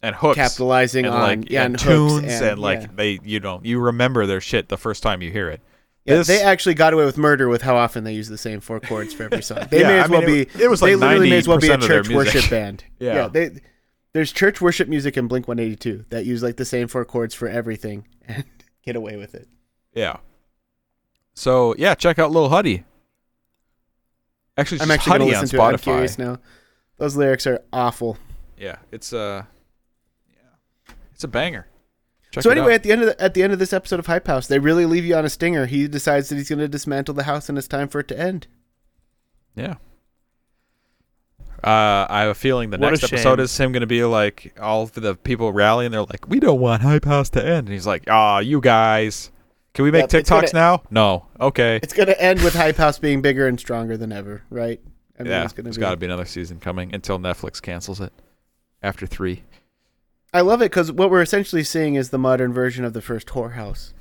and 0.01 0.15
hooks. 0.15 0.35
capitalizing 0.35 1.05
and 1.05 1.13
on 1.15 1.21
like 1.21 1.49
yeah, 1.49 1.63
and 1.63 1.73
and 1.75 1.79
tunes 1.79 2.41
and, 2.41 2.59
like 2.59 2.81
yeah. 2.81 2.87
they 2.95 3.19
you 3.23 3.39
know 3.39 3.59
you 3.63 3.79
remember 3.79 4.25
their 4.25 4.41
shit 4.41 4.69
the 4.69 4.77
first 4.77 5.03
time 5.03 5.21
you 5.21 5.31
hear 5.31 5.49
it. 5.49 5.61
Yeah, 6.05 6.15
This- 6.17 6.27
they 6.27 6.41
actually 6.41 6.75
got 6.75 6.93
away 6.93 7.03
with 7.05 7.17
murder 7.17 7.49
with 7.49 7.61
how 7.63 7.75
often 7.75 8.03
they 8.05 8.13
use 8.13 8.29
the 8.29 8.37
same 8.37 8.59
four 8.61 8.79
chords 8.79 9.13
for 9.13 9.23
every 9.23 9.41
song. 9.41 9.67
They 9.69 9.81
Yeah, 9.81 9.87
may 9.87 9.99
I 9.99 10.03
as 10.03 10.09
well 10.09 10.21
mean, 10.21 10.45
be. 10.45 10.63
it- 10.63 10.69
was 10.69 10.79
they 10.79 10.95
like 10.95 11.01
literally 11.09 11.29
may 11.31 11.37
as 11.37 11.47
well 11.47 11.59
be 11.59 11.67
a 11.67 11.71
90% 11.71 11.73
of 11.75 11.81
their 11.89 12.03
church 12.03 12.09
worship 12.15 12.49
band. 12.49 12.83
Yeah. 12.99 13.27
they 13.27 13.59
there's 14.13 14.31
church 14.31 14.61
worship 14.61 14.87
music 14.87 15.17
in 15.17 15.27
Blink 15.27 15.47
182 15.47 16.05
that 16.09 16.25
use 16.25 16.41
like 16.41 16.55
the 16.57 16.65
same 16.65 16.87
four 16.87 17.03
chords 17.05 17.35
for 17.35 17.47
everything 17.47 18.07
and 18.27 18.45
get 18.83 18.95
away 18.95 19.15
with 19.17 19.35
it. 19.35 19.47
Yeah. 19.93 20.17
So 21.33 21.75
yeah, 21.77 21.93
check 21.95 22.17
out 22.19 22.31
Lil 22.31 22.49
Huddy. 22.49 22.83
Actually, 24.57 24.81
I'm 24.81 24.91
actually 24.91 25.19
going 25.19 25.21
Huddy 25.21 25.31
to 25.31 25.37
on 25.37 25.41
listen 25.43 25.57
to 25.59 25.63
it. 25.63 25.67
I'm 25.67 25.77
curious 25.77 26.17
now. 26.17 26.39
Those 26.97 27.15
lyrics 27.15 27.45
are 27.45 27.61
awful. 27.71 28.17
Yeah, 28.57 28.77
it's 28.91 29.13
uh, 29.13 29.43
yeah, 29.43 29.56
it's 31.17 31.23
a 31.23 31.27
banger. 31.27 31.65
Check 32.29 32.43
so 32.43 32.51
anyway, 32.51 32.73
out. 32.73 32.75
at 32.75 32.83
the 32.83 32.91
end 32.91 33.01
of 33.01 33.07
the, 33.07 33.19
at 33.21 33.33
the 33.33 33.41
end 33.41 33.53
of 33.53 33.57
this 33.59 33.73
episode 33.73 33.97
of 33.99 34.05
Hype 34.05 34.27
House, 34.27 34.45
they 34.45 34.59
really 34.59 34.85
leave 34.85 35.03
you 35.03 35.15
on 35.15 35.25
a 35.25 35.29
stinger. 35.29 35.65
He 35.65 35.87
decides 35.87 36.29
that 36.29 36.35
he's 36.35 36.47
going 36.49 36.59
to 36.59 36.67
dismantle 36.67 37.15
the 37.15 37.23
house, 37.23 37.49
and 37.49 37.57
it's 37.57 37.67
time 37.67 37.87
for 37.87 37.99
it 38.01 38.07
to 38.09 38.19
end. 38.19 38.45
yeah. 39.55 39.75
Uh, 41.63 42.05
I 42.07 42.21
have 42.21 42.29
a 42.29 42.35
feeling 42.35 42.69
the 42.69 42.77
What 42.77 42.91
next 42.91 43.03
episode 43.03 43.39
is 43.39 43.57
him 43.57 43.71
going 43.71 43.81
to 43.81 43.87
be 43.87 44.03
like 44.03 44.55
all 44.61 44.85
the 44.85 45.15
people 45.15 45.51
rallying. 45.51 45.89
They're 45.91 46.03
like, 46.03 46.27
"We 46.29 46.39
don't 46.39 46.59
want 46.59 46.83
Hype 46.83 47.03
House 47.05 47.29
to 47.31 47.43
end," 47.43 47.67
and 47.67 47.69
he's 47.69 47.87
like, 47.87 48.03
"Ah, 48.07 48.37
you 48.39 48.61
guys, 48.61 49.31
can 49.73 49.83
we 49.83 49.89
make 49.89 50.11
Yep, 50.11 50.23
TikToks 50.25 50.27
gonna- 50.27 50.49
now? 50.53 50.83
No, 50.91 51.25
okay, 51.41 51.79
It's 51.81 51.93
going 51.93 52.07
to 52.07 52.21
end 52.21 52.43
with 52.43 52.53
Hype 52.53 52.77
House 52.77 52.99
being 52.99 53.23
bigger 53.23 53.47
and 53.47 53.59
stronger 53.59 53.97
than 53.97 54.11
ever, 54.11 54.43
right? 54.51 54.79
I 55.19 55.23
mean, 55.23 55.31
yeah, 55.31 55.43
it's 55.45 55.53
gonna 55.53 55.63
there's 55.63 55.77
be- 55.77 55.81
got 55.81 55.91
to 55.91 55.97
be 55.97 56.05
another 56.05 56.25
season 56.25 56.59
coming 56.59 56.93
until 56.93 57.17
Netflix 57.17 57.59
cancels 57.59 57.99
it 57.99 58.13
after 58.83 59.07
three. 59.07 59.41
I 60.37 60.41
love 60.41 60.61
it 60.61 60.69
because 60.69 60.91
what 60.91 61.09
we're 61.09 61.23
essentially 61.23 61.63
seeing 61.63 61.95
is 61.95 62.11
the 62.11 62.19
modern 62.19 62.53
version 62.53 62.85
of 62.85 62.93
the 62.93 63.01
first 63.01 63.29
whorehouse 63.29 63.93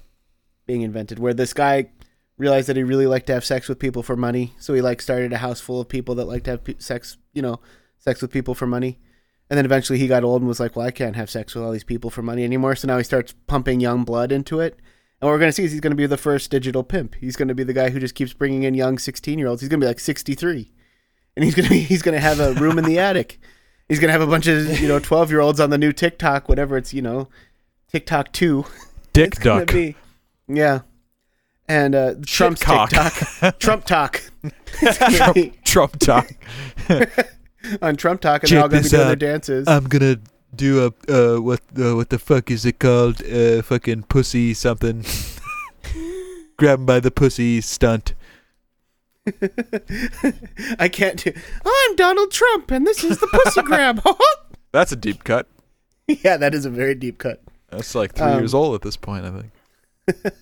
being 0.66 0.82
invented, 0.82 1.18
where 1.18 1.32
this 1.32 1.54
guy 1.54 1.88
realized 2.36 2.68
that 2.68 2.76
he 2.76 2.82
really 2.82 3.06
liked 3.06 3.28
to 3.28 3.32
have 3.32 3.42
sex 3.42 3.70
with 3.70 3.78
people 3.78 4.02
for 4.02 4.16
money, 4.16 4.52
so 4.58 4.74
he 4.74 4.82
like 4.82 5.00
started 5.00 5.32
a 5.32 5.38
house 5.38 5.62
full 5.62 5.80
of 5.80 5.88
people 5.88 6.14
that 6.16 6.26
liked 6.26 6.44
to 6.44 6.50
have 6.50 6.62
pe- 6.62 6.74
sex, 6.76 7.16
you 7.32 7.40
know, 7.40 7.58
sex 7.96 8.20
with 8.20 8.30
people 8.30 8.54
for 8.54 8.66
money. 8.66 8.98
And 9.48 9.56
then 9.56 9.64
eventually 9.64 9.98
he 9.98 10.08
got 10.08 10.24
old 10.24 10.42
and 10.42 10.48
was 10.48 10.60
like, 10.60 10.76
"Well, 10.76 10.86
I 10.86 10.90
can't 10.90 11.16
have 11.16 11.30
sex 11.30 11.54
with 11.54 11.64
all 11.64 11.72
these 11.72 11.84
people 11.84 12.10
for 12.10 12.20
money 12.20 12.44
anymore." 12.44 12.76
So 12.76 12.86
now 12.86 12.98
he 12.98 13.04
starts 13.04 13.34
pumping 13.46 13.80
young 13.80 14.04
blood 14.04 14.30
into 14.30 14.60
it. 14.60 14.74
And 14.74 15.26
what 15.26 15.32
we're 15.32 15.38
going 15.38 15.48
to 15.48 15.54
see 15.54 15.64
is 15.64 15.72
he's 15.72 15.80
going 15.80 15.92
to 15.92 15.96
be 15.96 16.04
the 16.04 16.18
first 16.18 16.50
digital 16.50 16.84
pimp. 16.84 17.14
He's 17.14 17.36
going 17.36 17.48
to 17.48 17.54
be 17.54 17.64
the 17.64 17.72
guy 17.72 17.88
who 17.88 17.98
just 17.98 18.14
keeps 18.14 18.34
bringing 18.34 18.64
in 18.64 18.74
young 18.74 18.98
16-year-olds. 18.98 19.62
He's 19.62 19.70
going 19.70 19.80
to 19.80 19.84
be 19.86 19.88
like 19.88 20.00
63. 20.00 20.70
And 21.34 21.46
he's 21.46 21.54
going 21.54 21.64
to 21.64 21.70
be 21.70 21.80
he's 21.92 22.02
going 22.02 22.14
to 22.14 22.20
have 22.20 22.40
a 22.40 22.52
room 22.60 22.76
in 22.76 22.84
the 22.84 22.98
attic. 22.98 23.40
He's 23.88 24.00
going 24.00 24.08
to 24.08 24.12
have 24.12 24.20
a 24.22 24.26
bunch 24.26 24.46
of, 24.46 24.80
you 24.80 24.88
know, 24.88 24.98
12-year-olds 25.00 25.60
on 25.60 25.70
the 25.70 25.78
new 25.78 25.92
TikTok, 25.92 26.48
whatever 26.48 26.76
it's, 26.76 26.92
you 26.92 27.02
know, 27.02 27.28
TikTok 27.90 28.32
2. 28.32 28.64
Dick 29.12 29.28
It's 29.28 29.38
gonna 29.38 29.64
duck. 29.64 29.74
be. 29.74 29.96
Yeah. 30.48 30.80
And 31.68 31.94
uh, 31.94 32.14
Trump's 32.24 32.62
cock. 32.62 32.90
TikTok. 32.90 33.58
Trump 33.58 33.84
talk. 33.84 34.22
It's 34.82 35.56
Trump 35.64 35.98
talk. 35.98 36.28
on 37.82 37.96
Trump 37.96 38.20
talk, 38.20 38.42
and 38.42 38.48
Check 38.50 38.56
they're 38.56 38.62
all 38.62 38.68
going 38.68 38.82
to 38.82 38.88
be 38.88 38.96
doing 38.96 39.06
their 39.08 39.16
dances. 39.16 39.66
I'm 39.66 39.84
gonna 39.84 40.18
do 40.54 40.86
a 40.86 41.12
uh, 41.12 41.40
what 41.40 41.60
uh, 41.76 41.96
what 41.96 42.10
the 42.10 42.18
fuck 42.18 42.50
is 42.50 42.64
it 42.64 42.78
called? 42.78 43.20
Uh, 43.24 43.62
fucking 43.62 44.04
pussy 44.04 44.54
something. 44.54 45.04
Grab 46.56 46.78
him 46.80 46.86
by 46.86 47.00
the 47.00 47.10
pussy 47.10 47.60
stunt. 47.60 48.14
I 50.78 50.88
can't 50.88 51.22
do. 51.22 51.32
I'm 51.64 51.96
Donald 51.96 52.30
Trump, 52.30 52.70
and 52.70 52.86
this 52.86 53.02
is 53.04 53.18
the 53.18 53.26
pussy 53.26 53.62
grab. 53.64 54.02
That's 54.72 54.92
a 54.92 54.96
deep 54.96 55.24
cut. 55.24 55.48
yeah, 56.06 56.36
that 56.36 56.54
is 56.54 56.64
a 56.64 56.70
very 56.70 56.94
deep 56.94 57.18
cut. 57.18 57.42
That's 57.70 57.94
like 57.94 58.14
three 58.14 58.26
Um, 58.26 58.38
years 58.38 58.54
old 58.54 58.74
at 58.74 58.82
this 58.82 58.96
point, 58.96 59.24
I 59.24 59.30
think. 59.40 60.32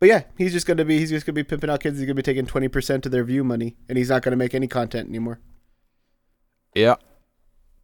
But 0.00 0.08
yeah, 0.08 0.22
he's 0.36 0.52
just 0.52 0.66
going 0.66 0.76
to 0.78 0.84
be. 0.84 0.98
He's 0.98 1.10
just 1.10 1.26
to 1.26 1.32
be 1.32 1.44
pimping 1.44 1.70
out 1.70 1.80
kids. 1.80 1.98
He's 1.98 2.06
going 2.06 2.16
to 2.16 2.22
be 2.22 2.22
taking 2.22 2.46
twenty 2.46 2.68
percent 2.68 3.06
of 3.06 3.12
their 3.12 3.24
view 3.24 3.44
money, 3.44 3.76
and 3.88 3.96
he's 3.98 4.08
not 4.10 4.22
going 4.22 4.32
to 4.32 4.36
make 4.36 4.54
any 4.54 4.66
content 4.66 5.08
anymore. 5.08 5.40
Yeah. 6.74 6.96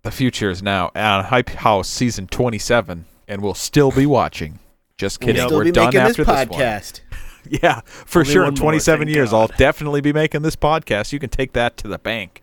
The 0.02 0.10
future 0.10 0.50
is 0.50 0.62
now 0.62 0.90
on 0.94 1.24
Hype 1.24 1.50
House 1.50 1.86
season 1.88 2.26
27, 2.26 3.04
and 3.28 3.42
we'll 3.42 3.52
still 3.54 3.90
be 3.90 4.06
watching. 4.06 4.58
Just 4.96 5.20
kidding. 5.20 5.46
we'll 5.46 5.58
We're 5.58 5.70
done 5.72 5.94
after 5.94 6.24
this 6.24 6.44
podcast. 6.46 7.00
Yeah, 7.62 7.80
for 7.84 8.20
Only 8.20 8.32
sure. 8.32 8.44
In 8.44 8.54
27 8.54 9.06
thank 9.06 9.14
years, 9.14 9.30
God. 9.30 9.40
I'll 9.50 9.56
definitely 9.58 10.00
be 10.00 10.12
making 10.12 10.42
this 10.42 10.56
podcast. 10.56 11.12
You 11.12 11.18
can 11.18 11.30
take 11.30 11.52
that 11.54 11.76
to 11.78 11.88
the 11.88 11.98
bank. 11.98 12.42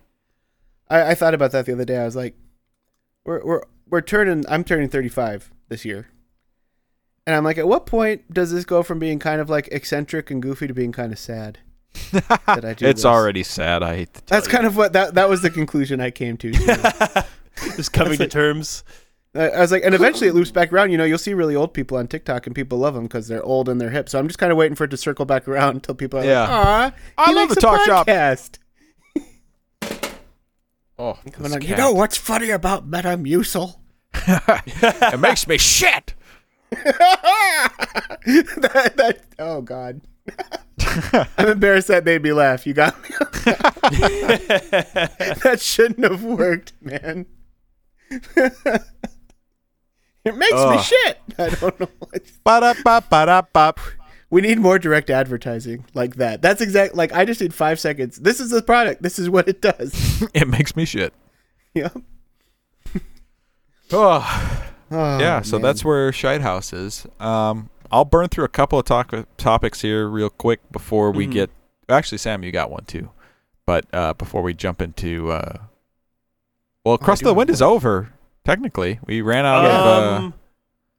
I, 0.90 1.12
I 1.12 1.16
thought 1.16 1.34
about 1.34 1.52
that 1.52 1.66
the 1.66 1.74
other 1.74 1.86
day. 1.86 1.98
I 1.98 2.06
was 2.06 2.16
like, 2.16 2.36
we're 3.26 3.44
we're 3.46 3.62
we're 3.90 4.02
turning. 4.02 4.44
I'm 4.50 4.64
turning 4.64 4.90
35 4.90 5.52
this 5.70 5.86
year, 5.86 6.08
and 7.26 7.36
I'm 7.36 7.44
like, 7.44 7.58
at 7.58 7.68
what 7.68 7.86
point 7.86 8.34
does 8.34 8.52
this 8.52 8.66
go 8.66 8.84
from 8.84 9.00
being 9.00 9.20
kind 9.20 9.42
of 9.42 9.50
like 9.50 9.68
eccentric 9.72 10.32
and 10.32 10.42
goofy 10.42 10.68
to 10.68 10.74
being 10.74 10.92
kind 10.92 11.12
of 11.12 11.20
sad? 11.20 11.60
That 12.12 12.64
I 12.66 12.74
do 12.74 12.86
it's 12.86 13.00
this? 13.02 13.06
already 13.06 13.44
sad. 13.44 13.84
I 13.84 13.96
hate 13.98 14.14
to 14.14 14.22
tell 14.22 14.38
That's 14.38 14.48
kind 14.48 14.66
of 14.66 14.78
what 14.78 14.94
that 14.94 15.16
that 15.16 15.30
was 15.30 15.42
the 15.42 15.50
conclusion 15.50 16.00
I 16.00 16.12
came 16.12 16.38
to. 16.38 16.52
Just 17.76 17.92
coming 17.92 18.18
to 18.20 18.28
terms. 18.28 18.84
I 19.38 19.60
was 19.60 19.72
like, 19.72 19.84
and 19.84 19.94
eventually 19.94 20.28
it 20.28 20.34
loops 20.34 20.52
back 20.52 20.72
around. 20.74 20.92
You 20.92 20.98
know, 20.98 21.04
you'll 21.04 21.18
see 21.18 21.34
really 21.34 21.56
old 21.56 21.74
people 21.74 21.98
on 21.98 22.08
TikTok, 22.08 22.48
and 22.48 22.56
people 22.56 22.78
love 22.78 22.94
them 22.94 23.04
because 23.04 23.28
they're 23.28 23.44
old 23.44 23.70
and 23.70 23.80
they're 23.80 23.90
hip. 23.90 24.10
So 24.10 24.20
I'm 24.20 24.28
just 24.28 24.40
kind 24.40 24.52
of 24.52 24.58
waiting 24.58 24.76
for 24.76 24.86
it 24.86 24.90
to 24.90 24.98
circle 24.98 25.26
back 25.26 25.48
around 25.48 25.76
until 25.76 25.96
people 25.96 26.20
are 26.20 26.26
Yeah. 26.26 26.42
like, 26.42 26.50
"Aw, 26.50 26.94
I 27.18 27.34
love 27.34 27.50
the 27.50 27.56
talk 27.56 27.82
shop." 27.82 28.08
Oh, 31.00 31.20
I'm, 31.44 31.62
you 31.62 31.76
know 31.76 31.92
what's 31.92 32.18
funny 32.18 32.50
about 32.50 32.90
Metamucil? 32.90 33.76
it 34.16 35.20
makes 35.20 35.48
me 35.48 35.60
shit. 35.60 36.16
that, 36.72 37.74
that, 38.98 39.20
oh 39.38 39.62
God. 39.62 40.02
I'm 41.38 41.50
embarrassed 41.50 41.90
that 41.90 42.04
made 42.04 42.24
me 42.24 42.34
laugh. 42.34 42.66
You 42.66 42.74
got 42.74 43.00
me. 43.04 43.10
that 45.44 45.60
shouldn't 45.62 46.04
have 46.04 46.24
worked, 46.24 46.74
man. 46.82 47.28
It 50.28 50.36
makes 50.36 50.54
me 50.54 50.82
shit. 50.82 51.20
I 51.40 51.50
don't 51.50 51.80
know 51.80 51.90
what. 52.00 52.22
Ba-da-ba-ba-da-bop. 52.44 53.80
We 54.30 54.42
need 54.42 54.60
more 54.60 54.78
direct 54.78 55.10
advertising 55.10 55.86
like 55.94 56.16
that. 56.18 56.42
That's 56.42 56.60
exact. 56.62 56.96
Like 56.96 57.14
I 57.14 57.24
just 57.26 57.40
need 57.40 57.54
five 57.54 57.80
seconds. 57.80 58.18
This 58.18 58.40
is 58.42 58.50
the 58.50 58.62
product. 58.62 59.02
This 59.02 59.18
is 59.20 59.30
what 59.30 59.48
it 59.48 59.62
does. 59.62 60.24
It 60.34 60.48
makes 60.48 60.76
me 60.76 60.84
shit. 60.86 61.14
yeah. 61.74 61.90
Oh, 63.92 64.64
Oh, 64.90 65.20
yeah, 65.20 65.42
so 65.42 65.58
man. 65.58 65.64
that's 65.64 65.84
where 65.84 66.12
Shite 66.14 66.42
House 66.42 66.72
is. 66.72 67.06
Um, 67.20 67.70
I'll 67.92 68.06
burn 68.06 68.30
through 68.30 68.46
a 68.46 68.50
couple 68.50 68.80
of 68.80 68.86
talk- 68.86 69.14
topics 69.38 69.82
here 69.82 70.08
real 70.08 70.30
quick 70.30 70.60
before 70.72 71.12
we 71.12 71.28
Mhm. 71.28 71.32
get. 71.32 71.50
Actually, 71.90 72.18
Sam, 72.20 72.44
you 72.44 72.52
got 72.54 72.72
one 72.72 72.86
too, 72.86 73.10
but 73.66 73.86
uh, 73.94 74.14
before 74.14 74.42
we 74.42 74.54
jump 74.54 74.82
into, 74.82 75.32
uh, 75.32 75.58
well, 76.86 76.96
across 76.96 77.20
do 77.20 77.26
the 77.26 77.34
wind 77.34 77.50
is 77.50 77.62
over. 77.62 78.14
Technically, 78.48 79.00
we 79.06 79.22
ran 79.22 79.46
out 79.46 79.66
of 79.66 79.72
uh, 79.72 80.16
Um, 80.18 80.34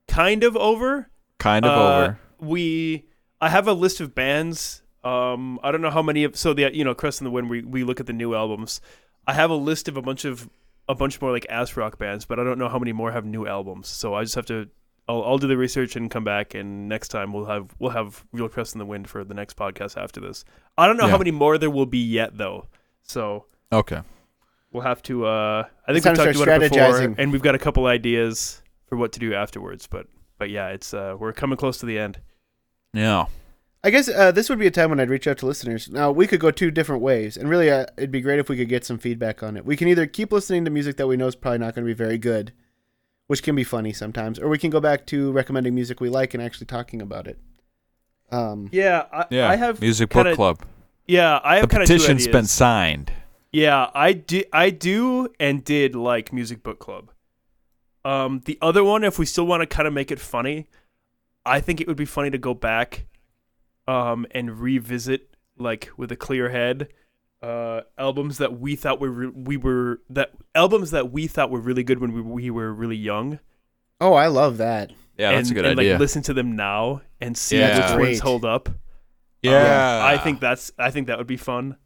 kind 0.07 0.45
of 0.45 0.55
over. 0.57 1.11
kind 1.39 1.65
of 1.65 1.71
uh, 1.73 1.83
over. 1.97 2.19
We, 2.39 3.07
I 3.41 3.49
have 3.49 3.67
a 3.67 3.73
list 3.73 4.01
of 4.01 4.15
bands. 4.15 4.83
Um, 5.03 5.59
I 5.63 5.73
don't 5.73 5.81
know 5.81 5.89
how 5.91 6.03
many 6.03 6.25
of 6.25 6.37
so 6.37 6.53
the 6.53 6.71
you 6.75 6.85
know 6.85 6.95
Crest 6.95 7.21
in 7.21 7.25
the 7.25 7.31
Wind. 7.31 7.49
We 7.49 7.63
we 7.63 7.85
look 7.85 8.01
at 8.01 8.07
the 8.07 8.13
new 8.13 8.35
albums. 8.35 8.83
I 9.27 9.33
have 9.33 9.49
a 9.51 9.55
list 9.55 9.89
of 9.89 9.97
a 9.97 10.03
bunch 10.03 10.27
of 10.27 10.51
a 10.89 10.95
bunch 10.95 11.21
more 11.23 11.33
like 11.33 11.47
ass 11.49 11.75
rock 11.77 11.99
bands, 11.99 12.27
but 12.27 12.39
I 12.39 12.45
don't 12.45 12.59
know 12.59 12.69
how 12.69 12.79
many 12.79 12.93
more 12.93 13.13
have 13.13 13.25
new 13.25 13.47
albums. 13.47 13.89
So 13.89 14.13
I 14.15 14.23
just 14.25 14.35
have 14.35 14.47
to. 14.47 14.69
I'll, 15.09 15.25
I'll 15.25 15.39
do 15.39 15.47
the 15.47 15.57
research 15.57 15.97
and 15.97 16.11
come 16.11 16.25
back, 16.25 16.53
and 16.55 16.87
next 16.87 17.09
time 17.09 17.33
we'll 17.33 17.47
have 17.47 17.75
we'll 17.79 17.93
have 17.93 18.25
real 18.33 18.49
Crest 18.51 18.75
in 18.75 18.79
the 18.79 18.85
Wind 18.85 19.09
for 19.09 19.25
the 19.25 19.33
next 19.33 19.57
podcast 19.57 19.97
after 19.97 20.21
this. 20.21 20.45
I 20.77 20.87
don't 20.87 20.99
know 20.99 21.07
Yeah. 21.07 21.13
how 21.13 21.19
many 21.19 21.31
more 21.31 21.57
there 21.57 21.71
will 21.71 21.87
be 21.87 21.99
yet 22.05 22.37
though. 22.37 22.67
So 23.05 23.47
Okay. 23.73 24.01
We'll 24.73 24.83
have 24.83 25.03
to. 25.05 25.27
Uh, 25.27 25.65
I 25.87 25.93
think 25.93 26.05
we 26.05 26.11
to 26.11 26.17
talked 26.17 26.37
about 26.37 26.63
it 26.63 26.71
before, 26.73 27.15
and 27.19 27.33
we've 27.33 27.43
got 27.43 27.55
a 27.55 27.59
couple 27.59 27.87
ideas 27.87 28.63
for 28.87 28.97
what 28.97 29.13
to 29.13 29.21
do 29.21 29.35
afterwards. 29.35 29.87
But 29.87 30.07
but 30.39 30.51
yeah, 30.51 30.69
it's 30.69 30.93
uh, 30.95 31.17
we're 31.19 31.33
coming 31.33 31.57
close 31.57 31.79
to 31.79 31.87
the 31.87 31.99
end. 31.99 32.19
Yeah. 32.93 33.27
I 33.85 33.91
guess 33.91 34.09
uh, 34.09 34.33
this 34.33 34.49
would 34.51 34.59
be 34.59 34.67
a 34.67 34.73
time 34.73 34.91
when 34.91 34.99
I'd 34.99 35.09
reach 35.09 35.29
out 35.29 35.39
to 35.39 35.47
listeners. 35.47 35.89
Now 35.89 36.11
we 36.11 36.27
could 36.27 36.41
go 36.41 36.51
two 36.51 36.71
different 36.73 37.01
ways, 37.01 37.37
and 37.37 37.49
really, 37.49 37.71
uh, 37.71 37.87
it'd 37.97 38.11
be 38.11 38.21
great 38.21 38.41
if 38.41 38.49
we 38.49 38.57
could 38.57 38.69
get 38.69 38.85
some 38.85 38.99
feedback 38.99 39.43
on 39.43 39.57
it. 39.57 39.65
We 39.65 39.77
can 39.77 39.87
either 39.87 40.05
keep 40.07 40.33
listening 40.33 40.65
to 40.65 40.71
music 40.71 40.97
that 40.97 41.07
we 41.07 41.17
know 41.17 41.29
is 41.29 41.37
probably 41.37 41.59
not 41.59 41.75
going 41.77 41.85
to 41.87 41.89
be 41.89 41.95
very 41.95 42.19
good, 42.19 42.53
which 43.29 43.41
can 43.43 43.55
be 43.55 43.63
funny 43.63 43.93
sometimes, 43.93 44.41
or 44.41 44.49
we 44.49 44.59
can 44.59 44.71
go 44.71 44.81
back 44.81 45.07
to 45.07 45.31
recommending 45.31 45.77
music 45.77 46.01
we 46.01 46.09
like 46.09 46.35
and 46.35 46.43
actually 46.43 46.67
talking 46.67 47.01
about 47.01 47.29
it. 47.29 47.39
Um, 48.33 48.69
Yeah, 48.73 49.05
I, 49.13 49.25
Yeah. 49.31 49.49
I 49.49 49.55
have 49.57 49.81
Music 49.81 50.11
kinda- 50.11 50.31
Book 50.31 50.37
Club. 50.37 50.63
Yeah, 51.07 51.41
I 51.43 51.59
have 51.59 51.69
kind 51.69 51.83
of 51.83 51.89
two 51.89 51.95
petition's 51.95 52.23
ideas. 52.23 52.33
been 52.33 52.47
signed. 52.47 53.13
Yeah, 53.53 53.91
I 53.95 54.13
do. 54.13 54.45
I 54.53 54.71
do 54.71 55.29
and 55.41 55.65
did 55.65 55.95
like 55.95 56.33
Music 56.33 56.63
Book 56.63 56.79
Club. 56.79 57.11
Um, 58.05 58.43
the 58.45 58.59
other 58.63 58.85
one, 58.85 59.05
if 59.05 59.19
we 59.19 59.27
still 59.27 59.47
want 59.47 59.63
to 59.63 59.67
kind 59.67 59.89
of 59.89 59.95
make 59.95 60.11
it 60.11 60.21
funny, 60.21 60.67
I 61.45 61.61
think 61.61 61.81
it 61.81 61.87
would 61.89 61.97
be 61.97 62.05
funny 62.05 62.31
to 62.31 62.39
go 62.39 62.55
back, 62.55 63.07
um, 63.87 64.27
and 64.33 64.59
revisit 64.61 65.35
like 65.59 65.91
with 65.97 66.13
a 66.13 66.17
clear 66.17 66.51
head, 66.51 66.89
uh, 67.43 67.81
albums 67.97 68.39
that 68.39 68.59
we 68.61 68.77
thought 68.77 69.01
were 69.01 69.11
re- 69.11 69.33
we 69.35 69.57
were 69.57 70.01
that 70.11 70.33
albums 70.55 70.91
that 70.91 71.11
we 71.11 71.27
thought 71.27 71.51
were 71.51 71.61
really 71.61 71.83
good 71.83 71.99
when 72.01 72.13
we 72.13 72.21
we 72.21 72.51
were 72.51 72.73
really 72.73 72.97
young. 72.97 73.39
oh, 74.01 74.13
I 74.13 74.27
love 74.29 74.59
that. 74.59 74.93
Yeah, 75.17 75.33
that's 75.33 75.49
and, 75.49 75.59
a 75.59 75.63
good 75.63 75.71
and, 75.71 75.81
idea. 75.81 75.93
Like 75.95 76.01
listen 76.01 76.23
to 76.23 76.35
them 76.35 76.55
now 76.55 77.01
and 77.21 77.37
see 77.37 77.59
Yeah. 77.59 77.97
which 77.97 78.07
ones 78.07 78.21
hold 78.21 78.45
up. 78.45 78.69
yeah. 79.43 80.03
I 80.05 80.19
think 80.19 80.39
that's 80.41 80.71
I 80.79 80.91
think 80.91 81.07
that 81.09 81.19
would 81.19 81.27
be 81.27 81.37
fun. 81.39 81.77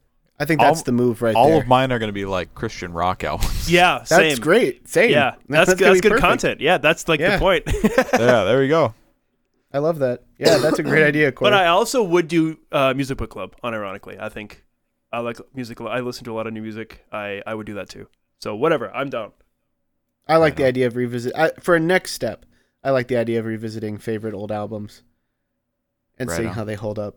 I 0.42 0.44
think 0.44 0.60
that's 0.60 0.80
All- 0.80 0.84
the 0.84 0.92
move 0.92 1.22
right 1.22 1.36
all 1.36 1.50
there. 1.50 1.60
of 1.62 1.68
mine 1.68 1.92
are 1.92 2.00
going 2.00 2.08
to 2.08 2.12
be 2.12 2.24
like 2.24 2.52
Christian 2.54 2.92
rock 2.92 3.22
albums. 3.30 3.70
Yeah, 3.70 3.98
that's 3.98 4.08
same. 4.10 4.38
great. 4.38 4.88
Same. 4.88 5.10
Yeah, 5.12 5.36
that's 5.48 5.68
that's, 5.68 5.80
gonna 5.80 5.94
good 6.00 6.02
perfect. 6.10 6.20
content. 6.20 6.60
Yeah, 6.60 6.78
that's 6.78 7.06
like 7.08 7.20
Yeah. 7.20 7.36
the 7.36 7.38
point. 7.38 7.62
yeah, 8.12 8.44
there 8.44 8.58
we 8.58 8.66
go. 8.68 8.92
I 9.72 9.78
love 9.78 10.00
that. 10.00 10.24
Yeah, 10.38 10.58
that's 10.58 10.78
a 10.80 10.82
great 10.82 11.04
idea, 11.12 11.30
Corey. 11.30 11.50
but 11.50 11.54
I 11.54 11.68
also 11.68 12.02
would 12.02 12.26
do 12.28 12.58
uh, 12.72 12.92
music 12.94 13.18
book 13.18 13.30
club. 13.30 13.54
Unironically, 13.62 14.20
I 14.20 14.28
think 14.28 14.64
I 15.12 15.20
like 15.20 15.38
music. 15.54 15.80
I 15.80 16.00
listen 16.00 16.24
to 16.24 16.32
a 16.32 16.34
lot 16.34 16.46
of 16.48 16.52
new 16.52 16.62
music. 16.62 17.04
I 17.12 17.40
I 17.46 17.54
would 17.54 17.66
do 17.66 17.74
that 17.74 17.88
too. 17.88 18.08
So 18.40 18.56
whatever, 18.56 18.90
I'm 18.92 19.08
down. 19.10 19.30
I 20.26 20.38
like 20.38 20.54
I 20.54 20.56
the 20.56 20.64
idea 20.64 20.86
of 20.88 20.96
revisit 20.96 21.32
I, 21.36 21.52
for 21.60 21.76
a 21.76 21.80
next 21.80 22.12
step. 22.12 22.44
I 22.84 22.90
like 22.90 23.06
the 23.08 23.16
idea 23.16 23.38
of 23.38 23.46
revisiting 23.46 23.96
favorite 23.98 24.34
old 24.34 24.50
albums 24.50 25.02
and 26.18 26.28
Right 26.28 26.36
seeing 26.36 26.48
on. 26.48 26.54
how 26.54 26.64
they 26.64 26.74
hold 26.74 26.98
up. 26.98 27.16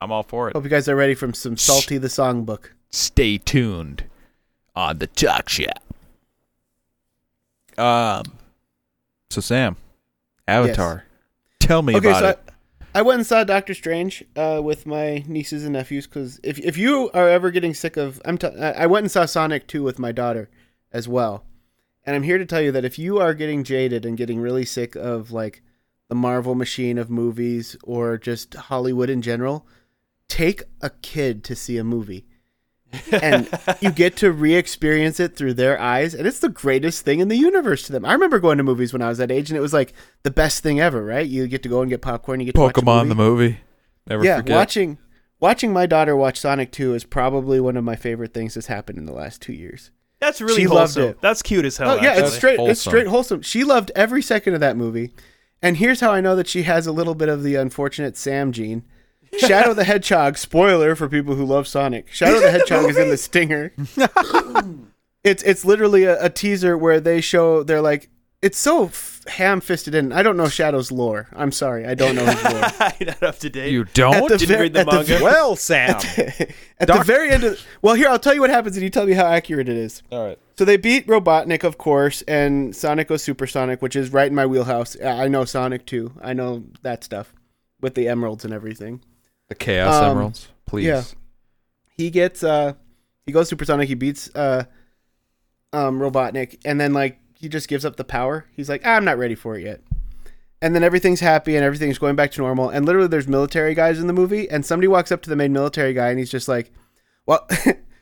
I'm 0.00 0.10
all 0.10 0.22
for 0.22 0.48
it. 0.48 0.54
Hope 0.54 0.64
you 0.64 0.70
guys 0.70 0.88
are 0.88 0.96
ready 0.96 1.14
for 1.14 1.32
some 1.32 1.56
salty 1.56 1.98
the 1.98 2.08
songbook. 2.08 2.70
Stay 2.90 3.38
tuned 3.38 4.04
on 4.74 4.98
the 4.98 5.06
Talk 5.06 5.48
Shop. 5.48 5.82
Um. 7.78 8.24
So 9.30 9.40
Sam, 9.40 9.76
Avatar. 10.48 11.04
Tell 11.60 11.82
me 11.82 11.96
okay, 11.96 12.08
about 12.08 12.20
so 12.20 12.28
it. 12.30 12.40
I, 12.94 12.98
I 12.98 13.02
went 13.02 13.18
and 13.18 13.26
saw 13.26 13.44
Doctor 13.44 13.74
Strange 13.74 14.24
uh, 14.34 14.60
with 14.64 14.86
my 14.86 15.22
nieces 15.28 15.62
and 15.64 15.74
nephews 15.74 16.06
because 16.06 16.40
if 16.42 16.58
if 16.58 16.76
you 16.76 17.10
are 17.14 17.28
ever 17.28 17.50
getting 17.50 17.74
sick 17.74 17.96
of, 17.96 18.20
I'm 18.24 18.38
t- 18.38 18.48
I 18.48 18.72
I 18.72 18.86
went 18.86 19.04
and 19.04 19.10
saw 19.10 19.26
Sonic 19.26 19.68
two 19.68 19.82
with 19.82 19.98
my 19.98 20.10
daughter 20.10 20.50
as 20.92 21.06
well, 21.06 21.44
And 22.04 22.16
I'm 22.16 22.24
here 22.24 22.38
to 22.38 22.44
tell 22.46 22.60
you 22.60 22.72
that 22.72 22.84
if 22.84 22.98
you 22.98 23.20
are 23.20 23.34
getting 23.34 23.62
jaded 23.62 24.04
and 24.04 24.16
getting 24.16 24.40
really 24.40 24.64
sick 24.64 24.96
of 24.96 25.30
like 25.30 25.62
the 26.08 26.16
Marvel 26.16 26.56
machine 26.56 26.98
of 26.98 27.08
movies 27.10 27.76
or 27.84 28.18
just 28.18 28.54
Hollywood 28.54 29.08
in 29.08 29.22
general, 29.22 29.64
take 30.30 30.62
a 30.80 30.88
kid 30.90 31.44
to 31.44 31.54
see 31.56 31.76
a 31.76 31.84
movie. 31.84 32.24
and 33.22 33.48
you 33.80 33.90
get 33.92 34.16
to 34.16 34.32
re-experience 34.32 35.20
it 35.20 35.36
through 35.36 35.54
their 35.54 35.80
eyes 35.80 36.12
and 36.12 36.26
it's 36.26 36.40
the 36.40 36.48
greatest 36.48 37.04
thing 37.04 37.20
in 37.20 37.28
the 37.28 37.36
universe 37.36 37.84
to 37.84 37.92
them 37.92 38.04
i 38.04 38.12
remember 38.12 38.40
going 38.40 38.58
to 38.58 38.64
movies 38.64 38.92
when 38.92 39.00
i 39.00 39.08
was 39.08 39.18
that 39.18 39.30
age 39.30 39.48
and 39.48 39.56
it 39.56 39.60
was 39.60 39.72
like 39.72 39.92
the 40.24 40.30
best 40.30 40.60
thing 40.60 40.80
ever 40.80 41.04
right 41.04 41.28
you 41.28 41.46
get 41.46 41.62
to 41.62 41.68
go 41.68 41.82
and 41.82 41.88
get 41.88 42.02
popcorn 42.02 42.40
you 42.40 42.46
get 42.46 42.54
to 42.56 42.60
Pokemon 42.60 43.02
movie. 43.04 43.08
the 43.10 43.14
movie. 43.14 43.60
Never 44.08 44.24
yeah 44.24 44.38
forget. 44.38 44.56
watching 44.56 44.98
watching 45.38 45.72
my 45.72 45.86
daughter 45.86 46.16
watch 46.16 46.40
sonic 46.40 46.72
2 46.72 46.94
is 46.94 47.04
probably 47.04 47.60
one 47.60 47.76
of 47.76 47.84
my 47.84 47.94
favorite 47.94 48.34
things 48.34 48.54
that's 48.54 48.66
happened 48.66 48.98
in 48.98 49.06
the 49.06 49.12
last 49.12 49.40
two 49.40 49.52
years 49.52 49.92
That's 50.18 50.40
really 50.40 50.62
She 50.62 50.66
loved 50.66 50.94
wholesome. 50.96 51.10
it. 51.10 51.20
That's 51.20 51.42
cute 51.42 51.64
as 51.64 51.76
hell. 51.76 51.92
oh 51.92 52.02
yeah 52.02 52.08
actually. 52.14 52.24
it's 52.26 52.34
straight 52.34 52.58
it's 52.60 52.80
straight 52.80 53.06
wholesome 53.06 53.42
she 53.42 53.62
loved 53.62 53.92
every 53.94 54.20
second 54.20 54.54
of 54.54 54.60
that 54.60 54.76
movie 54.76 55.12
and 55.62 55.76
here's 55.76 56.00
how 56.00 56.10
i 56.10 56.20
know 56.20 56.34
that 56.34 56.48
she 56.48 56.64
has 56.64 56.88
a 56.88 56.92
little 56.92 57.14
bit 57.14 57.28
of 57.28 57.44
the 57.44 57.54
unfortunate 57.54 58.16
sam 58.16 58.50
gene 58.50 58.82
shadow 59.38 59.72
the 59.74 59.84
hedgehog 59.84 60.36
spoiler 60.36 60.94
for 60.96 61.08
people 61.08 61.34
who 61.34 61.44
love 61.44 61.66
sonic 61.68 62.08
shadow 62.12 62.40
the 62.40 62.50
hedgehog 62.56 62.88
is 62.90 62.96
in 62.96 63.08
the 63.10 63.16
stinger 63.16 63.72
it's 65.24 65.42
it's 65.42 65.64
literally 65.64 66.04
a, 66.04 66.22
a 66.24 66.30
teaser 66.30 66.76
where 66.76 67.00
they 67.00 67.20
show 67.20 67.62
they're 67.62 67.80
like 67.82 68.08
it's 68.42 68.58
so 68.58 68.86
f- 68.86 69.20
ham-fisted 69.28 69.94
in 69.94 70.12
i 70.12 70.22
don't 70.22 70.36
know 70.36 70.48
shadow's 70.48 70.90
lore 70.90 71.28
i'm 71.34 71.52
sorry 71.52 71.86
i 71.86 71.94
don't 71.94 72.16
know 72.16 72.24
his 72.24 72.42
lore 72.44 72.60
Not 73.00 73.22
up 73.22 73.38
to 73.40 73.50
date. 73.50 73.70
You 73.70 73.84
don't? 73.84 74.14
At 74.14 74.28
the 74.28 74.38
Didn't 74.38 74.56
ver- 74.56 74.62
read 74.62 74.72
the 74.72 74.80
at 74.80 74.86
the 74.86 74.92
manga. 74.92 75.18
well, 75.22 75.56
Sam. 75.56 75.90
at 75.90 76.02
the 76.78 76.86
Doc- 76.86 77.06
very 77.06 77.30
end 77.30 77.44
of 77.44 77.60
well 77.82 77.94
here 77.94 78.08
i'll 78.08 78.18
tell 78.18 78.34
you 78.34 78.40
what 78.40 78.50
happens 78.50 78.76
and 78.76 78.82
you 78.82 78.90
tell 78.90 79.06
me 79.06 79.12
how 79.12 79.26
accurate 79.26 79.68
it 79.68 79.76
is 79.76 80.02
All 80.10 80.26
right. 80.26 80.38
so 80.56 80.64
they 80.64 80.78
beat 80.78 81.06
Robotnik, 81.06 81.64
of 81.64 81.76
course, 81.78 82.22
and 82.22 82.74
Sonic 82.74 83.08
goes 83.08 83.22
Supersonic, 83.22 83.80
which 83.82 83.94
is 83.96 84.10
right 84.12 84.26
in 84.28 84.34
my 84.34 84.46
wheelhouse. 84.46 84.96
I 85.02 85.28
know 85.28 85.44
Sonic 85.44 85.86
too. 85.86 86.12
I 86.22 86.32
know 86.32 86.64
that 86.82 87.02
stuff 87.04 87.32
with 87.80 87.94
the 87.94 88.08
emeralds 88.08 88.44
and 88.44 88.52
everything. 88.54 89.02
The 89.50 89.54
Chaos 89.56 89.94
Um, 90.02 90.10
Emeralds, 90.12 90.48
please. 90.64 90.86
yeah. 90.86 91.02
He 91.96 92.08
gets 92.10 92.42
uh 92.42 92.72
he 93.26 93.32
goes 93.32 93.48
Supersonic, 93.50 93.88
he 93.88 93.94
beats 93.94 94.30
uh 94.34 94.64
um 95.72 95.98
Robotnik, 96.00 96.58
and 96.64 96.80
then 96.80 96.92
like 96.94 97.18
he 97.34 97.48
just 97.48 97.68
gives 97.68 97.84
up 97.84 97.96
the 97.96 98.04
power. 98.04 98.46
He's 98.56 98.68
like, 98.68 98.84
I'm 98.86 99.04
not 99.04 99.18
ready 99.18 99.34
for 99.34 99.56
it 99.58 99.64
yet. 99.64 99.80
And 100.62 100.74
then 100.74 100.82
everything's 100.84 101.20
happy 101.20 101.56
and 101.56 101.64
everything's 101.64 101.98
going 101.98 102.16
back 102.16 102.30
to 102.32 102.40
normal. 102.42 102.68
And 102.68 102.84
literally 102.84 103.08
there's 103.08 103.26
military 103.28 103.74
guys 103.74 103.98
in 103.98 104.06
the 104.06 104.12
movie, 104.12 104.48
and 104.50 104.64
somebody 104.64 104.88
walks 104.88 105.10
up 105.12 105.22
to 105.22 105.30
the 105.30 105.36
main 105.36 105.52
military 105.52 105.92
guy 105.94 106.08
and 106.10 106.18
he's 106.18 106.30
just 106.30 106.48
like, 106.48 106.70
Well 107.26 107.46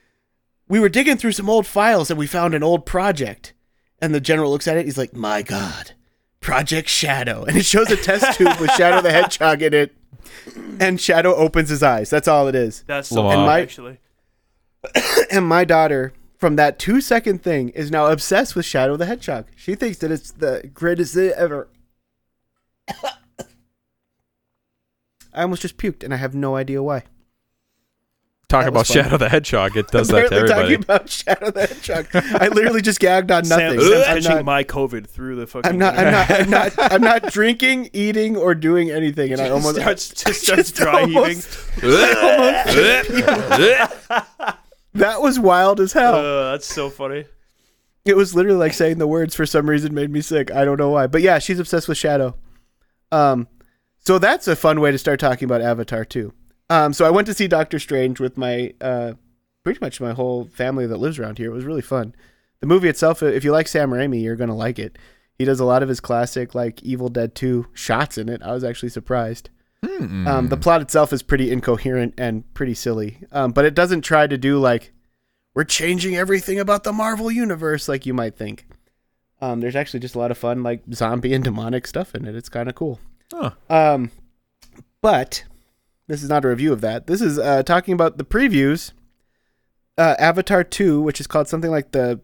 we 0.68 0.80
were 0.80 0.88
digging 0.88 1.16
through 1.16 1.32
some 1.32 1.48
old 1.48 1.66
files 1.66 2.10
and 2.10 2.18
we 2.18 2.26
found 2.26 2.54
an 2.54 2.62
old 2.62 2.84
project. 2.86 3.54
And 4.00 4.14
the 4.14 4.20
general 4.20 4.50
looks 4.50 4.68
at 4.68 4.76
it, 4.76 4.84
he's 4.84 4.98
like, 4.98 5.14
My 5.14 5.42
God, 5.42 5.92
Project 6.40 6.88
Shadow. 6.88 7.44
And 7.44 7.56
it 7.56 7.64
shows 7.64 7.90
a 7.90 7.96
test 7.96 8.36
tube 8.38 8.58
with 8.60 8.70
Shadow 8.72 9.00
the 9.00 9.10
Hedgehog 9.10 9.62
in 9.62 9.72
it. 9.74 9.94
And 10.80 11.00
Shadow 11.00 11.34
opens 11.34 11.68
his 11.68 11.82
eyes. 11.82 12.10
That's 12.10 12.28
all 12.28 12.48
it 12.48 12.54
is. 12.54 12.84
That's 12.86 13.08
so 13.08 13.16
Lamar. 13.16 13.34
And 13.34 13.42
my- 13.46 13.60
actually. 13.60 13.98
And 15.30 15.46
my 15.46 15.64
daughter, 15.64 16.12
from 16.38 16.56
that 16.56 16.78
two 16.78 17.00
second 17.00 17.42
thing, 17.42 17.68
is 17.70 17.90
now 17.90 18.06
obsessed 18.06 18.54
with 18.56 18.64
Shadow 18.64 18.96
the 18.96 19.06
Hedgehog. 19.06 19.46
She 19.56 19.74
thinks 19.74 19.98
that 19.98 20.10
it's 20.10 20.30
the 20.30 20.70
greatest 20.72 21.14
thing 21.14 21.32
ever. 21.36 21.68
I 25.34 25.42
almost 25.42 25.62
just 25.62 25.76
puked, 25.76 26.02
and 26.02 26.14
I 26.14 26.16
have 26.16 26.34
no 26.34 26.56
idea 26.56 26.82
why. 26.82 27.04
Talk 28.48 28.62
That 28.62 28.68
about 28.70 28.78
was. 28.78 28.86
Shadow 28.88 29.18
the 29.18 29.28
Hedgehog. 29.28 29.76
It 29.76 29.88
does 29.88 30.08
that 30.08 30.30
to 30.30 30.34
everybody. 30.36 30.76
talking 30.78 30.82
about 30.82 31.10
Shadow 31.10 31.50
the 31.50 31.66
Hedgehog. 31.66 32.06
I 32.14 32.48
literally 32.48 32.80
just 32.80 32.98
gagged 32.98 33.30
on 33.30 33.44
Sam, 33.44 33.76
nothing. 33.76 33.80
Sam's 33.90 34.06
I'm 34.06 34.14
pitching 34.16 34.34
not, 34.36 34.44
my 34.46 34.64
COVID 34.64 35.06
through 35.06 35.36
the 35.36 35.46
fucking. 35.46 35.70
I'm 35.70 35.76
not. 35.78 35.98
I'm 35.98 36.10
not. 36.10 36.30
I'm 36.30 36.50
not. 36.50 36.72
I'm 36.92 37.00
not 37.02 37.22
drinking, 37.30 37.90
eating, 37.92 38.38
or 38.38 38.54
doing 38.54 38.90
anything, 38.90 39.32
and 39.32 39.40
I 39.42 39.50
almost 39.50 39.76
starts 39.76 40.08
just 40.24 40.42
starts 40.44 40.72
just 40.72 40.76
dry 40.76 41.00
heaving. 41.04 41.14
almost- 41.16 41.58
that 44.94 45.20
was 45.20 45.38
wild 45.38 45.80
as 45.80 45.92
hell. 45.92 46.14
Uh, 46.14 46.52
that's 46.52 46.66
so 46.66 46.88
funny. 46.88 47.26
It 48.06 48.16
was 48.16 48.34
literally 48.34 48.58
like 48.58 48.72
saying 48.72 48.96
the 48.96 49.06
words 49.06 49.34
for 49.34 49.44
some 49.44 49.68
reason 49.68 49.92
made 49.94 50.10
me 50.10 50.22
sick. 50.22 50.50
I 50.50 50.64
don't 50.64 50.78
know 50.78 50.88
why. 50.88 51.06
But 51.06 51.20
yeah, 51.20 51.38
she's 51.38 51.58
obsessed 51.58 51.86
with 51.88 51.98
Shadow. 51.98 52.34
Um 53.12 53.46
so 53.98 54.18
that's 54.18 54.48
a 54.48 54.56
fun 54.56 54.80
way 54.80 54.90
to 54.90 54.96
start 54.96 55.20
talking 55.20 55.44
about 55.44 55.60
Avatar 55.60 56.06
too. 56.06 56.32
Um 56.70 56.92
so 56.92 57.04
I 57.04 57.10
went 57.10 57.26
to 57.26 57.34
see 57.34 57.48
Doctor 57.48 57.78
Strange 57.78 58.20
with 58.20 58.36
my 58.36 58.74
uh 58.80 59.14
pretty 59.64 59.80
much 59.80 60.00
my 60.00 60.12
whole 60.12 60.44
family 60.46 60.86
that 60.86 60.96
lives 60.96 61.18
around 61.18 61.38
here. 61.38 61.50
It 61.50 61.54
was 61.54 61.64
really 61.64 61.82
fun. 61.82 62.14
The 62.60 62.66
movie 62.66 62.88
itself, 62.88 63.22
if 63.22 63.44
you 63.44 63.52
like 63.52 63.68
Sam 63.68 63.90
Raimi, 63.90 64.22
you're 64.22 64.36
going 64.36 64.48
to 64.48 64.54
like 64.54 64.78
it. 64.78 64.96
He 65.34 65.44
does 65.44 65.60
a 65.60 65.64
lot 65.64 65.82
of 65.82 65.88
his 65.88 66.00
classic 66.00 66.54
like 66.54 66.82
Evil 66.82 67.08
Dead 67.08 67.34
2 67.34 67.66
shots 67.72 68.18
in 68.18 68.28
it. 68.28 68.42
I 68.42 68.52
was 68.52 68.64
actually 68.64 68.88
surprised. 68.88 69.50
Hmm. 69.84 70.26
Um, 70.26 70.48
the 70.48 70.56
plot 70.56 70.80
itself 70.80 71.12
is 71.12 71.22
pretty 71.22 71.52
incoherent 71.52 72.14
and 72.18 72.52
pretty 72.54 72.74
silly, 72.74 73.18
um, 73.30 73.52
but 73.52 73.64
it 73.64 73.74
doesn't 73.74 74.00
try 74.00 74.26
to 74.26 74.36
do 74.36 74.58
like 74.58 74.92
we're 75.54 75.62
changing 75.62 76.16
everything 76.16 76.58
about 76.58 76.82
the 76.82 76.92
Marvel 76.92 77.30
universe 77.30 77.88
like 77.88 78.04
you 78.04 78.12
might 78.12 78.36
think. 78.36 78.66
Um, 79.40 79.60
there's 79.60 79.76
actually 79.76 80.00
just 80.00 80.16
a 80.16 80.18
lot 80.18 80.32
of 80.32 80.38
fun 80.38 80.64
like 80.64 80.82
zombie 80.92 81.32
and 81.32 81.44
demonic 81.44 81.86
stuff 81.86 82.14
in 82.16 82.26
it. 82.26 82.34
It's 82.34 82.48
kind 82.48 82.68
of 82.68 82.74
cool. 82.74 82.98
Huh. 83.32 83.52
Um, 83.70 84.10
but 85.00 85.44
this 86.08 86.22
is 86.22 86.28
not 86.28 86.44
a 86.44 86.48
review 86.48 86.72
of 86.72 86.80
that. 86.80 87.06
This 87.06 87.20
is 87.22 87.38
uh, 87.38 87.62
talking 87.62 87.94
about 87.94 88.18
the 88.18 88.24
previews. 88.24 88.92
Uh, 89.96 90.14
Avatar 90.18 90.62
2, 90.64 91.00
which 91.00 91.20
is 91.20 91.26
called 91.26 91.48
something 91.48 91.70
like 91.70 91.92
the 91.92 92.20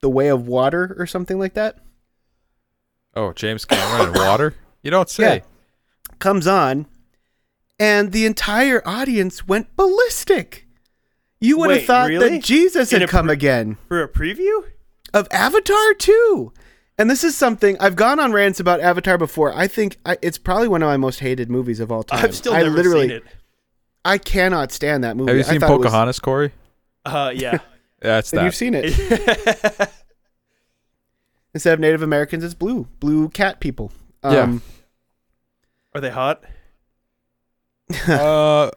the 0.00 0.08
Way 0.10 0.28
of 0.28 0.46
Water 0.48 0.94
or 0.98 1.06
something 1.06 1.38
like 1.38 1.54
that. 1.54 1.78
Oh, 3.14 3.32
James 3.32 3.64
Cameron 3.64 4.08
and 4.08 4.16
water? 4.16 4.54
You 4.82 4.90
don't 4.90 5.08
say. 5.08 5.36
Yeah. 5.36 6.14
comes 6.18 6.46
on, 6.46 6.86
and 7.78 8.10
the 8.12 8.24
entire 8.26 8.82
audience 8.86 9.46
went 9.46 9.76
ballistic. 9.76 10.66
You 11.40 11.58
would 11.58 11.70
have 11.70 11.84
thought 11.84 12.08
really? 12.08 12.30
that 12.30 12.42
Jesus 12.42 12.92
In 12.92 13.00
had 13.00 13.10
come 13.10 13.26
pre- 13.26 13.34
again 13.34 13.76
For 13.88 14.02
a 14.02 14.08
preview? 14.08 14.64
of 15.12 15.28
Avatar 15.30 15.92
2. 15.94 16.52
And 16.98 17.10
this 17.10 17.24
is 17.24 17.36
something 17.36 17.76
I've 17.80 17.96
gone 17.96 18.20
on 18.20 18.32
rants 18.32 18.60
about 18.60 18.80
Avatar 18.80 19.16
before. 19.18 19.52
I 19.54 19.66
think 19.66 19.96
I, 20.04 20.18
it's 20.22 20.38
probably 20.38 20.68
one 20.68 20.82
of 20.82 20.86
my 20.86 20.96
most 20.96 21.20
hated 21.20 21.50
movies 21.50 21.80
of 21.80 21.90
all 21.90 22.02
time. 22.02 22.24
I've 22.24 22.34
still 22.34 22.52
I 22.54 22.62
never 22.62 22.76
literally, 22.76 23.08
seen 23.08 23.16
it. 23.18 23.24
I 24.04 24.18
cannot 24.18 24.72
stand 24.72 25.02
that 25.04 25.16
movie. 25.16 25.30
Have 25.30 25.38
you 25.38 25.44
seen 25.44 25.60
thought 25.60 25.70
it 25.70 25.78
was- 25.78 25.86
Pocahontas, 25.86 26.18
Corey? 26.20 26.52
Uh, 27.04 27.32
yeah. 27.34 27.58
That's 28.00 28.32
and 28.32 28.40
that. 28.40 28.44
you've 28.44 28.54
seen 28.54 28.74
it. 28.74 28.84
Instead 31.54 31.74
of 31.74 31.80
Native 31.80 32.02
Americans, 32.02 32.42
it's 32.44 32.54
blue, 32.54 32.88
blue 33.00 33.28
cat 33.28 33.60
people. 33.60 33.92
Um, 34.22 34.62
Are 35.94 36.00
they 36.00 36.10
hot? 36.10 36.42
uh, 38.08 38.70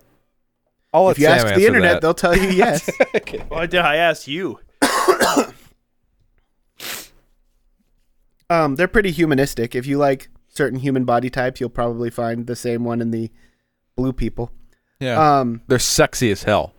I'll 0.93 1.05
let 1.05 1.11
if 1.11 1.19
you 1.19 1.27
ask 1.27 1.47
the 1.47 1.65
internet, 1.65 1.93
that. 1.93 2.01
they'll 2.01 2.13
tell 2.13 2.35
you 2.35 2.49
yes. 2.49 2.89
Why 3.47 3.65
did 3.65 3.79
I 3.79 3.95
ask 3.97 4.27
you? 4.27 4.59
Um, 8.49 8.76
they're 8.76 8.88
pretty 8.88 9.11
humanistic. 9.11 9.73
If 9.76 9.85
you 9.88 9.97
like 9.97 10.30
certain 10.49 10.80
human 10.80 11.03
body 11.05 11.30
types, 11.30 11.59
you'll 11.59 11.69
probably 11.69 12.09
find 12.09 12.47
the 12.47 12.55
same 12.55 12.84
one 12.84 13.01
in 13.01 13.11
the 13.11 13.31
blue 13.95 14.13
people. 14.13 14.51
yeah, 14.99 15.39
Um, 15.39 15.61
they're 15.67 15.80
sexy 15.80 16.31
as 16.31 16.43
hell. 16.43 16.73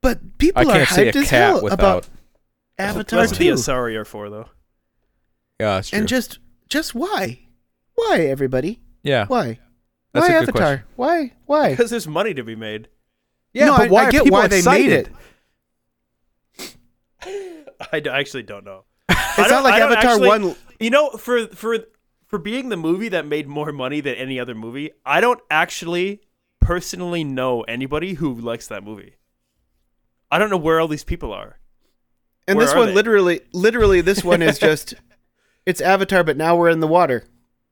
but 0.00 0.38
people 0.38 0.62
I 0.62 0.64
are 0.70 0.84
can't 0.84 0.88
see 0.88 1.02
a 1.08 1.12
hyped 1.12 1.16
as 1.16 1.28
cat 1.30 1.40
hell 1.50 1.62
without. 1.64 1.78
about 1.78 2.08
Avatar 2.78 3.20
That's 3.20 3.32
what 3.32 3.38
the 3.38 3.44
2. 3.48 3.54
Asari 3.54 3.96
are 3.96 4.04
for, 4.04 4.30
though. 4.30 4.48
yeah, 5.58 5.74
that's 5.76 5.90
true. 5.90 5.98
And 5.98 6.08
just 6.08 6.38
just 6.68 6.94
why? 6.94 7.40
Why 7.94 8.20
everybody? 8.20 8.80
yeah, 9.02 9.26
Why? 9.26 9.58
That's 10.12 10.28
why 10.28 10.34
a 10.34 10.40
good 10.40 10.48
Avatar? 10.50 10.60
question. 10.78 10.84
Why? 10.96 11.32
Why? 11.46 11.70
Because 11.70 11.90
there's 11.90 12.06
money 12.06 12.32
to 12.34 12.44
be 12.44 12.54
made. 12.54 12.88
yeah, 13.52 13.66
no, 13.66 13.76
but 13.76 13.88
I- 13.88 13.90
why 13.90 14.02
I 14.02 14.06
are 14.06 14.12
get 14.12 14.24
people 14.24 14.38
why 14.38 14.46
they 14.46 14.62
made 14.62 14.92
excited? 14.92 15.10
it. 16.58 16.76
I 17.92 18.00
d- 18.00 18.10
actually 18.10 18.44
don't 18.44 18.64
know. 18.64 18.84
It's 19.38 19.50
not 19.50 19.64
like 19.64 19.80
Avatar 19.80 20.18
one. 20.18 20.54
You 20.80 20.90
know, 20.90 21.10
for 21.10 21.46
for 21.48 21.78
for 22.26 22.38
being 22.38 22.68
the 22.68 22.76
movie 22.76 23.08
that 23.08 23.26
made 23.26 23.48
more 23.48 23.72
money 23.72 24.00
than 24.00 24.14
any 24.14 24.38
other 24.38 24.54
movie, 24.54 24.90
I 25.04 25.20
don't 25.20 25.40
actually 25.50 26.20
personally 26.60 27.24
know 27.24 27.62
anybody 27.62 28.14
who 28.14 28.34
likes 28.34 28.66
that 28.68 28.84
movie. 28.84 29.14
I 30.30 30.38
don't 30.38 30.50
know 30.50 30.58
where 30.58 30.80
all 30.80 30.88
these 30.88 31.04
people 31.04 31.32
are. 31.32 31.58
And 32.46 32.56
where 32.56 32.66
this 32.66 32.74
are 32.74 32.78
one, 32.78 32.88
they? 32.88 32.94
literally, 32.94 33.40
literally, 33.52 34.00
this 34.00 34.22
one 34.22 34.42
is 34.42 34.58
just 34.58 34.94
it's 35.66 35.80
Avatar, 35.80 36.24
but 36.24 36.36
now 36.36 36.56
we're 36.56 36.68
in 36.68 36.80
the 36.80 36.86
water. 36.86 37.24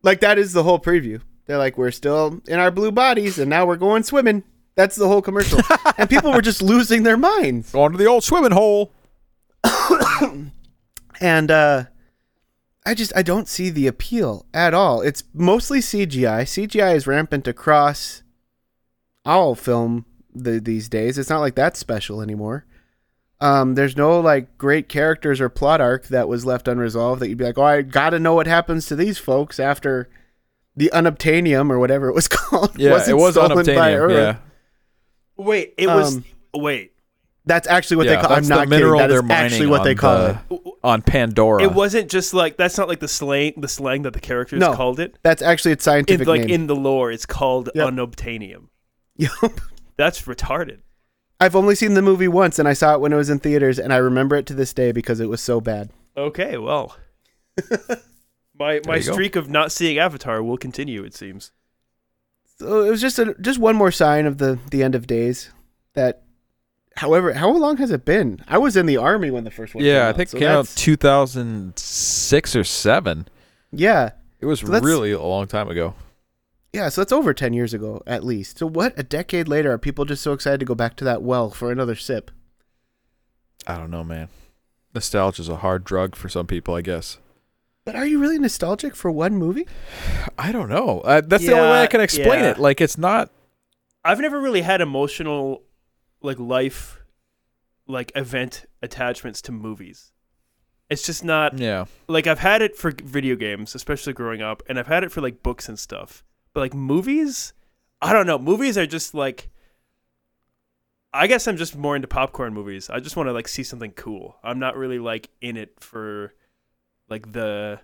Like 0.02 0.20
that 0.20 0.38
is 0.38 0.52
the 0.52 0.62
whole 0.62 0.78
preview. 0.78 1.20
They're 1.46 1.58
like, 1.58 1.78
we're 1.78 1.92
still 1.92 2.40
in 2.46 2.58
our 2.58 2.70
blue 2.70 2.90
bodies, 2.92 3.38
and 3.38 3.48
now 3.48 3.66
we're 3.66 3.76
going 3.76 4.02
swimming. 4.02 4.42
That's 4.74 4.96
the 4.96 5.08
whole 5.08 5.22
commercial, 5.22 5.60
and 5.98 6.10
people 6.10 6.32
were 6.32 6.42
just 6.42 6.60
losing 6.60 7.02
their 7.02 7.16
minds. 7.16 7.72
Going 7.72 7.92
to 7.92 7.98
the 7.98 8.06
old 8.06 8.24
swimming 8.24 8.52
hole. 8.52 8.92
and 11.20 11.50
uh 11.50 11.84
I 12.84 12.94
just 12.94 13.12
I 13.16 13.22
don't 13.22 13.48
see 13.48 13.70
the 13.70 13.86
appeal 13.88 14.46
at 14.54 14.72
all. 14.72 15.00
It's 15.00 15.24
mostly 15.34 15.80
CGI. 15.80 16.42
CGI 16.42 16.94
is 16.94 17.06
rampant 17.06 17.48
across 17.48 18.22
all 19.24 19.56
film 19.56 20.06
the, 20.32 20.60
these 20.60 20.88
days. 20.88 21.18
It's 21.18 21.28
not 21.30 21.40
like 21.40 21.56
that's 21.56 21.80
special 21.80 22.20
anymore. 22.22 22.64
Um, 23.40 23.74
there's 23.74 23.96
no 23.96 24.20
like 24.20 24.56
great 24.56 24.88
characters 24.88 25.40
or 25.40 25.48
plot 25.48 25.80
arc 25.80 26.06
that 26.06 26.28
was 26.28 26.46
left 26.46 26.68
unresolved 26.68 27.20
that 27.20 27.28
you'd 27.28 27.38
be 27.38 27.44
like, 27.44 27.58
oh, 27.58 27.64
I 27.64 27.82
gotta 27.82 28.18
know 28.20 28.34
what 28.34 28.46
happens 28.46 28.86
to 28.86 28.96
these 28.96 29.18
folks 29.18 29.58
after 29.58 30.08
the 30.76 30.90
unobtainium 30.94 31.70
or 31.70 31.78
whatever 31.78 32.08
it 32.08 32.14
was 32.14 32.28
called. 32.28 32.78
Yeah, 32.78 32.92
wasn't 32.92 33.18
it 33.18 33.20
was 33.20 33.34
stolen 33.34 33.56
by 33.56 33.62
unobtainium. 33.64 33.98
Earth. 33.98 34.12
Yeah. 34.12 34.36
Wait, 35.36 35.74
it 35.76 35.88
was 35.88 36.16
Um, 36.16 36.24
wait. 36.54 36.92
That's 37.46 37.68
actually 37.68 37.98
what 37.98 38.06
yeah, 38.06 38.16
they 38.16 38.20
call. 38.22 38.30
that's 38.36 38.50
I'm 38.50 38.56
not 38.56 38.64
the 38.64 38.70
mineral 38.70 38.98
kidding. 38.98 39.02
That 39.02 39.06
they're 39.08 39.18
is 39.22 39.28
mining 39.28 39.52
actually 39.52 39.66
what 39.68 39.80
on 39.80 39.86
they 39.86 39.94
call 39.94 40.18
the- 40.18 40.40
it. 40.56 40.60
on 40.82 41.02
Pandora. 41.02 41.62
It 41.62 41.72
wasn't 41.72 42.10
just 42.10 42.34
like 42.34 42.56
that's 42.56 42.76
not 42.76 42.88
like 42.88 42.98
the 43.00 43.06
slang 43.08 43.52
the 43.56 43.68
slang 43.68 44.02
that 44.02 44.12
the 44.14 44.20
characters 44.20 44.58
No. 44.60 44.74
called 44.74 44.98
it. 44.98 45.16
That's 45.22 45.42
actually 45.42 45.72
its 45.72 45.86
In, 45.86 45.90
scientific 45.92 46.26
like 46.26 46.40
name. 46.42 46.50
in 46.50 46.66
the 46.66 46.74
lore, 46.74 47.12
it's 47.12 47.24
called 47.26 47.70
Yep. 47.74 47.88
unobtainium. 47.88 48.64
Yup. 49.16 49.32
That's 49.96 50.22
retarded. 50.22 50.78
I've 51.38 51.54
only 51.54 51.74
seen 51.74 51.94
the 51.94 52.02
movie 52.02 52.28
once, 52.28 52.58
and 52.58 52.66
I 52.66 52.72
saw 52.72 52.94
it 52.94 53.00
when 53.00 53.12
it 53.12 53.16
was 53.16 53.30
in 53.30 53.38
theaters, 53.38 53.78
and 53.78 53.92
I 53.92 53.98
remember 53.98 54.36
it 54.36 54.46
to 54.46 54.54
this 54.54 54.72
day 54.72 54.90
because 54.90 55.20
it 55.20 55.28
was 55.28 55.40
so 55.40 55.60
bad. 55.60 55.90
Okay, 56.16 56.56
well. 56.58 56.96
my 58.58 58.80
my 58.86 58.96
you 58.96 59.04
go. 59.04 59.12
streak 59.12 59.36
of 59.36 59.48
not 59.48 59.70
seeing 59.72 59.98
Avatar 59.98 60.42
will 60.42 60.56
continue, 60.58 61.04
it 61.04 61.14
seems. 61.14 61.52
So 62.58 62.82
it 62.84 62.90
was 62.90 63.00
just 63.00 63.18
a, 63.18 63.34
just 63.40 63.58
one 63.58 63.76
more 63.76 63.90
sign 63.92 64.26
of 64.26 64.38
the 64.38 64.58
the 64.70 64.82
end 64.82 64.94
of 64.94 65.06
days. 65.06 65.50
That, 65.94 66.22
however, 66.96 67.32
how 67.34 67.50
long 67.50 67.76
has 67.78 67.90
it 67.90 68.04
been? 68.04 68.40
I 68.48 68.58
was 68.58 68.76
in 68.76 68.86
the 68.86 68.96
army 68.96 69.30
when 69.30 69.44
the 69.44 69.50
first 69.50 69.74
one. 69.74 69.82
came 69.82 69.92
yeah, 69.92 70.06
I 70.06 70.08
out, 70.10 70.16
think 70.16 70.28
so 70.30 70.36
it 70.36 70.40
came 70.40 70.48
out 70.50 70.66
2006 70.66 72.56
or 72.56 72.64
seven. 72.64 73.28
Yeah, 73.72 74.10
It 74.40 74.46
was 74.46 74.60
So 74.60 74.66
really 74.68 75.12
a 75.12 75.20
long 75.20 75.46
time 75.46 75.68
ago. 75.68 75.94
yeah. 76.72 76.88
So 76.88 77.00
that's 77.00 77.12
over 77.12 77.34
ten 77.34 77.52
years 77.52 77.74
ago 77.74 78.02
at 78.06 78.24
least. 78.24 78.58
So 78.58 78.66
what? 78.66 78.94
A 78.98 79.02
decade 79.02 79.48
later, 79.48 79.72
are 79.72 79.78
people 79.78 80.04
just 80.04 80.22
so 80.22 80.32
excited 80.32 80.60
to 80.60 80.66
go 80.66 80.74
back 80.74 80.96
to 80.96 81.04
that 81.04 81.22
well 81.22 81.50
for 81.50 81.70
another 81.72 81.94
sip? 81.94 82.30
I 83.66 83.76
don't 83.76 83.90
know, 83.90 84.04
man. 84.04 84.28
Nostalgia 84.94 85.42
is 85.42 85.48
a 85.48 85.56
hard 85.56 85.84
drug 85.84 86.14
for 86.16 86.28
some 86.28 86.46
people, 86.46 86.74
I 86.74 86.80
guess. 86.82 87.18
But 87.84 87.96
are 87.96 88.06
you 88.06 88.18
really 88.18 88.38
nostalgic 88.38 88.96
for 88.96 89.10
one 89.10 89.34
movie? 89.36 89.66
I 90.38 90.52
don't 90.52 90.68
know. 90.68 91.00
Uh, 91.00 91.20
that's 91.20 91.44
the 91.46 91.52
only 91.52 91.70
way 91.70 91.82
I 91.82 91.86
can 91.86 92.00
explain 92.00 92.40
yeah. 92.40 92.52
it. 92.52 92.58
Like 92.58 92.80
it's 92.80 92.96
not. 92.98 93.30
I've 94.04 94.20
never 94.20 94.40
really 94.40 94.62
had 94.62 94.80
emotional 94.80 95.62
like 96.26 96.38
life 96.38 97.02
like 97.86 98.10
event 98.16 98.66
attachments 98.82 99.40
to 99.42 99.52
movies. 99.52 100.12
It's 100.90 101.04
just 101.06 101.24
not 101.24 101.58
Yeah. 101.58 101.86
like 102.08 102.26
I've 102.26 102.38
had 102.40 102.62
it 102.62 102.76
for 102.76 102.90
video 102.92 103.36
games, 103.36 103.74
especially 103.74 104.12
growing 104.12 104.42
up, 104.42 104.62
and 104.68 104.78
I've 104.78 104.86
had 104.88 105.04
it 105.04 105.12
for 105.12 105.20
like 105.20 105.42
books 105.42 105.68
and 105.68 105.78
stuff. 105.78 106.24
But 106.52 106.60
like 106.60 106.74
movies, 106.74 107.52
I 108.02 108.12
don't 108.12 108.26
know. 108.26 108.38
Movies 108.38 108.76
are 108.76 108.86
just 108.86 109.14
like 109.14 109.48
I 111.12 111.26
guess 111.28 111.48
I'm 111.48 111.56
just 111.56 111.76
more 111.76 111.96
into 111.96 112.08
popcorn 112.08 112.52
movies. 112.52 112.90
I 112.90 113.00
just 113.00 113.16
want 113.16 113.28
to 113.28 113.32
like 113.32 113.48
see 113.48 113.62
something 113.62 113.92
cool. 113.92 114.36
I'm 114.44 114.58
not 114.58 114.76
really 114.76 114.98
like 114.98 115.30
in 115.40 115.56
it 115.56 115.72
for 115.80 116.34
like 117.08 117.32
the 117.32 117.80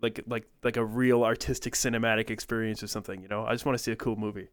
like 0.00 0.20
like 0.26 0.46
like 0.62 0.76
a 0.76 0.84
real 0.84 1.24
artistic 1.24 1.74
cinematic 1.74 2.30
experience 2.30 2.82
or 2.82 2.86
something, 2.86 3.20
you 3.20 3.28
know? 3.28 3.44
I 3.44 3.52
just 3.52 3.66
want 3.66 3.76
to 3.76 3.82
see 3.82 3.92
a 3.92 3.96
cool 3.96 4.16
movie. 4.16 4.48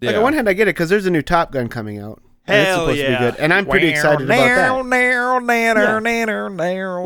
Yeah. 0.00 0.10
Like 0.10 0.16
on 0.16 0.22
one 0.22 0.32
hand, 0.34 0.48
I 0.48 0.52
get 0.54 0.68
it 0.68 0.74
because 0.74 0.88
there's 0.88 1.06
a 1.06 1.10
new 1.10 1.22
Top 1.22 1.52
Gun 1.52 1.68
coming 1.68 1.98
out. 1.98 2.22
And 2.50 2.60
it's 2.60 2.68
Hell 2.68 2.78
supposed 2.80 2.98
to 3.00 3.02
yeah. 3.02 3.18
be 3.18 3.24
good, 3.32 3.40
and 3.40 3.54
I'm 3.54 3.66
pretty 3.66 3.88
excited 3.88 4.24
about 4.24 4.34
that. 4.36 4.46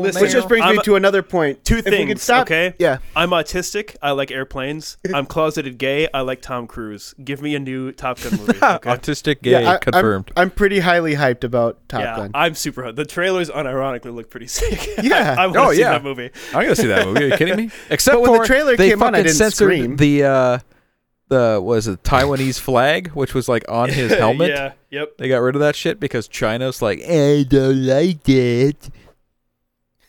Listen, 0.01 0.21
Which 0.21 0.31
just 0.31 0.47
brings 0.47 0.65
I'm 0.65 0.77
me 0.77 0.81
to 0.83 0.95
another 0.95 1.21
point. 1.23 1.63
Two 1.63 1.77
If 1.77 1.85
things, 1.85 2.07
could 2.09 2.19
stop, 2.19 2.41
okay? 2.47 2.73
Yeah, 2.79 2.97
I'm 3.15 3.29
autistic. 3.31 3.95
I 4.01 4.11
like 4.11 4.31
airplanes. 4.31 4.97
I'm 5.13 5.25
closeted 5.25 5.77
gay. 5.77 6.07
I 6.13 6.21
like 6.21 6.41
Tom 6.41 6.67
Cruise. 6.67 7.13
Give 7.23 7.41
me 7.41 7.55
a 7.55 7.59
new 7.59 7.91
Top 7.91 8.19
Gun 8.21 8.31
movie. 8.37 8.53
Okay? 8.65 8.89
Autistic 8.89 9.41
gay 9.41 9.51
yeah, 9.63 9.71
I, 9.73 9.77
confirmed. 9.77 10.31
I'm, 10.35 10.43
I'm 10.43 10.49
pretty 10.51 10.79
highly 10.79 11.15
hyped 11.15 11.43
about 11.43 11.77
Top 11.87 12.01
yeah, 12.01 12.15
Gun. 12.17 12.31
I'm 12.33 12.55
super. 12.55 12.83
hyped. 12.83 12.95
The 12.95 13.05
trailers 13.05 13.49
unironically 13.49 14.13
look 14.13 14.29
pretty 14.29 14.47
sick. 14.47 14.89
Yeah. 15.03 15.35
I, 15.37 15.43
I 15.43 15.47
want 15.47 15.55
to 15.55 15.61
Oh, 15.61 15.71
see 15.73 15.79
yeah. 15.81 15.91
that 15.91 16.03
movie. 16.03 16.31
I'm 16.53 16.63
gonna 16.63 16.75
see 16.75 16.87
that 16.87 17.05
movie. 17.05 17.23
Are 17.25 17.27
you 17.27 17.37
kidding 17.37 17.55
me? 17.57 17.69
Except 17.89 18.15
But 18.15 18.21
when 18.31 18.39
the 18.41 18.45
trailer 18.47 18.75
they 18.75 18.89
came 18.89 19.01
on, 19.03 19.13
I 19.13 19.19
fucking 19.19 19.23
didn't 19.25 19.37
censored 19.37 19.67
scream. 19.67 19.95
the 19.97 20.23
uh, 20.23 20.59
the 21.27 21.59
was 21.63 21.87
it 21.87 22.03
Taiwanese 22.03 22.59
flag, 22.59 23.09
which 23.09 23.33
was 23.33 23.47
like 23.49 23.63
on 23.69 23.89
his 23.89 24.13
helmet. 24.17 24.49
yeah. 24.49 24.73
Yep. 24.91 25.17
They 25.17 25.27
got 25.27 25.37
rid 25.39 25.55
of 25.55 25.61
that 25.61 25.75
shit 25.75 25.99
because 25.99 26.27
China's 26.27 26.81
like, 26.81 26.99
I 27.07 27.43
don't 27.47 27.85
like 27.85 28.27
it. 28.29 28.89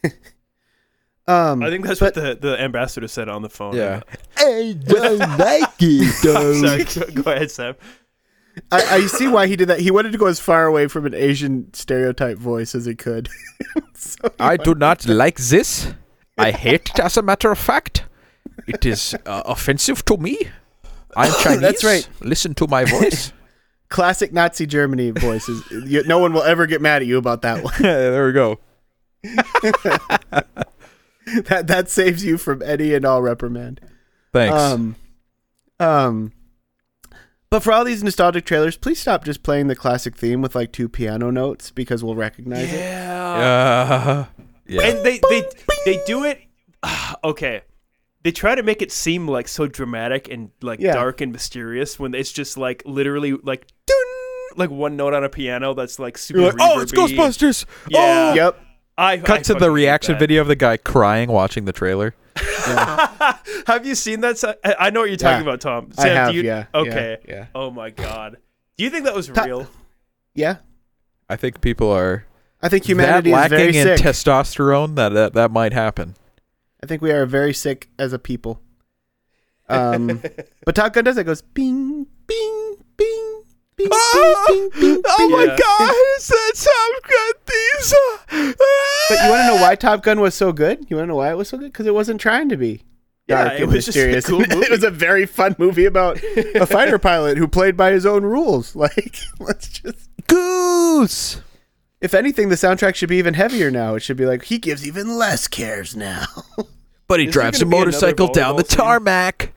Um, 1.29 1.61
I 1.61 1.71
think 1.71 1.85
that's 1.85 1.99
but- 1.99 2.15
what 2.15 2.23
the, 2.23 2.39
the 2.41 2.61
ambassador 2.61 3.09
said 3.09 3.29
on 3.29 3.43
the 3.43 3.49
phone. 3.49 3.75
Yeah, 3.75 4.03
I 4.37 4.77
don't 4.79 5.19
like 5.39 5.75
it. 5.81 6.13
Sorry. 6.15 6.85
Go, 7.13 7.23
go 7.23 7.33
ahead, 7.33 7.51
Sam. 7.51 7.75
I, 8.71 8.81
I 8.99 9.07
see 9.07 9.27
why 9.27 9.49
he 9.49 9.57
did 9.57 9.67
that. 9.69 9.81
He 9.81 9.91
wanted 9.91 10.13
to 10.13 10.19
go 10.19 10.27
as 10.27 10.39
far 10.39 10.67
away 10.67 10.87
from 10.87 11.05
an 11.05 11.15
Asian 11.15 11.75
stereotype 11.75 12.39
voice 12.39 12.77
as 12.77 12.87
he 12.87 12.95
could. 12.95 13.29
So 13.95 14.19
he 14.23 14.31
I 14.39 14.57
do 14.57 14.75
not 14.77 15.07
like 15.09 15.39
this. 15.39 15.93
I 16.39 16.53
hate 16.53 16.91
it. 16.95 17.01
As 17.01 17.17
a 17.17 17.23
matter 17.23 17.51
of 17.51 17.59
fact, 17.59 18.05
it 18.69 18.87
is 18.87 19.17
uh, 19.27 19.43
offensive 19.47 20.05
to 20.05 20.17
me. 20.17 20.39
I'm 21.17 21.33
Chinese. 21.43 21.61
That's 21.61 21.83
right. 21.85 22.09
Listen 22.21 22.55
to 22.55 22.67
my 22.69 22.85
voice. 22.85 23.33
classic 23.89 24.33
Nazi 24.33 24.67
Germany 24.67 25.11
voices. 25.11 25.63
You- 25.71 26.05
no 26.05 26.19
one 26.19 26.33
will 26.33 26.43
ever 26.43 26.67
get 26.67 26.81
mad 26.81 27.03
at 27.03 27.09
you 27.09 27.19
about 27.19 27.43
that 27.43 27.65
one. 27.65 27.75
there 27.81 28.27
we 28.27 28.33
go. 28.33 28.61
that 31.49 31.67
that 31.67 31.89
saves 31.89 32.25
you 32.25 32.39
from 32.39 32.63
any 32.63 32.95
and 32.95 33.05
all 33.05 33.23
reprimand. 33.23 33.81
Thanks. 34.33 34.55
Um, 34.55 34.97
um, 35.81 36.33
but 37.51 37.63
for 37.63 37.73
all 37.73 37.85
these 37.85 38.03
nostalgic 38.05 38.45
trailers, 38.45 38.77
please 38.77 39.01
stop 39.01 39.25
just 39.25 39.43
playing 39.43 39.69
the 39.69 39.77
classic 39.77 40.17
theme 40.17 40.43
with 40.43 40.55
like 40.55 40.73
two 40.73 40.89
piano 40.89 41.31
notes 41.31 41.71
because 41.71 42.05
we'll 42.05 42.15
recognize 42.17 42.73
it. 42.73 42.81
Uh, 42.81 44.27
yeah. 44.67 44.83
And 44.83 45.05
they 45.05 45.21
they 45.31 45.43
they 45.85 46.05
do 46.07 46.25
it. 46.25 46.41
okay. 47.25 47.63
They 48.27 48.33
try 48.33 48.57
to 48.57 48.65
make 48.65 48.83
it 48.83 48.91
seem 48.91 49.29
like 49.29 49.47
so 49.47 49.69
dramatic 49.69 50.29
and 50.29 50.51
like 50.61 50.81
Yeah. 50.81 50.95
dark 50.95 51.21
and 51.21 51.31
mysterious 51.31 51.97
when 51.97 52.13
it's 52.13 52.33
just 52.33 52.59
like 52.59 52.83
literally 52.85 53.35
like 53.35 53.69
dun, 53.87 53.97
like 54.57 54.69
one 54.69 54.97
note 54.97 55.15
on 55.15 55.23
a 55.23 55.29
piano 55.29 55.75
that's 55.75 56.01
like 56.01 56.19
super. 56.19 56.41
You're 56.41 56.51
like, 56.51 56.59
oh, 56.61 56.81
it's. 56.81 56.91
Ghostbusters. 56.91 57.67
Yeah. 57.89 58.31
Oh. 58.33 58.35
Yep. 58.35 58.61
I 58.99 59.19
Cut 59.19 59.39
I 59.39 59.43
to 59.43 59.55
the 59.55 59.71
reaction 59.71 60.19
video 60.19 60.41
of 60.41 60.49
the 60.49 60.57
guy 60.57 60.77
crying 60.77 61.31
watching 61.31 61.67
the 61.67 61.73
trailer. 61.73 62.17
have 63.69 63.83
you 63.87 63.95
seen 63.95 64.23
that? 64.23 64.43
I 64.65 64.75
I 64.87 64.91
know 64.91 65.03
what 65.03 65.09
you're 65.11 65.17
talking 65.19 65.47
Yeah. 65.47 65.53
about, 65.53 65.61
Tom. 65.61 65.93
I 65.97 66.09
have. 66.09 66.31
do 66.33 66.37
you- 66.39 66.43
yeah. 66.43 66.67
Okay. 66.75 67.19
Yeah. 67.29 67.35
Yeah. 67.35 67.47
Oh 67.55 67.71
my 67.71 67.91
god. 67.91 68.39
Do 68.77 68.83
you 68.83 68.91
think 68.91 69.05
that 69.05 69.15
was 69.15 69.29
Ta- 69.29 69.45
real? 69.45 69.71
yeah. 70.35 70.57
I 71.29 71.37
think 71.37 71.61
people 71.61 71.93
are 71.93 72.25
I 72.61 72.69
think 72.71 72.87
humanity 72.87 73.31
that 73.31 73.45
is 73.45 73.51
very 73.51 73.67
lacking 73.67 73.81
in 73.89 73.97
sick. 73.99 74.05
testosterone 74.05 74.97
that, 74.97 75.11
that 75.11 75.35
that 75.35 75.53
might 75.53 75.73
happen. 75.73 76.17
I 76.83 76.87
think 76.87 77.03
we 77.03 77.11
are 77.11 77.27
very 77.27 77.55
sick 77.55 77.89
as 77.99 78.13
a 78.13 78.19
people. 78.19 78.61
Um, 79.69 80.23
but 80.65 80.75
Top 80.75 80.93
Gun 80.93 81.05
does 81.05 81.17
it. 81.19 81.25
Goes 81.25 81.43
bing, 81.43 82.07
bing, 82.27 82.75
bing, 82.97 83.43
bing, 83.77 83.89
Ah! 83.93 84.45
bing, 84.49 84.71
bing, 84.71 84.81
bing, 84.95 85.03
Oh 85.07 85.29
my 85.31 85.45
Yeah. 85.45 85.57
God! 85.57 85.95
Is 86.19 86.29
that 86.29 86.53
some 86.55 87.01
good 87.03 87.35
these? 87.47 87.95
But 89.09 89.25
you 89.25 89.31
want 89.31 89.41
to 89.43 89.47
know 89.57 89.61
why 89.63 89.75
Top 89.75 90.03
Gun 90.03 90.21
was 90.21 90.35
so 90.35 90.53
good? 90.53 90.87
You 90.89 90.97
want 90.97 91.05
to 91.05 91.09
know 91.09 91.17
why 91.17 91.31
it 91.31 91.37
was 91.37 91.49
so 91.49 91.59
good? 91.59 91.73
Because 91.73 91.87
it 91.87 91.95
wasn't 91.95 92.21
trying 92.21 92.49
to 92.51 92.57
be. 92.57 92.83
Yeah, 93.29 93.43
dark 93.45 93.55
it 93.59 93.63
and 93.65 93.73
was 93.73 93.87
just 93.87 93.97
a 93.97 94.01
mysterious. 94.07 94.27
cool 94.27 94.39
movie. 94.39 94.55
it 94.67 94.71
was 94.71 94.85
a 94.85 94.91
very 94.91 95.27
fun 95.27 95.57
movie 95.59 95.85
about 95.87 96.23
a 96.55 96.65
fighter 96.65 96.99
pilot 97.01 97.37
who 97.39 97.49
played 97.49 97.77
by 97.77 97.91
his 97.91 98.07
own 98.07 98.23
rules. 98.25 98.77
Like, 98.77 99.19
let's 99.41 99.69
just. 99.69 100.09
Goose. 100.29 101.41
If 102.07 102.15
anything, 102.15 102.51
the 102.51 102.55
soundtrack 102.55 102.95
should 102.95 103.09
be 103.09 103.17
even 103.17 103.35
heavier 103.35 103.69
now. 103.69 103.97
It 103.97 104.01
should 104.01 104.17
be 104.17 104.27
like 104.27 104.45
he 104.45 104.59
gives 104.59 104.87
even 104.87 105.19
less 105.19 105.49
cares 105.49 105.97
now. 105.97 106.25
But 107.09 107.19
he 107.21 107.27
Is 107.27 107.33
drives 107.33 107.61
a 107.61 107.65
gonna 107.65 107.71
be 107.71 107.77
another 107.79 107.87
motorcycle 107.93 108.29
down 108.33 108.57
the 108.57 108.63
volleyball 108.65 108.69
scene? 108.69 108.77
tarmac. 108.79 109.53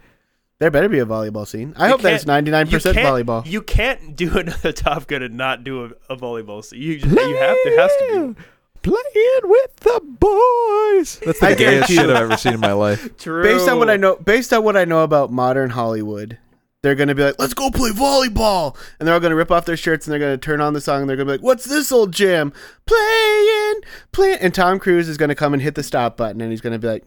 there 0.59 0.69
better 0.71 0.87
be 0.89 0.99
a 0.99 1.05
volleyball 1.05 1.47
scene. 1.47 1.73
I 1.77 1.85
You 1.87 1.91
hope 1.93 2.01
that 2.01 2.13
it's 2.13 2.23
can't- 2.23 2.27
ninety 2.27 2.51
nine 2.51 2.65
You 2.67 2.73
percent 2.73 2.97
volleyball. 2.97 3.45
You 3.45 3.61
can't 3.63 4.15
do 4.15 4.37
another 4.37 4.71
Top 4.71 5.05
Gun 5.07 5.21
and 5.23 5.35
not 5.37 5.63
do 5.63 5.85
a, 5.85 6.13
a 6.13 6.17
volleyball 6.17 6.63
scene. 6.65 6.79
You, 6.81 6.97
just, 6.99 7.11
you 7.11 7.35
have 7.37 7.57
there 7.63 7.79
has 7.79 7.91
to 7.97 8.33
be. 8.35 8.41
Playing 8.81 9.41
with 9.43 9.75
the 9.77 9.99
boys. 10.03 11.19
That's 11.25 11.39
the 11.39 11.45
I 11.47 11.53
gayest 11.55 11.59
guarantee 11.89 11.95
shit. 11.95 12.09
I've 12.09 12.15
ever 12.23 12.37
seen 12.37 12.53
in 12.53 12.59
my 12.59 12.73
life. 12.73 13.17
True. 13.17 13.43
based 13.43 13.67
on 13.67 13.77
what 13.79 13.89
I 13.89 13.97
know, 13.97 14.15
based 14.17 14.53
on 14.53 14.63
what 14.63 14.77
I 14.77 14.85
know 14.85 15.03
about 15.03 15.31
modern 15.31 15.71
Hollywood, 15.71 16.37
they're 16.81 16.95
gonna 16.95 17.15
be 17.15 17.23
like, 17.23 17.35
"Let's 17.39 17.53
go 17.53 17.69
play 17.71 17.89
volleyball," 17.91 18.75
and 18.99 19.07
they're 19.07 19.13
all 19.13 19.19
gonna 19.19 19.35
rip 19.35 19.51
off 19.51 19.65
their 19.65 19.77
shirts 19.77 20.05
and 20.07 20.11
they're 20.13 20.19
gonna 20.19 20.37
turn 20.37 20.61
on 20.61 20.73
the 20.73 20.81
song 20.81 21.01
and 21.01 21.09
they're 21.09 21.17
gonna 21.17 21.25
be 21.27 21.31
like, 21.33 21.43
"What's 21.43 21.65
this 21.65 21.91
old 21.91 22.11
jam? 22.13 22.53
Playing, 22.85 23.81
playing," 24.11 24.37
and 24.41 24.53
Tom 24.53 24.79
Cruise 24.79 25.09
is 25.09 25.17
gonna 25.17 25.35
come 25.35 25.53
and 25.53 25.61
hit 25.61 25.75
the 25.75 25.83
stop 25.83 26.17
button 26.17 26.41
and 26.41 26.51
he's 26.51 26.61
gonna 26.61 26.79
be 26.79 26.87
like, 26.87 27.03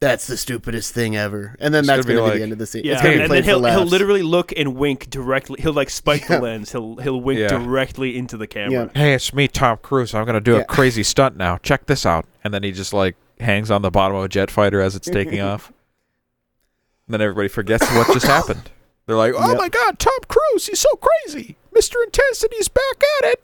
"That's 0.00 0.26
the 0.26 0.36
stupidest 0.36 0.92
thing 0.92 1.16
ever," 1.16 1.56
and 1.58 1.72
then 1.72 1.80
It's 1.80 1.86
that's 1.88 2.02
gonna 2.06 2.14
be 2.14 2.20
gonna 2.20 2.32
be, 2.32 2.38
the 2.38 2.42
end 2.42 2.52
of 2.52 2.58
the 2.58 2.66
scene. 2.66 2.82
Yeah, 2.84 2.92
it's 2.94 3.02
gonna 3.02 3.14
be 3.16 3.22
and 3.22 3.32
then 3.32 3.44
he'll, 3.44 3.64
he'll 3.64 3.86
literally 3.86 4.22
look 4.22 4.52
and 4.56 4.76
wink 4.76 5.08
directly. 5.08 5.60
He'll 5.62 5.72
like 5.72 5.88
spike 5.90 6.28
Yeah. 6.28 6.36
the 6.36 6.42
lens. 6.42 6.72
He'll 6.72 6.96
he'll 6.96 7.20
wink 7.20 7.40
Yeah. 7.40 7.48
directly 7.48 8.18
into 8.18 8.36
the 8.36 8.46
camera. 8.46 8.90
Hey, 8.94 9.14
it's 9.14 9.32
me, 9.32 9.48
Tom 9.48 9.78
Cruise. 9.82 10.14
I'm 10.14 10.26
gonna 10.26 10.40
do 10.40 10.52
Yeah. 10.54 10.58
a 10.60 10.64
crazy 10.64 11.02
stunt 11.02 11.36
now. 11.36 11.56
Check 11.62 11.86
this 11.86 12.04
out. 12.04 12.26
And 12.44 12.52
then 12.52 12.62
he 12.62 12.72
just 12.72 12.92
like 12.92 13.16
hangs 13.40 13.70
on 13.70 13.80
the 13.82 13.90
bottom 13.90 14.16
of 14.18 14.24
a 14.24 14.28
jet 14.28 14.50
fighter 14.50 14.80
as 14.82 14.94
it's 14.94 15.08
taking 15.08 15.40
off. 15.40 15.72
And 17.06 17.14
then 17.14 17.20
everybody 17.22 17.48
forgets 17.48 17.86
what 17.92 18.06
just 18.12 18.26
happened. 18.26 18.70
They're 19.06 19.16
like, 19.16 19.34
"Oh 19.36 19.50
Yep. 19.50 19.58
my 19.58 19.68
God, 19.68 19.98
Tom 19.98 20.18
Cruise! 20.28 20.66
He's 20.66 20.80
so 20.80 20.88
crazy. 20.96 21.56
Mr. 21.74 21.94
Intensity's 22.04 22.68
back 22.68 23.02
at 23.18 23.28
it." 23.32 23.42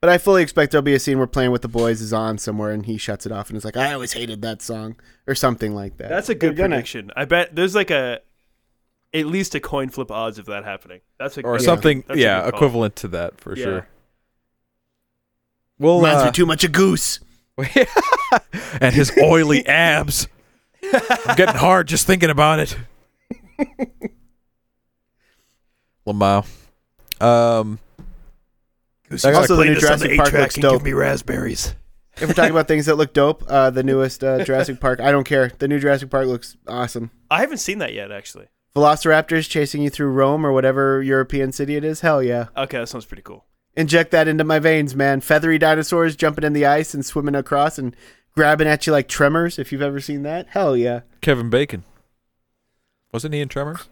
But 0.00 0.10
I 0.10 0.18
fully 0.18 0.42
expect 0.42 0.72
there'll 0.72 0.82
be 0.82 0.94
a 0.94 0.98
scene 0.98 1.18
where 1.18 1.26
playing 1.28 1.52
with 1.52 1.62
the 1.62 1.68
boys 1.68 2.00
is 2.00 2.12
on 2.12 2.36
somewhere 2.36 2.72
and 2.72 2.84
he 2.86 2.98
shuts 2.98 3.24
it 3.24 3.30
off 3.30 3.48
and 3.50 3.56
is 3.56 3.64
like, 3.64 3.76
I 3.76 3.92
always 3.92 4.12
hated 4.14 4.42
that 4.42 4.60
song 4.60 4.96
or 5.28 5.34
something 5.36 5.74
like 5.76 5.96
that. 5.98 6.08
That's 6.08 6.28
a 6.28 6.34
good 6.34 6.56
They're 6.56 6.64
gonna- 6.64 6.74
prediction. 6.76 7.12
I 7.14 7.24
bet 7.24 7.54
there's 7.54 7.76
like 7.76 7.90
a 7.92 8.18
at 9.14 9.26
least 9.26 9.54
a 9.54 9.60
coin 9.60 9.90
flip 9.90 10.10
odds 10.10 10.38
of 10.38 10.46
that 10.46 10.64
happening. 10.64 11.02
That's 11.20 11.38
a 11.38 11.42
or 11.42 11.52
that's 11.52 11.64
something, 11.64 12.02
that's 12.08 12.18
a 12.18 12.20
yeah, 12.20 12.42
good 12.44 12.54
equivalent 12.54 12.96
to 12.96 13.08
that 13.08 13.40
for 13.40 13.56
Yeah. 13.56 13.64
sure. 13.64 13.88
Well, 15.78 15.98
Reminds 15.98 16.22
uh, 16.22 16.26
me 16.26 16.32
too 16.32 16.46
much 16.46 16.64
of 16.64 16.72
Goose. 16.72 17.20
and 18.80 18.94
his 18.94 19.12
oily 19.22 19.64
abs. 19.66 20.26
I'm 20.82 21.36
getting 21.36 21.56
hard 21.56 21.86
just 21.88 22.06
thinking 22.08 22.30
about 22.30 22.58
it. 22.60 22.76
Lamau. 26.06 26.46
Um, 27.20 27.78
I 29.10 29.16
got 29.16 29.34
Also, 29.34 29.56
the 29.56 29.62
a- 29.62 29.64
new 29.66 29.74
Jurassic 29.76 30.16
Park 30.16 30.32
looks 30.32 30.54
dope. 30.56 30.82
me 30.82 30.92
raspberries. 30.92 31.74
If 32.16 32.28
we're 32.28 32.34
talking 32.34 32.50
about 32.50 32.68
things 32.68 32.86
that 32.86 32.96
look 32.96 33.12
dope, 33.14 33.42
uh, 33.48 33.70
the 33.70 33.82
newest 33.82 34.22
uh, 34.22 34.44
Jurassic 34.44 34.80
Park, 34.80 35.00
I 35.00 35.10
don't 35.10 35.24
care. 35.24 35.50
The 35.58 35.66
new 35.68 35.78
Jurassic 35.78 36.10
Park 36.10 36.26
looks 36.26 36.56
awesome. 36.68 37.10
I 37.30 37.40
haven't 37.40 37.58
seen 37.58 37.78
that 37.78 37.94
yet, 37.94 38.10
actually. 38.12 38.48
Velociraptors 38.76 39.48
chasing 39.48 39.82
you 39.82 39.90
through 39.90 40.08
Rome 40.08 40.44
or 40.44 40.52
whatever 40.52 41.02
European 41.02 41.52
city 41.52 41.76
it 41.76 41.84
is. 41.84 42.00
Hell 42.00 42.22
yeah. 42.22 42.46
Okay, 42.56 42.78
that 42.78 42.86
sounds 42.88 43.04
pretty 43.06 43.22
cool. 43.22 43.44
Inject 43.76 44.10
that 44.10 44.28
into 44.28 44.44
my 44.44 44.58
veins, 44.58 44.94
man. 44.94 45.20
Feathery 45.22 45.58
dinosaurs 45.58 46.16
jumping 46.16 46.44
in 46.44 46.52
the 46.52 46.66
ice 46.66 46.92
and 46.92 47.04
swimming 47.04 47.34
across 47.34 47.78
and 47.78 47.96
grabbing 48.34 48.66
at 48.68 48.86
you 48.86 48.92
like 48.92 49.08
tremors, 49.08 49.58
if 49.58 49.72
you've 49.72 49.82
ever 49.82 50.00
seen 50.00 50.22
that. 50.22 50.48
Hell 50.48 50.76
yeah. 50.76 51.00
Kevin 51.22 51.48
Bacon. 51.48 51.84
Wasn't 53.12 53.32
he 53.32 53.40
in 53.40 53.48
Tremors? 53.48 53.88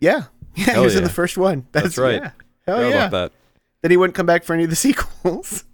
Yeah. 0.00 0.24
Yeah, 0.58 0.64
Hell 0.64 0.80
he 0.82 0.84
was 0.86 0.96
in 0.96 1.04
the 1.04 1.10
first 1.10 1.36
one. 1.36 1.66
That's, 1.72 1.84
That's 1.84 1.98
right. 1.98 2.22
Yeah. 2.22 2.30
Hell 2.66 2.76
Forgot 2.78 2.88
yeah. 2.90 3.06
about 3.06 3.32
that. 3.32 3.38
Then 3.82 3.90
he 3.90 3.96
wouldn't 3.96 4.14
come 4.14 4.26
back 4.26 4.42
for 4.44 4.54
any 4.54 4.64
of 4.64 4.70
the 4.70 4.76
sequels. 4.86 5.64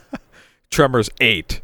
Tremors 0.70 1.10
8. 1.20 1.60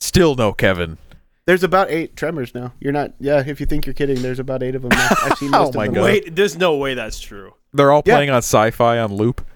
Still 0.00 0.34
no 0.34 0.52
Kevin. 0.52 0.98
There's 1.46 1.62
about 1.62 1.90
eight 1.90 2.16
Tremors 2.16 2.54
now. 2.54 2.72
You're 2.80 2.92
not, 2.92 3.12
yeah, 3.20 3.42
if 3.46 3.60
you 3.60 3.66
think 3.66 3.86
you're 3.86 3.94
kidding, 3.94 4.20
there's 4.20 4.40
about 4.40 4.62
eight 4.64 4.74
of 4.74 4.82
them 4.82 4.88
now. 4.90 5.08
I've 5.22 5.38
seen 5.38 5.54
Oh 5.54 5.64
most 5.64 5.74
my 5.76 5.84
of 5.86 5.94
them. 5.94 6.02
God. 6.02 6.04
Wait, 6.04 6.34
there's 6.34 6.56
no 6.58 6.76
way 6.76 6.94
that's 6.94 7.20
true. 7.20 7.54
They're 7.72 7.92
all 7.92 8.02
Yeah. 8.04 8.14
playing 8.16 8.30
on 8.30 8.38
sci 8.38 8.70
fi 8.72 8.98
on 8.98 9.14
loop. 9.14 9.46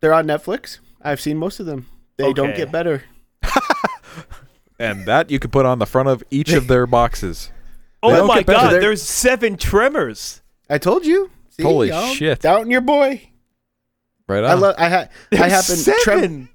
They're 0.00 0.14
on 0.14 0.26
Netflix. 0.26 0.78
I've 1.02 1.20
seen 1.20 1.36
most 1.38 1.58
of 1.60 1.66
them. 1.66 1.86
They 2.16 2.32
don't 2.32 2.54
get 2.56 2.70
better. 2.70 3.02
And 4.78 5.04
that 5.06 5.30
you 5.30 5.38
can 5.38 5.50
put 5.50 5.64
on 5.66 5.78
the 5.78 5.86
front 5.86 6.08
of 6.08 6.24
each 6.30 6.52
of 6.52 6.66
their 6.66 6.86
boxes. 6.86 7.50
Oh 8.02 8.26
my 8.26 8.42
god, 8.42 8.72
there's 8.82 9.00
seven 9.02 9.56
tremors. 9.56 10.42
I 10.68 10.78
told 10.78 11.06
you. 11.06 11.30
See, 11.52 11.62
Holy 11.62 11.88
y'all? 11.88 12.12
shit. 12.14 12.40
Doubting 12.40 12.70
your 12.70 12.80
boy. 12.80 13.28
Right 14.28 14.42
on. 14.44 14.50
I 14.50 14.54
love. 14.54 14.74
I 14.78 14.88
ha- 14.88 15.08
I 15.32 15.48
happen. 15.48 15.76
Seven. 15.76 16.48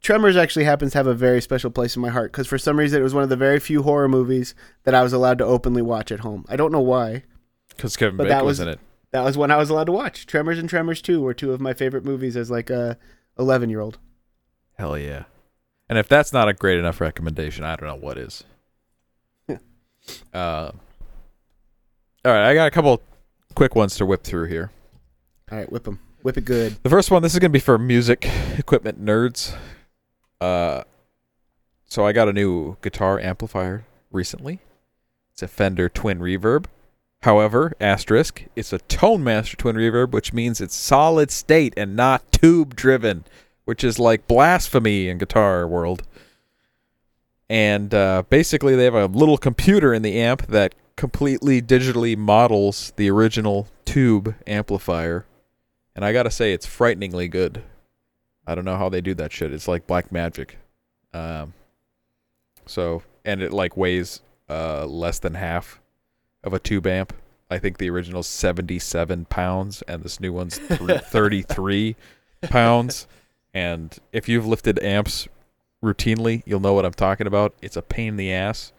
Tremors 0.00 0.36
actually 0.36 0.64
happens 0.64 0.92
to 0.92 0.98
have 0.98 1.08
a 1.08 1.14
very 1.14 1.42
special 1.42 1.70
place 1.70 1.96
in 1.96 2.02
my 2.02 2.08
heart 2.08 2.30
because 2.30 2.46
for 2.46 2.56
some 2.56 2.78
reason 2.78 3.00
it 3.00 3.02
was 3.02 3.14
one 3.14 3.24
of 3.24 3.28
the 3.28 3.36
very 3.36 3.58
few 3.58 3.82
horror 3.82 4.08
movies 4.08 4.54
that 4.84 4.94
I 4.94 5.02
was 5.02 5.12
allowed 5.12 5.38
to 5.38 5.44
openly 5.44 5.82
watch 5.82 6.12
at 6.12 6.20
home. 6.20 6.44
I 6.48 6.54
don't 6.54 6.70
know 6.70 6.80
why. 6.80 7.24
Because 7.70 7.96
Kevin 7.96 8.16
Bacon 8.16 8.28
that 8.28 8.44
was 8.44 8.58
was- 8.58 8.66
in 8.66 8.68
it. 8.74 8.80
That 9.10 9.24
was 9.24 9.38
when 9.38 9.50
I 9.50 9.56
was 9.56 9.70
allowed 9.70 9.84
to 9.86 9.92
watch. 9.92 10.26
Tremors 10.26 10.58
and 10.58 10.68
Tremors 10.68 11.00
Two 11.02 11.22
were 11.22 11.32
two 11.34 11.52
of 11.52 11.60
my 11.60 11.72
favorite 11.72 12.04
movies 12.04 12.36
as 12.36 12.50
like 12.50 12.68
a 12.70 12.98
eleven 13.38 13.70
year 13.70 13.80
old. 13.80 13.98
Hell 14.78 14.96
yeah. 14.98 15.24
And 15.88 15.98
if 15.98 16.06
that's 16.06 16.32
not 16.32 16.46
a 16.48 16.52
great 16.52 16.78
enough 16.78 17.00
recommendation, 17.00 17.64
I 17.64 17.74
don't 17.76 17.88
know 17.88 17.96
what 18.06 18.18
is. 18.18 18.44
uh, 19.48 19.56
all 20.34 20.72
right, 22.32 22.50
I 22.50 22.54
got 22.54 22.66
a 22.68 22.70
couple 22.70 23.00
quick 23.58 23.74
ones 23.74 23.96
to 23.96 24.06
whip 24.06 24.22
through 24.22 24.46
here. 24.46 24.70
All 25.50 25.58
right, 25.58 25.72
whip 25.72 25.82
them, 25.82 25.98
whip 26.22 26.36
it 26.36 26.44
good. 26.44 26.76
The 26.84 26.90
first 26.90 27.10
one, 27.10 27.24
this 27.24 27.32
is 27.32 27.40
going 27.40 27.50
to 27.50 27.52
be 27.52 27.58
for 27.58 27.76
music 27.76 28.30
equipment 28.56 29.04
nerds. 29.04 29.52
Uh, 30.40 30.84
so 31.84 32.06
I 32.06 32.12
got 32.12 32.28
a 32.28 32.32
new 32.32 32.76
guitar 32.82 33.18
amplifier 33.18 33.84
recently. 34.12 34.60
It's 35.32 35.42
a 35.42 35.48
Fender 35.48 35.88
Twin 35.88 36.20
Reverb. 36.20 36.66
However, 37.22 37.72
asterisk, 37.80 38.44
it's 38.54 38.72
a 38.72 38.78
Tone 38.78 39.24
Master 39.24 39.56
Twin 39.56 39.74
Reverb, 39.74 40.12
which 40.12 40.32
means 40.32 40.60
it's 40.60 40.76
solid 40.76 41.32
state 41.32 41.74
and 41.76 41.96
not 41.96 42.30
tube 42.30 42.76
driven, 42.76 43.24
which 43.64 43.82
is 43.82 43.98
like 43.98 44.28
blasphemy 44.28 45.08
in 45.08 45.18
guitar 45.18 45.66
world. 45.66 46.04
And 47.50 47.92
uh, 47.92 48.22
basically, 48.30 48.76
they 48.76 48.84
have 48.84 48.94
a 48.94 49.06
little 49.06 49.36
computer 49.36 49.92
in 49.92 50.02
the 50.02 50.16
amp 50.16 50.46
that 50.46 50.76
completely 50.98 51.62
digitally 51.62 52.16
models 52.16 52.92
the 52.96 53.08
original 53.08 53.68
tube 53.84 54.34
amplifier. 54.48 55.24
And 55.94 56.04
I 56.04 56.12
gotta 56.12 56.30
say, 56.30 56.52
it's 56.52 56.66
frighteningly 56.66 57.28
good. 57.28 57.62
I 58.44 58.56
don't 58.56 58.64
know 58.64 58.76
how 58.76 58.88
they 58.88 59.00
do 59.00 59.14
that 59.14 59.32
shit. 59.32 59.52
It's 59.52 59.68
like 59.68 59.86
black 59.86 60.10
magic. 60.10 60.58
Um, 61.14 61.54
so 62.66 63.02
and 63.24 63.40
it 63.40 63.52
like 63.52 63.76
weighs 63.76 64.20
uh 64.50 64.86
less 64.86 65.20
than 65.20 65.34
half 65.34 65.80
of 66.42 66.52
a 66.52 66.58
tube 66.58 66.86
amp. 66.86 67.14
I 67.48 67.58
think 67.58 67.78
the 67.78 67.88
original's 67.90 68.26
seventy-seven 68.26 69.26
pounds, 69.26 69.82
and 69.82 70.02
this 70.02 70.18
new 70.18 70.32
one's 70.32 70.58
33 70.58 71.96
pounds. 72.42 73.06
And 73.54 73.96
if 74.12 74.28
you've 74.28 74.46
lifted 74.46 74.82
amps 74.82 75.28
routinely, 75.82 76.42
you'll 76.44 76.60
know 76.60 76.74
what 76.74 76.84
I'm 76.84 76.92
talking 76.92 77.26
about. 77.28 77.54
It's 77.62 77.76
a 77.76 77.82
pain 77.82 78.08
in 78.08 78.16
the 78.16 78.32
ass, 78.32 78.72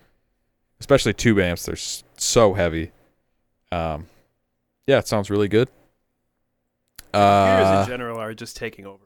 especially 0.79 1.13
tube 1.13 1.39
amps. 1.39 1.65
They're 1.65 1.75
so 2.17 2.53
heavy. 2.53 2.91
Um, 3.71 4.07
yeah, 4.87 4.99
it 4.99 5.07
sounds 5.07 5.29
really 5.29 5.47
good. 5.47 5.69
Computers 7.11 7.67
Uh, 7.67 7.83
in 7.85 7.89
general 7.89 8.19
are 8.19 8.33
just 8.33 8.55
taking 8.55 8.85
over. 8.85 9.03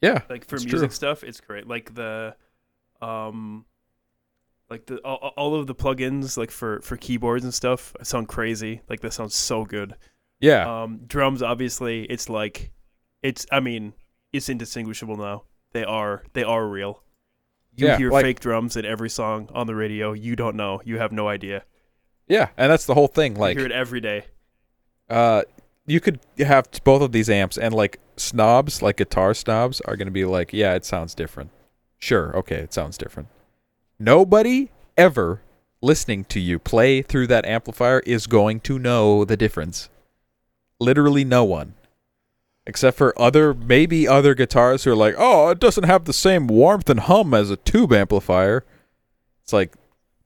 yeah, 0.00 0.22
Like 0.28 0.46
for 0.46 0.56
music 0.56 0.78
true. 0.78 0.88
stuff, 0.90 1.24
it's 1.24 1.40
great. 1.40 1.66
Like 1.66 1.94
the, 1.94 2.34
um, 3.00 3.64
like 4.70 4.86
the 4.86 4.98
all, 4.98 5.32
all 5.36 5.54
of 5.54 5.66
the 5.66 5.74
plugins 5.74 6.36
like 6.36 6.50
for 6.50 6.80
for 6.82 6.96
keyboards 6.96 7.44
and 7.44 7.54
stuff 7.54 7.94
sound 8.02 8.28
crazy. 8.28 8.80
Like 8.88 9.00
that 9.00 9.12
sounds 9.12 9.34
so 9.34 9.64
good. 9.64 9.94
yeah. 10.40 10.82
Um, 10.82 11.00
drums, 11.06 11.42
obviously, 11.42 12.04
it's 12.04 12.28
like, 12.28 12.70
it's. 13.22 13.46
I 13.50 13.60
mean, 13.60 13.94
it's 14.32 14.48
indistinguishable 14.48 15.16
now. 15.16 15.44
They 15.72 15.84
are 15.84 16.22
they 16.34 16.44
are 16.44 16.66
real. 16.66 17.02
You 17.78 17.86
Yeah, 17.86 17.96
hear 17.98 18.10
like- 18.10 18.24
fake 18.24 18.40
drums 18.40 18.76
in 18.76 18.84
every 18.84 19.08
song 19.10 19.48
on 19.54 19.66
the 19.66 19.74
radio. 19.74 20.12
You 20.12 20.34
don't 20.36 20.56
know. 20.56 20.80
You 20.84 20.98
have 20.98 21.12
no 21.12 21.28
idea. 21.28 21.64
Yeah, 22.26 22.48
and 22.56 22.70
that's 22.70 22.84
the 22.86 22.94
whole 22.94 23.06
thing. 23.08 23.34
You 23.36 23.40
Like, 23.40 23.56
hear 23.56 23.66
it 23.66 23.72
every 23.72 24.00
day. 24.00 24.24
uh, 25.08 25.42
you 25.86 26.00
could 26.00 26.20
have 26.38 26.68
both 26.84 27.00
of 27.00 27.12
these 27.12 27.30
amps, 27.30 27.56
and 27.56 27.72
like 27.72 27.98
snobs, 28.16 28.82
like 28.82 28.96
guitar 28.98 29.32
snobs, 29.32 29.80
are 29.82 29.96
gonna 29.96 30.10
be 30.10 30.24
like, 30.26 30.52
yeah, 30.52 30.74
it 30.74 30.84
sounds 30.84 31.14
different. 31.14 31.50
Sure, 31.98 32.36
okay, 32.36 32.56
it 32.56 32.74
sounds 32.74 32.98
different. 32.98 33.28
Nobody 33.98 34.70
ever 34.96 35.40
listening 35.80 36.24
to 36.24 36.40
you 36.40 36.58
play 36.58 37.00
through 37.02 37.28
that 37.28 37.46
amplifier 37.46 38.00
is 38.00 38.26
going 38.26 38.60
to 38.60 38.78
know 38.78 39.24
the 39.24 39.36
difference. 39.36 39.88
Literally, 40.80 41.24
no 41.24 41.44
one. 41.44 41.74
Except 42.68 42.98
for 42.98 43.18
other, 43.18 43.54
maybe 43.54 44.06
other 44.06 44.34
guitars 44.34 44.84
who 44.84 44.90
are 44.92 44.94
like, 44.96 45.14
oh, 45.16 45.48
it 45.48 45.58
doesn't 45.58 45.84
have 45.84 46.04
the 46.04 46.12
same 46.12 46.46
warmth 46.46 46.90
and 46.90 47.00
hum 47.00 47.32
as 47.32 47.50
a 47.50 47.56
tube 47.56 47.94
amplifier. 47.94 48.62
It's 49.42 49.54
like, 49.54 49.74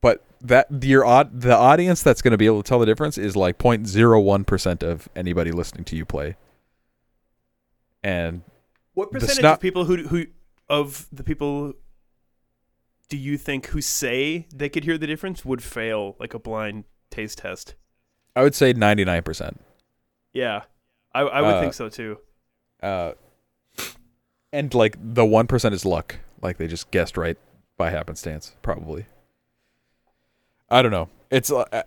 but 0.01 0.25
that 0.41 0.67
your 0.83 1.05
odd 1.05 1.41
the 1.43 1.57
audience 1.57 2.03
that's 2.03 2.21
going 2.21 2.33
to 2.33 2.37
be 2.37 2.47
able 2.47 2.61
to 2.61 2.69
tell 2.69 2.81
the 2.81 2.87
difference 2.87 3.17
is 3.17 3.37
like 3.37 3.59
0.01 3.59 4.45
percent 4.45 4.83
of 4.83 5.09
anybody 5.15 5.53
listening 5.53 5.85
to 5.85 5.95
you 5.97 6.05
play. 6.05 6.35
And 8.03 8.43
What 8.95 9.13
percentage 9.13 9.45
of 9.45 9.61
people 9.61 9.85
who 9.85 10.09
who 10.09 10.27
of 10.69 11.07
the 11.13 11.23
people 11.23 11.75
do 13.09 13.17
you 13.17 13.39
think 13.39 13.67
who 13.67 13.81
say 13.81 14.49
they 14.53 14.69
could 14.69 14.83
hear 14.83 14.99
the 14.99 15.07
difference 15.07 15.45
would 15.45 15.63
fail 15.63 16.17
like 16.19 16.35
a 16.35 16.41
blind 16.41 16.85
taste 17.11 17.39
test? 17.39 17.77
I 18.35 18.43
would 18.43 18.57
say 18.57 18.73
99 18.73 19.23
percent. 19.23 19.61
Yeah, 20.33 20.63
I 21.15 21.21
I 21.21 21.41
would 21.41 21.55
Uh, 21.55 21.61
think 21.61 21.75
so 21.75 21.89
too. 21.89 22.19
Uh, 22.83 23.13
and 24.53 24.73
like 24.75 24.97
the 25.01 25.25
one 25.25 25.47
percent 25.47 25.75
is 25.75 25.85
luck. 25.85 26.17
Like 26.41 26.59
they 26.59 26.67
just 26.67 26.91
guessed 26.91 27.17
right 27.17 27.39
by 27.77 27.91
happenstance, 27.91 28.55
probably. 28.63 29.07
I 30.69 30.83
don't 30.83 30.91
know. 30.91 31.09
It's 31.31 31.51
uh, 31.51 31.83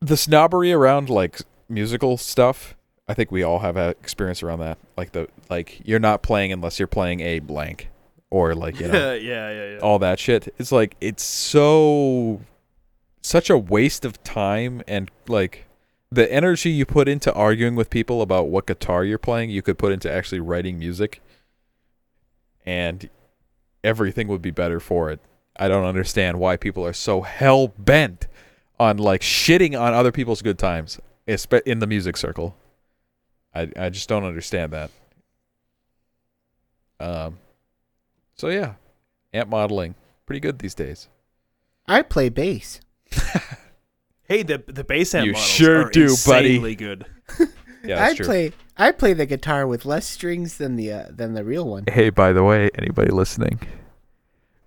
the 0.00 0.16
snobbery 0.16 0.72
around 0.72 1.10
like 1.10 1.40
musical 1.68 2.16
stuff. 2.16 2.76
I 3.08 3.14
think 3.14 3.32
we 3.32 3.42
all 3.42 3.60
have 3.60 3.76
experience 3.76 4.42
around 4.42 4.60
that. 4.60 4.78
Like 4.96 5.12
the 5.12 5.28
like 5.48 5.80
you're 5.84 5.98
not 5.98 6.22
playing 6.22 6.52
unless 6.52 6.78
you're 6.78 6.88
playing 6.88 7.20
a 7.20 7.38
blank, 7.40 7.88
or 8.30 8.54
like 8.54 8.80
you 8.80 8.88
know 8.92 9.14
yeah, 9.14 9.50
yeah, 9.50 9.72
yeah. 9.72 9.78
all 9.78 9.98
that 9.98 10.18
shit. 10.18 10.52
It's 10.58 10.72
like 10.72 10.96
it's 11.00 11.22
so 11.22 12.40
such 13.22 13.50
a 13.50 13.58
waste 13.58 14.04
of 14.04 14.22
time 14.22 14.82
and 14.86 15.10
like 15.26 15.66
the 16.10 16.30
energy 16.32 16.70
you 16.70 16.86
put 16.86 17.08
into 17.08 17.32
arguing 17.32 17.74
with 17.74 17.90
people 17.90 18.22
about 18.22 18.48
what 18.48 18.66
guitar 18.66 19.04
you're 19.04 19.18
playing, 19.18 19.50
you 19.50 19.62
could 19.62 19.78
put 19.78 19.92
into 19.92 20.10
actually 20.10 20.40
writing 20.40 20.78
music 20.78 21.20
and 22.64 23.08
everything 23.84 24.28
would 24.28 24.42
be 24.42 24.50
better 24.50 24.80
for 24.80 25.10
it. 25.10 25.20
I 25.56 25.68
don't 25.68 25.84
understand 25.84 26.38
why 26.38 26.56
people 26.56 26.86
are 26.86 26.92
so 26.92 27.22
hell 27.22 27.68
bent 27.78 28.26
on 28.78 28.96
like 28.96 29.20
shitting 29.20 29.78
on 29.78 29.92
other 29.92 30.12
people's 30.12 30.42
good 30.42 30.58
times 30.58 31.00
in 31.26 31.78
the 31.80 31.86
music 31.86 32.16
circle. 32.16 32.56
I 33.54 33.70
I 33.76 33.88
just 33.90 34.08
don't 34.08 34.24
understand 34.24 34.72
that. 34.72 34.90
Um 37.00 37.38
So 38.34 38.48
yeah, 38.48 38.74
amp 39.34 39.50
modeling 39.50 39.94
pretty 40.26 40.40
good 40.40 40.58
these 40.58 40.74
days. 40.74 41.08
I 41.86 42.02
play 42.02 42.28
bass. 42.28 42.80
Hey, 44.28 44.42
the 44.42 44.62
the 44.66 44.84
bass 44.84 45.14
amp 45.14 45.26
You 45.26 45.32
models 45.32 45.48
sure 45.48 45.86
are 45.86 45.90
do, 45.90 46.14
buddy. 46.26 46.56
insanely 46.56 46.74
good. 46.76 47.06
Yeah, 47.84 47.94
that's 47.94 48.14
I 48.14 48.16
true. 48.16 48.26
play 48.26 48.52
I 48.76 48.90
play 48.90 49.12
the 49.12 49.24
guitar 49.24 49.64
with 49.64 49.86
less 49.86 50.04
strings 50.04 50.58
than 50.58 50.74
the 50.74 50.90
uh, 50.92 51.04
than 51.10 51.34
the 51.34 51.44
real 51.44 51.64
one. 51.66 51.84
Hey, 51.88 52.10
by 52.10 52.32
the 52.32 52.42
way, 52.42 52.70
anybody 52.74 53.12
listening, 53.12 53.60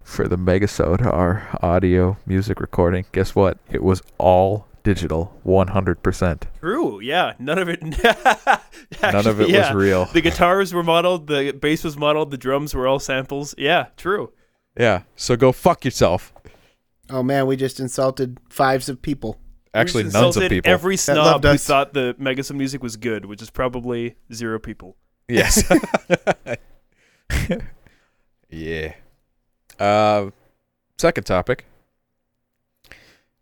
for 0.01 0.29
the 0.29 0.37
Megasode, 0.37 1.05
our 1.05 1.45
audio 1.61 2.17
music 2.25 2.61
recording, 2.61 3.05
guess 3.11 3.35
what? 3.35 3.57
It 3.69 3.83
was 3.83 4.01
all 4.17 4.65
digital, 4.83 5.39
100%. 5.45 6.43
True. 6.59 6.99
Yeah. 7.01 7.33
None 7.37 7.59
of 7.59 7.69
it. 7.69 7.81
None 9.01 9.27
of 9.27 9.41
it 9.41 9.49
yeah. 9.49 9.73
was 9.73 9.75
real. 9.75 10.05
The 10.05 10.21
guitars 10.21 10.73
were 10.73 10.83
modeled. 10.83 11.27
The 11.27 11.51
bass 11.51 11.83
was 11.83 11.97
modeled. 11.97 12.31
The 12.31 12.37
drums 12.37 12.73
were 12.73 12.87
all 12.87 12.99
samples. 12.99 13.53
Yeah. 13.57 13.87
True. 13.97 14.31
Yeah, 14.79 15.03
so 15.17 15.35
go 15.35 15.51
fuck 15.51 15.83
yourself. 15.83 16.33
Oh 17.09 17.23
man, 17.23 17.45
we 17.45 17.57
just 17.57 17.79
insulted 17.79 18.39
fives 18.49 18.87
of 18.87 19.01
people. 19.01 19.37
Actually, 19.73 20.03
We 20.03 20.09
just 20.09 20.13
nuns 20.15 20.35
of 20.37 20.43
insulted 20.43 20.49
people. 20.49 20.71
Every 20.71 20.97
snob 20.97 21.17
loved 21.17 21.43
who 21.45 21.51
us. 21.51 21.65
thought 21.65 21.93
the 21.93 22.15
Megasode 22.19 22.55
music 22.55 22.83
was 22.83 22.97
good, 22.97 23.25
which 23.25 23.41
is 23.41 23.49
probably 23.49 24.15
zero 24.33 24.59
people. 24.59 24.97
Yes. 25.29 25.63
yeah. 28.49 28.93
Uh, 29.79 30.31
second 30.97 31.23
topic. 31.23 31.65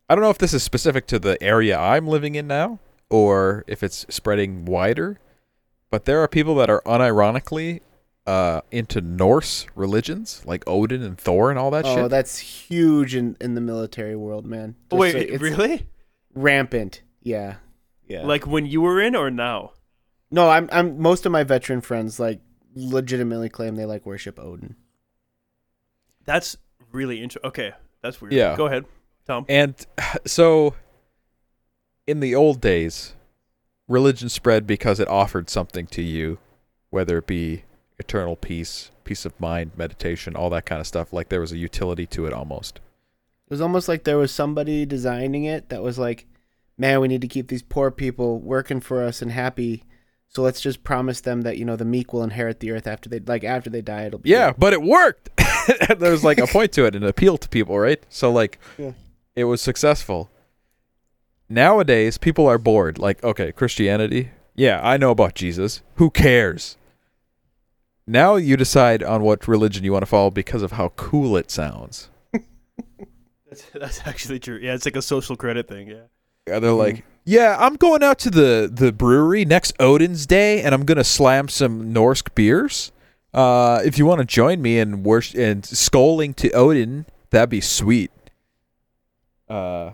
I 0.10 0.16
don't 0.16 0.24
know 0.24 0.30
if 0.30 0.38
this 0.38 0.54
is 0.54 0.64
specific 0.64 1.06
to 1.08 1.20
the 1.20 1.42
area 1.42 1.78
I'm 1.78 2.08
living 2.08 2.36
in 2.36 2.48
now 2.48 2.80
or 3.10 3.64
if 3.68 3.84
it's 3.84 4.06
spreading 4.10 4.66
wider, 4.66 5.20
but 5.92 6.06
there 6.06 6.22
are 6.22 6.28
people 6.28 6.56
that 6.56 6.70
are 6.70 6.82
unironically 6.86 7.82
uh, 8.26 8.62
into 8.72 9.02
Norse 9.02 9.66
religions 9.76 10.44
like 10.46 10.64
Odin 10.68 11.02
and 11.02 11.18
Thor 11.18 11.50
and 11.50 11.58
all 11.60 11.72
that 11.72 11.86
shit. 11.86 11.98
oh, 11.98 12.02
shit. 12.04 12.12
that's 12.12 12.38
huge 12.38 13.16
in, 13.16 13.36
in 13.42 13.56
the 13.56 13.62
military 13.62 14.16
world, 14.16 14.46
man. 14.46 14.76
Just 14.92 15.00
wait, 15.00 15.12
so- 15.14 15.18
it's 15.18 15.42
really? 15.42 15.88
Rampant. 16.34 17.02
Yeah. 17.22 17.56
Yeah. 18.08 18.26
Like 18.26 18.48
when 18.48 18.66
you 18.66 18.82
were 18.82 19.02
in 19.02 19.16
or 19.16 19.30
now? 19.30 19.74
no, 20.32 20.50
I'm 20.50 20.70
I'm 20.72 21.02
most 21.02 21.26
of 21.26 21.32
my 21.32 21.44
veteran 21.44 21.82
friends 21.82 22.20
like 22.20 22.40
legitimately 22.76 23.50
claim 23.50 23.76
they 23.76 23.86
like 23.86 24.06
worship 24.06 24.40
Odin. 24.40 24.76
That's 26.26 26.58
really 26.92 27.22
interesting. 27.22 27.48
Okay, 27.48 27.72
that's 28.02 28.22
weird. 28.22 28.34
Yeah. 28.34 28.56
Go 28.56 28.68
ahead, 28.68 28.86
Tom. 29.26 29.46
And 29.50 29.76
so, 30.26 30.76
in 32.06 32.20
the 32.20 32.36
old 32.36 32.62
days, 32.62 33.16
religion 33.88 34.30
spread 34.30 34.68
because 34.68 35.00
it 35.00 35.08
offered 35.08 35.50
something 35.50 35.88
to 35.88 36.02
you, 36.02 36.38
whether 36.90 37.18
it 37.18 37.28
be 37.28 37.64
eternal 37.98 38.36
peace, 38.36 38.92
peace 39.04 39.26
of 39.26 39.40
mind, 39.40 39.72
meditation, 39.76 40.36
all 40.36 40.50
that 40.52 40.66
kind 40.66 40.80
of 40.80 40.88
stuff. 40.88 41.12
Like 41.12 41.30
there 41.30 41.42
was 41.42 41.52
a 41.52 41.58
utility 41.58 42.06
to 42.08 42.26
it 42.28 42.34
almost. 42.34 42.80
It 43.50 43.54
was 43.54 43.62
almost 43.62 43.88
like 43.88 44.04
there 44.04 44.18
was 44.18 44.32
somebody 44.32 44.86
designing 44.86 45.46
it 45.46 45.70
that 45.70 45.82
was 45.82 45.98
like, 45.98 46.28
"Man, 46.78 47.00
we 47.02 47.08
need 47.08 47.22
to 47.22 47.28
keep 47.28 47.48
these 47.48 47.64
poor 47.64 47.90
people 47.90 48.40
working 48.40 48.80
for 48.80 49.02
us 49.04 49.22
and 49.24 49.32
happy. 49.32 49.84
So 50.28 50.44
let's 50.44 50.62
just 50.62 50.84
promise 50.84 51.22
them 51.22 51.42
that 51.42 51.58
you 51.58 51.66
know 51.66 51.76
the 51.76 51.86
meek 51.86 52.14
will 52.14 52.22
inherit 52.24 52.60
the 52.60 52.70
earth 52.72 52.86
after 52.86 53.10
they 53.10 53.20
like 53.20 53.44
after 53.44 53.70
they 53.72 53.82
die. 53.82 54.04
It'll 54.06 54.20
be 54.20 54.30
Yeah, 54.30 54.52
good." 54.52 54.60
but 54.60 54.74
it 54.74 54.84
worked. 54.84 55.30
there 55.98 56.12
was 56.12 56.24
like 56.24 56.38
a 56.38 56.46
point 56.48 56.72
to 56.74 56.86
it 56.86 56.96
and 56.96 57.04
appeal 57.04 57.38
to 57.40 57.50
people, 57.50 57.80
right? 57.80 58.04
So 58.10 58.32
like, 58.32 58.60
Yeah. 58.78 58.92
it 59.36 59.46
was 59.46 59.62
successful. 59.62 60.30
Nowadays, 61.50 62.20
people 62.20 62.46
are 62.46 62.60
bored. 62.60 63.00
Like, 63.00 63.24
okay, 63.24 63.52
Christianity. 63.52 64.30
Yeah, 64.56 64.80
I 64.84 64.98
know 64.98 65.10
about 65.10 65.34
Jesus. 65.34 65.82
Who 65.96 66.12
cares? 66.12 66.78
Now 68.06 68.36
you 68.36 68.56
decide 68.58 69.02
on 69.02 69.24
what 69.24 69.48
religion 69.48 69.84
you 69.84 69.94
want 69.94 70.04
to 70.04 70.08
follow 70.08 70.30
because 70.30 70.62
of 70.62 70.74
how 70.74 70.90
cool 70.90 71.36
it 71.38 71.50
sounds. 71.50 72.10
That's, 73.50 73.66
that's 73.74 74.08
actually 74.08 74.40
true. 74.40 74.60
Yeah, 74.62 74.76
it's 74.76 74.86
like 74.86 74.96
a 74.96 75.02
social 75.02 75.36
credit 75.36 75.68
thing. 75.68 75.88
Yeah. 75.88 76.04
Yeah, 76.48 76.60
they're 76.60 76.72
like, 76.72 77.04
yeah, 77.26 77.58
I'm 77.60 77.76
going 77.76 78.02
out 78.02 78.18
to 78.20 78.32
the 78.32 78.70
the 78.72 78.92
brewery 78.92 79.46
next 79.46 79.74
Odin's 79.80 80.26
Day, 80.26 80.64
and 80.64 80.74
I'm 80.74 80.84
gonna 80.84 81.04
slam 81.04 81.48
some 81.48 81.94
Norse 81.94 82.24
beers. 82.34 82.92
Uh, 83.34 83.82
if 83.86 84.00
you 84.00 84.06
want 84.08 84.20
to 84.20 84.26
join 84.26 84.60
me 84.62 84.80
in 84.80 85.04
worship 85.04 85.40
and 85.40 85.64
scolding 85.64 86.34
to 86.36 86.52
Odin, 86.52 87.06
that'd 87.30 87.50
be 87.50 87.62
sweet. 87.62 88.10
Uh, 89.48 89.92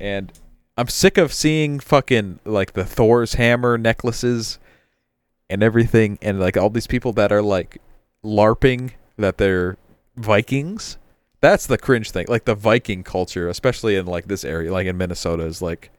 and 0.00 0.32
I'm 0.76 0.88
sick 0.88 1.18
of 1.18 1.32
seeing 1.32 1.78
fucking 1.78 2.40
like 2.44 2.72
the 2.72 2.84
Thor's 2.84 3.34
hammer 3.34 3.78
necklaces 3.78 4.58
and 5.48 5.62
everything, 5.62 6.18
and 6.20 6.40
like 6.40 6.56
all 6.56 6.70
these 6.70 6.88
people 6.88 7.12
that 7.12 7.30
are 7.30 7.42
like 7.42 7.78
larping 8.24 8.92
that 9.16 9.38
they're 9.38 9.76
Vikings. 10.16 10.98
That's 11.42 11.66
the 11.66 11.76
cringe 11.76 12.10
thing. 12.12 12.26
Like 12.28 12.46
the 12.46 12.54
Viking 12.54 13.02
culture, 13.02 13.48
especially 13.48 13.96
in 13.96 14.06
like 14.06 14.26
this 14.28 14.44
area, 14.44 14.72
like 14.72 14.86
in 14.86 14.96
Minnesota, 14.96 15.42
is 15.44 15.60
like 15.60 15.90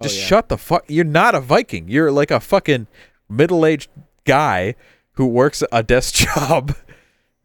Oh, 0.00 0.02
just 0.02 0.18
yeah. 0.18 0.26
shut 0.26 0.48
the 0.48 0.58
fuck. 0.58 0.84
You're 0.88 1.04
not 1.04 1.34
a 1.34 1.40
Viking. 1.40 1.88
You're 1.88 2.10
like 2.10 2.30
a 2.32 2.40
fucking 2.40 2.88
middle-aged 3.28 3.88
guy 4.24 4.74
who 5.12 5.26
works 5.26 5.62
a 5.70 5.82
desk 5.84 6.14
job, 6.34 6.74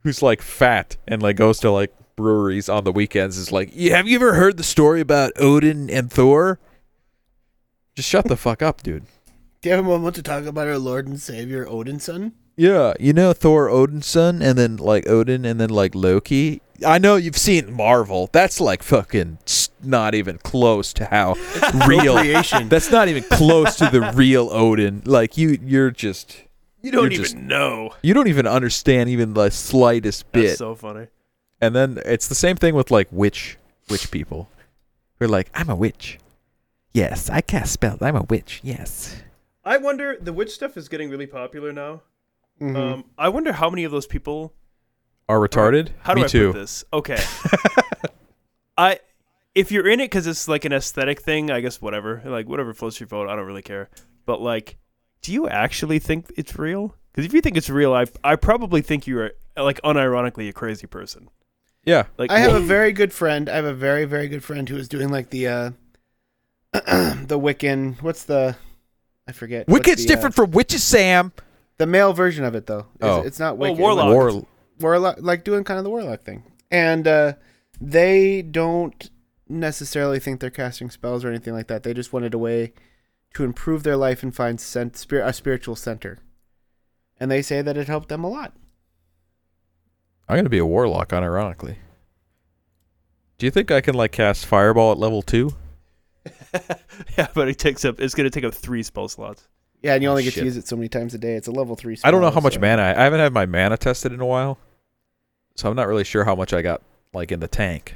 who's 0.01 0.22
like 0.23 0.41
fat 0.41 0.97
and 1.07 1.22
like 1.22 1.35
goes 1.35 1.59
to 1.59 1.69
like 1.69 1.93
breweries 2.15 2.68
on 2.68 2.84
the 2.84 2.91
weekends. 2.91 3.38
Is 3.38 3.51
like, 3.51 3.69
yeah, 3.73 3.95
have 3.97 4.07
you 4.07 4.15
ever 4.15 4.34
heard 4.34 4.57
the 4.57 4.64
story 4.64 4.99
about 5.01 5.34
Odin 5.39 5.89
and 5.91 6.11
Thor? 6.11 6.59
Just 7.95 8.09
shut 8.09 8.26
the 8.26 8.38
fuck 8.38 8.61
up, 8.64 8.81
dude. 8.81 9.05
Do 9.61 9.69
you 9.69 9.76
have 9.76 9.85
a 9.85 9.88
moment 9.88 10.15
to 10.15 10.23
talk 10.23 10.45
about 10.45 10.68
our 10.68 10.80
Lord 10.80 11.07
and 11.07 11.19
Savior 11.19 11.65
Odinson? 11.65 12.31
Yeah, 12.57 12.93
you 12.99 13.13
know 13.13 13.34
Thor 13.34 13.69
Odin's 13.69 14.07
son, 14.07 14.41
and 14.41 14.57
then 14.57 14.77
like 14.77 15.07
Odin, 15.07 15.45
and 15.45 15.61
then 15.61 15.69
like 15.69 15.93
Loki. 15.93 16.61
I 16.85 16.97
know 16.97 17.15
you've 17.15 17.38
seen 17.38 17.71
Marvel. 17.73 18.29
That's 18.34 18.59
like 18.59 18.81
fucking 18.84 19.38
not 19.84 20.15
even 20.15 20.38
close 20.39 20.91
to 20.93 21.05
how 21.05 21.34
real. 21.88 22.15
That's 22.67 22.91
not 22.91 23.07
even 23.07 23.23
close 23.23 23.75
to 23.77 23.85
the 23.91 24.11
real 24.15 24.49
Odin. 24.51 25.01
Like 25.05 25.38
you, 25.38 25.57
you're 25.63 25.91
just 25.91 26.43
You 26.81 26.91
don't 26.91 27.11
even 27.13 27.23
just- 27.23 27.35
know. 27.38 27.93
you 28.01 28.13
don't 28.13 28.27
even 28.27 28.45
understand 28.47 29.09
even 29.09 29.34
the 29.34 29.49
slightest 29.51 30.25
That's 30.31 30.49
bit. 30.51 30.57
so 30.57 30.73
funny. 30.75 31.07
and 31.61 31.75
then 31.75 31.99
it's 32.05 32.27
the 32.27 32.35
same 32.35 32.55
thing 32.57 32.73
with 32.75 32.89
like 32.91 33.07
witch, 33.11 33.57
witch 33.89 34.09
people. 34.11 34.49
Who 35.19 35.25
are 35.25 35.27
like, 35.29 35.49
I'm 35.55 35.69
a 35.69 35.75
witch. 35.75 36.19
Yes, 36.93 37.27
I 37.29 37.41
cast 37.41 37.73
spells. 37.73 38.01
I'm 38.03 38.15
a 38.15 38.23
witch. 38.23 38.61
Yes. 38.63 39.15
I 39.65 39.77
wonder. 39.77 40.15
The 40.21 40.34
witch 40.34 40.51
stuff 40.51 40.77
is 40.77 40.88
getting 40.89 41.09
really 41.09 41.25
popular 41.27 41.71
now. 41.73 42.01
Mhm. 42.61 42.75
Um, 42.75 43.05
I 43.17 43.29
wonder 43.29 43.53
how 43.53 43.69
many 43.69 43.84
of 43.84 43.91
those 43.91 44.07
people. 44.07 44.53
Are 45.29 45.39
retarded? 45.39 45.89
How 45.99 46.13
do 46.13 46.21
Me 46.21 46.25
I 46.25 46.27
too. 46.27 46.53
put 46.53 46.59
this? 46.59 46.84
Okay. 46.93 47.21
I, 48.77 48.99
if 49.55 49.71
you're 49.71 49.88
in 49.88 49.99
it 49.99 50.05
because 50.05 50.27
it's 50.27 50.47
like 50.47 50.63
an 50.65 50.71
aesthetic 50.73 51.21
thing, 51.21 51.51
I 51.51 51.59
guess 51.61 51.81
whatever. 51.81 52.21
Like 52.25 52.47
whatever 52.47 52.73
floats 52.73 52.99
your 52.99 53.07
boat, 53.07 53.27
I 53.29 53.35
don't 53.35 53.45
really 53.45 53.61
care. 53.61 53.89
But 54.25 54.41
like, 54.41 54.77
do 55.21 55.34
you 55.34 55.47
actually 55.49 55.99
think 55.99 56.31
it's 56.38 56.57
real? 56.57 56.95
Because 57.11 57.25
if 57.25 57.34
you 57.34 57.41
think 57.41 57.57
it's 57.57 57.69
real, 57.69 57.93
I 57.93 58.05
I 58.23 58.35
probably 58.35 58.81
think 58.81 59.07
you're 59.07 59.31
like 59.57 59.81
unironically 59.81 60.47
a 60.47 60.53
crazy 60.53 60.88
person. 60.88 61.29
Yeah. 61.84 62.03
Like 62.17 62.31
I 62.31 62.39
have 62.39 62.51
what- 62.53 62.61
a 62.61 62.65
very 62.65 62.91
good 62.93 63.11
friend. 63.11 63.49
I 63.49 63.55
have 63.55 63.65
a 63.65 63.73
very 63.73 64.05
very 64.05 64.27
good 64.27 64.43
friend 64.43 64.69
who 64.69 64.77
is 64.77 64.88
doing 64.88 65.09
like 65.09 65.29
the 65.31 65.47
uh 65.47 65.71
the 66.73 67.38
Wiccan. 67.39 68.01
What's 68.01 68.23
the 68.25 68.55
I 69.27 69.31
forget. 69.34 69.67
what's 69.67 69.79
Wicked's 69.88 70.05
the, 70.05 70.13
uh, 70.13 70.15
different 70.15 70.35
from 70.35 70.51
witches, 70.51 70.84
Sam. 70.84 71.34
The 71.78 71.86
male 71.88 72.14
version 72.14 72.44
of 72.44 72.56
it 72.56 72.66
though. 72.68 72.88
It's, 72.95 73.04
Oh. 73.04 73.22
it's 73.22 73.40
not 73.40 73.58
Well, 73.58 73.76
warlock. 73.76 74.08
War. 74.14 74.45
warlock 74.80 75.18
like 75.20 75.44
doing 75.44 75.64
kind 75.64 75.78
of 75.78 75.84
the 75.84 75.90
warlock 75.90 76.22
thing 76.24 76.44
and 76.72 77.08
uh 77.08 77.34
they 77.82 78.41
don't 78.41 79.10
necessarily 79.49 80.20
think 80.20 80.40
they're 80.40 80.49
casting 80.49 80.90
spells 80.90 81.24
or 81.24 81.30
anything 81.30 81.54
like 81.54 81.68
that 81.68 81.84
they 81.84 81.94
just 81.94 82.12
wanted 82.14 82.34
a 82.34 82.38
way 82.38 82.74
to 83.34 83.44
improve 83.44 83.84
their 83.84 83.95
life 83.98 84.22
and 84.24 84.36
find 84.36 84.60
cent- 84.60 84.98
spir- 84.98 85.22
a 85.22 85.32
spiritual 85.34 85.76
center 85.76 86.18
and 87.20 87.32
they 87.32 87.41
say 87.41 87.62
that 87.62 87.78
it 87.78 87.88
helped 87.88 88.10
them 88.10 88.24
a 88.24 88.30
lot 88.30 88.54
I'm 90.30 90.36
gonna 90.38 90.49
be 90.49 90.58
a 90.58 90.66
warlock, 90.66 91.10
unironically. 91.10 91.78
Do 93.38 93.45
you 93.45 93.52
think 93.52 93.72
I 93.72 93.80
can 93.80 93.95
like 93.95 94.12
cast 94.12 94.45
fireball 94.45 94.91
at 94.91 94.98
level 94.98 95.22
two? 95.22 95.52
yeah, 97.18 97.28
but 97.34 97.48
it 97.48 97.58
takes 97.58 97.86
up. 97.86 98.02
It's 98.02 98.14
gonna 98.14 98.30
take 98.30 98.44
up 98.44 98.54
three 98.54 98.84
spell 98.84 99.08
slots. 99.08 99.48
Yeah 99.84 99.94
and 99.94 100.04
you 100.04 100.10
Oh, 100.10 100.12
only 100.12 100.24
get 100.24 100.34
shit. 100.34 100.41
to 100.41 100.45
use 100.45 100.58
it 100.58 100.68
so 100.68 100.76
many 100.76 100.90
times 100.90 101.14
a 101.14 101.18
day 101.18 101.36
it's 101.36 101.48
a 101.48 101.52
level 101.52 101.76
3 101.76 101.98
I 102.04 102.12
don't 102.12 102.22
know 102.22 102.28
spell, 102.28 102.34
how 102.41 102.44
much 102.44 102.56
so- 102.56 102.60
mana. 102.60 102.82
I, 102.82 102.99
I 102.99 103.04
haven't 103.04 103.20
had 103.20 103.34
my 103.34 103.45
mana 103.45 103.78
tested 103.78 104.12
in 104.12 104.20
a 104.20 104.26
while, 104.26 104.58
so 105.56 105.70
I'm 105.70 105.76
not 105.76 105.88
really 105.88 106.04
sure 106.04 106.24
how 106.26 106.36
much 106.36 106.54
I 106.54 106.62
got 106.62 106.82
like 107.14 107.32
in 107.32 107.40
the 107.40 107.48
tank. 107.48 107.95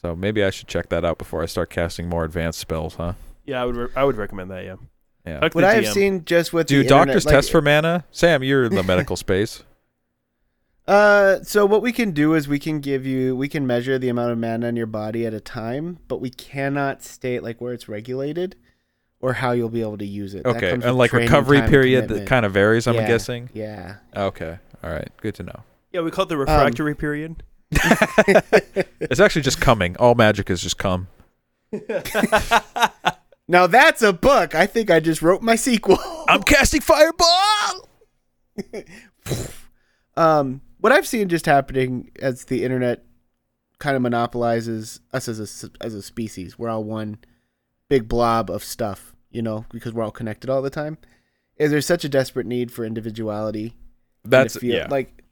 So 0.00 0.14
maybe 0.14 0.44
I 0.44 0.50
should 0.50 0.68
check 0.68 0.88
that 0.90 1.04
out 1.04 1.18
before 1.18 1.42
I 1.42 1.46
start 1.46 1.70
casting 1.70 2.08
more 2.08 2.24
advanced 2.24 2.60
spells, 2.60 2.94
huh? 2.94 3.14
Yeah, 3.44 3.60
I 3.60 3.64
would. 3.64 3.76
Re- 3.76 3.88
I 3.96 4.04
would 4.04 4.16
recommend 4.16 4.50
that. 4.52 4.64
Yeah. 4.64 4.76
Yeah. 5.26 5.48
What 5.52 5.64
i 5.64 5.74
have 5.74 5.88
seen 5.92 6.24
just 6.24 6.52
with 6.52 6.68
Do 6.68 6.82
the 6.84 6.88
doctors 6.88 7.16
internet, 7.16 7.24
like- 7.26 7.34
test 7.34 7.50
for 7.50 7.60
mana? 7.60 8.04
Sam, 8.12 8.42
you're 8.44 8.64
in 8.66 8.74
the 8.76 8.82
medical 8.84 9.16
space. 9.26 9.64
Uh, 10.86 11.42
so 11.42 11.66
what 11.66 11.82
we 11.82 11.92
can 11.92 12.12
do 12.12 12.34
is 12.34 12.48
we 12.48 12.58
can 12.58 12.80
give 12.80 13.04
you 13.04 13.36
we 13.36 13.48
can 13.48 13.66
measure 13.66 13.98
the 13.98 14.08
amount 14.08 14.32
of 14.32 14.38
mana 14.38 14.68
in 14.68 14.76
your 14.76 14.86
body 14.86 15.26
at 15.26 15.34
a 15.34 15.40
time, 15.40 15.98
but 16.08 16.20
we 16.20 16.30
cannot 16.30 17.02
state 17.02 17.42
like 17.42 17.60
where 17.60 17.74
it's 17.74 17.88
regulated 17.88 18.56
or 19.20 19.32
how 19.32 19.52
you'll 19.52 19.68
be 19.68 19.80
able 19.82 19.98
to 19.98 20.06
use 20.06 20.34
it. 20.34 20.44
That 20.44 20.56
Okay, 20.56 20.70
comes 20.70 20.84
and 20.84 20.96
like 20.96 21.12
recovery 21.12 21.58
time 21.58 21.64
and 21.64 21.70
period 21.70 22.08
that 22.08 22.26
kind 22.26 22.46
of 22.46 22.52
varies. 22.52 22.86
I'm 22.86 22.94
Yeah. 22.94 23.06
guessing. 23.08 23.50
Yeah. 23.52 23.96
Okay, 24.16 24.58
all 24.82 24.90
right, 24.90 25.08
good 25.18 25.34
to 25.36 25.42
know. 25.42 25.62
Yeah, 25.92 26.00
we 26.02 26.10
call 26.10 26.24
it 26.24 26.28
the 26.28 26.36
refractory 26.36 26.94
period. 26.94 27.42
It's 29.00 29.20
actually 29.20 29.42
just 29.42 29.60
coming. 29.60 29.96
All 29.98 30.14
magic 30.14 30.50
is 30.50 30.60
just 30.62 30.78
come. 30.78 31.08
Now 33.50 33.66
that's 33.66 34.02
a 34.02 34.12
book. 34.12 34.54
I 34.54 34.66
think 34.66 34.90
I 34.90 35.00
just 35.00 35.22
wrote 35.22 35.40
my 35.40 35.56
sequel. 35.56 35.98
I'm 36.28 36.42
casting 36.42 36.82
fireball. 36.82 37.88
um, 40.18 40.60
what 40.80 40.92
I've 40.92 41.06
seen 41.06 41.28
just 41.28 41.46
happening 41.46 42.10
as 42.20 42.44
the 42.44 42.62
internet 42.62 43.04
kind 43.78 43.96
of 43.96 44.02
monopolizes 44.02 45.00
us 45.14 45.28
as 45.28 45.64
a 45.64 45.84
as 45.84 45.94
a 45.94 46.02
species. 46.02 46.58
We're 46.58 46.68
all 46.68 46.84
one 46.84 47.18
big 47.88 48.08
blob 48.08 48.50
of 48.50 48.62
stuff, 48.64 49.14
you 49.30 49.42
know, 49.42 49.64
because 49.70 49.92
we're 49.92 50.04
all 50.04 50.10
connected 50.10 50.50
all 50.50 50.62
the 50.62 50.70
time. 50.70 50.98
Is 51.56 51.70
there 51.70 51.80
such 51.80 52.04
a 52.04 52.08
desperate 52.08 52.46
need 52.46 52.70
for 52.70 52.84
individuality? 52.84 53.74
That's 54.24 54.54
to 54.54 54.60
feel- 54.60 54.76
yeah. 54.76 54.88
like 54.90 55.24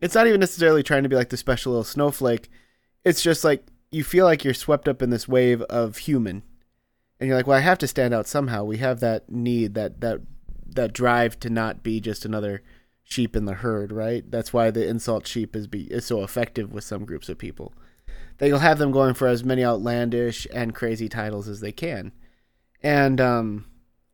it's 0.00 0.14
not 0.14 0.26
even 0.26 0.40
necessarily 0.40 0.82
trying 0.82 1.02
to 1.02 1.08
be 1.08 1.16
like 1.16 1.28
the 1.30 1.36
special 1.36 1.72
little 1.72 1.84
snowflake. 1.84 2.48
It's 3.04 3.22
just 3.22 3.44
like 3.44 3.66
you 3.90 4.04
feel 4.04 4.24
like 4.24 4.44
you're 4.44 4.54
swept 4.54 4.88
up 4.88 5.02
in 5.02 5.10
this 5.10 5.26
wave 5.28 5.62
of 5.62 5.98
human, 5.98 6.42
and 7.18 7.26
you're 7.26 7.36
like, 7.36 7.46
well, 7.46 7.58
I 7.58 7.62
have 7.62 7.78
to 7.78 7.88
stand 7.88 8.14
out 8.14 8.26
somehow. 8.26 8.64
We 8.64 8.78
have 8.78 9.00
that 9.00 9.30
need, 9.30 9.74
that 9.74 10.00
that 10.00 10.20
that 10.66 10.92
drive 10.92 11.40
to 11.40 11.50
not 11.50 11.82
be 11.82 12.00
just 12.00 12.24
another 12.24 12.62
sheep 13.02 13.34
in 13.34 13.46
the 13.46 13.54
herd, 13.54 13.90
right? 13.90 14.30
That's 14.30 14.52
why 14.52 14.70
the 14.70 14.86
insult 14.86 15.26
sheep 15.26 15.56
is 15.56 15.66
be 15.66 15.84
is 15.84 16.04
so 16.04 16.22
effective 16.22 16.72
with 16.72 16.84
some 16.84 17.04
groups 17.04 17.28
of 17.28 17.38
people. 17.38 17.72
That 18.38 18.48
you'll 18.48 18.60
have 18.60 18.78
them 18.78 18.92
going 18.92 19.14
for 19.14 19.26
as 19.26 19.44
many 19.44 19.64
outlandish 19.64 20.46
and 20.52 20.74
crazy 20.74 21.08
titles 21.08 21.48
as 21.48 21.60
they 21.60 21.72
can, 21.72 22.12
and 22.82 23.20
um, 23.20 23.66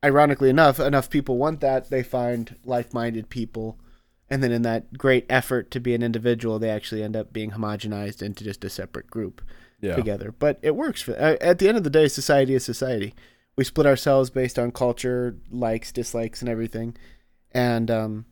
ironically 0.05 0.49
enough, 0.49 0.79
enough 0.79 1.09
people 1.09 1.37
want 1.37 1.61
that 1.61 1.89
they 1.89 2.03
find 2.03 2.55
like-minded 2.63 3.29
people. 3.29 3.79
And 4.29 4.41
then 4.41 4.51
in 4.51 4.63
that 4.63 4.97
great 4.97 5.25
effort 5.29 5.69
to 5.71 5.79
be 5.79 5.93
an 5.93 6.01
individual 6.01 6.57
they 6.57 6.69
actually 6.69 7.03
end 7.03 7.15
up 7.15 7.31
being 7.31 7.51
homogenized 7.51 8.21
into 8.21 8.43
just 8.43 8.63
a 8.63 8.69
separate 8.69 9.07
group 9.07 9.41
yeah. 9.81 9.95
together. 9.95 10.33
But 10.37 10.59
it 10.61 10.75
works 10.75 11.01
for 11.01 11.13
uh, 11.13 11.37
at 11.41 11.59
the 11.59 11.67
end 11.67 11.77
of 11.77 11.83
the 11.83 11.89
day 11.89 12.07
society 12.07 12.55
is 12.55 12.65
society. 12.65 13.13
We 13.55 13.63
split 13.63 13.87
ourselves 13.87 14.29
based 14.29 14.57
on 14.57 14.71
culture 14.71 15.37
likes 15.51 15.91
dislikes 15.91 16.41
and 16.41 16.49
everything. 16.49 16.97
And 17.51 17.91
um 17.91 18.25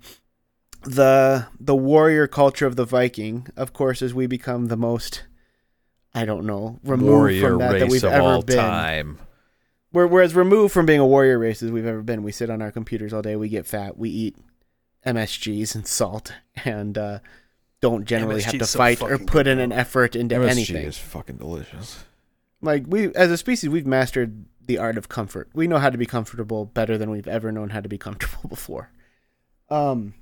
the 0.81 1.47
the 1.59 1.75
warrior 1.75 2.27
culture 2.27 2.65
of 2.65 2.75
the 2.75 2.85
viking 2.85 3.47
of 3.55 3.71
course 3.71 4.01
as 4.01 4.13
we 4.13 4.25
become 4.27 4.67
the 4.67 4.77
most 4.77 5.23
i 6.15 6.25
don't 6.25 6.45
know 6.45 6.79
removed 6.83 7.09
Warrior 7.09 7.49
from 7.49 7.57
that 7.59 7.71
that 7.73 7.81
race 7.81 7.91
we've 7.91 8.03
of 8.03 8.11
ever 8.11 8.21
all 8.21 8.41
been 8.41 8.57
time. 8.57 9.19
we're, 9.91 10.07
we're 10.07 10.21
as 10.21 10.35
removed 10.35 10.73
from 10.73 10.85
being 10.85 10.99
a 10.99 11.07
warrior 11.07 11.39
race 11.39 11.61
as 11.63 11.71
we've 11.71 11.85
ever 11.85 12.01
been. 12.01 12.23
We 12.23 12.31
sit 12.31 12.49
on 12.49 12.61
our 12.61 12.71
computers 12.71 13.13
all 13.13 13.21
day. 13.21 13.35
We 13.35 13.47
get 13.47 13.65
fat. 13.67 13.97
We 13.97 14.09
eat 14.09 14.35
MSGs 15.05 15.75
and 15.75 15.85
salt, 15.87 16.33
and 16.65 16.97
uh, 16.97 17.19
don't 17.81 18.05
generally 18.05 18.41
MSG 18.41 18.45
have 18.45 18.59
to 18.59 18.65
so 18.65 18.77
fight 18.77 19.01
or 19.01 19.17
put 19.17 19.47
in 19.47 19.59
an 19.59 19.71
effort 19.71 20.15
into 20.15 20.35
MSG 20.35 20.49
anything. 20.49 20.85
is 20.85 20.97
fucking 20.97 21.37
delicious. 21.37 22.03
Like 22.61 22.85
we, 22.87 23.13
as 23.13 23.29
a 23.29 23.37
species, 23.37 23.69
we've 23.69 23.85
mastered 23.85 24.45
the 24.65 24.77
art 24.77 24.97
of 24.97 25.09
comfort. 25.09 25.49
We 25.53 25.67
know 25.67 25.77
how 25.77 25.89
to 25.89 25.97
be 25.97 26.05
comfortable 26.05 26.65
better 26.65 26.97
than 26.97 27.11
we've 27.11 27.27
ever 27.27 27.51
known 27.51 27.69
how 27.69 27.81
to 27.81 27.89
be 27.89 27.97
comfortable 27.97 28.47
before. 28.49 28.89
Um, 29.69 30.13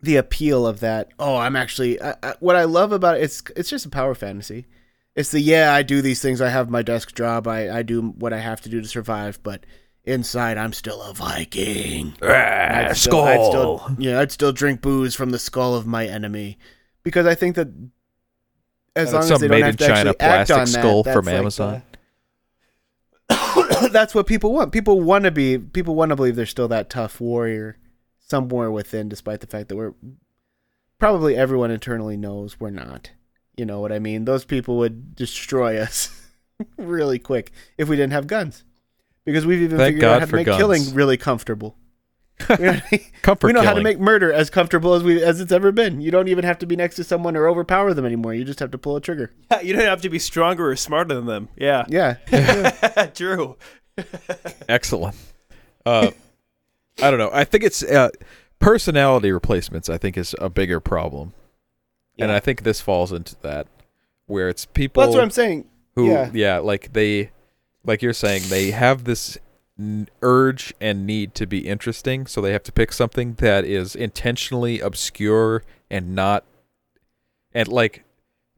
the 0.00 0.16
appeal 0.16 0.66
of 0.66 0.80
that. 0.80 1.10
Oh, 1.18 1.36
I'm 1.36 1.56
actually. 1.56 2.00
I, 2.00 2.14
I, 2.22 2.34
what 2.40 2.56
I 2.56 2.64
love 2.64 2.92
about 2.92 3.16
it, 3.16 3.24
it's 3.24 3.42
it's 3.56 3.68
just 3.68 3.84
a 3.86 3.90
power 3.90 4.14
fantasy. 4.14 4.66
It's 5.14 5.30
the 5.30 5.40
yeah, 5.40 5.74
I 5.74 5.82
do 5.82 6.00
these 6.00 6.22
things. 6.22 6.40
I 6.40 6.48
have 6.48 6.70
my 6.70 6.82
desk 6.82 7.14
job. 7.14 7.46
I 7.46 7.78
I 7.78 7.82
do 7.82 8.00
what 8.00 8.32
I 8.32 8.38
have 8.38 8.60
to 8.62 8.68
do 8.68 8.80
to 8.80 8.88
survive. 8.88 9.42
But 9.42 9.64
inside, 10.04 10.56
I'm 10.56 10.72
still 10.72 11.02
a 11.02 11.12
Viking. 11.12 12.14
I'd 12.22 12.88
ah, 12.90 12.92
still, 12.94 13.20
I'd 13.22 13.44
still, 13.44 13.94
yeah, 13.98 14.20
I'd 14.20 14.32
still 14.32 14.52
drink 14.52 14.80
booze 14.80 15.14
from 15.14 15.30
the 15.30 15.38
skull 15.38 15.74
of 15.74 15.86
my 15.86 16.06
enemy, 16.06 16.58
because 17.02 17.26
I 17.26 17.34
think 17.34 17.56
that 17.56 17.68
as 18.96 19.12
long 19.12 19.22
as 19.22 19.40
they 19.40 19.48
don't 19.48 19.60
have 19.60 19.70
in 19.70 19.76
to 19.76 19.84
actually 19.84 20.14
China 20.14 20.16
act 20.20 20.50
on 20.50 20.60
that, 20.60 20.68
skull 20.68 21.02
that's 21.02 21.14
from 21.14 21.26
like 21.26 21.34
uh, 21.34 21.38
Amazon. 21.38 21.82
the- 23.28 23.88
that's 23.92 24.14
what 24.14 24.26
people 24.26 24.52
want. 24.52 24.72
People 24.72 25.00
want 25.00 25.24
to 25.24 25.30
be. 25.30 25.58
People 25.58 25.94
want 25.94 26.10
to 26.10 26.16
believe 26.16 26.36
they're 26.36 26.46
still 26.46 26.68
that 26.68 26.90
tough 26.90 27.20
warrior 27.20 27.78
somewhere 28.18 28.70
within, 28.70 29.08
despite 29.08 29.40
the 29.40 29.46
fact 29.46 29.68
that 29.68 29.76
we're 29.76 29.94
probably 30.98 31.36
everyone 31.36 31.70
internally 31.70 32.16
knows 32.16 32.58
we're 32.58 32.70
not. 32.70 33.10
You 33.56 33.66
know 33.66 33.80
what 33.80 33.92
I 33.92 33.98
mean? 33.98 34.24
Those 34.24 34.44
people 34.44 34.78
would 34.78 35.14
destroy 35.14 35.78
us 35.78 36.10
really 36.76 37.18
quick 37.18 37.52
if 37.76 37.88
we 37.88 37.96
didn't 37.96 38.12
have 38.12 38.26
guns, 38.26 38.64
because 39.24 39.44
we've 39.44 39.62
even 39.62 39.78
Thank 39.78 39.96
figured 39.96 40.10
out 40.10 40.20
how 40.20 40.26
to 40.26 40.36
make 40.36 40.46
guns. 40.46 40.58
killing 40.58 40.94
really 40.94 41.16
comfortable. 41.16 41.76
You 42.48 42.56
know 42.56 42.72
what 42.72 42.82
I 42.82 42.88
mean? 42.90 43.00
Comfort 43.22 43.46
we 43.46 43.52
know 43.52 43.62
how 43.62 43.74
to 43.74 43.82
make 43.82 44.00
murder 44.00 44.32
as 44.32 44.50
comfortable 44.50 44.94
as 44.94 45.04
we 45.04 45.22
as 45.22 45.40
it's 45.40 45.52
ever 45.52 45.70
been. 45.70 46.00
You 46.00 46.10
don't 46.10 46.26
even 46.26 46.44
have 46.44 46.58
to 46.58 46.66
be 46.66 46.74
next 46.74 46.96
to 46.96 47.04
someone 47.04 47.36
or 47.36 47.46
overpower 47.46 47.94
them 47.94 48.04
anymore. 48.04 48.34
You 48.34 48.44
just 48.44 48.58
have 48.58 48.72
to 48.72 48.78
pull 48.78 48.96
a 48.96 49.00
trigger. 49.00 49.30
you 49.62 49.72
don't 49.74 49.84
have 49.84 50.02
to 50.02 50.08
be 50.08 50.18
stronger 50.18 50.70
or 50.70 50.74
smarter 50.74 51.14
than 51.14 51.26
them. 51.26 51.48
Yeah. 51.56 51.84
Yeah. 51.88 52.14
True. 53.14 53.56
Excellent. 54.68 55.14
Uh, 55.86 56.10
I 57.00 57.10
don't 57.10 57.18
know. 57.18 57.30
I 57.32 57.44
think 57.44 57.62
it's 57.62 57.82
uh, 57.84 58.08
personality 58.58 59.30
replacements. 59.30 59.88
I 59.88 59.98
think 59.98 60.16
is 60.16 60.34
a 60.40 60.50
bigger 60.50 60.80
problem, 60.80 61.34
and 62.22 62.32
I 62.32 62.40
think 62.40 62.62
this 62.62 62.80
falls 62.80 63.12
into 63.12 63.36
that, 63.42 63.66
where 64.26 64.48
it's 64.48 64.64
people 64.66 65.00
Well, 65.00 65.08
that's 65.08 65.16
what 65.16 65.22
I'm 65.24 65.30
saying. 65.30 65.66
who, 65.94 66.08
yeah. 66.08 66.30
yeah. 66.32 66.58
like 66.58 66.92
they, 66.92 67.30
like 67.84 68.02
you're 68.02 68.12
saying, 68.12 68.42
they 68.48 68.70
have 68.70 69.04
this 69.04 69.38
n- 69.78 70.08
urge 70.22 70.72
and 70.80 71.06
need 71.06 71.34
to 71.36 71.46
be 71.46 71.66
interesting, 71.68 72.26
so 72.26 72.40
they 72.40 72.52
have 72.52 72.62
to 72.64 72.72
pick 72.72 72.92
something 72.92 73.34
that 73.34 73.64
is 73.64 73.94
intentionally 73.94 74.80
obscure 74.80 75.62
and 75.90 76.14
not, 76.14 76.44
and 77.52 77.68
like, 77.68 78.04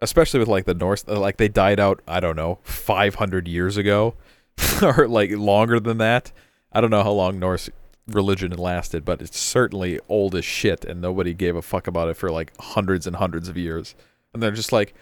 especially 0.00 0.40
with 0.40 0.48
like 0.48 0.66
the 0.66 0.74
Norse, 0.74 1.04
uh, 1.08 1.18
like 1.18 1.36
they 1.38 1.48
died 1.48 1.80
out. 1.80 2.00
I 2.06 2.20
don't 2.20 2.36
know, 2.36 2.58
500 2.62 3.48
years 3.48 3.76
ago, 3.76 4.14
or 4.82 5.08
like 5.08 5.30
longer 5.30 5.80
than 5.80 5.98
that. 5.98 6.32
I 6.72 6.80
don't 6.80 6.90
know 6.90 7.02
how 7.02 7.12
long 7.12 7.38
Norse 7.38 7.70
religion 8.06 8.52
and 8.52 8.60
lasted, 8.60 9.04
but 9.04 9.22
it's 9.22 9.38
certainly 9.38 9.98
old 10.08 10.34
as 10.34 10.44
shit, 10.44 10.84
and 10.84 11.00
nobody 11.00 11.34
gave 11.34 11.56
a 11.56 11.62
fuck 11.62 11.86
about 11.86 12.08
it 12.08 12.16
for 12.16 12.30
like 12.30 12.52
hundreds 12.60 13.06
and 13.06 13.16
hundreds 13.16 13.48
of 13.48 13.56
years. 13.56 13.94
And 14.32 14.42
they're 14.42 14.50
just 14.50 14.72
like, 14.72 14.94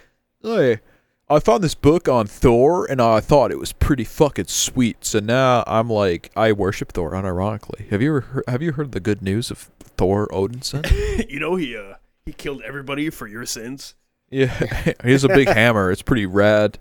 hey, 0.43 0.81
I 1.29 1.39
found 1.39 1.65
this 1.65 1.75
book 1.75 2.09
on 2.09 2.27
Thor, 2.27 2.87
and 2.91 3.01
I 3.01 3.21
thought 3.21 3.51
it 3.51 3.59
was 3.59 3.73
pretty 3.73 4.05
fucking 4.05 4.49
sweet. 4.49 5.05
So 5.05 5.19
now 5.21 5.65
I'm 5.67 5.89
like, 5.89 6.31
I 6.37 6.53
worship 6.53 6.93
Thor, 6.93 7.13
unironically. 7.13 7.89
Have 7.89 8.03
you 8.03 8.11
ever 8.11 8.21
heard, 8.21 8.45
have 8.49 8.63
you 8.63 8.73
heard 8.73 8.93
the 8.93 9.01
good 9.01 9.23
news 9.23 9.51
of 9.51 9.71
Thor 9.81 10.29
Odinson? 10.29 11.29
you 11.31 11.41
know 11.41 11.57
he 11.57 11.77
uh 11.77 11.95
he 12.27 12.33
killed 12.33 12.63
everybody 12.63 13.11
for 13.11 13.27
your 13.27 13.47
sins. 13.47 13.95
yeah, 14.31 14.93
he 15.05 15.11
has 15.13 15.25
a 15.25 15.29
big 15.29 15.49
hammer. 15.55 15.91
It's 15.91 16.03
pretty 16.03 16.27
rad. 16.27 16.79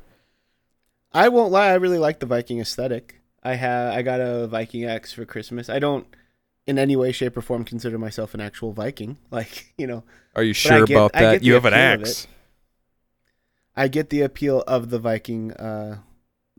I 1.13 1.29
won't 1.29 1.51
lie. 1.51 1.67
I 1.69 1.75
really 1.75 1.97
like 1.97 2.19
the 2.19 2.25
Viking 2.25 2.59
aesthetic. 2.59 3.20
I 3.43 3.55
have. 3.55 3.93
I 3.93 4.01
got 4.01 4.19
a 4.21 4.47
Viking 4.47 4.85
X 4.85 5.13
for 5.13 5.25
Christmas. 5.25 5.69
I 5.69 5.79
don't, 5.79 6.05
in 6.67 6.77
any 6.77 6.95
way, 6.95 7.11
shape, 7.11 7.35
or 7.37 7.41
form, 7.41 7.63
consider 7.65 7.97
myself 7.97 8.33
an 8.33 8.41
actual 8.41 8.71
Viking. 8.73 9.17
Like 9.31 9.73
you 9.77 9.87
know, 9.87 10.03
Are 10.35 10.43
you 10.43 10.53
sure 10.53 10.85
get- 10.85 10.95
about 10.95 11.13
that? 11.13 11.43
You 11.43 11.53
have 11.55 11.65
an 11.65 11.73
appeal 11.73 12.07
axe. 12.07 12.27
I 13.75 13.87
get 13.87 14.09
the 14.09 14.21
appeal 14.21 14.63
of 14.67 14.89
the 14.89 14.99
Viking 14.99 15.53
uh, 15.53 15.99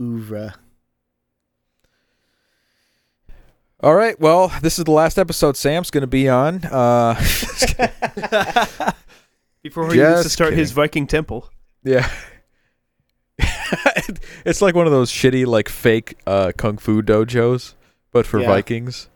oeuvre. 0.01 0.55
All 3.81 3.95
right. 3.95 4.19
Well, 4.19 4.51
this 4.61 4.79
is 4.79 4.85
the 4.85 4.91
last 4.91 5.17
episode 5.19 5.57
Sam's 5.57 5.91
going 5.91 6.01
to 6.01 6.07
be 6.07 6.29
on. 6.29 6.63
Uh, 6.65 7.15
Before 9.61 9.91
he 9.91 9.99
needs 9.99 10.17
to 10.17 10.23
Just 10.23 10.31
start 10.31 10.53
his. 10.53 10.71
Viking 10.71 11.05
temple. 11.07 11.49
yeah. 11.83 12.09
it's 14.45 14.61
like 14.61 14.75
one 14.75 14.85
of 14.85 14.91
those 14.91 15.11
shitty, 15.11 15.45
like 15.45 15.69
fake 15.69 16.17
uh, 16.27 16.51
kung 16.57 16.77
fu 16.77 17.01
dojos, 17.01 17.75
but 18.11 18.25
for 18.25 18.39
Yeah. 18.39 18.47
Vikings. 18.47 19.09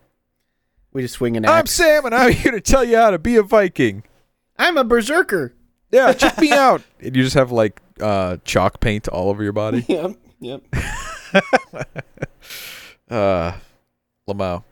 We 0.93 1.01
just 1.03 1.15
swing 1.15 1.37
an 1.37 1.45
I'm. 1.45 1.67
Sam, 1.67 2.05
and 2.05 2.15
I'm 2.15 2.31
here 2.31 2.51
to 2.51 2.61
tell 2.61 2.83
you 2.83 2.97
how 2.97 3.11
to 3.11 3.19
be 3.19 3.35
a 3.35 3.43
Viking. 3.43 4.03
I'm 4.57 4.77
a 4.77 4.83
berserker. 4.83 5.53
Yeah, 5.91 6.13
check 6.13 6.37
me 6.41 6.51
out. 6.51 6.81
And 6.99 7.15
you 7.15 7.23
just 7.23 7.35
have 7.35 7.51
like 7.51 7.79
uh, 8.01 8.37
chalk 8.45 8.79
paint 8.79 9.07
all 9.07 9.29
over 9.29 9.43
your 9.43 9.53
body. 9.53 9.85
yep. 9.87 10.11
Yep. 10.39 10.63
Uh, 13.09 13.53
Lamau. 14.27 14.63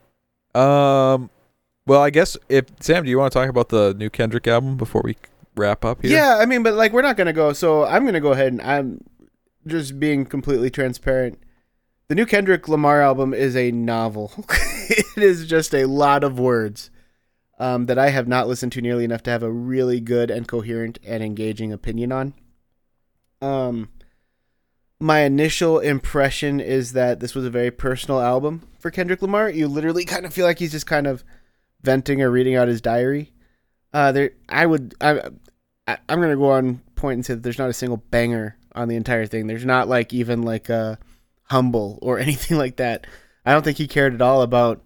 Um, 0.54 1.30
well, 1.86 2.02
I 2.02 2.10
guess 2.10 2.38
if 2.50 2.66
Sam, 2.80 3.04
do 3.04 3.10
you 3.10 3.18
want 3.18 3.32
to 3.32 3.40
talk 3.40 3.50
about 3.50 3.70
the 3.70 3.94
new 3.94 4.10
Kendrick 4.10 4.48
album 4.48 4.78
before 4.78 5.02
we 5.04 5.16
wrap 5.56 5.86
up 5.86 6.02
here? 6.02 6.12
Yeah, 6.12 6.38
I 6.38 6.46
mean, 6.46 6.64
but 6.64 6.74
like 6.74 6.92
we're 6.92 7.02
not 7.02 7.18
gonna 7.18 7.34
go. 7.34 7.54
So 7.54 7.86
I'm 7.86 8.06
gonna 8.06 8.20
go 8.22 8.32
ahead 8.32 8.48
and 8.54 8.62
I'm 8.62 9.04
just 9.68 10.00
being 10.00 10.26
completely 10.26 10.70
transparent. 10.70 11.40
The 12.08 12.16
new 12.16 12.26
Kendrick 12.26 12.68
Lamar 12.68 13.02
album 13.02 13.34
is 13.34 13.56
a 13.56 13.72
novel. 13.72 14.32
it 14.90 15.24
is 15.24 15.48
just 15.48 15.74
a 15.74 15.86
lot 15.86 16.24
of 16.24 16.40
words 16.40 16.92
um, 17.60 17.88
that 17.88 17.98
I 17.98 18.10
have 18.10 18.28
not 18.28 18.48
listened 18.48 18.72
to 18.74 18.82
nearly 18.82 19.04
enough 19.04 19.24
to 19.24 19.32
have 19.32 19.44
a 19.44 19.52
really 19.52 20.00
good 20.00 20.30
and 20.30 20.48
coherent 20.48 21.00
and 21.04 21.24
engaging 21.24 21.72
opinion 21.72 22.12
on. 22.12 22.34
Um, 23.42 23.90
my 25.00 25.22
initial 25.22 25.80
impression 25.80 26.60
is 26.60 26.94
that 26.94 27.20
this 27.20 27.36
was 27.36 27.46
a 27.46 27.50
very 27.50 27.72
personal 27.72 28.22
album 28.22 28.68
for 28.80 28.92
Kendrick 28.92 29.22
Lamar. 29.22 29.50
You 29.50 29.68
literally 29.68 30.06
kind 30.06 30.26
of 30.26 30.34
feel 30.34 30.46
like 30.46 30.60
he's 30.60 30.72
just 30.72 30.88
kind 30.88 31.08
of 31.08 31.24
venting 31.82 32.22
or 32.22 32.30
reading 32.30 32.56
out 32.56 32.68
his 32.68 32.82
diary. 32.82 33.34
Uh, 33.94 34.12
there, 34.12 34.32
I 34.50 34.66
would, 34.66 34.96
I, 35.02 35.30
I, 35.88 35.98
I'm 36.10 36.22
gonna 36.22 36.36
go 36.36 36.52
on 36.52 36.82
point 36.96 37.16
and 37.16 37.26
say 37.26 37.34
that 37.34 37.44
there's 37.44 37.60
not 37.60 37.70
a 37.70 37.74
single 37.74 37.98
banger 37.98 38.58
on 38.76 38.88
the 38.88 38.96
entire 38.96 39.26
thing. 39.26 39.48
There's 39.48 39.66
not 39.66 39.88
like 39.88 40.14
even 40.14 40.44
like 40.44 40.70
a 40.70 41.00
humble 41.44 42.00
or 42.02 42.20
anything 42.20 42.58
like 42.58 42.76
that. 42.78 43.08
I 43.46 43.54
don't 43.54 43.64
think 43.64 43.78
he 43.78 43.88
cared 43.88 44.14
at 44.14 44.22
all 44.22 44.42
about 44.42 44.84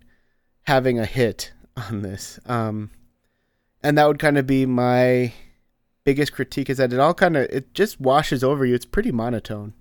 having 0.63 0.99
a 0.99 1.05
hit 1.05 1.51
on 1.75 2.01
this. 2.01 2.39
Um, 2.45 2.91
and 3.81 3.97
that 3.97 4.07
would 4.07 4.19
kind 4.19 4.37
of 4.37 4.45
be 4.45 4.65
my 4.65 5.33
biggest 6.03 6.33
critique 6.33 6.69
is 6.69 6.77
that 6.77 6.93
it 6.93 6.99
all 6.99 7.13
kind 7.13 7.37
of 7.37 7.43
it 7.49 7.73
just 7.73 7.99
washes 7.99 8.43
over 8.43 8.65
you. 8.65 8.75
It's 8.75 8.85
pretty 8.85 9.11
monotone. 9.11 9.73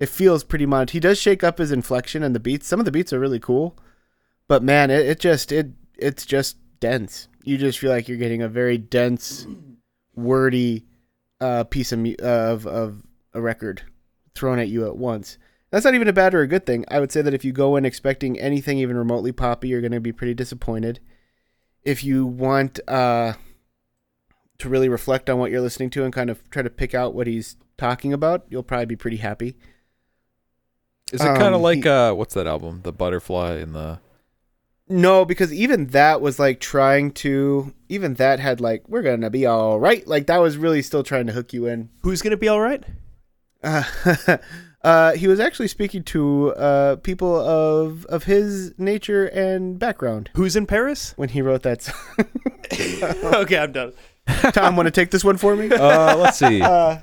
It 0.00 0.08
feels 0.08 0.44
pretty 0.44 0.66
monotone. 0.66 0.92
He 0.92 1.00
does 1.00 1.20
shake 1.20 1.44
up 1.44 1.58
his 1.58 1.72
inflection 1.72 2.22
and 2.22 2.34
the 2.34 2.40
beats. 2.40 2.66
Some 2.66 2.78
of 2.78 2.84
the 2.84 2.92
beats 2.92 3.12
are 3.12 3.20
really 3.20 3.40
cool, 3.40 3.76
but 4.48 4.62
man, 4.62 4.90
it, 4.90 5.06
it 5.06 5.20
just 5.20 5.52
it 5.52 5.68
it's 5.96 6.24
just 6.26 6.56
dense. 6.80 7.28
You 7.42 7.58
just 7.58 7.78
feel 7.78 7.90
like 7.90 8.08
you're 8.08 8.18
getting 8.18 8.42
a 8.42 8.48
very 8.48 8.78
dense, 8.78 9.46
wordy 10.14 10.86
uh, 11.40 11.64
piece 11.64 11.92
of 11.92 12.06
of 12.20 12.66
of 12.66 13.02
a 13.34 13.40
record 13.40 13.82
thrown 14.34 14.58
at 14.58 14.68
you 14.68 14.86
at 14.86 14.96
once. 14.96 15.38
That's 15.70 15.84
not 15.84 15.94
even 15.94 16.08
a 16.08 16.12
bad 16.12 16.34
or 16.34 16.40
a 16.42 16.46
good 16.46 16.64
thing. 16.66 16.84
I 16.88 17.00
would 17.00 17.10
say 17.10 17.20
that 17.22 17.34
if 17.34 17.44
you 17.44 17.52
go 17.52 17.76
in 17.76 17.84
expecting 17.84 18.38
anything 18.38 18.78
even 18.78 18.96
remotely 18.96 19.32
poppy, 19.32 19.68
you're 19.68 19.80
going 19.80 19.92
to 19.92 20.00
be 20.00 20.12
pretty 20.12 20.34
disappointed. 20.34 21.00
If 21.82 22.04
you 22.04 22.24
want 22.26 22.78
uh, 22.88 23.34
to 24.58 24.68
really 24.68 24.88
reflect 24.88 25.28
on 25.28 25.38
what 25.38 25.50
you're 25.50 25.60
listening 25.60 25.90
to 25.90 26.04
and 26.04 26.12
kind 26.12 26.30
of 26.30 26.48
try 26.50 26.62
to 26.62 26.70
pick 26.70 26.94
out 26.94 27.14
what 27.14 27.26
he's 27.26 27.56
talking 27.76 28.12
about, 28.12 28.44
you'll 28.48 28.62
probably 28.62 28.86
be 28.86 28.96
pretty 28.96 29.16
happy. 29.16 29.56
Is 31.12 31.20
it 31.20 31.24
kind 31.24 31.42
Um, 31.42 31.54
of 31.54 31.60
like 31.60 31.82
he- 31.82 31.88
uh, 31.88 32.14
what's 32.14 32.34
that 32.34 32.46
album? 32.46 32.80
The 32.82 32.92
Butterfly 32.92 33.54
and 33.56 33.74
the 33.74 33.98
No, 34.88 35.24
because 35.24 35.52
even 35.52 35.88
that 35.88 36.20
was 36.20 36.38
like 36.38 36.60
trying 36.60 37.10
to. 37.12 37.72
Even 37.88 38.14
that 38.14 38.38
had 38.40 38.60
like, 38.60 38.88
we're 38.88 39.02
gonna 39.02 39.30
be 39.30 39.44
all 39.46 39.78
right. 39.80 40.06
Like 40.06 40.26
that 40.26 40.38
was 40.38 40.56
really 40.56 40.82
still 40.82 41.02
trying 41.02 41.26
to 41.26 41.32
hook 41.32 41.52
you 41.52 41.66
in. 41.66 41.90
Who's 42.02 42.22
gonna 42.22 42.36
be 42.36 42.48
all 42.48 42.60
right? 42.60 42.82
Uh, 43.64 44.36
uh, 44.84 45.12
he 45.12 45.26
was 45.26 45.40
actually 45.40 45.68
speaking 45.68 46.02
to 46.04 46.54
uh, 46.54 46.96
people 46.96 47.34
of 47.36 48.04
of 48.06 48.24
his 48.24 48.72
nature 48.78 49.26
and 49.26 49.78
background 49.78 50.30
Who's 50.34 50.54
in 50.54 50.66
Paris? 50.66 51.14
when 51.16 51.30
he 51.30 51.42
wrote 51.42 51.62
that. 51.62 51.82
Song. 51.82 51.94
okay, 53.42 53.58
I'm 53.58 53.72
done. 53.72 53.92
Tom, 54.52 54.76
want 54.76 54.86
to 54.86 54.90
take 54.90 55.10
this 55.10 55.24
one 55.24 55.36
for 55.36 55.56
me? 55.56 55.70
uh, 55.70 56.16
let's 56.16 56.38
see. 56.38 56.60
Uh, 56.62 56.98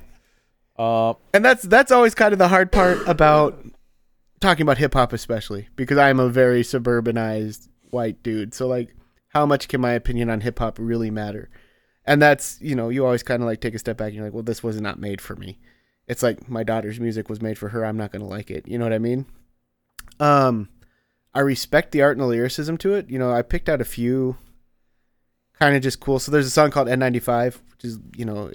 Uh, 0.78 1.12
and 1.34 1.44
that's 1.44 1.62
that's 1.64 1.92
always 1.92 2.14
kind 2.14 2.32
of 2.32 2.38
the 2.38 2.48
hard 2.48 2.72
part 2.72 2.98
about 3.06 3.62
talking 4.40 4.62
about 4.62 4.78
hip 4.78 4.94
hop, 4.94 5.12
especially 5.12 5.68
because 5.76 5.98
I'm 5.98 6.18
a 6.18 6.28
very 6.30 6.62
suburbanized 6.62 7.68
white 7.90 8.22
dude. 8.22 8.54
So 8.54 8.66
like, 8.66 8.96
how 9.28 9.44
much 9.46 9.68
can 9.68 9.80
my 9.80 9.92
opinion 9.92 10.30
on 10.30 10.40
hip 10.40 10.58
hop 10.58 10.78
really 10.80 11.10
matter? 11.10 11.50
And 12.06 12.20
that's 12.20 12.58
you 12.60 12.74
know 12.74 12.88
you 12.88 13.04
always 13.04 13.22
kind 13.22 13.42
of 13.42 13.46
like 13.46 13.60
take 13.60 13.74
a 13.74 13.78
step 13.78 13.98
back 13.98 14.08
and 14.08 14.16
you're 14.16 14.24
like, 14.24 14.32
well, 14.32 14.42
this 14.42 14.62
was 14.62 14.80
not 14.80 14.98
made 14.98 15.20
for 15.20 15.36
me. 15.36 15.58
It's 16.12 16.22
like 16.22 16.48
my 16.48 16.62
daughter's 16.62 17.00
music 17.00 17.28
was 17.28 17.40
made 17.40 17.58
for 17.58 17.70
her. 17.70 17.84
I'm 17.84 17.96
not 17.96 18.12
gonna 18.12 18.28
like 18.28 18.50
it. 18.50 18.68
You 18.68 18.78
know 18.78 18.84
what 18.84 18.92
I 18.92 18.98
mean? 18.98 19.26
Um, 20.20 20.68
I 21.34 21.40
respect 21.40 21.92
the 21.92 22.02
art 22.02 22.16
and 22.16 22.22
the 22.22 22.26
lyricism 22.28 22.76
to 22.78 22.94
it. 22.94 23.10
You 23.10 23.18
know, 23.18 23.32
I 23.32 23.42
picked 23.42 23.68
out 23.68 23.80
a 23.80 23.84
few 23.84 24.36
kind 25.58 25.74
of 25.74 25.82
just 25.82 26.00
cool. 26.00 26.18
So 26.18 26.30
there's 26.30 26.46
a 26.46 26.50
song 26.50 26.70
called 26.70 26.88
N95, 26.88 27.58
which 27.72 27.84
is 27.84 27.98
you 28.16 28.24
know 28.24 28.50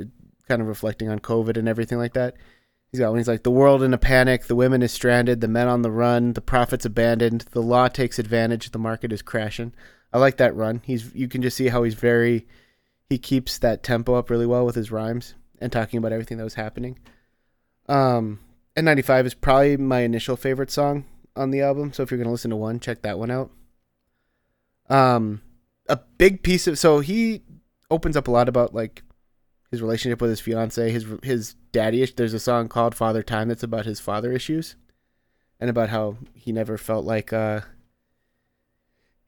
kind 0.48 0.62
of 0.62 0.68
reflecting 0.68 1.10
on 1.10 1.20
COVID 1.20 1.58
and 1.58 1.68
everything 1.68 1.98
like 1.98 2.14
that. 2.14 2.36
He's 2.92 3.00
got 3.02 3.10
one. 3.10 3.18
He's 3.18 3.28
like, 3.28 3.44
the 3.44 3.52
world 3.52 3.84
in 3.84 3.94
a 3.94 3.98
panic, 3.98 4.46
the 4.46 4.56
women 4.56 4.82
is 4.82 4.94
stranded, 4.94 5.42
the 5.42 5.50
men 5.50 5.68
on 5.68 5.82
the 5.82 5.92
run, 5.92 6.34
the 6.34 6.42
prophets 6.42 6.86
abandoned, 6.86 7.46
the 7.52 7.62
law 7.62 7.90
takes 7.90 8.18
advantage, 8.18 8.72
the 8.72 8.80
market 8.80 9.12
is 9.12 9.22
crashing. 9.22 9.74
I 10.14 10.20
like 10.20 10.38
that 10.38 10.56
run. 10.56 10.82
He's 10.86 11.14
you 11.14 11.28
can 11.28 11.42
just 11.42 11.58
see 11.58 11.68
how 11.68 11.84
he's 11.84 11.96
very 11.96 12.48
he 13.10 13.18
keeps 13.18 13.58
that 13.60 13.84
tempo 13.84 14.16
up 14.16 14.30
really 14.30 14.46
well 14.46 14.66
with 14.66 14.76
his 14.76 14.92
rhymes 14.92 15.34
and 15.60 15.72
talking 15.72 15.98
about 15.98 16.12
everything 16.12 16.38
that 16.38 16.44
was 16.44 16.54
happening. 16.54 17.00
Um, 17.88 18.40
N95 18.76 19.26
is 19.26 19.34
probably 19.34 19.78
my 19.78 20.02
initial 20.02 20.36
favorite 20.36 20.72
song 20.72 21.06
on 21.36 21.52
the 21.52 21.62
album. 21.62 21.94
So 21.94 22.04
if 22.04 22.12
you're 22.12 22.18
gonna 22.18 22.32
listen 22.32 22.52
to 22.52 22.58
one, 22.58 22.80
check 22.80 23.02
that 23.02 23.20
one 23.20 23.32
out. 23.32 23.52
Um, 24.90 25.42
a 25.88 26.00
big 26.18 26.44
piece 26.44 26.68
of 26.68 26.78
so 26.80 27.00
he 27.00 27.42
opens 27.90 28.18
up 28.18 28.28
a 28.28 28.32
lot 28.32 28.50
about 28.50 28.74
like 28.74 29.04
his 29.72 29.82
relationship 29.82 30.22
with 30.22 30.30
his 30.30 30.40
fiance, 30.40 30.92
his 30.92 31.06
his 31.24 31.56
daddy. 31.72 32.06
There's 32.06 32.34
a 32.34 32.40
song 32.40 32.68
called 32.68 32.96
"Father 32.96 33.24
Time" 33.24 33.50
that's 33.50 33.64
about 33.64 33.86
his 33.86 34.00
father 34.00 34.32
issues, 34.32 34.76
and 35.60 35.70
about 35.70 35.90
how 35.90 36.18
he 36.34 36.52
never 36.52 36.78
felt 36.78 37.06
like 37.06 37.34
uh 37.34 37.62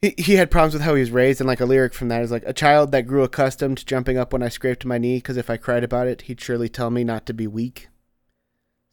he 0.01 0.13
he 0.17 0.35
had 0.35 0.51
problems 0.51 0.73
with 0.73 0.83
how 0.83 0.95
he 0.95 1.01
was 1.01 1.11
raised. 1.11 1.41
And 1.41 1.47
like 1.47 1.59
a 1.59 1.65
lyric 1.65 1.93
from 1.93 2.09
that 2.09 2.21
is 2.21 2.31
like 2.31 2.43
a 2.45 2.53
child 2.53 2.91
that 2.91 3.07
grew 3.07 3.23
accustomed 3.23 3.79
to 3.79 3.85
jumping 3.85 4.17
up 4.17 4.31
when 4.31 4.43
I 4.43 4.49
scraped 4.49 4.85
my 4.85 4.97
knee, 4.97 5.17
because 5.17 5.37
if 5.37 5.49
I 5.49 5.57
cried 5.57 5.83
about 5.83 6.07
it, 6.07 6.23
he'd 6.23 6.41
surely 6.41 6.69
tell 6.69 6.89
me 6.89 7.03
not 7.03 7.25
to 7.25 7.33
be 7.33 7.47
weak. 7.47 7.89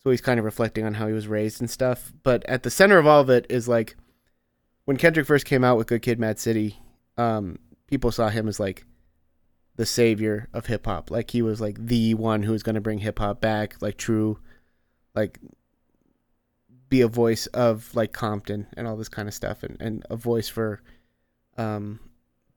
So 0.07 0.13
he's 0.13 0.21
kind 0.21 0.39
of 0.39 0.45
reflecting 0.45 0.85
on 0.85 0.95
how 0.95 1.09
he 1.09 1.13
was 1.13 1.27
raised 1.27 1.61
and 1.61 1.69
stuff. 1.69 2.13
But 2.23 2.45
at 2.47 2.63
the 2.63 2.71
center 2.71 2.97
of 2.97 3.09
all 3.09 3.21
of 3.23 3.29
it 3.29 3.45
is 3.51 3.67
like 3.67 3.97
when 4.85 4.99
Kendrick 4.99 5.27
first 5.27 5.47
came 5.47 5.65
out 5.65 5.77
with 5.77 5.89
Good 5.89 6.03
Kid, 6.03 6.21
Mad 6.21 6.39
City. 6.39 6.79
Um, 7.17 7.59
people 7.89 8.13
saw 8.13 8.29
him 8.29 8.47
as 8.47 8.61
like 8.61 8.87
the 9.75 9.85
savior 9.85 10.49
of 10.53 10.67
hip 10.67 10.87
hop. 10.87 11.11
Like 11.11 11.33
he 11.33 11.43
was 11.43 11.61
like 11.61 11.85
the 11.85 12.15
one 12.15 12.45
who 12.45 12.53
was 12.53 12.63
going 12.63 12.77
to 12.77 12.81
bring 12.81 13.01
hip 13.01 13.19
hop 13.19 13.41
back, 13.41 13.83
like 13.83 13.97
true, 13.97 14.39
like 15.17 15.41
be 16.89 17.01
a 17.01 17.09
voice 17.09 17.49
of 17.49 17.93
like 17.97 18.13
Compton 18.13 18.69
and 18.77 18.87
all 18.87 18.97
this 18.97 19.09
kind 19.09 19.27
of 19.27 19.35
stuff, 19.35 19.65
and 19.65 19.77
and 19.81 20.07
a 20.09 20.15
voice 20.15 20.49
for 20.49 20.83
um 21.59 21.99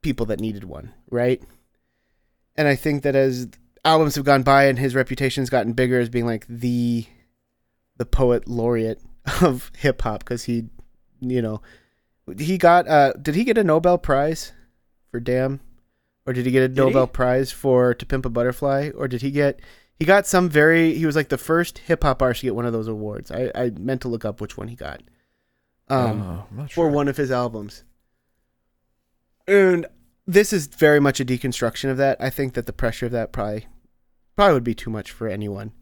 people 0.03 0.27
that 0.27 0.39
needed 0.39 0.65
one, 0.65 0.93
right? 1.09 1.41
And 2.55 2.67
I 2.67 2.75
think 2.75 3.01
that 3.01 3.15
as 3.15 3.47
albums 3.83 4.13
have 4.13 4.25
gone 4.25 4.43
by 4.43 4.65
and 4.65 4.77
his 4.77 4.93
reputation's 4.93 5.49
gotten 5.49 5.73
bigger 5.73 5.99
as 5.99 6.09
being 6.09 6.27
like 6.27 6.45
the 6.47 7.07
the 7.99 8.05
poet 8.05 8.47
laureate 8.47 8.99
of 9.41 9.71
hip 9.77 10.01
hop 10.01 10.19
because 10.19 10.45
he, 10.45 10.65
you 11.19 11.43
know, 11.43 11.61
he 12.39 12.57
got 12.57 12.87
uh 12.87 13.13
did 13.21 13.35
he 13.35 13.43
get 13.43 13.57
a 13.59 13.63
Nobel 13.63 13.99
Prize 13.99 14.53
for 15.11 15.19
Damn? 15.19 15.59
Or 16.25 16.33
did 16.33 16.45
he 16.45 16.51
get 16.51 16.63
a 16.63 16.73
he? 16.73 16.73
Nobel 16.73 17.05
Prize 17.05 17.51
for 17.51 17.93
To 17.93 18.05
Pimp 18.05 18.25
a 18.25 18.29
Butterfly? 18.29 18.89
Or 18.95 19.07
did 19.07 19.21
he 19.21 19.29
get 19.29 19.59
he 19.99 20.05
got 20.05 20.25
some 20.25 20.49
very 20.49 20.95
he 20.95 21.05
was 21.05 21.15
like 21.15 21.29
the 21.29 21.37
first 21.37 21.79
hip 21.79 22.03
hop 22.03 22.21
artist 22.21 22.41
to 22.41 22.47
get 22.47 22.55
one 22.55 22.65
of 22.65 22.73
those 22.73 22.87
awards. 22.87 23.29
I, 23.31 23.51
I 23.53 23.69
meant 23.71 24.01
to 24.01 24.07
look 24.07 24.25
up 24.25 24.41
which 24.41 24.57
one 24.57 24.69
he 24.69 24.75
got. 24.75 25.03
Um 25.89 26.21
oh, 26.21 26.63
for 26.63 26.67
sure. 26.69 26.89
one 26.89 27.07
of 27.07 27.17
his 27.17 27.31
albums. 27.31 27.83
And 29.47 29.85
this 30.25 30.53
is 30.53 30.67
very 30.67 30.99
much 30.99 31.19
a 31.19 31.25
deconstruction 31.25 31.89
of 31.89 31.97
that. 31.97 32.17
I 32.21 32.29
think 32.29 32.53
that 32.53 32.67
the 32.67 32.73
pressure 32.73 33.07
of 33.07 33.11
that 33.11 33.31
probably 33.31 33.65
probably 34.35 34.53
would 34.53 34.63
be 34.63 34.75
too 34.75 34.89
much 34.89 35.11
for 35.11 35.27
anyone. 35.27 35.73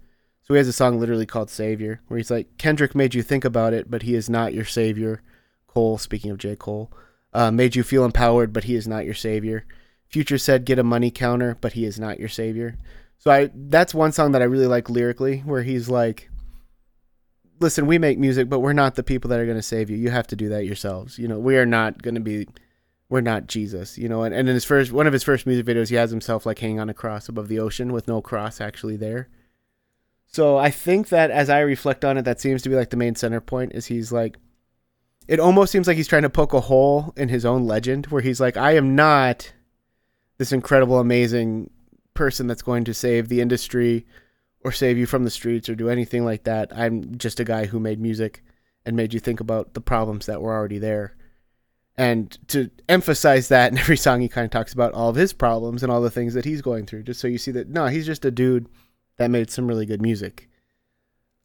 So 0.48 0.54
he 0.54 0.60
has 0.60 0.68
a 0.70 0.74
song 0.74 0.98
literally 0.98 1.26
called 1.26 1.50
Savior, 1.50 2.00
where 2.08 2.18
he's 2.18 2.32
like, 2.32 2.58
Kendrick 2.58 2.96
made 2.96 3.14
you 3.14 3.22
think 3.22 3.44
about 3.44 3.74
it, 3.74 3.92
but 3.92 4.04
he 4.04 4.16
is 4.16 4.30
not 4.30 4.54
your 4.54 4.64
savior. 4.64 5.22
Cole, 5.68 5.98
speaking 5.98 6.32
of 6.32 6.38
J. 6.38 6.56
Cole, 6.56 6.90
uh, 7.34 7.52
made 7.52 7.76
you 7.76 7.84
feel 7.84 8.06
empowered, 8.06 8.54
but 8.54 8.64
he 8.64 8.76
is 8.76 8.88
not 8.88 9.04
your 9.04 9.14
savior. 9.14 9.66
Future 10.08 10.38
said, 10.38 10.64
get 10.64 10.80
a 10.80 10.84
money 10.84 11.12
counter, 11.12 11.58
but 11.60 11.74
he 11.74 11.84
is 11.84 12.00
not 12.00 12.18
your 12.18 12.30
savior. 12.30 12.78
So 13.18 13.30
I 13.30 13.50
that's 13.54 13.94
one 13.94 14.14
song 14.14 14.32
that 14.32 14.42
I 14.42 14.46
really 14.46 14.68
like 14.68 14.90
lyrically, 14.90 15.40
where 15.40 15.64
he's 15.64 15.90
like, 15.90 16.30
listen, 17.60 17.86
we 17.86 17.98
make 17.98 18.18
music, 18.18 18.48
but 18.48 18.60
we're 18.60 18.72
not 18.72 18.96
the 18.96 19.04
people 19.04 19.30
that 19.32 19.42
are 19.42 19.46
going 19.46 19.58
to 19.58 19.62
save 19.62 19.90
you. 19.90 19.98
You 19.98 20.12
have 20.12 20.28
to 20.28 20.38
do 20.38 20.48
that 20.48 20.66
yourselves. 20.66 21.20
You 21.20 21.28
know, 21.28 21.40
we 21.40 21.58
are 21.58 21.66
not 21.66 22.02
going 22.02 22.16
to 22.16 22.22
be, 22.22 22.48
we're 23.10 23.20
not 23.20 23.48
Jesus. 23.48 23.98
You 23.98 24.08
know, 24.08 24.24
and, 24.24 24.34
and 24.34 24.48
in 24.48 24.54
his 24.54 24.64
first 24.64 24.94
one 24.94 25.08
of 25.08 25.14
his 25.14 25.24
first 25.24 25.46
music 25.46 25.66
videos, 25.66 25.90
he 25.90 25.96
has 25.96 26.10
himself 26.10 26.46
like 26.46 26.60
hanging 26.60 26.80
on 26.80 26.90
a 26.90 26.94
cross 26.94 27.28
above 27.28 27.50
the 27.50 27.60
ocean 27.60 27.92
with 27.92 28.08
no 28.08 28.22
cross 28.22 28.62
actually 28.62 28.96
there. 28.96 29.28
So 30.28 30.58
I 30.58 30.70
think 30.72 31.10
that 31.10 31.32
as 31.32 31.50
I 31.50 31.62
reflect 31.62 32.06
on 32.06 32.18
it, 32.18 32.24
that 32.24 32.40
seems 32.42 32.62
to 32.64 32.70
be 32.70 32.76
like 32.76 32.90
the 32.90 32.98
main 32.98 33.16
center 33.16 33.42
point 33.42 33.74
is 33.74 33.86
he's 33.86 34.12
like, 34.12 34.38
it 35.28 35.40
almost 35.40 35.72
seems 35.72 35.88
like 35.88 35.98
he's 35.98 36.08
trying 36.08 36.22
to 36.24 36.30
poke 36.30 36.54
a 36.54 36.60
hole 36.62 37.14
in 37.18 37.30
his 37.30 37.46
own 37.46 37.66
legend 37.66 38.08
where 38.08 38.22
he's 38.22 38.40
like, 38.40 38.56
I 38.56 38.76
am 38.76 38.96
not 38.96 39.52
this 40.38 40.52
incredible, 40.52 41.00
amazing 41.00 41.70
person 42.14 42.48
that's 42.48 42.62
going 42.62 42.84
to 42.86 42.94
save 42.94 43.28
the 43.28 43.42
industry 43.42 44.06
or 44.64 44.72
save 44.72 44.98
you 44.98 45.06
from 45.06 45.24
the 45.24 45.30
streets 45.30 45.70
or 45.70 45.76
do 45.76 45.90
anything 45.90 46.26
like 46.26 46.44
that. 46.44 46.72
I'm 46.76 47.18
just 47.18 47.40
a 47.40 47.46
guy 47.46 47.66
who 47.66 47.80
made 47.80 48.00
music 48.00 48.44
and 48.86 48.96
made 48.96 49.14
you 49.14 49.20
think 49.20 49.40
about 49.40 49.74
the 49.74 49.82
problems 49.82 50.26
that 50.26 50.42
were 50.42 50.54
already 50.54 50.80
there. 50.80 51.16
And 51.98 52.38
to 52.50 52.70
emphasize 52.88 53.48
that 53.48 53.72
in 53.72 53.78
every 53.78 53.98
song, 53.98 54.22
he 54.22 54.30
kind 54.30 54.46
of 54.46 54.52
talks 54.52 54.74
about 54.74 54.94
all 54.94 55.10
of 55.10 55.16
his 55.16 55.34
problems 55.34 55.84
and 55.84 55.92
all 55.92 56.02
the 56.02 56.12
things 56.12 56.36
that 56.36 56.46
he's 56.46 56.62
going 56.62 56.86
through, 56.86 57.04
just 57.04 57.20
so 57.20 57.28
you 57.28 57.38
see 57.38 57.52
that 57.52 57.70
no, 57.70 57.88
he's 57.88 58.06
just 58.06 58.24
a 58.24 58.32
dude 58.32 58.68
that 59.18 59.32
made 59.32 59.50
some 59.52 59.68
really 59.68 59.86
good 59.86 60.02
music. 60.02 60.50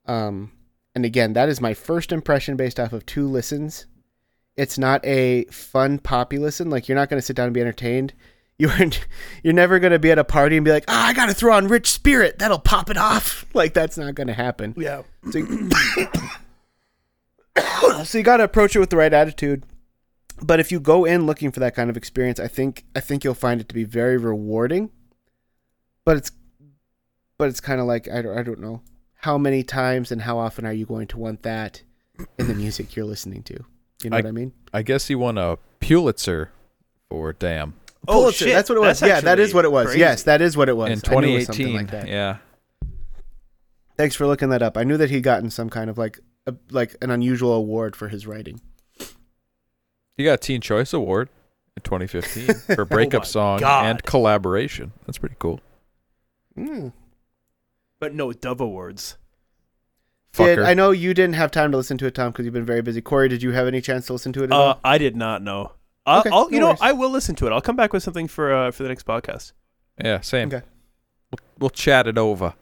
Um, 0.06 0.52
and 0.94 1.04
again, 1.04 1.32
that 1.32 1.48
is 1.48 1.60
my 1.60 1.74
first 1.74 2.12
impression 2.12 2.56
based 2.56 2.78
off 2.78 2.92
of 2.92 3.06
two 3.06 3.26
listens. 3.26 3.86
It's 4.56 4.78
not 4.78 5.04
a 5.04 5.44
fun 5.46 5.98
poppy 5.98 6.38
listen. 6.38 6.70
Like 6.70 6.88
you're 6.88 6.96
not 6.96 7.08
going 7.08 7.18
to 7.18 7.24
sit 7.24 7.36
down 7.36 7.46
and 7.46 7.54
be 7.54 7.60
entertained. 7.60 8.12
You 8.58 8.68
aren't. 8.68 9.08
You're 9.42 9.54
never 9.54 9.80
going 9.80 9.92
to 9.92 9.98
be 9.98 10.12
at 10.12 10.18
a 10.20 10.24
party 10.24 10.56
and 10.56 10.64
be 10.64 10.70
like, 10.70 10.84
"Ah, 10.86 11.08
I 11.08 11.14
got 11.14 11.26
to 11.26 11.34
throw 11.34 11.56
on 11.56 11.66
Rich 11.66 11.90
Spirit. 11.90 12.38
That'll 12.38 12.60
pop 12.60 12.90
it 12.90 12.96
off." 12.96 13.44
Like 13.54 13.74
that's 13.74 13.98
not 13.98 14.14
going 14.14 14.28
to 14.28 14.34
happen. 14.34 14.74
Yeah. 14.76 15.02
So 15.32 15.38
you, 15.38 15.70
so 18.04 18.18
you 18.18 18.22
got 18.22 18.36
to 18.36 18.44
approach 18.44 18.76
it 18.76 18.78
with 18.78 18.90
the 18.90 18.96
right 18.96 19.12
attitude. 19.12 19.64
But 20.40 20.60
if 20.60 20.70
you 20.70 20.78
go 20.78 21.04
in 21.04 21.26
looking 21.26 21.50
for 21.50 21.58
that 21.60 21.74
kind 21.74 21.90
of 21.90 21.96
experience, 21.96 22.38
I 22.38 22.46
think 22.46 22.84
I 22.94 23.00
think 23.00 23.24
you'll 23.24 23.34
find 23.34 23.60
it 23.60 23.68
to 23.68 23.74
be 23.74 23.84
very 23.84 24.16
rewarding. 24.16 24.90
But 26.04 26.18
it's 26.18 26.30
but 27.42 27.48
it's 27.48 27.58
kind 27.60 27.80
of 27.80 27.88
like 27.88 28.08
I 28.08 28.22
don't, 28.22 28.38
I 28.38 28.44
don't 28.44 28.60
know 28.60 28.82
how 29.16 29.36
many 29.36 29.64
times 29.64 30.12
and 30.12 30.22
how 30.22 30.38
often 30.38 30.64
are 30.64 30.72
you 30.72 30.86
going 30.86 31.08
to 31.08 31.18
want 31.18 31.42
that 31.42 31.82
in 32.38 32.46
the 32.46 32.54
music 32.54 32.94
you're 32.94 33.04
listening 33.04 33.42
to? 33.42 33.64
You 34.04 34.10
know 34.10 34.16
I- 34.18 34.20
what 34.20 34.28
I 34.28 34.30
mean? 34.30 34.52
I 34.72 34.82
guess 34.82 35.08
he 35.08 35.16
won 35.16 35.38
a 35.38 35.58
Pulitzer 35.80 36.52
for 37.10 37.32
Damn 37.32 37.74
Oh, 38.06 38.12
Pulitzer, 38.20 38.44
shit. 38.44 38.54
That's 38.54 38.68
what 38.68 38.76
it 38.76 38.80
was. 38.80 39.00
That's 39.00 39.10
yeah, 39.10 39.20
that 39.22 39.40
is 39.40 39.52
what 39.52 39.64
it 39.64 39.72
was. 39.72 39.86
crazy. 39.86 39.98
Yes, 39.98 40.22
that 40.22 40.40
is 40.40 40.56
what 40.56 40.68
it 40.68 40.76
was. 40.76 40.90
in 40.90 41.00
I 41.12 41.20
knew 41.20 41.34
it 41.34 41.48
was 41.48 41.56
2018. 41.56 41.74
like. 42.00 42.08
Yeah. 42.08 42.36
Thanks 43.96 44.14
for 44.14 44.26
looking 44.28 44.50
that 44.50 44.62
up. 44.62 44.76
I 44.76 44.84
knew 44.84 44.96
that 44.98 45.10
he'd 45.10 45.22
gotten 45.22 45.50
some 45.50 45.68
kind 45.68 45.90
of 45.90 45.98
like 45.98 46.20
a, 46.46 46.54
like 46.70 46.94
an 47.02 47.10
unusual 47.10 47.54
award 47.54 47.96
for 47.96 48.06
his 48.08 48.24
writing. 48.24 48.60
He 50.16 50.22
got 50.24 50.34
a 50.34 50.36
Teen 50.38 50.60
Choice 50.60 50.92
Award 50.92 51.28
in 51.76 51.82
2015 51.82 52.76
for 52.76 52.84
breakup 52.96 53.22
my 53.22 53.26
song 53.26 53.58
God. 53.60 53.86
and 53.86 54.02
collaboration. 54.04 54.92
That's 55.06 55.18
pretty 55.18 55.36
cool. 55.40 55.58
Mm. 56.56 56.92
But 58.02 58.14
no 58.16 58.32
Dove 58.32 58.60
Awards. 58.60 59.16
Did, 60.32 60.58
Fucker. 60.58 60.66
I 60.66 60.74
know 60.74 60.90
you 60.90 61.14
didn't 61.14 61.36
have 61.36 61.52
time 61.52 61.70
to 61.70 61.76
listen 61.76 61.96
to 61.98 62.06
it, 62.06 62.16
Tom, 62.16 62.32
because 62.32 62.44
you've 62.44 62.52
been 62.52 62.64
very 62.66 62.82
busy. 62.82 63.00
Corey, 63.00 63.28
did 63.28 63.44
you 63.44 63.52
have 63.52 63.68
any 63.68 63.80
chance 63.80 64.06
to 64.06 64.12
listen 64.12 64.32
to 64.32 64.40
it 64.42 64.46
at 64.46 64.52
Uh, 64.52 64.56
all? 64.56 64.80
I 64.82 64.98
did 64.98 65.14
not 65.14 65.40
know. 65.40 65.74
I'll, 66.04 66.18
Okay, 66.18 66.30
I'll 66.30 66.50
you 66.50 66.56
no 66.58 66.60
know, 66.60 66.66
worries. 66.70 66.78
I 66.82 66.90
will 66.90 67.10
listen 67.10 67.36
to 67.36 67.46
it. 67.46 67.52
I'll 67.52 67.60
come 67.60 67.76
back 67.76 67.92
with 67.92 68.02
something 68.02 68.26
for 68.26 68.52
uh, 68.52 68.70
for 68.72 68.82
the 68.82 68.88
next 68.88 69.06
podcast. 69.06 69.52
yeah, 70.02 70.20
same. 70.20 70.48
Okay. 70.48 70.66
We'll, 71.30 71.38
we'll 71.60 71.70
chat 71.70 72.08
it 72.08 72.18
over. 72.18 72.54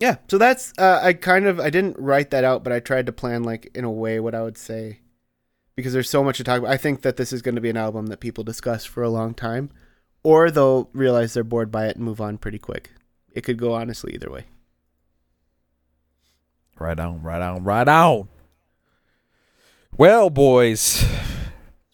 Yeah, 0.00 0.16
so 0.28 0.38
that's 0.38 0.72
uh, 0.78 1.00
I 1.02 1.12
kind 1.12 1.44
of 1.44 1.60
I 1.60 1.68
didn't 1.68 1.98
write 1.98 2.30
that 2.30 2.42
out, 2.42 2.64
but 2.64 2.72
I 2.72 2.80
tried 2.80 3.04
to 3.04 3.12
plan 3.12 3.42
like 3.42 3.70
in 3.74 3.84
a 3.84 3.90
way 3.90 4.18
what 4.18 4.34
I 4.34 4.40
would 4.42 4.56
say 4.56 5.00
because 5.76 5.92
there's 5.92 6.08
so 6.08 6.24
much 6.24 6.38
to 6.38 6.44
talk 6.44 6.60
about. 6.60 6.70
I 6.70 6.78
think 6.78 7.02
that 7.02 7.18
this 7.18 7.34
is 7.34 7.42
going 7.42 7.56
to 7.56 7.60
be 7.60 7.68
an 7.68 7.76
album 7.76 8.06
that 8.06 8.20
people 8.20 8.44
discuss 8.44 8.86
for 8.86 9.02
a 9.02 9.10
long 9.10 9.34
time, 9.34 9.68
or 10.22 10.50
they'll 10.50 10.88
realize 10.94 11.34
they're 11.34 11.44
bored 11.44 11.70
by 11.70 11.86
it 11.88 11.96
and 11.96 12.04
move 12.06 12.18
on 12.22 12.38
pretty 12.38 12.58
quick. 12.58 12.92
It 13.34 13.42
could 13.42 13.58
go 13.58 13.72
honestly 13.74 14.14
either 14.14 14.30
way. 14.30 14.44
Right 16.78 16.98
on, 16.98 17.22
right 17.22 17.40
on, 17.40 17.64
right 17.64 17.86
on. 17.88 18.28
Well, 19.96 20.30
boys, 20.30 21.04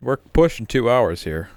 we're 0.00 0.16
pushing 0.16 0.66
two 0.66 0.88
hours 0.90 1.24
here. 1.24 1.50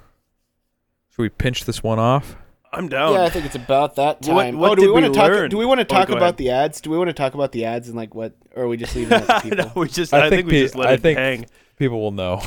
Should 1.12 1.22
we 1.22 1.30
pinch 1.30 1.66
this 1.66 1.84
one 1.84 2.00
off? 2.00 2.36
I'm 2.74 2.88
down. 2.88 3.14
Yeah, 3.14 3.24
I 3.24 3.30
think 3.30 3.46
it's 3.46 3.56
about 3.56 3.96
that 3.98 4.22
time. 4.22 4.58
what 4.58 4.72
oh, 4.72 4.76
do 4.76 4.82
did 4.82 4.88
we 4.88 4.94
want 4.94 5.04
we 5.06 5.10
to 5.10 5.16
talk? 5.20 5.30
learn? 5.30 5.50
Do 5.50 5.58
we 5.58 5.66
want 5.66 5.80
to 5.82 5.86
Oh, 5.86 5.98
talk 6.00 6.08
go 6.08 6.14
about 6.14 6.24
ahead. 6.24 6.38
the 6.38 6.50
ads? 6.52 6.82
Do 6.82 6.90
we 6.90 6.98
want 6.98 7.10
to 7.10 7.14
talk 7.14 7.34
about 7.34 7.52
the 7.52 7.66
ads 7.66 7.88
and 7.90 7.98
like 7.98 8.16
what, 8.16 8.34
or 8.56 8.64
are 8.64 8.68
we 8.68 8.78
just 8.78 8.96
leaving 8.96 9.20
it 9.22 9.30
up 9.30 9.44
to 9.44 9.50
no, 9.50 9.64
people? 9.66 9.82
we 9.82 9.88
just. 9.90 10.14
I 10.14 10.20
I, 10.28 10.30
think 10.30 10.32
think, 10.32 10.46
we 10.48 10.52
pe- 10.54 10.62
just 10.64 10.76
let 10.76 10.88
I 10.90 10.94
it 10.94 11.02
think- 11.02 11.18
hang. 11.20 11.46
People 11.78 12.00
will 12.00 12.12
know. 12.12 12.42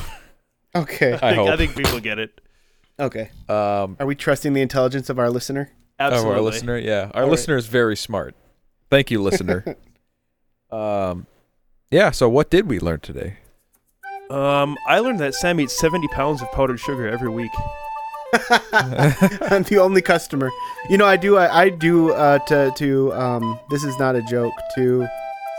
okay, 0.74 1.14
I 1.14 1.34
think, 1.34 1.48
I 1.50 1.56
think 1.56 1.76
people 1.76 2.00
get 2.00 2.18
it. 2.18 2.40
okay. 2.98 3.30
Um, 3.48 3.96
Are 4.00 4.06
we 4.06 4.14
trusting 4.14 4.52
the 4.54 4.62
intelligence 4.62 5.10
of 5.10 5.18
our 5.18 5.28
listener? 5.28 5.70
Absolutely. 5.98 6.30
Of 6.30 6.36
our 6.36 6.42
listener, 6.42 6.78
yeah, 6.78 7.10
our 7.14 7.22
All 7.22 7.22
right. 7.22 7.30
listener 7.30 7.56
is 7.56 7.66
very 7.66 7.96
smart. 7.96 8.34
Thank 8.90 9.10
you, 9.10 9.22
listener. 9.22 9.64
um, 10.70 11.26
yeah. 11.90 12.10
So, 12.10 12.28
what 12.28 12.50
did 12.50 12.68
we 12.68 12.78
learn 12.80 13.00
today? 13.00 13.38
Um, 14.30 14.76
I 14.88 14.98
learned 15.00 15.20
that 15.20 15.34
Sam 15.34 15.60
eats 15.60 15.78
70 15.78 16.08
pounds 16.08 16.42
of 16.42 16.50
powdered 16.52 16.80
sugar 16.80 17.08
every 17.08 17.28
week. 17.28 17.52
I'm 18.32 19.62
the 19.64 19.78
only 19.80 20.02
customer. 20.02 20.50
You 20.90 20.98
know, 20.98 21.06
I 21.06 21.16
do. 21.16 21.36
I, 21.36 21.64
I 21.64 21.68
do 21.68 22.12
uh, 22.12 22.38
to 22.46 22.72
to. 22.76 23.12
Um, 23.14 23.60
this 23.70 23.84
is 23.84 23.96
not 23.98 24.16
a 24.16 24.22
joke. 24.22 24.54
To 24.74 25.06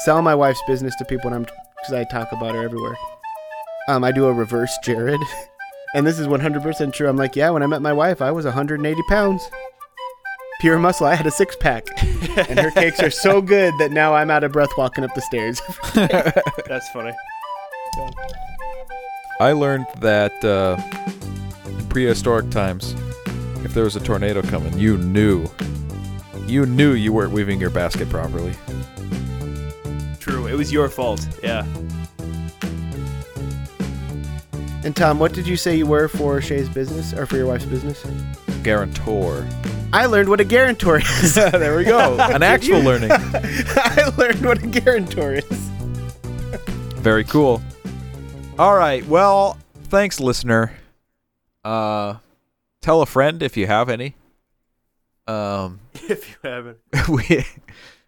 sell 0.03 0.21
my 0.21 0.35
wife's 0.35 0.61
business 0.67 0.95
to 0.97 1.05
people, 1.05 1.27
and 1.27 1.35
I'm 1.35 1.43
because 1.43 1.93
I 1.93 2.03
talk 2.05 2.31
about 2.31 2.55
her 2.55 2.63
everywhere. 2.63 2.97
Um, 3.87 4.03
I 4.03 4.11
do 4.11 4.25
a 4.25 4.33
reverse 4.33 4.75
Jared, 4.83 5.21
and 5.95 6.05
this 6.05 6.19
is 6.19 6.27
100% 6.27 6.93
true. 6.93 7.07
I'm 7.07 7.17
like, 7.17 7.35
yeah. 7.35 7.49
When 7.51 7.63
I 7.63 7.67
met 7.67 7.81
my 7.81 7.93
wife, 7.93 8.21
I 8.21 8.31
was 8.31 8.45
180 8.45 9.01
pounds, 9.07 9.49
pure 10.59 10.77
muscle. 10.79 11.05
I 11.07 11.15
had 11.15 11.25
a 11.25 11.31
six 11.31 11.55
pack, 11.55 11.87
and 12.49 12.59
her 12.59 12.71
cakes 12.71 12.99
are 13.01 13.09
so 13.09 13.41
good 13.41 13.73
that 13.79 13.91
now 13.91 14.13
I'm 14.13 14.29
out 14.29 14.43
of 14.43 14.51
breath 14.51 14.71
walking 14.77 15.03
up 15.03 15.13
the 15.13 15.21
stairs. 15.21 15.61
That's 16.67 16.89
funny. 16.89 17.13
I 19.39 19.51
learned 19.51 19.85
that 19.99 20.43
uh, 20.43 20.77
in 21.67 21.87
prehistoric 21.87 22.49
times, 22.49 22.95
if 23.63 23.73
there 23.73 23.83
was 23.83 23.95
a 23.95 23.99
tornado 23.99 24.41
coming, 24.41 24.77
you 24.77 24.97
knew, 24.97 25.47
you 26.47 26.65
knew 26.65 26.93
you 26.93 27.11
weren't 27.11 27.31
weaving 27.31 27.59
your 27.59 27.69
basket 27.69 28.09
properly. 28.09 28.53
True. 30.19 30.47
It 30.47 30.55
was 30.55 30.71
your 30.71 30.89
fault. 30.89 31.27
Yeah. 31.43 31.65
and 34.85 34.95
Tom, 34.95 35.17
what 35.17 35.33
did 35.33 35.47
you 35.47 35.57
say 35.57 35.75
you 35.75 35.87
were 35.87 36.07
for 36.07 36.39
Shay's 36.41 36.69
business 36.69 37.11
or 37.11 37.25
for 37.25 37.37
your 37.37 37.47
wife's 37.47 37.65
business? 37.65 38.05
Guarantor. 38.65 39.47
I 39.93 40.07
learned 40.07 40.27
what 40.27 40.41
a 40.41 40.43
guarantor 40.43 40.97
is. 40.97 41.35
there 41.35 41.77
we 41.77 41.83
go. 41.83 42.17
An 42.19 42.41
actual 42.41 42.79
learning. 42.79 43.11
I 43.13 44.11
learned 44.17 44.43
what 44.43 44.63
a 44.63 44.65
guarantor 44.65 45.33
is. 45.35 45.45
Very 46.95 47.25
cool. 47.25 47.61
All 48.57 48.75
right. 48.75 49.05
Well, 49.05 49.59
thanks, 49.83 50.19
listener. 50.19 50.73
Uh, 51.63 52.15
tell 52.81 53.03
a 53.03 53.05
friend 53.05 53.43
if 53.43 53.55
you 53.55 53.67
have 53.67 53.87
any. 53.87 54.15
Um, 55.27 55.79
if 55.93 56.27
you 56.27 56.35
haven't. 56.49 56.79
we 57.07 57.45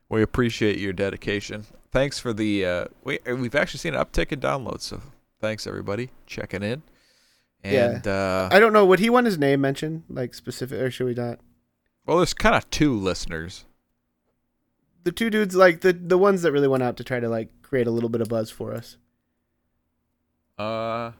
we 0.09 0.23
appreciate 0.23 0.79
your 0.79 0.91
dedication. 0.91 1.67
Thanks 1.91 2.17
for 2.17 2.33
the 2.33 2.65
uh, 2.65 2.85
we 3.03 3.19
we've 3.27 3.53
actually 3.53 3.77
seen 3.77 3.93
an 3.93 4.03
uptick 4.03 4.31
in 4.31 4.39
downloads. 4.39 4.81
So 4.81 5.01
thanks 5.39 5.67
everybody 5.67 6.09
checking 6.25 6.63
in. 6.63 6.81
Yeah. 7.73 8.11
Uh, 8.11 8.49
I 8.51 8.59
don't 8.59 8.73
know. 8.73 8.85
Would 8.85 8.99
he 8.99 9.09
want 9.09 9.25
his 9.25 9.37
name 9.37 9.61
mentioned, 9.61 10.03
like 10.09 10.33
specific, 10.33 10.79
or 10.79 10.91
should 10.91 11.07
we 11.07 11.13
not? 11.13 11.39
well, 12.05 12.17
there's 12.17 12.33
kind 12.33 12.55
of 12.55 12.69
two 12.69 12.95
listeners. 12.95 13.65
The 15.03 15.11
two 15.11 15.29
dudes, 15.29 15.55
like 15.55 15.81
the 15.81 15.93
the 15.93 16.17
ones 16.17 16.41
that 16.41 16.51
really 16.51 16.67
went 16.67 16.83
out 16.83 16.97
to 16.97 17.03
try 17.03 17.19
to 17.19 17.29
like 17.29 17.49
create 17.61 17.87
a 17.87 17.91
little 17.91 18.09
bit 18.09 18.21
of 18.21 18.29
buzz 18.29 18.49
for 18.51 18.73
us. 18.73 18.97
Uh, 20.57 21.11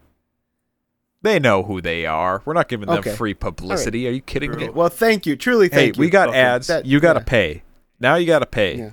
they 1.22 1.40
know 1.40 1.64
who 1.64 1.82
they 1.82 2.06
are. 2.06 2.42
We're 2.46 2.54
not 2.54 2.68
giving 2.70 2.88
them 2.88 3.00
Okay. 3.00 3.16
free 3.16 3.34
publicity. 3.34 4.08
Are 4.08 4.12
you 4.12 4.22
kidding 4.22 4.52
True. 4.52 4.60
me? 4.62 4.70
Well, 4.70 4.90
thank 4.90 5.26
you. 5.26 5.36
Truly, 5.36 5.68
hey, 5.70 5.76
thank 5.76 5.98
you. 5.98 6.02
we 6.02 6.10
got 6.10 6.30
fucker. 6.30 6.36
ads. 6.36 6.68
That- 6.68 6.86
you 6.86 7.00
got 7.00 7.14
to 7.14 7.20
yeah. 7.20 7.26
pay. 7.26 7.64
Now 8.00 8.16
you 8.16 8.28
got 8.28 8.40
to 8.40 8.46
pay. 8.46 8.78
Yeah. 8.78 8.90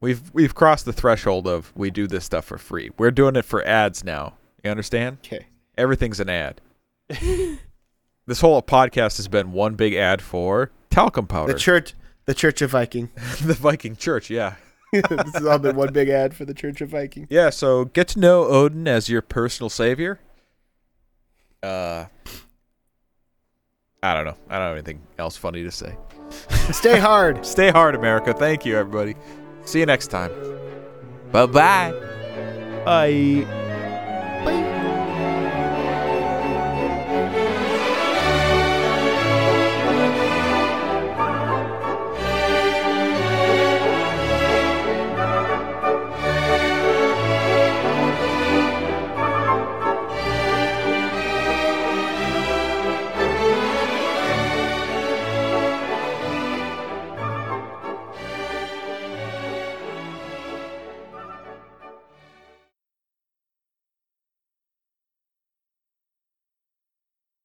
We've 0.00 0.22
we've 0.34 0.54
crossed 0.54 0.84
the 0.84 0.92
threshold 0.92 1.46
of 1.48 1.72
we 1.74 1.90
do 1.90 2.06
this 2.06 2.24
stuff 2.24 2.44
for 2.44 2.58
free. 2.58 2.90
We're 2.98 3.10
doing 3.10 3.34
it 3.36 3.44
for 3.44 3.64
ads 3.66 4.04
now. 4.04 4.34
You 4.62 4.70
understand? 4.70 5.18
Okay. 5.24 5.46
Everything's 5.76 6.20
an 6.20 6.28
ad. 6.28 6.60
this 7.08 8.40
whole 8.40 8.62
podcast 8.62 9.16
has 9.18 9.28
been 9.28 9.52
one 9.52 9.74
big 9.74 9.94
ad 9.94 10.22
for 10.22 10.70
talcum 10.90 11.26
powder. 11.26 11.52
The 11.52 11.58
church, 11.58 11.94
the 12.24 12.34
Church 12.34 12.62
of 12.62 12.70
Viking. 12.70 13.10
the 13.42 13.54
Viking 13.54 13.96
Church, 13.96 14.30
yeah. 14.30 14.54
this 14.92 15.34
has 15.34 15.44
all 15.44 15.58
been 15.58 15.76
one 15.76 15.92
big 15.92 16.08
ad 16.08 16.34
for 16.34 16.44
the 16.44 16.54
Church 16.54 16.80
of 16.80 16.90
Viking. 16.90 17.26
Yeah, 17.28 17.50
so 17.50 17.86
get 17.86 18.08
to 18.08 18.18
know 18.18 18.44
Odin 18.44 18.88
as 18.88 19.08
your 19.08 19.22
personal 19.22 19.68
savior. 19.68 20.20
Uh 21.62 22.06
I 24.02 24.14
don't 24.14 24.24
know. 24.24 24.36
I 24.48 24.58
don't 24.58 24.68
have 24.68 24.76
anything 24.76 25.02
else 25.18 25.36
funny 25.36 25.64
to 25.64 25.70
say. 25.70 25.96
Stay 26.70 26.98
hard. 26.98 27.44
Stay 27.44 27.70
hard, 27.70 27.94
America. 27.94 28.32
Thank 28.32 28.64
you, 28.64 28.76
everybody. 28.76 29.16
See 29.64 29.80
you 29.80 29.86
next 29.86 30.08
time. 30.08 30.30
Bye 31.32 31.46
bye. 31.46 31.92
Bye. 32.84 33.46
Bye. 34.44 34.72